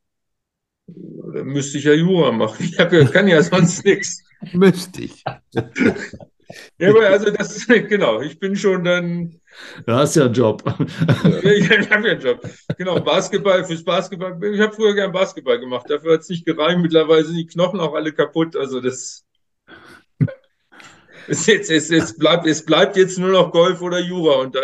Da 0.86 1.44
müsste 1.44 1.78
ich 1.78 1.84
ja 1.84 1.92
Jura 1.92 2.32
machen. 2.32 2.64
Ich 2.64 2.78
hab, 2.80 2.90
kann 3.12 3.28
ja 3.28 3.40
sonst 3.44 3.84
nichts. 3.84 4.23
Müsste 4.52 5.02
ich. 5.02 5.24
Ja, 6.78 6.90
aber 6.90 7.06
also 7.08 7.30
das 7.30 7.66
genau, 7.88 8.20
ich 8.20 8.38
bin 8.38 8.56
schon 8.56 8.84
dann. 8.84 9.40
Du 9.86 9.92
hast 9.92 10.16
ja 10.16 10.24
einen 10.24 10.34
Job. 10.34 10.62
ich 11.42 11.70
habe 11.70 12.08
ja 12.08 12.12
einen 12.12 12.20
Job. 12.20 12.40
Genau, 12.76 13.00
Basketball, 13.00 13.64
fürs 13.64 13.84
Basketball. 13.84 14.38
Ich 14.52 14.60
habe 14.60 14.74
früher 14.74 14.94
gern 14.94 15.12
Basketball 15.12 15.58
gemacht, 15.58 15.86
dafür 15.88 16.14
hat 16.14 16.20
es 16.20 16.28
nicht 16.28 16.44
gereicht. 16.44 16.78
Mittlerweile 16.78 17.24
sind 17.24 17.36
die 17.36 17.46
Knochen 17.46 17.80
auch 17.80 17.94
alle 17.94 18.12
kaputt. 18.12 18.56
Also 18.56 18.80
das. 18.80 19.24
Es, 21.26 21.46
jetzt, 21.46 21.70
es, 21.70 21.90
es, 21.90 22.18
bleibt, 22.18 22.46
es 22.46 22.66
bleibt 22.66 22.96
jetzt 22.96 23.18
nur 23.18 23.30
noch 23.30 23.50
Golf 23.50 23.80
oder 23.80 23.98
Jura 23.98 24.40
und 24.40 24.54
da 24.54 24.60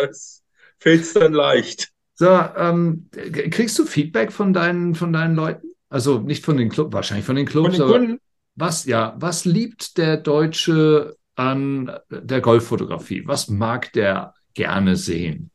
fällt 0.77 1.01
es 1.01 1.13
dann 1.13 1.33
leicht. 1.33 1.89
So, 2.13 2.29
ähm, 2.29 3.09
kriegst 3.11 3.79
du 3.79 3.85
Feedback 3.85 4.31
von 4.31 4.53
deinen, 4.53 4.93
von 4.93 5.11
deinen 5.11 5.35
Leuten? 5.35 5.71
Also 5.89 6.19
nicht 6.19 6.45
von 6.45 6.57
den 6.57 6.69
Clubs, 6.69 6.93
wahrscheinlich 6.93 7.25
von 7.25 7.35
den 7.35 7.47
Clubs, 7.47 7.77
von 7.77 7.87
den 7.87 7.91
Kunden. 7.91 8.19
Was, 8.55 8.85
ja, 8.85 9.15
was 9.17 9.45
liebt 9.45 9.97
der 9.97 10.17
Deutsche 10.17 11.15
an 11.35 11.91
der 12.09 12.41
Golffotografie? 12.41 13.23
Was 13.25 13.49
mag 13.49 13.91
der 13.93 14.33
gerne 14.53 14.95
sehen? 14.95 15.51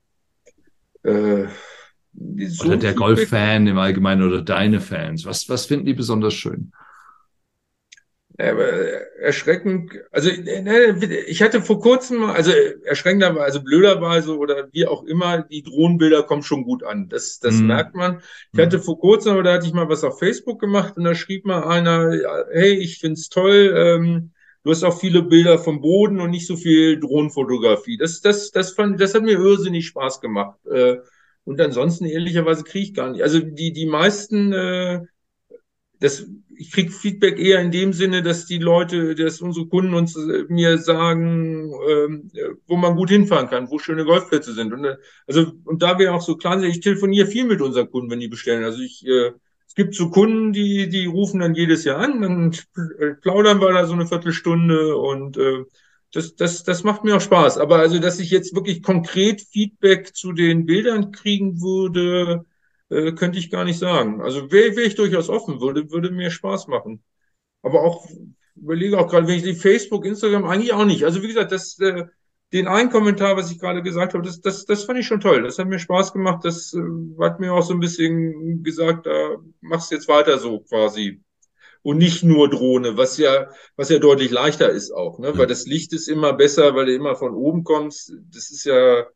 Äh, 1.03 1.47
so 2.12 2.66
oder 2.66 2.76
der 2.76 2.94
Golffan 2.94 3.66
im 3.66 3.78
Allgemeinen 3.78 4.22
oder 4.22 4.42
deine 4.42 4.80
Fans? 4.80 5.24
Was, 5.26 5.49
was 5.49 5.66
finden 5.66 5.86
die 5.86 5.94
besonders 5.94 6.34
schön? 6.34 6.72
Erschreckend, 8.39 9.93
also 10.11 10.28
ne, 10.28 11.24
ich 11.26 11.41
hatte 11.41 11.62
vor 11.62 11.80
kurzem, 11.80 12.24
also 12.24 12.51
erschreckender, 12.84 13.41
also 13.41 13.62
blöderweise 13.62 14.37
oder 14.37 14.68
wie 14.72 14.87
auch 14.87 15.05
immer, 15.05 15.43
die 15.43 15.62
Drohnenbilder 15.62 16.22
kommen 16.22 16.43
schon 16.43 16.64
gut 16.64 16.84
an. 16.84 17.09
Das, 17.09 17.41
das 17.41 17.55
mm. 17.55 17.66
merkt 17.66 17.95
man. 17.95 18.20
Ich 18.53 18.61
hatte 18.61 18.78
vor 18.78 18.99
kurzem, 19.01 19.32
aber 19.32 19.43
da 19.43 19.55
hatte 19.55 19.66
ich 19.66 19.72
mal 19.72 19.89
was 19.89 20.05
auf 20.05 20.18
Facebook 20.18 20.61
gemacht 20.61 20.99
und 20.99 21.05
da 21.05 21.14
schrieb 21.14 21.47
mal 21.47 21.64
einer, 21.64 22.12
hey, 22.53 22.74
ich 22.74 22.99
find's 22.99 23.30
toll, 23.30 23.72
ähm, 23.74 24.32
du 24.64 24.70
hast 24.70 24.84
auch 24.84 24.99
viele 24.99 25.22
Bilder 25.22 25.59
vom 25.59 25.80
Boden 25.80 26.20
und 26.20 26.30
nicht 26.30 26.47
so 26.47 26.57
viel 26.57 27.01
Drohnenfotografie. 27.01 27.97
Das, 27.97 28.20
das, 28.20 28.51
das 28.51 28.72
fand, 28.72 29.01
das 29.01 29.14
hat 29.14 29.22
mir 29.22 29.39
irrsinnig 29.39 29.87
Spaß 29.87 30.20
gemacht. 30.20 30.59
Äh, 30.66 30.97
und 31.45 31.61
ansonsten 31.61 32.05
ehrlicherweise 32.05 32.64
kriege 32.64 32.84
ich 32.84 32.95
gar 32.95 33.11
nicht. 33.11 33.22
Also 33.22 33.41
die, 33.41 33.72
die 33.72 33.87
meisten, 33.87 34.53
äh, 34.53 35.01
das 36.01 36.26
ich 36.59 36.72
kriege 36.72 36.90
Feedback 36.90 37.38
eher 37.38 37.61
in 37.61 37.70
dem 37.70 37.92
Sinne, 37.92 38.22
dass 38.22 38.47
die 38.47 38.59
Leute, 38.59 39.14
dass 39.14 39.40
unsere 39.40 39.66
Kunden 39.66 39.94
uns 39.94 40.16
äh, 40.16 40.44
mir 40.49 40.78
sagen, 40.78 41.72
ähm, 41.88 42.30
wo 42.66 42.76
man 42.76 42.97
gut 42.97 43.11
hinfahren 43.11 43.49
kann, 43.49 43.70
wo 43.70 43.78
schöne 43.78 44.05
Golfplätze 44.05 44.55
sind. 44.55 44.72
Und, 44.72 44.84
äh, 44.84 44.97
also, 45.26 45.53
und 45.64 45.82
da 45.82 45.99
wir 45.99 46.14
auch 46.14 46.22
so 46.22 46.36
klar 46.36 46.59
sind, 46.59 46.70
ich 46.70 46.80
telefoniere 46.80 47.26
viel 47.26 47.44
mit 47.44 47.61
unseren 47.61 47.90
Kunden, 47.90 48.11
wenn 48.11 48.20
die 48.20 48.28
bestellen. 48.28 48.64
Also 48.64 48.80
ich, 48.80 49.07
äh, 49.07 49.32
es 49.66 49.74
gibt 49.74 49.94
so 49.94 50.11
Kunden, 50.11 50.53
die, 50.53 50.88
die 50.88 51.07
rufen 51.07 51.40
dann 51.40 51.55
jedes 51.55 51.84
Jahr 51.84 51.99
an, 51.99 52.22
dann 52.22 52.57
plaudern 53.22 53.61
wir 53.61 53.72
da 53.72 53.86
so 53.86 53.94
eine 53.94 54.07
Viertelstunde 54.07 54.97
und 54.97 55.36
äh, 55.36 55.64
das, 56.12 56.36
das, 56.36 56.64
das 56.64 56.84
macht 56.84 57.05
mir 57.05 57.16
auch 57.16 57.20
Spaß. 57.20 57.59
Aber 57.59 57.78
also, 57.78 57.99
dass 57.99 58.18
ich 58.18 58.30
jetzt 58.30 58.55
wirklich 58.55 58.82
konkret 58.82 59.42
Feedback 59.42 60.14
zu 60.14 60.32
den 60.32 60.64
Bildern 60.64 61.12
kriegen 61.12 61.61
würde, 61.61 62.47
äh, 62.89 63.12
könnte 63.12 63.39
ich 63.39 63.51
gar 63.51 63.64
nicht 63.64 63.78
sagen. 63.78 64.20
Also 64.22 64.51
wäre 64.53 64.76
wär 64.76 64.87
ich 64.87 64.95
durchaus 64.95 65.28
offen, 65.28 65.61
würde, 65.61 65.91
würde 65.91 66.11
mir 66.11 66.30
Spaß 66.30 66.68
machen. 66.68 67.03
Aber 67.62 67.82
auch, 67.82 68.07
überlege 68.55 68.99
auch 68.99 69.09
gerade, 69.09 69.26
wenn 69.26 69.45
ich 69.45 69.59
Facebook, 69.59 70.05
Instagram 70.05 70.45
eigentlich 70.45 70.72
auch 70.72 70.84
nicht. 70.84 71.05
Also 71.05 71.22
wie 71.22 71.28
gesagt, 71.28 71.53
das, 71.53 71.78
äh, 71.80 72.05
den 72.53 72.68
einen 72.68 72.91
Kommentar, 72.91 73.37
was 73.37 73.51
ich 73.51 73.59
gerade 73.59 73.82
gesagt 73.82 74.14
habe, 74.14 74.24
das, 74.24 74.41
das, 74.41 74.64
das 74.66 74.84
fand 74.84 74.99
ich 74.99 75.07
schon 75.07 75.20
toll. 75.20 75.43
Das 75.43 75.59
hat 75.59 75.66
mir 75.66 75.78
Spaß 75.78 76.12
gemacht. 76.12 76.45
Das 76.45 76.72
äh, 76.74 76.80
hat 77.20 77.41
mir 77.41 77.53
auch 77.53 77.62
so 77.62 77.74
ein 77.74 77.80
bisschen 77.80 78.62
gesagt, 78.62 79.07
da 79.07 79.37
machst 79.61 79.91
jetzt 79.91 80.09
weiter 80.09 80.39
so 80.39 80.61
quasi. 80.61 81.22
Und 81.82 81.99
nicht 81.99 82.24
nur 82.24 82.51
Drohne, 82.51 82.97
was 82.97 83.16
ja, 83.16 83.49
was 83.76 83.91
ja 83.91 83.99
deutlich 83.99 84.30
leichter 84.32 84.70
ist 84.70 84.91
auch, 84.91 85.20
ne? 85.20 85.39
Weil 85.39 85.47
das 85.47 85.66
Licht 85.66 85.93
ist 85.93 86.09
immer 86.09 86.32
besser, 86.32 86.74
weil 86.74 86.87
du 86.87 86.95
immer 86.95 87.14
von 87.14 87.32
oben 87.34 87.62
kommst. 87.62 88.12
Das 88.32 88.51
ist 88.51 88.64
ja, 88.64 89.07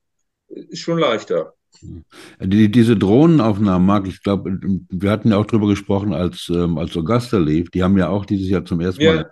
ist 0.49 0.79
schon 0.81 0.99
leichter. 0.99 1.55
Die, 2.41 2.71
diese 2.71 2.97
Drohnenaufnahmen, 2.97 3.87
Marc, 3.87 4.07
ich 4.07 4.23
glaube, 4.23 4.59
wir 4.91 5.11
hatten 5.11 5.31
ja 5.31 5.39
auch 5.39 5.47
drüber 5.47 5.69
gesprochen, 5.69 6.13
als, 6.13 6.51
ähm, 6.55 6.79
als 6.79 6.97
Augusta 6.97 7.39
lief. 7.39 7.71
Die 7.71 7.83
haben 7.83 7.97
ja 7.97 8.09
auch 8.09 8.27
dieses 8.27 8.49
Jahr 8.49 8.65
zum 8.65 8.81
ersten 8.81 9.03
ja. 9.03 9.15
Mal 9.15 9.31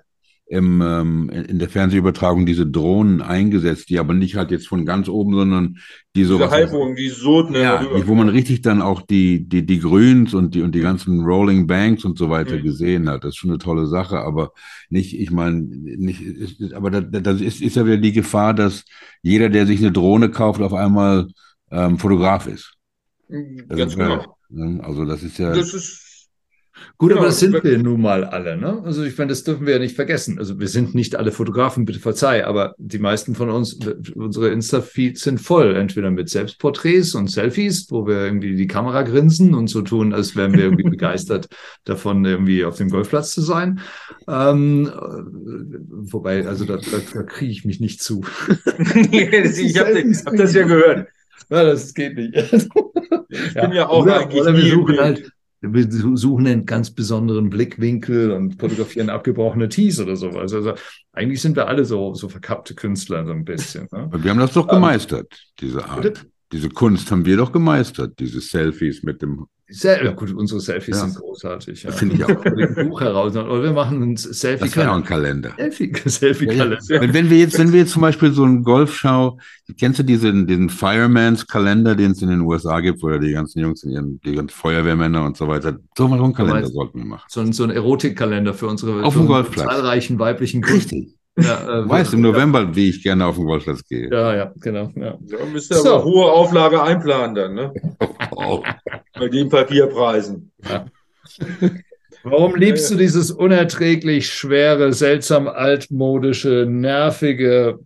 im, 0.50 0.80
ähm, 0.80 1.28
in 1.28 1.58
der 1.58 1.68
Fernsehübertragung 1.68 2.46
diese 2.46 2.66
Drohnen 2.66 3.20
eingesetzt, 3.20 3.90
die 3.90 3.98
aber 3.98 4.14
nicht 4.14 4.36
halt 4.36 4.50
jetzt 4.50 4.66
von 4.66 4.86
ganz 4.86 5.08
oben, 5.08 5.34
sondern 5.34 5.76
die 6.16 6.24
so. 6.24 6.38
Diese 6.38 6.50
Halbung, 6.50 6.96
die 6.96 7.08
so 7.08 7.46
ja, 7.52 7.86
wo 8.06 8.14
man 8.14 8.30
richtig 8.30 8.62
dann 8.62 8.80
auch 8.80 9.02
die, 9.02 9.46
die, 9.46 9.66
die 9.66 9.78
Grüns 9.78 10.32
und 10.32 10.54
die, 10.54 10.62
und 10.62 10.74
die 10.74 10.80
ganzen 10.80 11.20
Rolling 11.20 11.66
Banks 11.66 12.04
und 12.04 12.16
so 12.16 12.30
weiter 12.30 12.56
mhm. 12.56 12.62
gesehen 12.62 13.10
hat. 13.10 13.24
Das 13.24 13.30
ist 13.30 13.36
schon 13.36 13.50
eine 13.50 13.58
tolle 13.58 13.86
Sache, 13.86 14.20
aber 14.20 14.52
nicht, 14.88 15.18
ich 15.18 15.30
meine, 15.30 15.60
nicht, 15.60 16.22
ist, 16.22 16.72
aber 16.72 16.90
da, 16.90 17.00
da 17.02 17.32
ist, 17.32 17.60
ist 17.60 17.76
ja 17.76 17.84
wieder 17.84 17.98
die 17.98 18.12
Gefahr, 18.12 18.54
dass 18.54 18.84
jeder, 19.22 19.50
der 19.50 19.66
sich 19.66 19.80
eine 19.80 19.92
Drohne 19.92 20.30
kauft, 20.30 20.62
auf 20.62 20.72
einmal 20.72 21.28
ähm, 21.70 21.98
Fotograf 21.98 22.46
ist. 22.46 22.74
Ganz 23.68 23.96
genau. 23.96 24.36
Ne? 24.48 24.82
Also 24.82 25.04
das 25.04 25.22
ist 25.22 25.38
ja. 25.38 25.52
Das 25.54 25.74
ist 25.74 26.08
Gut, 26.96 27.10
genau. 27.10 27.20
aber 27.20 27.28
das 27.28 27.40
sind 27.40 27.62
wir 27.62 27.78
nun 27.78 28.00
mal 28.00 28.24
alle. 28.24 28.56
Ne? 28.56 28.82
Also 28.84 29.04
ich 29.04 29.16
meine, 29.16 29.28
das 29.28 29.44
dürfen 29.44 29.66
wir 29.66 29.74
ja 29.74 29.78
nicht 29.78 29.94
vergessen. 29.94 30.38
Also 30.38 30.58
wir 30.58 30.68
sind 30.68 30.94
nicht 30.94 31.16
alle 31.16 31.32
Fotografen, 31.32 31.84
bitte 31.84 32.00
verzeih, 32.00 32.46
aber 32.46 32.74
die 32.78 32.98
meisten 32.98 33.34
von 33.34 33.50
uns, 33.50 33.78
unsere 34.14 34.48
Insta-Feeds 34.48 35.22
sind 35.22 35.40
voll, 35.40 35.76
entweder 35.76 36.10
mit 36.10 36.28
Selbstporträts 36.28 37.14
und 37.14 37.30
Selfies, 37.30 37.90
wo 37.90 38.06
wir 38.06 38.24
irgendwie 38.24 38.56
die 38.56 38.66
Kamera 38.66 39.02
grinsen 39.02 39.54
und 39.54 39.68
so 39.68 39.82
tun, 39.82 40.12
als 40.12 40.34
wären 40.34 40.52
wir 40.54 40.64
irgendwie 40.64 40.82
begeistert 40.90 41.48
davon, 41.84 42.24
irgendwie 42.24 42.64
auf 42.64 42.76
dem 42.76 42.90
Golfplatz 42.90 43.30
zu 43.30 43.42
sein. 43.42 43.80
Ähm, 44.26 44.90
wobei, 45.88 46.46
also 46.46 46.64
da, 46.64 46.76
da, 46.76 46.98
da 47.12 47.22
kriege 47.22 47.52
ich 47.52 47.64
mich 47.64 47.80
nicht 47.80 48.02
zu. 48.02 48.24
ich 49.12 49.78
habe 49.78 49.94
hab 50.26 50.36
das 50.36 50.54
ja 50.54 50.66
gehört. 50.66 51.08
Ja, 51.50 51.64
das 51.64 51.94
geht 51.94 52.16
nicht. 52.16 52.34
Ich 53.30 53.52
bin 53.52 53.72
ja 53.72 53.86
auch 53.86 54.04
oder, 54.04 54.20
eigentlich 54.20 54.40
oder 54.40 54.56
wir 54.56 54.70
suchen 54.70 54.98
halt, 54.98 55.30
wir 55.60 55.86
suchen 55.90 56.46
einen 56.46 56.64
ganz 56.64 56.90
besonderen 56.90 57.50
Blickwinkel 57.50 58.30
und 58.30 58.58
fotografieren 58.58 59.10
abgebrochene 59.10 59.68
Tees 59.68 60.00
oder 60.00 60.16
sowas. 60.16 60.54
Also 60.54 60.72
eigentlich 61.12 61.42
sind 61.42 61.54
wir 61.54 61.66
alle 61.66 61.84
so, 61.84 62.14
so 62.14 62.30
verkappte 62.30 62.74
Künstler 62.74 63.26
so 63.26 63.32
ein 63.32 63.44
bisschen. 63.44 63.86
Ne? 63.92 64.08
Wir 64.14 64.30
haben 64.30 64.38
das 64.38 64.54
doch 64.54 64.66
gemeistert, 64.66 65.30
diese 65.60 65.84
Art. 65.84 66.00
Bitte? 66.00 66.22
Diese 66.52 66.68
Kunst 66.68 67.10
haben 67.10 67.24
wir 67.24 67.36
doch 67.36 67.52
gemeistert, 67.52 68.18
diese 68.18 68.40
Selfies 68.40 69.02
mit 69.02 69.20
dem 69.20 69.46
sehr, 69.70 70.02
ja 70.02 70.12
gut, 70.12 70.32
unsere 70.32 70.60
Selfies 70.60 70.96
ja. 70.96 71.06
sind 71.06 71.16
großartig. 71.16 71.82
Ja. 71.82 71.90
Finde 71.90 72.14
ich 72.14 72.24
auch. 72.24 72.42
Ein 72.42 72.88
Buch 72.88 73.02
heraus. 73.02 73.36
Oder 73.36 73.62
wir 73.62 73.72
machen 73.72 74.02
ein 74.02 74.16
Selfie-Kalender. 74.16 74.64
Das 74.64 74.76
wäre 74.76 74.90
auch 74.90 74.96
ein 74.96 75.04
Kalender. 75.04 75.50
Selfie-Kalender. 76.06 76.78
Ja, 76.88 77.00
wenn, 77.02 77.12
wenn, 77.12 77.28
wir 77.28 77.36
jetzt, 77.36 77.58
wenn 77.58 77.70
wir 77.70 77.80
jetzt 77.80 77.92
zum 77.92 78.00
Beispiel 78.00 78.32
so 78.32 78.44
einen 78.44 78.62
Golfschau, 78.62 79.38
kennst 79.78 79.98
du 79.98 80.04
diesen, 80.04 80.46
diesen 80.46 80.70
Fireman's 80.70 81.46
Kalender, 81.46 81.94
den 81.94 82.12
es 82.12 82.22
in 82.22 82.30
den 82.30 82.40
USA 82.40 82.80
gibt, 82.80 83.02
wo 83.02 83.10
ja 83.10 83.18
die 83.18 83.32
ganzen 83.32 83.60
Jungs 83.60 83.82
in 83.82 83.90
ihren, 83.90 84.20
die 84.22 84.36
ganzen 84.36 84.56
Feuerwehrmänner 84.56 85.22
und 85.26 85.36
so 85.36 85.48
weiter, 85.48 85.78
so 85.98 86.06
einen 86.06 86.32
Kalender 86.32 86.66
sollten 86.66 87.00
wir 87.00 87.04
machen. 87.04 87.26
So 87.28 87.40
ein, 87.42 87.52
so 87.52 87.64
ein 87.64 87.70
Erotikkalender 87.70 88.54
für 88.54 88.68
unsere 88.68 89.02
Auf 89.02 89.14
dem 89.14 89.26
Golfplatz. 89.26 89.66
zahlreichen 89.66 90.18
weiblichen 90.18 90.62
Kunden. 90.62 90.78
Richtig. 90.78 91.17
Ja, 91.40 91.82
äh, 91.82 91.88
weißt 91.88 92.14
im 92.14 92.22
November, 92.22 92.62
ja. 92.62 92.76
wie 92.76 92.88
ich 92.88 93.02
gerne 93.02 93.26
auf 93.26 93.36
den 93.36 93.44
Golfplatz 93.44 93.84
gehe. 93.84 94.10
Ja, 94.10 94.34
ja, 94.34 94.52
genau. 94.56 94.90
Ja. 94.96 95.16
Da 95.20 95.44
müsst 95.52 95.70
ihr 95.70 95.76
so. 95.76 95.94
aber 95.94 96.04
hohe 96.04 96.32
Auflage 96.32 96.82
einplanen 96.82 97.34
dann, 97.34 97.54
ne? 97.54 97.72
Oh. 98.32 98.62
Bei 99.14 99.28
den 99.28 99.48
Papierpreisen. 99.48 100.50
Ja. 100.68 100.86
Warum 102.24 102.56
liebst 102.56 102.90
du 102.90 102.96
dieses 102.96 103.30
unerträglich 103.30 104.32
schwere, 104.32 104.92
seltsam 104.92 105.46
altmodische, 105.46 106.66
nervige, 106.68 107.78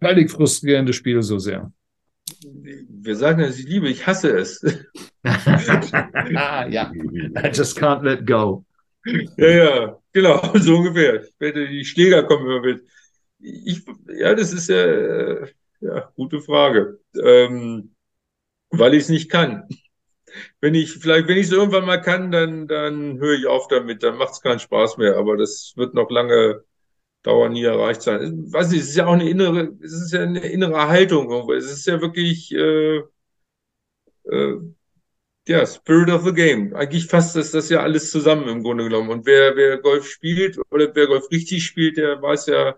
völlig 0.00 0.30
frustrierende 0.30 0.92
Spiel 0.92 1.22
so 1.22 1.38
sehr? 1.38 1.72
Wir 2.88 3.16
sagen 3.16 3.40
ja, 3.40 3.48
ich 3.48 3.64
liebe, 3.64 3.88
ich 3.88 4.06
hasse 4.06 4.36
es. 4.36 4.60
ja, 5.24 6.92
I 6.94 7.48
just 7.52 7.78
can't 7.78 8.02
let 8.02 8.26
go. 8.26 8.65
Ja, 9.36 9.46
ja, 9.48 9.98
genau, 10.12 10.40
so 10.58 10.76
ungefähr. 10.76 11.24
Die 11.40 11.84
Schläger 11.84 12.24
kommen 12.24 12.46
immer 12.46 12.60
mit. 12.60 12.84
ich, 13.40 13.84
ja, 14.18 14.34
das 14.34 14.52
ist 14.52 14.68
ja, 14.68 14.76
äh, 14.76 15.52
ja 15.80 16.12
gute 16.16 16.40
Frage. 16.40 17.00
Ähm, 17.22 17.94
weil 18.70 18.94
ich 18.94 19.04
es 19.04 19.08
nicht 19.10 19.30
kann. 19.30 19.68
Wenn 20.60 20.74
ich, 20.74 20.92
vielleicht, 20.92 21.28
wenn 21.28 21.38
ich 21.38 21.46
es 21.48 21.52
irgendwann 21.52 21.86
mal 21.86 22.00
kann, 22.02 22.30
dann, 22.32 22.68
dann 22.68 23.18
höre 23.20 23.34
ich 23.38 23.46
auf 23.46 23.68
damit, 23.68 24.02
dann 24.02 24.16
macht 24.18 24.32
es 24.34 24.42
keinen 24.42 24.60
Spaß 24.60 24.98
mehr. 24.98 25.16
Aber 25.16 25.36
das 25.36 25.74
wird 25.76 25.94
noch 25.94 26.10
lange 26.10 26.64
dauern, 27.22 27.52
nie 27.52 27.64
erreicht 27.64 28.02
sein. 28.02 28.52
Weiß 28.52 28.70
nicht, 28.70 28.82
es 28.82 28.90
ist 28.90 28.96
ja 28.96 29.06
auch 29.06 29.14
eine 29.14 29.28
innere, 29.30 29.76
es 29.82 29.92
ist 29.92 30.12
ja 30.12 30.22
eine 30.22 30.40
innere 30.48 30.88
Haltung. 30.88 31.50
Es 31.52 31.66
ist 31.70 31.86
ja 31.86 32.00
wirklich, 32.00 32.52
äh, 32.54 33.02
äh, 34.24 34.75
ja, 35.48 35.64
Spirit 35.64 36.10
of 36.10 36.24
the 36.24 36.32
Game. 36.32 36.74
Eigentlich 36.74 37.06
fasst 37.06 37.36
das, 37.36 37.52
das 37.52 37.68
ja 37.68 37.80
alles 37.80 38.10
zusammen 38.10 38.48
im 38.48 38.62
Grunde 38.62 38.84
genommen. 38.84 39.10
Und 39.10 39.26
wer, 39.26 39.56
wer 39.56 39.78
Golf 39.78 40.08
spielt 40.08 40.58
oder 40.70 40.90
wer 40.94 41.06
Golf 41.06 41.30
richtig 41.30 41.64
spielt, 41.64 41.96
der 41.96 42.20
weiß 42.20 42.46
ja, 42.46 42.76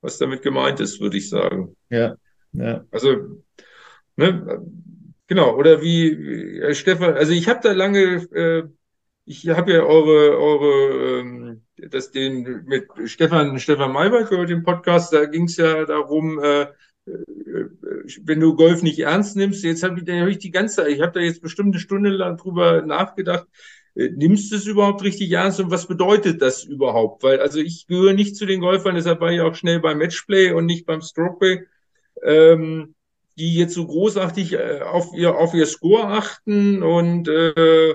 was 0.00 0.18
damit 0.18 0.42
gemeint 0.42 0.80
ist, 0.80 1.00
würde 1.00 1.18
ich 1.18 1.28
sagen. 1.28 1.76
Ja, 1.88 2.16
ja. 2.52 2.84
Also, 2.90 3.42
ne, 4.16 4.64
genau. 5.26 5.56
Oder 5.56 5.82
wie, 5.82 6.58
äh, 6.58 6.74
Stefan, 6.74 7.14
also 7.14 7.32
ich 7.32 7.48
habe 7.48 7.60
da 7.62 7.72
lange, 7.72 8.26
äh, 8.32 8.64
ich 9.24 9.48
habe 9.48 9.72
ja 9.72 9.82
eure, 9.82 10.36
eure, 10.38 11.20
ähm, 11.20 11.62
das 11.76 12.10
den 12.10 12.64
mit 12.66 12.88
Stefan, 13.04 13.58
Stefan 13.60 13.92
Maybach 13.92 14.28
gehört, 14.28 14.50
den 14.50 14.64
Podcast, 14.64 15.12
da 15.12 15.26
ging 15.26 15.44
es 15.44 15.56
ja 15.56 15.84
darum, 15.84 16.42
äh, 16.42 16.66
wenn 18.22 18.40
du 18.40 18.54
Golf 18.54 18.82
nicht 18.82 18.98
ernst 18.98 19.36
nimmst, 19.36 19.64
jetzt 19.64 19.82
habe 19.82 20.00
ich, 20.00 20.08
hab 20.08 20.28
ich 20.28 20.38
die 20.38 20.50
ganze, 20.50 20.88
ich 20.88 21.00
habe 21.00 21.12
da 21.12 21.20
jetzt 21.20 21.42
bestimmt 21.42 21.74
eine 21.74 21.80
Stunde 21.80 22.10
lang 22.10 22.36
drüber 22.36 22.82
nachgedacht, 22.82 23.46
äh, 23.94 24.10
nimmst 24.10 24.52
du 24.52 24.56
es 24.56 24.66
überhaupt 24.66 25.02
richtig 25.02 25.30
ernst 25.32 25.60
und 25.60 25.70
was 25.70 25.86
bedeutet 25.86 26.42
das 26.42 26.64
überhaupt? 26.64 27.22
Weil, 27.22 27.40
also 27.40 27.58
ich 27.60 27.86
gehöre 27.86 28.14
nicht 28.14 28.36
zu 28.36 28.46
den 28.46 28.60
Golfern, 28.60 28.94
deshalb 28.94 29.20
war 29.20 29.32
ich 29.32 29.40
auch 29.40 29.54
schnell 29.54 29.80
beim 29.80 29.98
Matchplay 29.98 30.52
und 30.52 30.66
nicht 30.66 30.86
beim 30.86 31.02
Strokeplay, 31.02 31.64
ähm, 32.22 32.94
die 33.38 33.54
jetzt 33.54 33.74
so 33.74 33.86
großartig 33.86 34.54
äh, 34.54 34.80
auf 34.82 35.12
ihr, 35.14 35.36
auf 35.36 35.54
ihr 35.54 35.66
Score 35.66 36.04
achten 36.08 36.82
und 36.82 37.28
äh, 37.28 37.94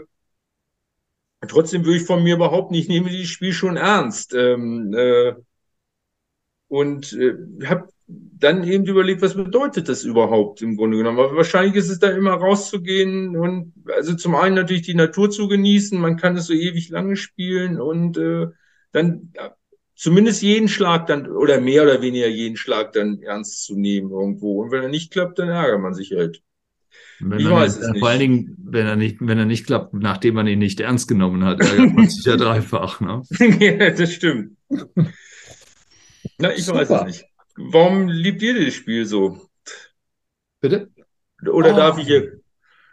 trotzdem 1.48 1.86
würde 1.86 1.98
ich 1.98 2.06
von 2.06 2.24
mir 2.24 2.36
überhaupt 2.36 2.72
nicht, 2.72 2.90
nehme 2.90 3.10
dieses 3.10 3.30
Spiel 3.30 3.54
schon 3.54 3.78
ernst. 3.78 4.34
Ähm, 4.34 4.94
äh, 4.98 5.34
und 6.68 7.14
äh, 7.14 7.36
habe 7.66 7.88
dann 8.07 8.64
eben 8.64 8.86
überlegt, 8.86 9.22
was 9.22 9.36
bedeutet 9.36 9.90
das 9.90 10.03
überhaupt 10.03 10.61
im 10.61 10.77
Grunde 10.77 10.98
genommen. 10.98 11.19
Aber 11.19 11.36
wahrscheinlich 11.36 11.76
ist 11.76 11.90
es 11.90 11.99
da 11.99 12.10
immer 12.10 12.34
rauszugehen 12.34 13.36
und 13.36 13.73
also 13.95 14.15
zum 14.15 14.36
einen 14.36 14.56
natürlich 14.56 14.84
die 14.84 14.94
Natur 14.94 15.32
zu 15.32 15.48
genießen, 15.48 15.99
man 15.99 16.18
kann 16.18 16.38
es 16.38 16.45
so 16.45 16.53
ewig 16.53 16.90
lange 16.90 17.15
spielen 17.15 17.82
und 17.82 18.18
äh, 18.18 18.48
dann 18.91 19.32
ja, 19.36 19.56
zumindest 19.95 20.44
jeden 20.44 20.68
Schlag 20.68 21.07
dann 21.07 21.27
oder 21.27 21.60
mehr 21.60 21.84
oder 21.84 22.02
weniger 22.02 22.27
jeden 22.27 22.57
Schlag 22.57 22.94
dann 22.94 23.22
ernst 23.23 23.65
zu 23.65 23.76
nehmen 23.76 24.11
irgendwo. 24.11 24.61
Und 24.61 24.72
wenn 24.72 24.84
er 24.84 24.90
nicht 24.90 25.11
klappt, 25.11 25.40
dann 25.40 25.49
ärgert 25.49 25.82
man 25.82 25.94
sich 25.94 26.11
halt. 26.11 26.41
Wenn 27.19 27.40
ich 27.40 27.49
weiß 27.49 27.77
nicht, 27.77 27.84
es 27.86 27.91
nicht. 27.91 27.99
Vor 27.99 28.10
allen 28.10 28.19
Dingen, 28.19 28.57
wenn 28.60 28.86
er 28.86 28.95
nicht, 28.95 29.18
wenn 29.19 29.40
er 29.40 29.45
nicht 29.45 29.65
klappt, 29.65 29.94
nachdem 29.94 30.36
man 30.36 30.48
ihn 30.48 30.60
nicht 30.60 30.80
ernst 30.80 31.07
genommen 31.07 31.44
hat, 31.44 31.60
ärgert 31.61 31.94
man 31.94 32.10
sich 32.10 32.26
ja 32.26 32.36
dreifach. 32.38 33.02
Ne? 33.02 33.23
ja, 33.60 33.90
das 33.90 34.14
stimmt. 34.14 34.57
Na, 36.38 36.53
ich 36.53 36.65
Super. 36.65 36.80
weiß 36.80 36.90
es 36.90 37.03
nicht. 37.06 37.35
Warum 37.56 38.07
liebt 38.07 38.41
ihr 38.41 38.65
das 38.65 38.73
Spiel 38.73 39.06
so? 39.06 39.48
Bitte? 40.60 40.90
Oder 41.41 41.73
oh. 41.73 41.77
darf 41.77 41.98
ich 41.98 42.07
hier? 42.07 42.40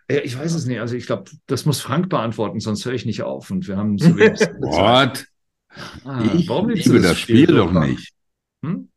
Ich 0.09 0.39
weiß 0.39 0.55
es 0.55 0.67
nicht. 0.67 0.81
Also 0.81 0.95
ich 0.95 1.07
glaube, 1.07 1.31
das 1.47 1.65
muss 1.65 1.81
Frank 1.81 2.09
beantworten, 2.09 2.61
sonst 2.61 2.85
höre 2.85 2.93
ich 2.93 3.07
nicht 3.07 3.23
auf. 3.23 3.51
Und 3.51 3.67
wir 3.67 3.77
haben 3.77 3.99
so 3.99 4.17
wenig 4.17 4.41
What? 4.61 5.27
Ah, 6.05 6.23
ich 6.35 6.49
warum 6.49 6.69
liebe 6.69 7.01
das, 7.01 7.03
das 7.03 7.19
Spiel, 7.19 7.45
Spiel 7.45 7.57
doch 7.57 7.73
nicht. 7.73 8.13
Hm? 8.63 8.89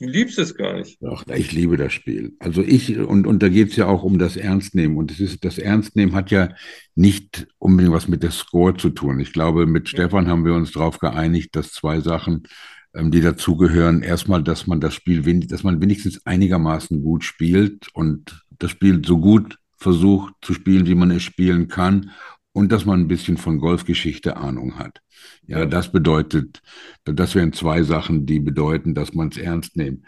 Du 0.00 0.06
liebst 0.06 0.38
es 0.38 0.54
gar 0.54 0.74
nicht. 0.74 1.02
Doch, 1.02 1.26
ich 1.26 1.50
liebe 1.50 1.76
das 1.76 1.92
Spiel. 1.92 2.36
Also 2.38 2.62
ich, 2.62 2.96
und, 2.98 3.26
und 3.26 3.42
da 3.42 3.48
geht 3.48 3.70
es 3.70 3.76
ja 3.76 3.86
auch 3.86 4.04
um 4.04 4.18
das 4.18 4.36
Ernstnehmen. 4.36 4.96
Und 4.96 5.10
das 5.10 5.18
ist, 5.18 5.44
das 5.44 5.58
Ernstnehmen 5.58 6.14
hat 6.14 6.30
ja 6.30 6.50
nicht 6.94 7.48
unbedingt 7.58 7.94
was 7.94 8.06
mit 8.06 8.22
der 8.22 8.30
Score 8.30 8.76
zu 8.76 8.90
tun. 8.90 9.18
Ich 9.18 9.32
glaube, 9.32 9.66
mit 9.66 9.88
Stefan 9.88 10.28
haben 10.28 10.44
wir 10.44 10.54
uns 10.54 10.70
darauf 10.70 10.98
geeinigt, 10.98 11.56
dass 11.56 11.72
zwei 11.72 12.00
Sachen 12.00 12.44
ähm, 12.94 13.10
die 13.10 13.20
dazugehören. 13.20 14.02
Erstmal, 14.02 14.42
dass 14.42 14.66
man 14.66 14.80
das 14.80 14.94
Spiel, 14.94 15.22
dass 15.46 15.62
man 15.62 15.80
wenigstens 15.80 16.24
einigermaßen 16.26 17.02
gut 17.02 17.24
spielt 17.24 17.88
und 17.94 18.44
das 18.58 18.70
Spiel 18.70 19.04
so 19.04 19.18
gut 19.18 19.58
versucht 19.76 20.34
zu 20.42 20.54
spielen, 20.54 20.86
wie 20.86 20.94
man 20.94 21.10
es 21.10 21.22
spielen 21.22 21.68
kann 21.68 22.10
und 22.52 22.72
dass 22.72 22.84
man 22.84 23.00
ein 23.00 23.08
bisschen 23.08 23.36
von 23.36 23.58
Golfgeschichte 23.58 24.36
Ahnung 24.36 24.78
hat. 24.78 25.00
Ja, 25.46 25.64
das 25.64 25.92
bedeutet, 25.92 26.60
das 27.04 27.34
wären 27.34 27.52
zwei 27.52 27.82
Sachen, 27.82 28.26
die 28.26 28.40
bedeuten, 28.40 28.94
dass 28.94 29.14
man 29.14 29.28
es 29.28 29.36
ernst 29.36 29.76
nimmt. 29.76 30.04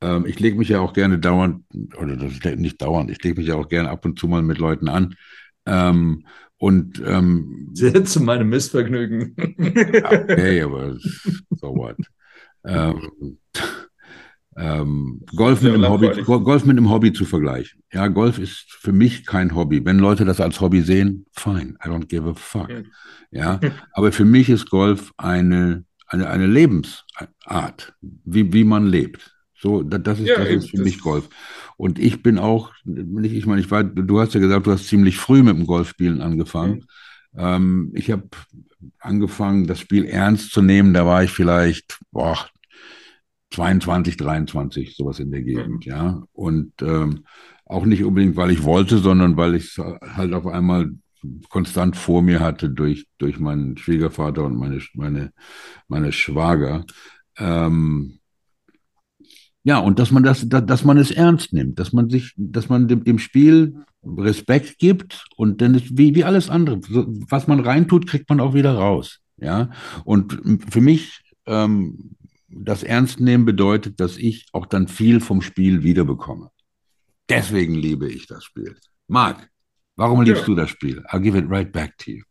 Ähm, 0.00 0.26
ich 0.26 0.38
lege 0.38 0.58
mich 0.58 0.68
ja 0.68 0.80
auch 0.80 0.92
gerne 0.92 1.18
dauernd, 1.18 1.64
oder 1.96 2.16
das 2.16 2.32
ist 2.32 2.44
nicht 2.58 2.82
dauernd, 2.82 3.10
ich 3.10 3.22
lege 3.22 3.40
mich 3.40 3.48
ja 3.48 3.56
auch 3.56 3.68
gerne 3.68 3.90
ab 3.90 4.04
und 4.04 4.18
zu 4.18 4.28
mal 4.28 4.42
mit 4.42 4.58
Leuten 4.58 4.88
an. 4.88 5.14
Ähm, 5.66 6.26
und 6.58 7.02
ähm, 7.04 7.70
sehr 7.72 8.04
zu 8.04 8.22
meinem 8.22 8.48
Missvergnügen. 8.48 9.34
okay, 9.38 10.62
aber 10.62 10.96
so 10.98 11.74
what. 11.74 11.96
Ähm, 12.64 13.38
ähm, 14.56 15.22
Golf, 15.34 15.62
mit 15.62 15.74
einem 15.74 15.88
Hobby, 15.88 16.22
Golf 16.22 16.64
mit 16.64 16.76
einem 16.76 16.90
Hobby 16.90 17.12
zu 17.12 17.24
vergleichen. 17.24 17.82
Ja, 17.92 18.08
Golf 18.08 18.38
ist 18.38 18.66
für 18.68 18.92
mich 18.92 19.26
kein 19.26 19.54
Hobby. 19.54 19.84
Wenn 19.84 19.98
Leute 19.98 20.24
das 20.24 20.40
als 20.40 20.60
Hobby 20.60 20.80
sehen, 20.82 21.26
fine, 21.32 21.76
I 21.84 21.88
don't 21.88 22.06
give 22.06 22.28
a 22.28 22.34
fuck. 22.34 22.70
Ja, 23.30 23.60
aber 23.92 24.12
für 24.12 24.24
mich 24.24 24.48
ist 24.48 24.70
Golf 24.70 25.12
eine, 25.16 25.84
eine, 26.06 26.28
eine 26.28 26.46
Lebensart, 26.46 27.94
wie, 28.00 28.52
wie 28.52 28.64
man 28.64 28.86
lebt. 28.86 29.34
So, 29.56 29.82
das 29.82 30.20
ist, 30.20 30.28
ja, 30.28 30.38
das 30.38 30.48
ist 30.48 30.70
für 30.70 30.82
mich 30.82 31.00
Golf. 31.00 31.28
Und 31.76 31.98
ich 31.98 32.22
bin 32.22 32.38
auch, 32.38 32.72
ich 32.84 33.46
meine, 33.46 33.60
ich 33.60 33.70
war, 33.70 33.82
du 33.82 34.20
hast 34.20 34.34
ja 34.34 34.40
gesagt, 34.40 34.66
du 34.66 34.72
hast 34.72 34.86
ziemlich 34.86 35.16
früh 35.16 35.42
mit 35.42 35.56
dem 35.56 35.66
Golfspielen 35.66 36.20
angefangen. 36.20 36.84
Mhm. 37.32 37.38
Ähm, 37.38 37.92
ich 37.94 38.10
habe 38.10 38.28
angefangen, 38.98 39.66
das 39.66 39.80
Spiel 39.80 40.04
ernst 40.04 40.52
zu 40.52 40.62
nehmen. 40.62 40.92
Da 40.92 41.06
war 41.06 41.24
ich 41.24 41.30
vielleicht, 41.30 41.98
boah, 42.12 42.46
22, 43.54 44.16
23, 44.16 44.96
sowas 44.96 45.20
in 45.20 45.30
der 45.30 45.42
Gegend, 45.42 45.84
ja. 45.84 46.22
Und 46.32 46.72
ähm, 46.82 47.24
auch 47.66 47.84
nicht 47.84 48.04
unbedingt, 48.04 48.36
weil 48.36 48.50
ich 48.50 48.64
wollte, 48.64 48.98
sondern 48.98 49.36
weil 49.36 49.54
ich 49.54 49.64
es 49.64 49.78
halt 49.78 50.34
auf 50.34 50.46
einmal 50.46 50.90
konstant 51.48 51.96
vor 51.96 52.22
mir 52.22 52.40
hatte 52.40 52.68
durch, 52.68 53.06
durch 53.18 53.38
meinen 53.38 53.76
Schwiegervater 53.76 54.44
und 54.44 54.56
meine, 54.56 54.80
meine, 54.94 55.32
meine 55.88 56.12
Schwager. 56.12 56.84
Ähm, 57.38 58.18
ja, 59.62 59.78
und 59.78 59.98
dass 59.98 60.10
man 60.10 60.22
das, 60.22 60.46
dass 60.46 60.84
man 60.84 60.98
es 60.98 61.10
ernst 61.10 61.54
nimmt, 61.54 61.78
dass 61.78 61.92
man 61.92 62.10
sich, 62.10 62.34
dass 62.36 62.68
man 62.68 62.86
dem, 62.86 63.04
dem 63.04 63.18
Spiel 63.18 63.76
Respekt 64.04 64.78
gibt 64.78 65.24
und 65.36 65.62
dann 65.62 65.74
ist 65.74 65.96
wie, 65.96 66.14
wie 66.14 66.24
alles 66.24 66.50
andere. 66.50 66.80
Was 67.30 67.46
man 67.46 67.60
reintut, 67.60 68.06
kriegt 68.06 68.28
man 68.28 68.40
auch 68.40 68.52
wieder 68.52 68.74
raus. 68.74 69.20
Ja. 69.38 69.70
Und 70.04 70.38
für 70.68 70.82
mich 70.82 71.22
ähm, 71.46 72.16
das 72.56 72.82
Ernst 72.82 73.20
nehmen 73.20 73.44
bedeutet, 73.44 74.00
dass 74.00 74.16
ich 74.16 74.46
auch 74.52 74.66
dann 74.66 74.88
viel 74.88 75.20
vom 75.20 75.42
Spiel 75.42 75.82
wiederbekomme. 75.82 76.50
Deswegen 77.28 77.74
liebe 77.74 78.08
ich 78.10 78.26
das 78.26 78.44
Spiel. 78.44 78.76
Marc, 79.08 79.48
warum 79.96 80.22
liebst 80.22 80.42
ja. 80.42 80.46
du 80.46 80.54
das 80.54 80.70
Spiel? 80.70 81.04
I'll 81.08 81.20
give 81.20 81.36
it 81.38 81.46
right 81.48 81.70
back 81.70 81.96
to 81.98 82.10
you. 82.10 82.22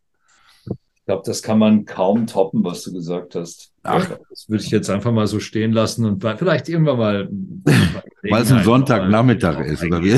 Ich 0.66 1.06
glaube, 1.06 1.24
das 1.26 1.41
kann 1.41 1.60
man 1.60 1.86
kaum 1.86 2.28
toppen, 2.28 2.64
was 2.64 2.84
du 2.84 2.94
gesagt 2.94 3.36
hast. 3.36 3.73
Ach. 3.85 4.07
Das 4.30 4.47
würde 4.47 4.64
ich 4.64 4.72
jetzt 4.72 4.89
einfach 4.89 5.11
mal 5.11 5.27
so 5.27 5.41
stehen 5.41 5.73
lassen 5.73 6.05
und 6.05 6.23
vielleicht 6.23 6.69
irgendwann 6.69 6.97
mal. 6.97 7.30
Weil 8.30 8.41
es 8.41 8.51
ein 8.53 8.64
Sonntagnachmittag 8.64 9.60
ist, 9.65 9.84
oder 9.84 10.01
wie? 10.01 10.14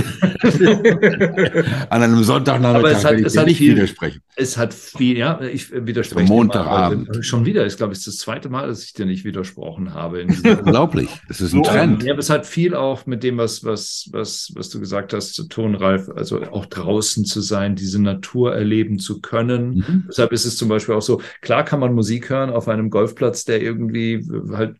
An 1.89 2.03
einem 2.03 2.23
Sonntagnachmittag 2.23 2.91
es 2.91 3.03
hat, 3.03 3.13
es 3.15 3.35
hat 3.35 3.47
nicht 3.47 3.57
viel, 3.57 3.75
widersprechen. 3.75 4.21
Es 4.35 4.55
hat 4.57 4.75
viel, 4.75 5.17
ja, 5.17 5.41
ich 5.41 5.71
widerspreche. 5.71 6.27
Montagabend. 6.27 7.07
Mal, 7.07 7.23
schon 7.23 7.45
wieder, 7.45 7.65
ist, 7.65 7.77
glaube 7.77 7.93
ich, 7.93 8.05
das 8.05 8.17
zweite 8.17 8.49
Mal, 8.49 8.67
dass 8.67 8.83
ich 8.83 8.93
dir 8.93 9.07
nicht 9.07 9.25
widersprochen 9.25 9.95
habe. 9.95 10.27
Unglaublich. 10.43 11.09
Das 11.27 11.41
ist 11.41 11.53
ein 11.53 11.63
so, 11.63 11.71
Trend. 11.71 12.03
Ja, 12.03 12.13
aber 12.13 12.19
es 12.19 12.29
hat 12.29 12.45
viel 12.45 12.75
auch 12.75 13.07
mit 13.07 13.23
dem, 13.23 13.39
was, 13.39 13.63
was, 13.63 14.07
was, 14.11 14.51
was 14.55 14.69
du 14.69 14.79
gesagt 14.79 15.11
hast, 15.13 15.33
zu 15.33 15.47
tun, 15.47 15.73
Ralf. 15.73 16.07
Also 16.15 16.43
auch 16.43 16.67
draußen 16.67 17.25
zu 17.25 17.41
sein, 17.41 17.75
diese 17.75 17.99
Natur 17.99 18.53
erleben 18.53 18.99
zu 18.99 19.19
können. 19.21 19.77
Mhm. 19.77 20.03
Deshalb 20.09 20.31
ist 20.31 20.45
es 20.45 20.57
zum 20.57 20.69
Beispiel 20.69 20.93
auch 20.93 21.01
so, 21.01 21.21
klar 21.41 21.65
kann 21.65 21.79
man 21.79 21.95
Musik 21.95 22.29
hören 22.29 22.51
auf 22.51 22.67
einem 22.67 22.91
Golfplatz, 22.91 23.45
der 23.45 23.54
der 23.55 23.61
irgendwie 23.61 24.25
halt 24.51 24.75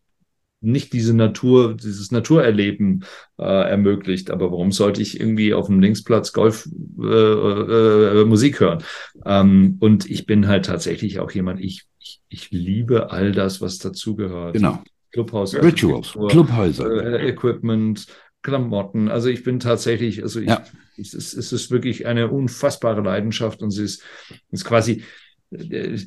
nicht 0.60 0.92
diese 0.92 1.14
Natur, 1.14 1.74
dieses 1.74 2.10
Naturerleben 2.10 3.04
äh, 3.38 3.44
ermöglicht. 3.44 4.30
Aber 4.30 4.50
warum 4.50 4.72
sollte 4.72 5.02
ich 5.02 5.18
irgendwie 5.20 5.54
auf 5.54 5.66
dem 5.66 5.80
Linksplatz 5.80 6.32
Golf 6.32 6.68
äh, 7.00 7.04
äh, 7.04 8.24
Musik 8.24 8.60
hören? 8.60 8.82
Ähm, 9.24 9.76
und 9.80 10.10
ich 10.10 10.26
bin 10.26 10.48
halt 10.48 10.66
tatsächlich 10.66 11.20
auch 11.20 11.30
jemand, 11.30 11.60
ich, 11.60 11.84
ich, 11.98 12.22
ich 12.28 12.50
liebe 12.50 13.10
all 13.10 13.32
das, 13.32 13.60
was 13.60 13.78
dazugehört. 13.78 14.54
Genau. 14.54 14.82
Clubhaus, 15.12 15.54
Rituals, 15.54 16.12
Clubhäuser, 16.28 17.20
äh, 17.20 17.28
Equipment, 17.28 18.06
Klamotten. 18.42 19.08
Also 19.08 19.28
ich 19.28 19.44
bin 19.44 19.60
tatsächlich, 19.60 20.22
also 20.22 20.40
ich, 20.40 20.48
ja. 20.48 20.64
es, 20.98 21.14
ist, 21.14 21.32
es 21.32 21.52
ist 21.52 21.70
wirklich 21.70 22.06
eine 22.06 22.28
unfassbare 22.28 23.00
Leidenschaft 23.00 23.62
und 23.62 23.70
sie 23.70 23.84
ist, 23.84 24.02
ist 24.50 24.64
quasi, 24.64 25.04
äh, 25.52 25.98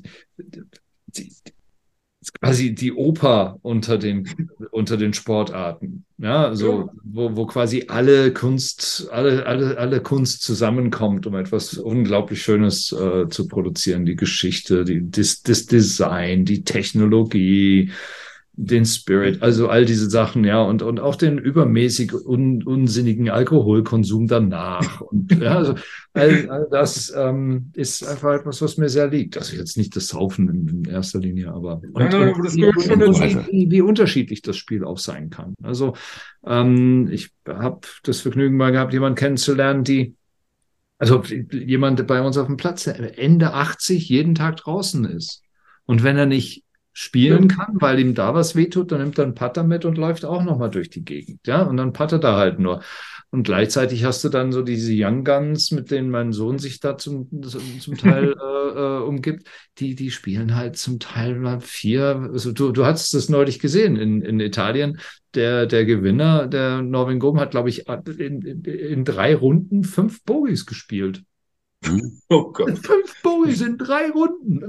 quasi 2.42 2.76
die 2.76 2.92
Oper 2.94 3.58
unter 3.62 3.98
den, 3.98 4.28
unter 4.72 4.98
den 4.98 5.14
Sportarten. 5.14 6.06
Ja, 6.18 6.54
so, 6.54 6.72
ja. 6.72 6.90
Wo, 7.04 7.36
wo 7.36 7.46
quasi 7.46 7.86
alle 7.88 8.34
Kunst, 8.34 9.08
alle, 9.12 9.46
alle, 9.46 9.78
alle 9.78 10.02
Kunst 10.02 10.44
zusammenkommt, 10.44 11.26
um 11.28 11.36
etwas 11.36 11.78
unglaublich 11.78 12.42
Schönes 12.42 12.92
äh, 12.92 13.30
zu 13.30 13.48
produzieren. 13.48 14.06
Die 14.06 14.18
Geschichte, 14.18 14.84
die, 14.84 15.10
das, 15.10 15.44
das 15.44 15.66
Design, 15.66 16.44
die 16.44 16.64
Technologie, 16.64 17.92
den 18.62 18.86
Spirit, 18.86 19.42
also 19.42 19.70
all 19.70 19.86
diese 19.86 20.10
Sachen, 20.10 20.44
ja, 20.44 20.62
und, 20.62 20.82
und 20.82 21.00
auch 21.00 21.16
den 21.16 21.38
übermäßig 21.38 22.14
un, 22.14 22.62
unsinnigen 22.62 23.30
Alkoholkonsum 23.30 24.28
danach. 24.28 25.00
Und 25.10 25.32
ja, 25.32 25.56
also 25.56 25.76
all, 26.14 26.50
all 26.50 26.68
das 26.70 27.14
ähm, 27.16 27.72
ist 27.74 28.06
einfach 28.06 28.34
etwas, 28.34 28.62
was 28.62 28.76
mir 28.76 28.90
sehr 28.90 29.08
liegt. 29.08 29.38
Also 29.38 29.56
jetzt 29.56 29.78
nicht 29.78 29.96
das 29.96 30.10
Saufen 30.10 30.50
in, 30.50 30.68
in 30.68 30.92
erster 30.92 31.20
Linie, 31.20 31.54
aber, 31.54 31.82
und, 31.94 31.94
nein, 31.94 32.14
aber 32.14 32.36
wie, 32.36 32.64
wie, 32.64 33.72
wie, 33.72 33.82
unterschiedlich 33.82 34.42
das 34.42 34.58
Spiel 34.58 34.84
auch 34.84 34.98
sein 34.98 35.30
kann. 35.30 35.54
Also 35.64 35.94
ähm, 36.46 37.08
ich 37.12 37.32
habe 37.48 37.80
das 38.04 38.20
Vergnügen 38.20 38.58
mal 38.58 38.74
gehabt, 38.74 38.92
jemanden 38.92 39.16
kennenzulernen, 39.16 39.86
die 39.86 40.16
also 40.98 41.24
jemand 41.24 42.06
bei 42.08 42.22
uns 42.22 42.38
auf 42.38 42.48
dem 42.48 42.58
Platz, 42.58 42.84
der 42.84 43.18
Ende 43.18 43.54
80 43.54 44.10
jeden 44.10 44.36
Tag 44.36 44.58
draußen 44.58 45.06
ist. 45.06 45.44
Und 45.86 46.04
wenn 46.04 46.18
er 46.18 46.26
nicht 46.26 46.66
spielen 46.94 47.48
kann, 47.48 47.76
weil 47.80 48.00
ihm 48.00 48.14
da 48.14 48.34
was 48.34 48.56
wehtut, 48.56 48.92
dann 48.92 49.02
nimmt 49.02 49.18
er 49.18 49.26
einen 49.26 49.36
Putter 49.36 49.64
mit 49.64 49.86
und 49.86 49.98
läuft 49.98 50.26
auch 50.26 50.44
nochmal 50.44 50.70
durch 50.70 50.90
die 50.90 51.06
Gegend. 51.06 51.40
Ja, 51.46 51.62
und 51.62 51.78
dann 51.78 51.94
puttert 51.94 52.24
er 52.24 52.36
halt 52.36 52.60
nur. 52.60 52.82
Und 53.32 53.44
gleichzeitig 53.44 54.04
hast 54.06 54.24
du 54.24 54.30
dann 54.30 54.52
so 54.52 54.64
diese 54.64 54.92
Young 54.96 55.24
Guns, 55.24 55.72
mit 55.72 55.92
denen 55.92 56.10
mein 56.10 56.34
Sohn 56.34 56.58
sich 56.58 56.80
da 56.80 56.98
zum, 56.98 57.30
zum 57.80 57.96
Teil 57.96 58.34
äh, 58.42 58.70
äh, 58.70 59.02
umgibt, 59.04 59.48
die, 59.78 59.94
die 59.94 60.10
spielen 60.10 60.56
halt 60.56 60.78
zum 60.78 61.00
Teil 61.00 61.36
mal 61.36 61.60
vier. 61.60 62.30
Also 62.34 62.52
du, 62.52 62.72
du 62.72 62.86
hast 62.86 63.14
es 63.14 63.30
neulich 63.30 63.60
gesehen 63.60 63.96
in, 63.98 64.22
in 64.24 64.40
Italien. 64.40 65.00
Der, 65.36 65.68
der 65.68 65.86
Gewinner, 65.86 66.48
der 66.48 66.82
Norwin 66.82 67.20
Gom, 67.20 67.40
hat, 67.40 67.52
glaube 67.52 67.70
ich, 67.70 67.88
in, 67.88 68.42
in, 68.42 68.64
in 68.64 69.06
drei 69.06 69.36
Runden 69.36 69.84
fünf 69.84 70.24
Bogies 70.24 70.66
gespielt. 70.66 71.22
Hm? 71.86 72.20
Oh 72.30 72.52
Gott. 72.52 72.78
Fünf 72.86 73.22
Bowies 73.24 73.62
in 73.62 73.78
drei 73.78 74.10
Runden. 74.10 74.62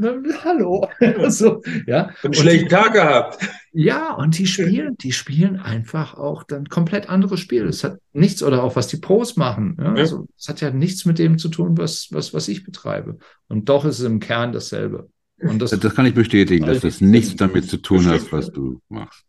Hallo. 0.44 0.88
so, 1.28 1.62
ja. 1.86 2.10
Einen 2.22 2.34
schlechten 2.34 2.68
Tag 2.68 2.92
gehabt. 2.92 3.38
Ja, 3.72 4.14
und 4.14 4.38
die 4.38 4.46
spielen, 4.46 4.96
die 4.96 5.12
spielen 5.12 5.56
einfach 5.56 6.14
auch 6.14 6.44
dann 6.44 6.68
komplett 6.68 7.08
andere 7.08 7.36
Spiele. 7.36 7.66
Es 7.66 7.84
hat 7.84 7.98
nichts, 8.12 8.42
oder 8.42 8.62
auch 8.62 8.76
was 8.76 8.88
die 8.88 8.96
Pros 8.96 9.36
machen. 9.36 9.76
Ja? 9.78 9.86
Ja. 9.86 9.94
Also, 9.94 10.26
es 10.38 10.48
hat 10.48 10.60
ja 10.60 10.70
nichts 10.70 11.04
mit 11.04 11.18
dem 11.18 11.38
zu 11.38 11.48
tun, 11.48 11.76
was, 11.76 12.08
was, 12.10 12.32
was 12.32 12.48
ich 12.48 12.64
betreibe. 12.64 13.18
Und 13.48 13.68
doch 13.68 13.84
ist 13.84 13.98
es 13.98 14.04
im 14.04 14.20
Kern 14.20 14.52
dasselbe. 14.52 15.08
Und 15.40 15.60
das, 15.60 15.70
das 15.70 15.94
kann 15.94 16.06
ich 16.06 16.14
bestätigen, 16.14 16.66
dass 16.66 16.80
das 16.80 17.00
nichts 17.00 17.34
damit 17.36 17.68
zu 17.68 17.78
tun 17.78 18.06
hat, 18.06 18.30
was 18.32 18.52
du 18.52 18.80
machst. 18.88 19.24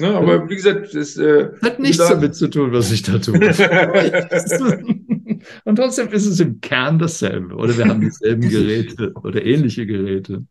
Ja, 0.00 0.16
aber 0.16 0.48
wie 0.48 0.54
gesagt, 0.54 0.94
es 0.94 1.16
äh, 1.16 1.48
hat 1.60 1.80
nichts 1.80 1.96
damit 1.96 2.36
zu 2.36 2.48
tun, 2.48 2.72
was 2.72 2.92
ich 2.92 3.02
da 3.02 3.18
tue. 3.18 3.40
Und 5.64 5.76
trotzdem 5.76 6.08
ist 6.08 6.26
es 6.26 6.40
im 6.40 6.60
Kern 6.60 6.98
dasselbe. 6.98 7.54
Oder 7.54 7.76
wir 7.76 7.86
haben 7.86 8.00
dieselben 8.00 8.40
Geräte 8.48 9.12
oder 9.14 9.44
ähnliche 9.44 9.86
Geräte. 9.86 10.44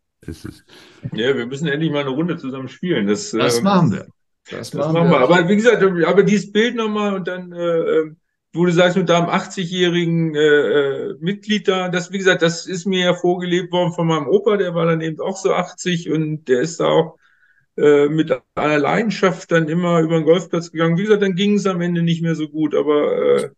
Ja, 1.14 1.36
wir 1.36 1.45
müssen 1.45 1.68
endlich 1.68 1.91
mal 1.91 2.02
eine 2.02 2.10
Runde 2.10 2.38
zusammen 2.38 2.68
spielen. 2.68 3.07
Das, 3.07 3.32
das 3.32 3.60
ähm, 3.60 3.64
machen 3.64 3.91
wir. 3.91 4.07
Das, 4.49 4.72
das 4.72 4.74
machen, 4.74 4.94
machen 4.94 5.11
wir. 5.11 5.19
Aber 5.19 5.48
wie 5.48 5.56
gesagt, 5.56 5.84
aber 5.84 6.24
dieses 6.24 6.52
Bild 6.52 6.76
nochmal 6.76 7.15
und 7.15 7.28
dann, 7.28 7.52
äh, 7.52 7.99
ähm, 7.99 8.18
wo 8.53 8.65
du 8.65 8.72
sagst, 8.72 8.98
mit 8.98 9.10
deinem 9.10 9.30
80-jährigen 9.30 10.36
äh, 10.36 10.40
äh, 10.40 11.15
Mitglied 11.19 11.68
da, 11.68 11.90
das, 11.90 12.11
wie 12.11 12.18
gesagt, 12.18 12.41
das 12.41 12.65
ist 12.65 12.86
mir 12.86 13.06
ja 13.06 13.14
vorgelebt 13.14 13.72
worden 13.72 13.94
von 13.94 14.07
meinem 14.07 14.28
Opa, 14.28 14.57
der 14.57 14.74
war 14.74 14.86
dann 14.86 15.02
eben 15.02 15.19
auch 15.19 15.38
so 15.38 15.53
80 15.53 16.10
und 16.10 16.45
der 16.48 16.61
ist 16.61 16.80
da 16.80 16.86
auch 16.86 17.18
äh, 17.78 18.07
mit 18.07 18.34
einer 18.56 18.80
Leidenschaft 18.80 19.52
dann 19.52 19.68
immer 19.68 19.99
über 19.99 20.15
den 20.15 20.26
Golfplatz 20.26 20.72
gegangen. 20.72 20.98
Wie 20.98 21.03
gesagt, 21.03 21.22
dann 21.22 21.36
ging 21.36 21.56
es 21.56 21.68
am 21.68 21.82
Ende 21.82 22.02
nicht 22.02 22.24
mehr 22.24 22.36
so 22.36 22.48
gut, 22.48 22.74
aber 22.74 23.18
äh, 23.18 23.49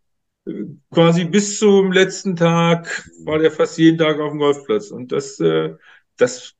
quasi 0.91 1.25
bis 1.25 1.59
zum 1.59 1.91
letzten 1.91 2.35
Tag 2.35 3.09
war 3.23 3.39
der 3.39 3.51
fast 3.51 3.77
jeden 3.77 3.97
Tag 3.97 4.19
auf 4.19 4.31
dem 4.31 4.39
Golfplatz. 4.39 4.91
Und 4.91 5.11
das, 5.11 5.39
äh, 5.39 5.75
das 6.17 6.55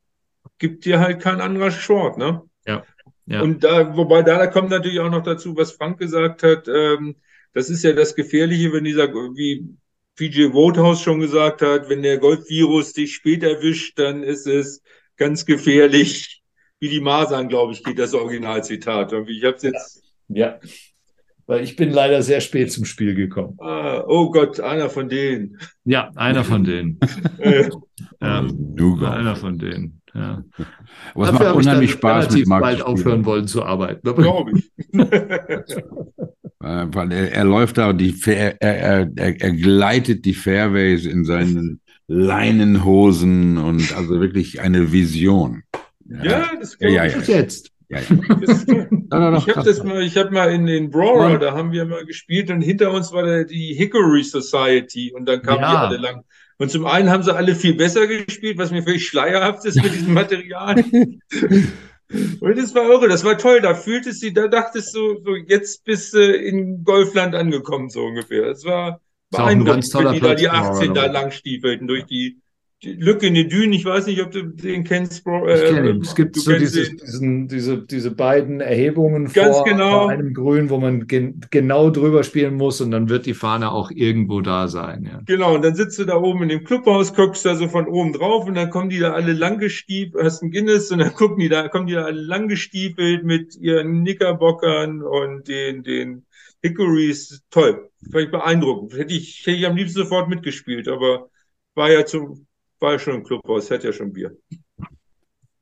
gibt 0.58 0.86
dir 0.86 1.00
halt 1.00 1.22
kein 1.22 1.42
anderer 1.42 1.72
Sport, 1.72 2.18
ne? 2.18 2.42
Ja. 2.66 2.84
ja. 3.26 3.42
Und 3.42 3.64
da, 3.64 3.96
wobei 3.96 4.22
da, 4.24 4.38
da 4.38 4.48
kommt 4.48 4.70
natürlich 4.70 5.00
auch 5.00 5.10
noch 5.10 5.24
dazu, 5.24 5.56
was 5.56 5.72
Frank 5.72 6.00
gesagt 6.00 6.44
hat, 6.44 6.68
ähm, 6.68 7.16
das 7.54 7.70
ist 7.70 7.84
ja 7.84 7.94
das 7.94 8.16
Gefährliche, 8.16 8.72
wenn 8.74 8.84
dieser, 8.84 9.12
wie 9.14 9.68
PJ 10.16 10.54
Wodehouse 10.54 11.02
schon 11.02 11.20
gesagt 11.20 11.62
hat, 11.62 11.90
wenn 11.90 12.04
der 12.04 12.18
Golfvirus 12.18 12.94
dich 12.94 13.16
spät 13.16 13.44
erwischt, 13.44 13.98
dann 13.98 14.22
ist 14.22 14.48
es 14.48 14.84
ganz 15.16 15.46
gefährlich, 15.46 16.42
wie 16.80 16.90
die 16.90 17.00
Masern, 17.00 17.50
glaube 17.50 17.74
ich, 17.74 17.84
geht 17.84 18.00
das 18.00 18.14
Originalzitat. 18.14 19.12
Ich 19.28 19.44
habe 19.44 19.56
es 19.56 19.64
jetzt. 19.64 20.04
Ja. 20.28 20.48
ja 20.48 20.60
weil 21.50 21.64
ich 21.64 21.76
bin 21.76 21.90
leider 21.90 22.22
sehr 22.22 22.42
spät 22.42 22.72
zum 22.72 22.86
Spiel 22.86 23.16
gekommen. 23.16 23.58
Ah, 23.60 24.04
oh 24.08 24.30
Gott, 24.30 24.60
einer 24.60 24.88
von 24.88 25.10
denen. 25.10 25.58
Ja, 25.84 26.12
einer 26.14 26.44
von 26.44 26.64
denen. 26.64 27.00
ja, 28.22 28.48
du 28.52 29.04
einer 29.04 29.36
von 29.36 29.58
denen. 29.58 30.00
Ja. 30.14 30.44
Aber 31.16 31.26
es 31.26 31.32
macht 31.32 31.56
unheimlich 31.56 31.92
Spaß 31.94 32.32
mit 32.34 32.46
Marc. 32.46 32.62
bald 32.62 32.82
aufhören 32.84 33.26
wollen 33.26 33.48
zu 33.48 33.64
arbeiten. 33.64 34.14
Glaube 34.14 34.52
ich. 34.60 34.72
Äh, 36.62 36.88
weil 36.92 37.12
er, 37.14 37.32
er, 37.32 37.46
läuft 37.46 37.78
da, 37.78 37.94
die, 37.94 38.14
er, 38.28 38.62
er, 38.62 39.10
er, 39.16 39.42
er 39.42 39.52
gleitet 39.54 40.26
die 40.26 40.34
Fairways 40.34 41.06
in 41.06 41.24
seinen 41.24 41.80
Leinenhosen 42.08 43.58
und 43.58 43.96
also 43.96 44.20
wirklich 44.20 44.60
eine 44.62 44.92
Vision. 44.92 45.64
Ja, 46.06 46.24
ja 46.24 46.52
das 46.60 46.78
glaube 46.78 46.94
ja, 46.94 47.06
ja, 47.06 47.18
ich 47.18 47.28
jetzt. 47.28 47.72
Ja, 47.90 48.00
ja. 48.00 49.38
ich 49.38 49.56
habe 49.56 49.64
das 49.64 49.84
mal, 49.84 50.02
ich 50.02 50.18
habe 50.18 50.32
mal 50.32 50.52
in 50.52 50.66
den 50.66 50.90
Brawler, 50.90 51.40
da 51.40 51.54
haben 51.54 51.72
wir 51.72 51.86
mal 51.86 52.06
gespielt 52.06 52.50
und 52.52 52.62
hinter 52.62 52.92
uns 52.92 53.12
war 53.12 53.24
der, 53.24 53.46
die 53.46 53.74
Hickory 53.74 54.24
Society 54.24 55.12
und 55.14 55.26
dann 55.26 55.42
kamen 55.42 55.62
ja. 55.62 55.72
die 55.72 55.78
alle 55.78 55.98
lang. 55.98 56.24
Und 56.58 56.70
zum 56.70 56.86
einen 56.86 57.10
haben 57.10 57.24
sie 57.24 57.34
alle 57.34 57.56
viel 57.56 57.74
besser 57.74 58.06
gespielt, 58.06 58.58
was 58.58 58.70
mir 58.70 58.84
völlig 58.84 59.08
schleierhaft 59.08 59.66
ist 59.66 59.82
mit 59.82 59.94
diesem 59.94 60.14
Material. 60.14 60.76
und 60.78 62.58
das 62.58 62.76
war 62.76 62.84
irre, 62.90 63.08
das 63.08 63.24
war 63.24 63.38
toll. 63.38 63.62
Da 63.62 63.74
fühltest 63.74 64.22
du, 64.22 64.34
da 64.34 64.48
dachtest 64.48 64.94
du, 64.94 65.22
so 65.24 65.36
jetzt 65.36 65.86
bist 65.86 66.14
du 66.14 66.20
in 66.20 66.84
Golfland 66.84 67.34
angekommen, 67.34 67.90
so 67.90 68.04
ungefähr. 68.04 68.46
Das 68.46 68.66
war 68.66 69.00
beeindruckend, 69.32 69.86
wenn 69.94 70.14
die 70.14 70.20
da 70.20 70.36
die 70.36 70.50
18 70.50 70.94
da 70.94 71.06
lang 71.06 71.32
stiefelten 71.32 71.88
durch 71.88 72.06
die 72.06 72.42
Lücke 72.82 73.28
in 73.28 73.34
den 73.34 73.50
Dünen, 73.50 73.74
ich 73.74 73.84
weiß 73.84 74.08
nicht, 74.08 74.22
ob 74.22 74.32
du 74.32 74.42
den 74.42 74.86
kennst, 74.86 75.26
Bro. 75.26 75.48
Äh, 75.48 75.66
ich 75.66 75.74
kenne 75.74 75.90
ihn. 75.90 76.02
Es 76.02 76.16
gibt 76.16 76.38
so 76.38 76.54
dieses, 76.54 76.96
diesen, 76.96 77.50
diese, 77.50 77.80
diese 77.80 78.12
beiden 78.12 78.62
Erhebungen 78.62 79.28
vor, 79.28 79.66
genau. 79.66 80.04
vor 80.04 80.10
einem 80.10 80.34
Grün, 80.34 80.70
wo 80.70 80.78
man 80.78 81.06
gen 81.08 81.42
genau 81.52 81.90
drüber 81.90 82.24
spielen 82.24 82.56
muss 82.56 82.80
und 82.80 82.92
dann 82.92 83.10
wird 83.10 83.26
die 83.26 83.34
Fahne 83.34 83.72
auch 83.74 83.92
irgendwo 83.92 84.40
da 84.40 84.70
sein. 84.70 85.10
Ja. 85.12 85.22
Genau, 85.26 85.56
und 85.56 85.64
dann 85.64 85.76
sitzt 85.76 86.00
du 86.00 86.06
da 86.06 86.16
oben 86.16 86.44
in 86.44 86.50
dem 86.50 86.64
Clubhaus, 86.64 87.14
guckst 87.14 87.46
da 87.46 87.56
so 87.56 87.68
von 87.68 87.86
oben 87.86 88.14
drauf 88.14 88.48
und 88.48 88.56
dann 88.56 88.70
kommen 88.70 88.90
die 88.90 89.00
da 89.00 89.12
alle 89.12 89.34
langgestiefelt, 89.34 90.24
hast 90.24 90.42
ein 90.42 90.52
Guinness 90.52 90.90
und 90.90 91.00
dann 91.00 91.14
gucken 91.14 91.40
die 91.40 91.50
da, 91.50 91.68
kommen 91.68 91.88
die 91.88 91.96
da 91.96 92.06
alle 92.06 92.22
langgestiefelt 92.22 93.26
mit 93.26 93.58
ihren 93.58 94.04
Knickerbockern 94.04 95.02
und 95.02 95.50
den, 95.50 95.84
den 95.84 96.26
Hickories. 96.62 97.42
Toll, 97.50 97.90
ich 98.02 98.32
beeindruckend. 98.32 98.98
Hätte 98.98 99.14
ich, 99.14 99.42
hätte 99.46 99.58
ich 99.58 99.68
am 99.68 99.76
liebsten 99.76 100.00
sofort 100.00 100.30
mitgespielt, 100.30 100.88
aber 100.88 101.30
war 101.76 101.92
ja 101.92 102.06
zum 102.06 102.46
war 102.80 103.00
schon 103.00 103.16
im 103.16 103.24
Clubhaus, 103.24 103.70
hätte 103.70 103.88
ja 103.88 103.94
schon 103.94 104.14
Bier. 104.14 104.36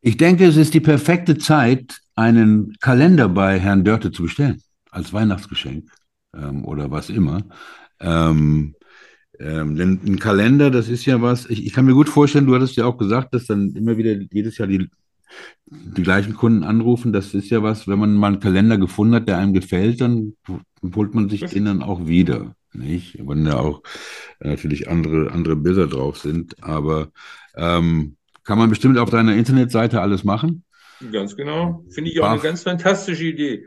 Ich 0.01 0.17
denke, 0.17 0.45
es 0.45 0.57
ist 0.57 0.73
die 0.73 0.79
perfekte 0.79 1.37
Zeit, 1.37 1.99
einen 2.15 2.75
Kalender 2.79 3.29
bei 3.29 3.59
Herrn 3.59 3.83
Dörte 3.83 4.11
zu 4.11 4.23
bestellen, 4.23 4.61
als 4.91 5.13
Weihnachtsgeschenk 5.13 5.89
ähm, 6.35 6.65
oder 6.65 6.91
was 6.91 7.09
immer. 7.09 7.43
Ähm, 7.99 8.75
ähm, 9.39 9.75
denn 9.75 9.99
ein 10.05 10.19
Kalender, 10.19 10.71
das 10.71 10.89
ist 10.89 11.05
ja 11.05 11.21
was, 11.21 11.45
ich, 11.47 11.65
ich, 11.65 11.73
kann 11.73 11.85
mir 11.85 11.93
gut 11.93 12.09
vorstellen, 12.09 12.47
du 12.47 12.55
hattest 12.55 12.75
ja 12.75 12.85
auch 12.85 12.97
gesagt, 12.97 13.33
dass 13.33 13.45
dann 13.45 13.75
immer 13.75 13.97
wieder 13.97 14.13
jedes 14.31 14.57
Jahr 14.57 14.67
die, 14.67 14.89
die 15.65 16.03
gleichen 16.03 16.33
Kunden 16.33 16.63
anrufen. 16.63 17.13
Das 17.13 17.33
ist 17.33 17.49
ja 17.49 17.61
was, 17.61 17.87
wenn 17.87 17.99
man 17.99 18.15
mal 18.15 18.27
einen 18.27 18.39
Kalender 18.39 18.77
gefunden 18.77 19.15
hat, 19.15 19.27
der 19.27 19.37
einem 19.37 19.53
gefällt, 19.53 20.01
dann 20.01 20.33
holt 20.95 21.13
man 21.13 21.29
sich 21.29 21.41
den 21.41 21.65
dann 21.65 21.83
auch 21.83 22.07
wieder 22.07 22.55
nicht? 22.73 23.17
Wenn 23.19 23.45
da 23.45 23.59
auch 23.59 23.81
natürlich 24.39 24.89
andere, 24.89 25.31
andere 25.31 25.55
Bilder 25.55 25.87
drauf 25.87 26.17
sind. 26.17 26.61
Aber 26.63 27.09
ähm, 27.55 28.17
kann 28.43 28.57
man 28.57 28.69
bestimmt 28.69 28.97
auf 28.97 29.09
deiner 29.09 29.35
Internetseite 29.35 30.01
alles 30.01 30.23
machen? 30.23 30.63
Ganz 31.11 31.35
genau. 31.35 31.83
Finde 31.89 32.11
ich 32.11 32.19
auch 32.21 32.29
eine 32.29 32.39
ganz 32.39 32.63
fantastische 32.63 33.25
Idee. 33.25 33.65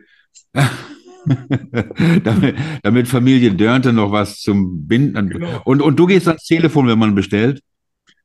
damit, 2.25 2.57
damit, 2.83 3.09
Familie 3.09 3.53
Dörnte 3.53 3.93
noch 3.93 4.11
was 4.11 4.41
zum 4.41 4.87
Binden. 4.87 5.29
Genau. 5.29 5.61
Und, 5.65 5.83
und 5.83 5.97
du 5.97 6.07
gehst 6.07 6.27
ans 6.27 6.45
Telefon, 6.45 6.89
wenn 6.89 6.99
man 6.99 7.15
bestellt? 7.15 7.63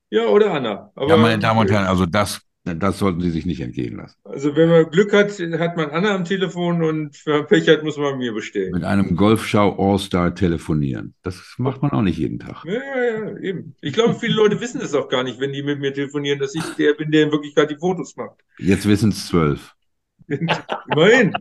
Ja, 0.09 0.27
oder 0.27 0.53
Anna. 0.53 0.91
Aber, 0.95 1.09
ja, 1.09 1.17
meine 1.17 1.39
Damen 1.39 1.59
und 1.59 1.71
Herren, 1.71 1.87
also 1.87 2.05
das 2.05 2.41
das 2.73 2.97
sollten 2.97 3.21
Sie 3.21 3.29
sich 3.29 3.45
nicht 3.45 3.61
entgehen 3.61 3.97
lassen. 3.97 4.17
Also 4.23 4.55
wenn 4.55 4.69
man 4.69 4.89
Glück 4.89 5.13
hat, 5.13 5.29
hat 5.31 5.77
man 5.77 5.91
Anna 5.91 6.15
am 6.15 6.25
Telefon 6.25 6.83
und 6.83 7.23
wenn 7.25 7.37
man 7.37 7.47
Pech 7.47 7.69
hat, 7.69 7.83
muss 7.83 7.97
man 7.97 8.17
mir 8.17 8.33
bestellen. 8.33 8.71
Mit 8.71 8.83
einem 8.83 9.15
Golfschau 9.15 9.75
All-Star 9.77 10.33
telefonieren. 10.33 11.13
Das 11.21 11.55
macht 11.59 11.83
man 11.83 11.91
auch 11.91 12.01
nicht 12.01 12.17
jeden 12.17 12.39
Tag. 12.39 12.65
Ja, 12.65 12.73
ja, 12.73 13.29
ja, 13.29 13.37
eben. 13.37 13.75
Ich 13.81 13.93
glaube, 13.93 14.15
viele 14.15 14.33
Leute 14.33 14.59
wissen 14.59 14.79
das 14.79 14.95
auch 14.95 15.09
gar 15.09 15.23
nicht, 15.23 15.39
wenn 15.39 15.53
die 15.53 15.61
mit 15.61 15.79
mir 15.79 15.93
telefonieren, 15.93 16.39
dass 16.39 16.55
ich 16.55 16.63
der 16.77 16.93
bin, 16.93 17.11
der 17.11 17.23
in 17.25 17.31
Wirklichkeit 17.31 17.69
die 17.69 17.77
Fotos 17.77 18.15
macht. 18.15 18.39
Jetzt 18.57 18.87
wissen 18.87 19.09
es 19.09 19.27
zwölf. 19.27 19.75
Immerhin. 20.27 21.33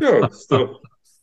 Ja, 0.00 0.26
ist 0.26 0.52
doch. 0.52 0.82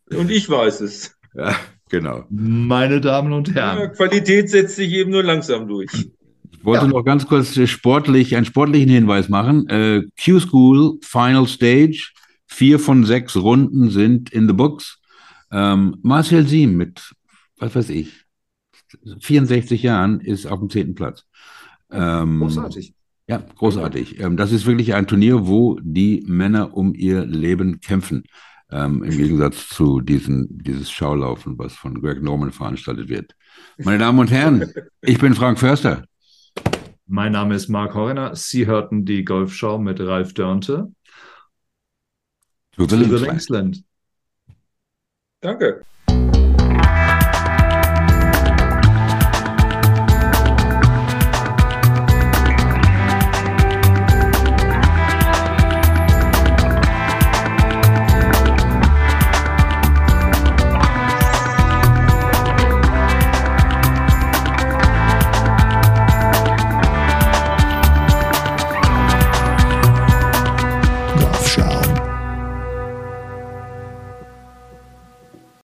Und 0.10 0.32
ich 0.32 0.50
weiß 0.50 0.82
es. 0.82 1.16
Ja, 1.36 1.56
genau. 1.90 2.26
Meine 2.30 3.00
Damen 3.00 3.34
und 3.34 3.54
Herren. 3.54 3.80
Ja, 3.80 3.88
Qualität 3.88 4.50
setzt 4.50 4.76
sich 4.76 4.92
eben 4.92 5.12
nur 5.12 5.24
langsam 5.24 5.68
durch. 5.68 5.92
Ich 6.62 6.66
wollte 6.66 6.86
Ja. 6.86 6.92
noch 6.92 7.04
ganz 7.04 7.26
kurz 7.26 7.58
sportlich, 7.68 8.36
einen 8.36 8.46
sportlichen 8.46 8.88
Hinweis 8.90 9.30
machen. 9.30 9.68
Äh, 9.68 10.04
Q-School 10.24 11.00
Final 11.02 11.48
Stage. 11.48 12.12
Vier 12.46 12.78
von 12.78 13.04
sechs 13.04 13.36
Runden 13.36 13.90
sind 13.90 14.30
in 14.32 14.48
the 14.48 14.54
books. 14.54 15.00
Ähm, 15.52 15.98
Marcel 16.04 16.46
Siem 16.48 16.78
mit, 16.78 17.14
was 17.58 17.74
weiß 17.76 17.90
ich, 17.90 18.26
64 19.22 19.82
Jahren 19.82 20.20
ist 20.20 20.46
auf 20.46 20.60
dem 20.60 20.70
zehnten 20.70 20.94
Platz. 20.94 21.24
Ähm, 21.92 22.40
Großartig. 22.40 22.94
Ja, 23.28 23.42
großartig. 23.56 24.20
Ähm, 24.20 24.38
das 24.38 24.52
ist 24.52 24.66
wirklich 24.68 24.94
ein 24.94 25.08
Turnier, 25.08 25.48
wo 25.48 25.80
die 25.82 26.24
Männer 26.28 26.76
um 26.78 26.94
ihr 26.94 27.26
Leben 27.26 27.80
kämpfen. 27.80 28.24
Ähm, 28.70 29.02
Im 29.04 29.18
Gegensatz 29.18 29.68
zu 29.70 30.00
diesen, 30.00 30.48
dieses 30.64 30.92
Schaulaufen, 30.92 31.58
was 31.58 31.74
von 31.74 32.00
Greg 32.02 32.22
Norman 32.22 32.52
veranstaltet 32.52 33.10
wird. 33.10 33.34
Meine 33.80 33.98
Damen 33.98 34.20
und 34.20 34.30
Herren, 34.30 34.70
ich 35.02 35.18
bin 35.18 35.34
Frank 35.34 35.58
Förster. 35.58 36.04
Mein 37.14 37.34
Name 37.34 37.56
ist 37.56 37.68
Mark 37.68 37.94
Horner. 37.94 38.38
Sie 38.38 38.68
hörten 38.68 39.04
die 39.04 39.26
Golfschau 39.26 39.78
mit 39.78 40.00
Ralf 40.00 40.34
Dörnte. 40.34 40.94
To 42.78 42.86
the 42.86 42.88
To 42.88 42.96
the 42.96 42.96
Linksland. 42.96 43.28
Linksland. 43.28 43.84
Danke. 45.42 45.86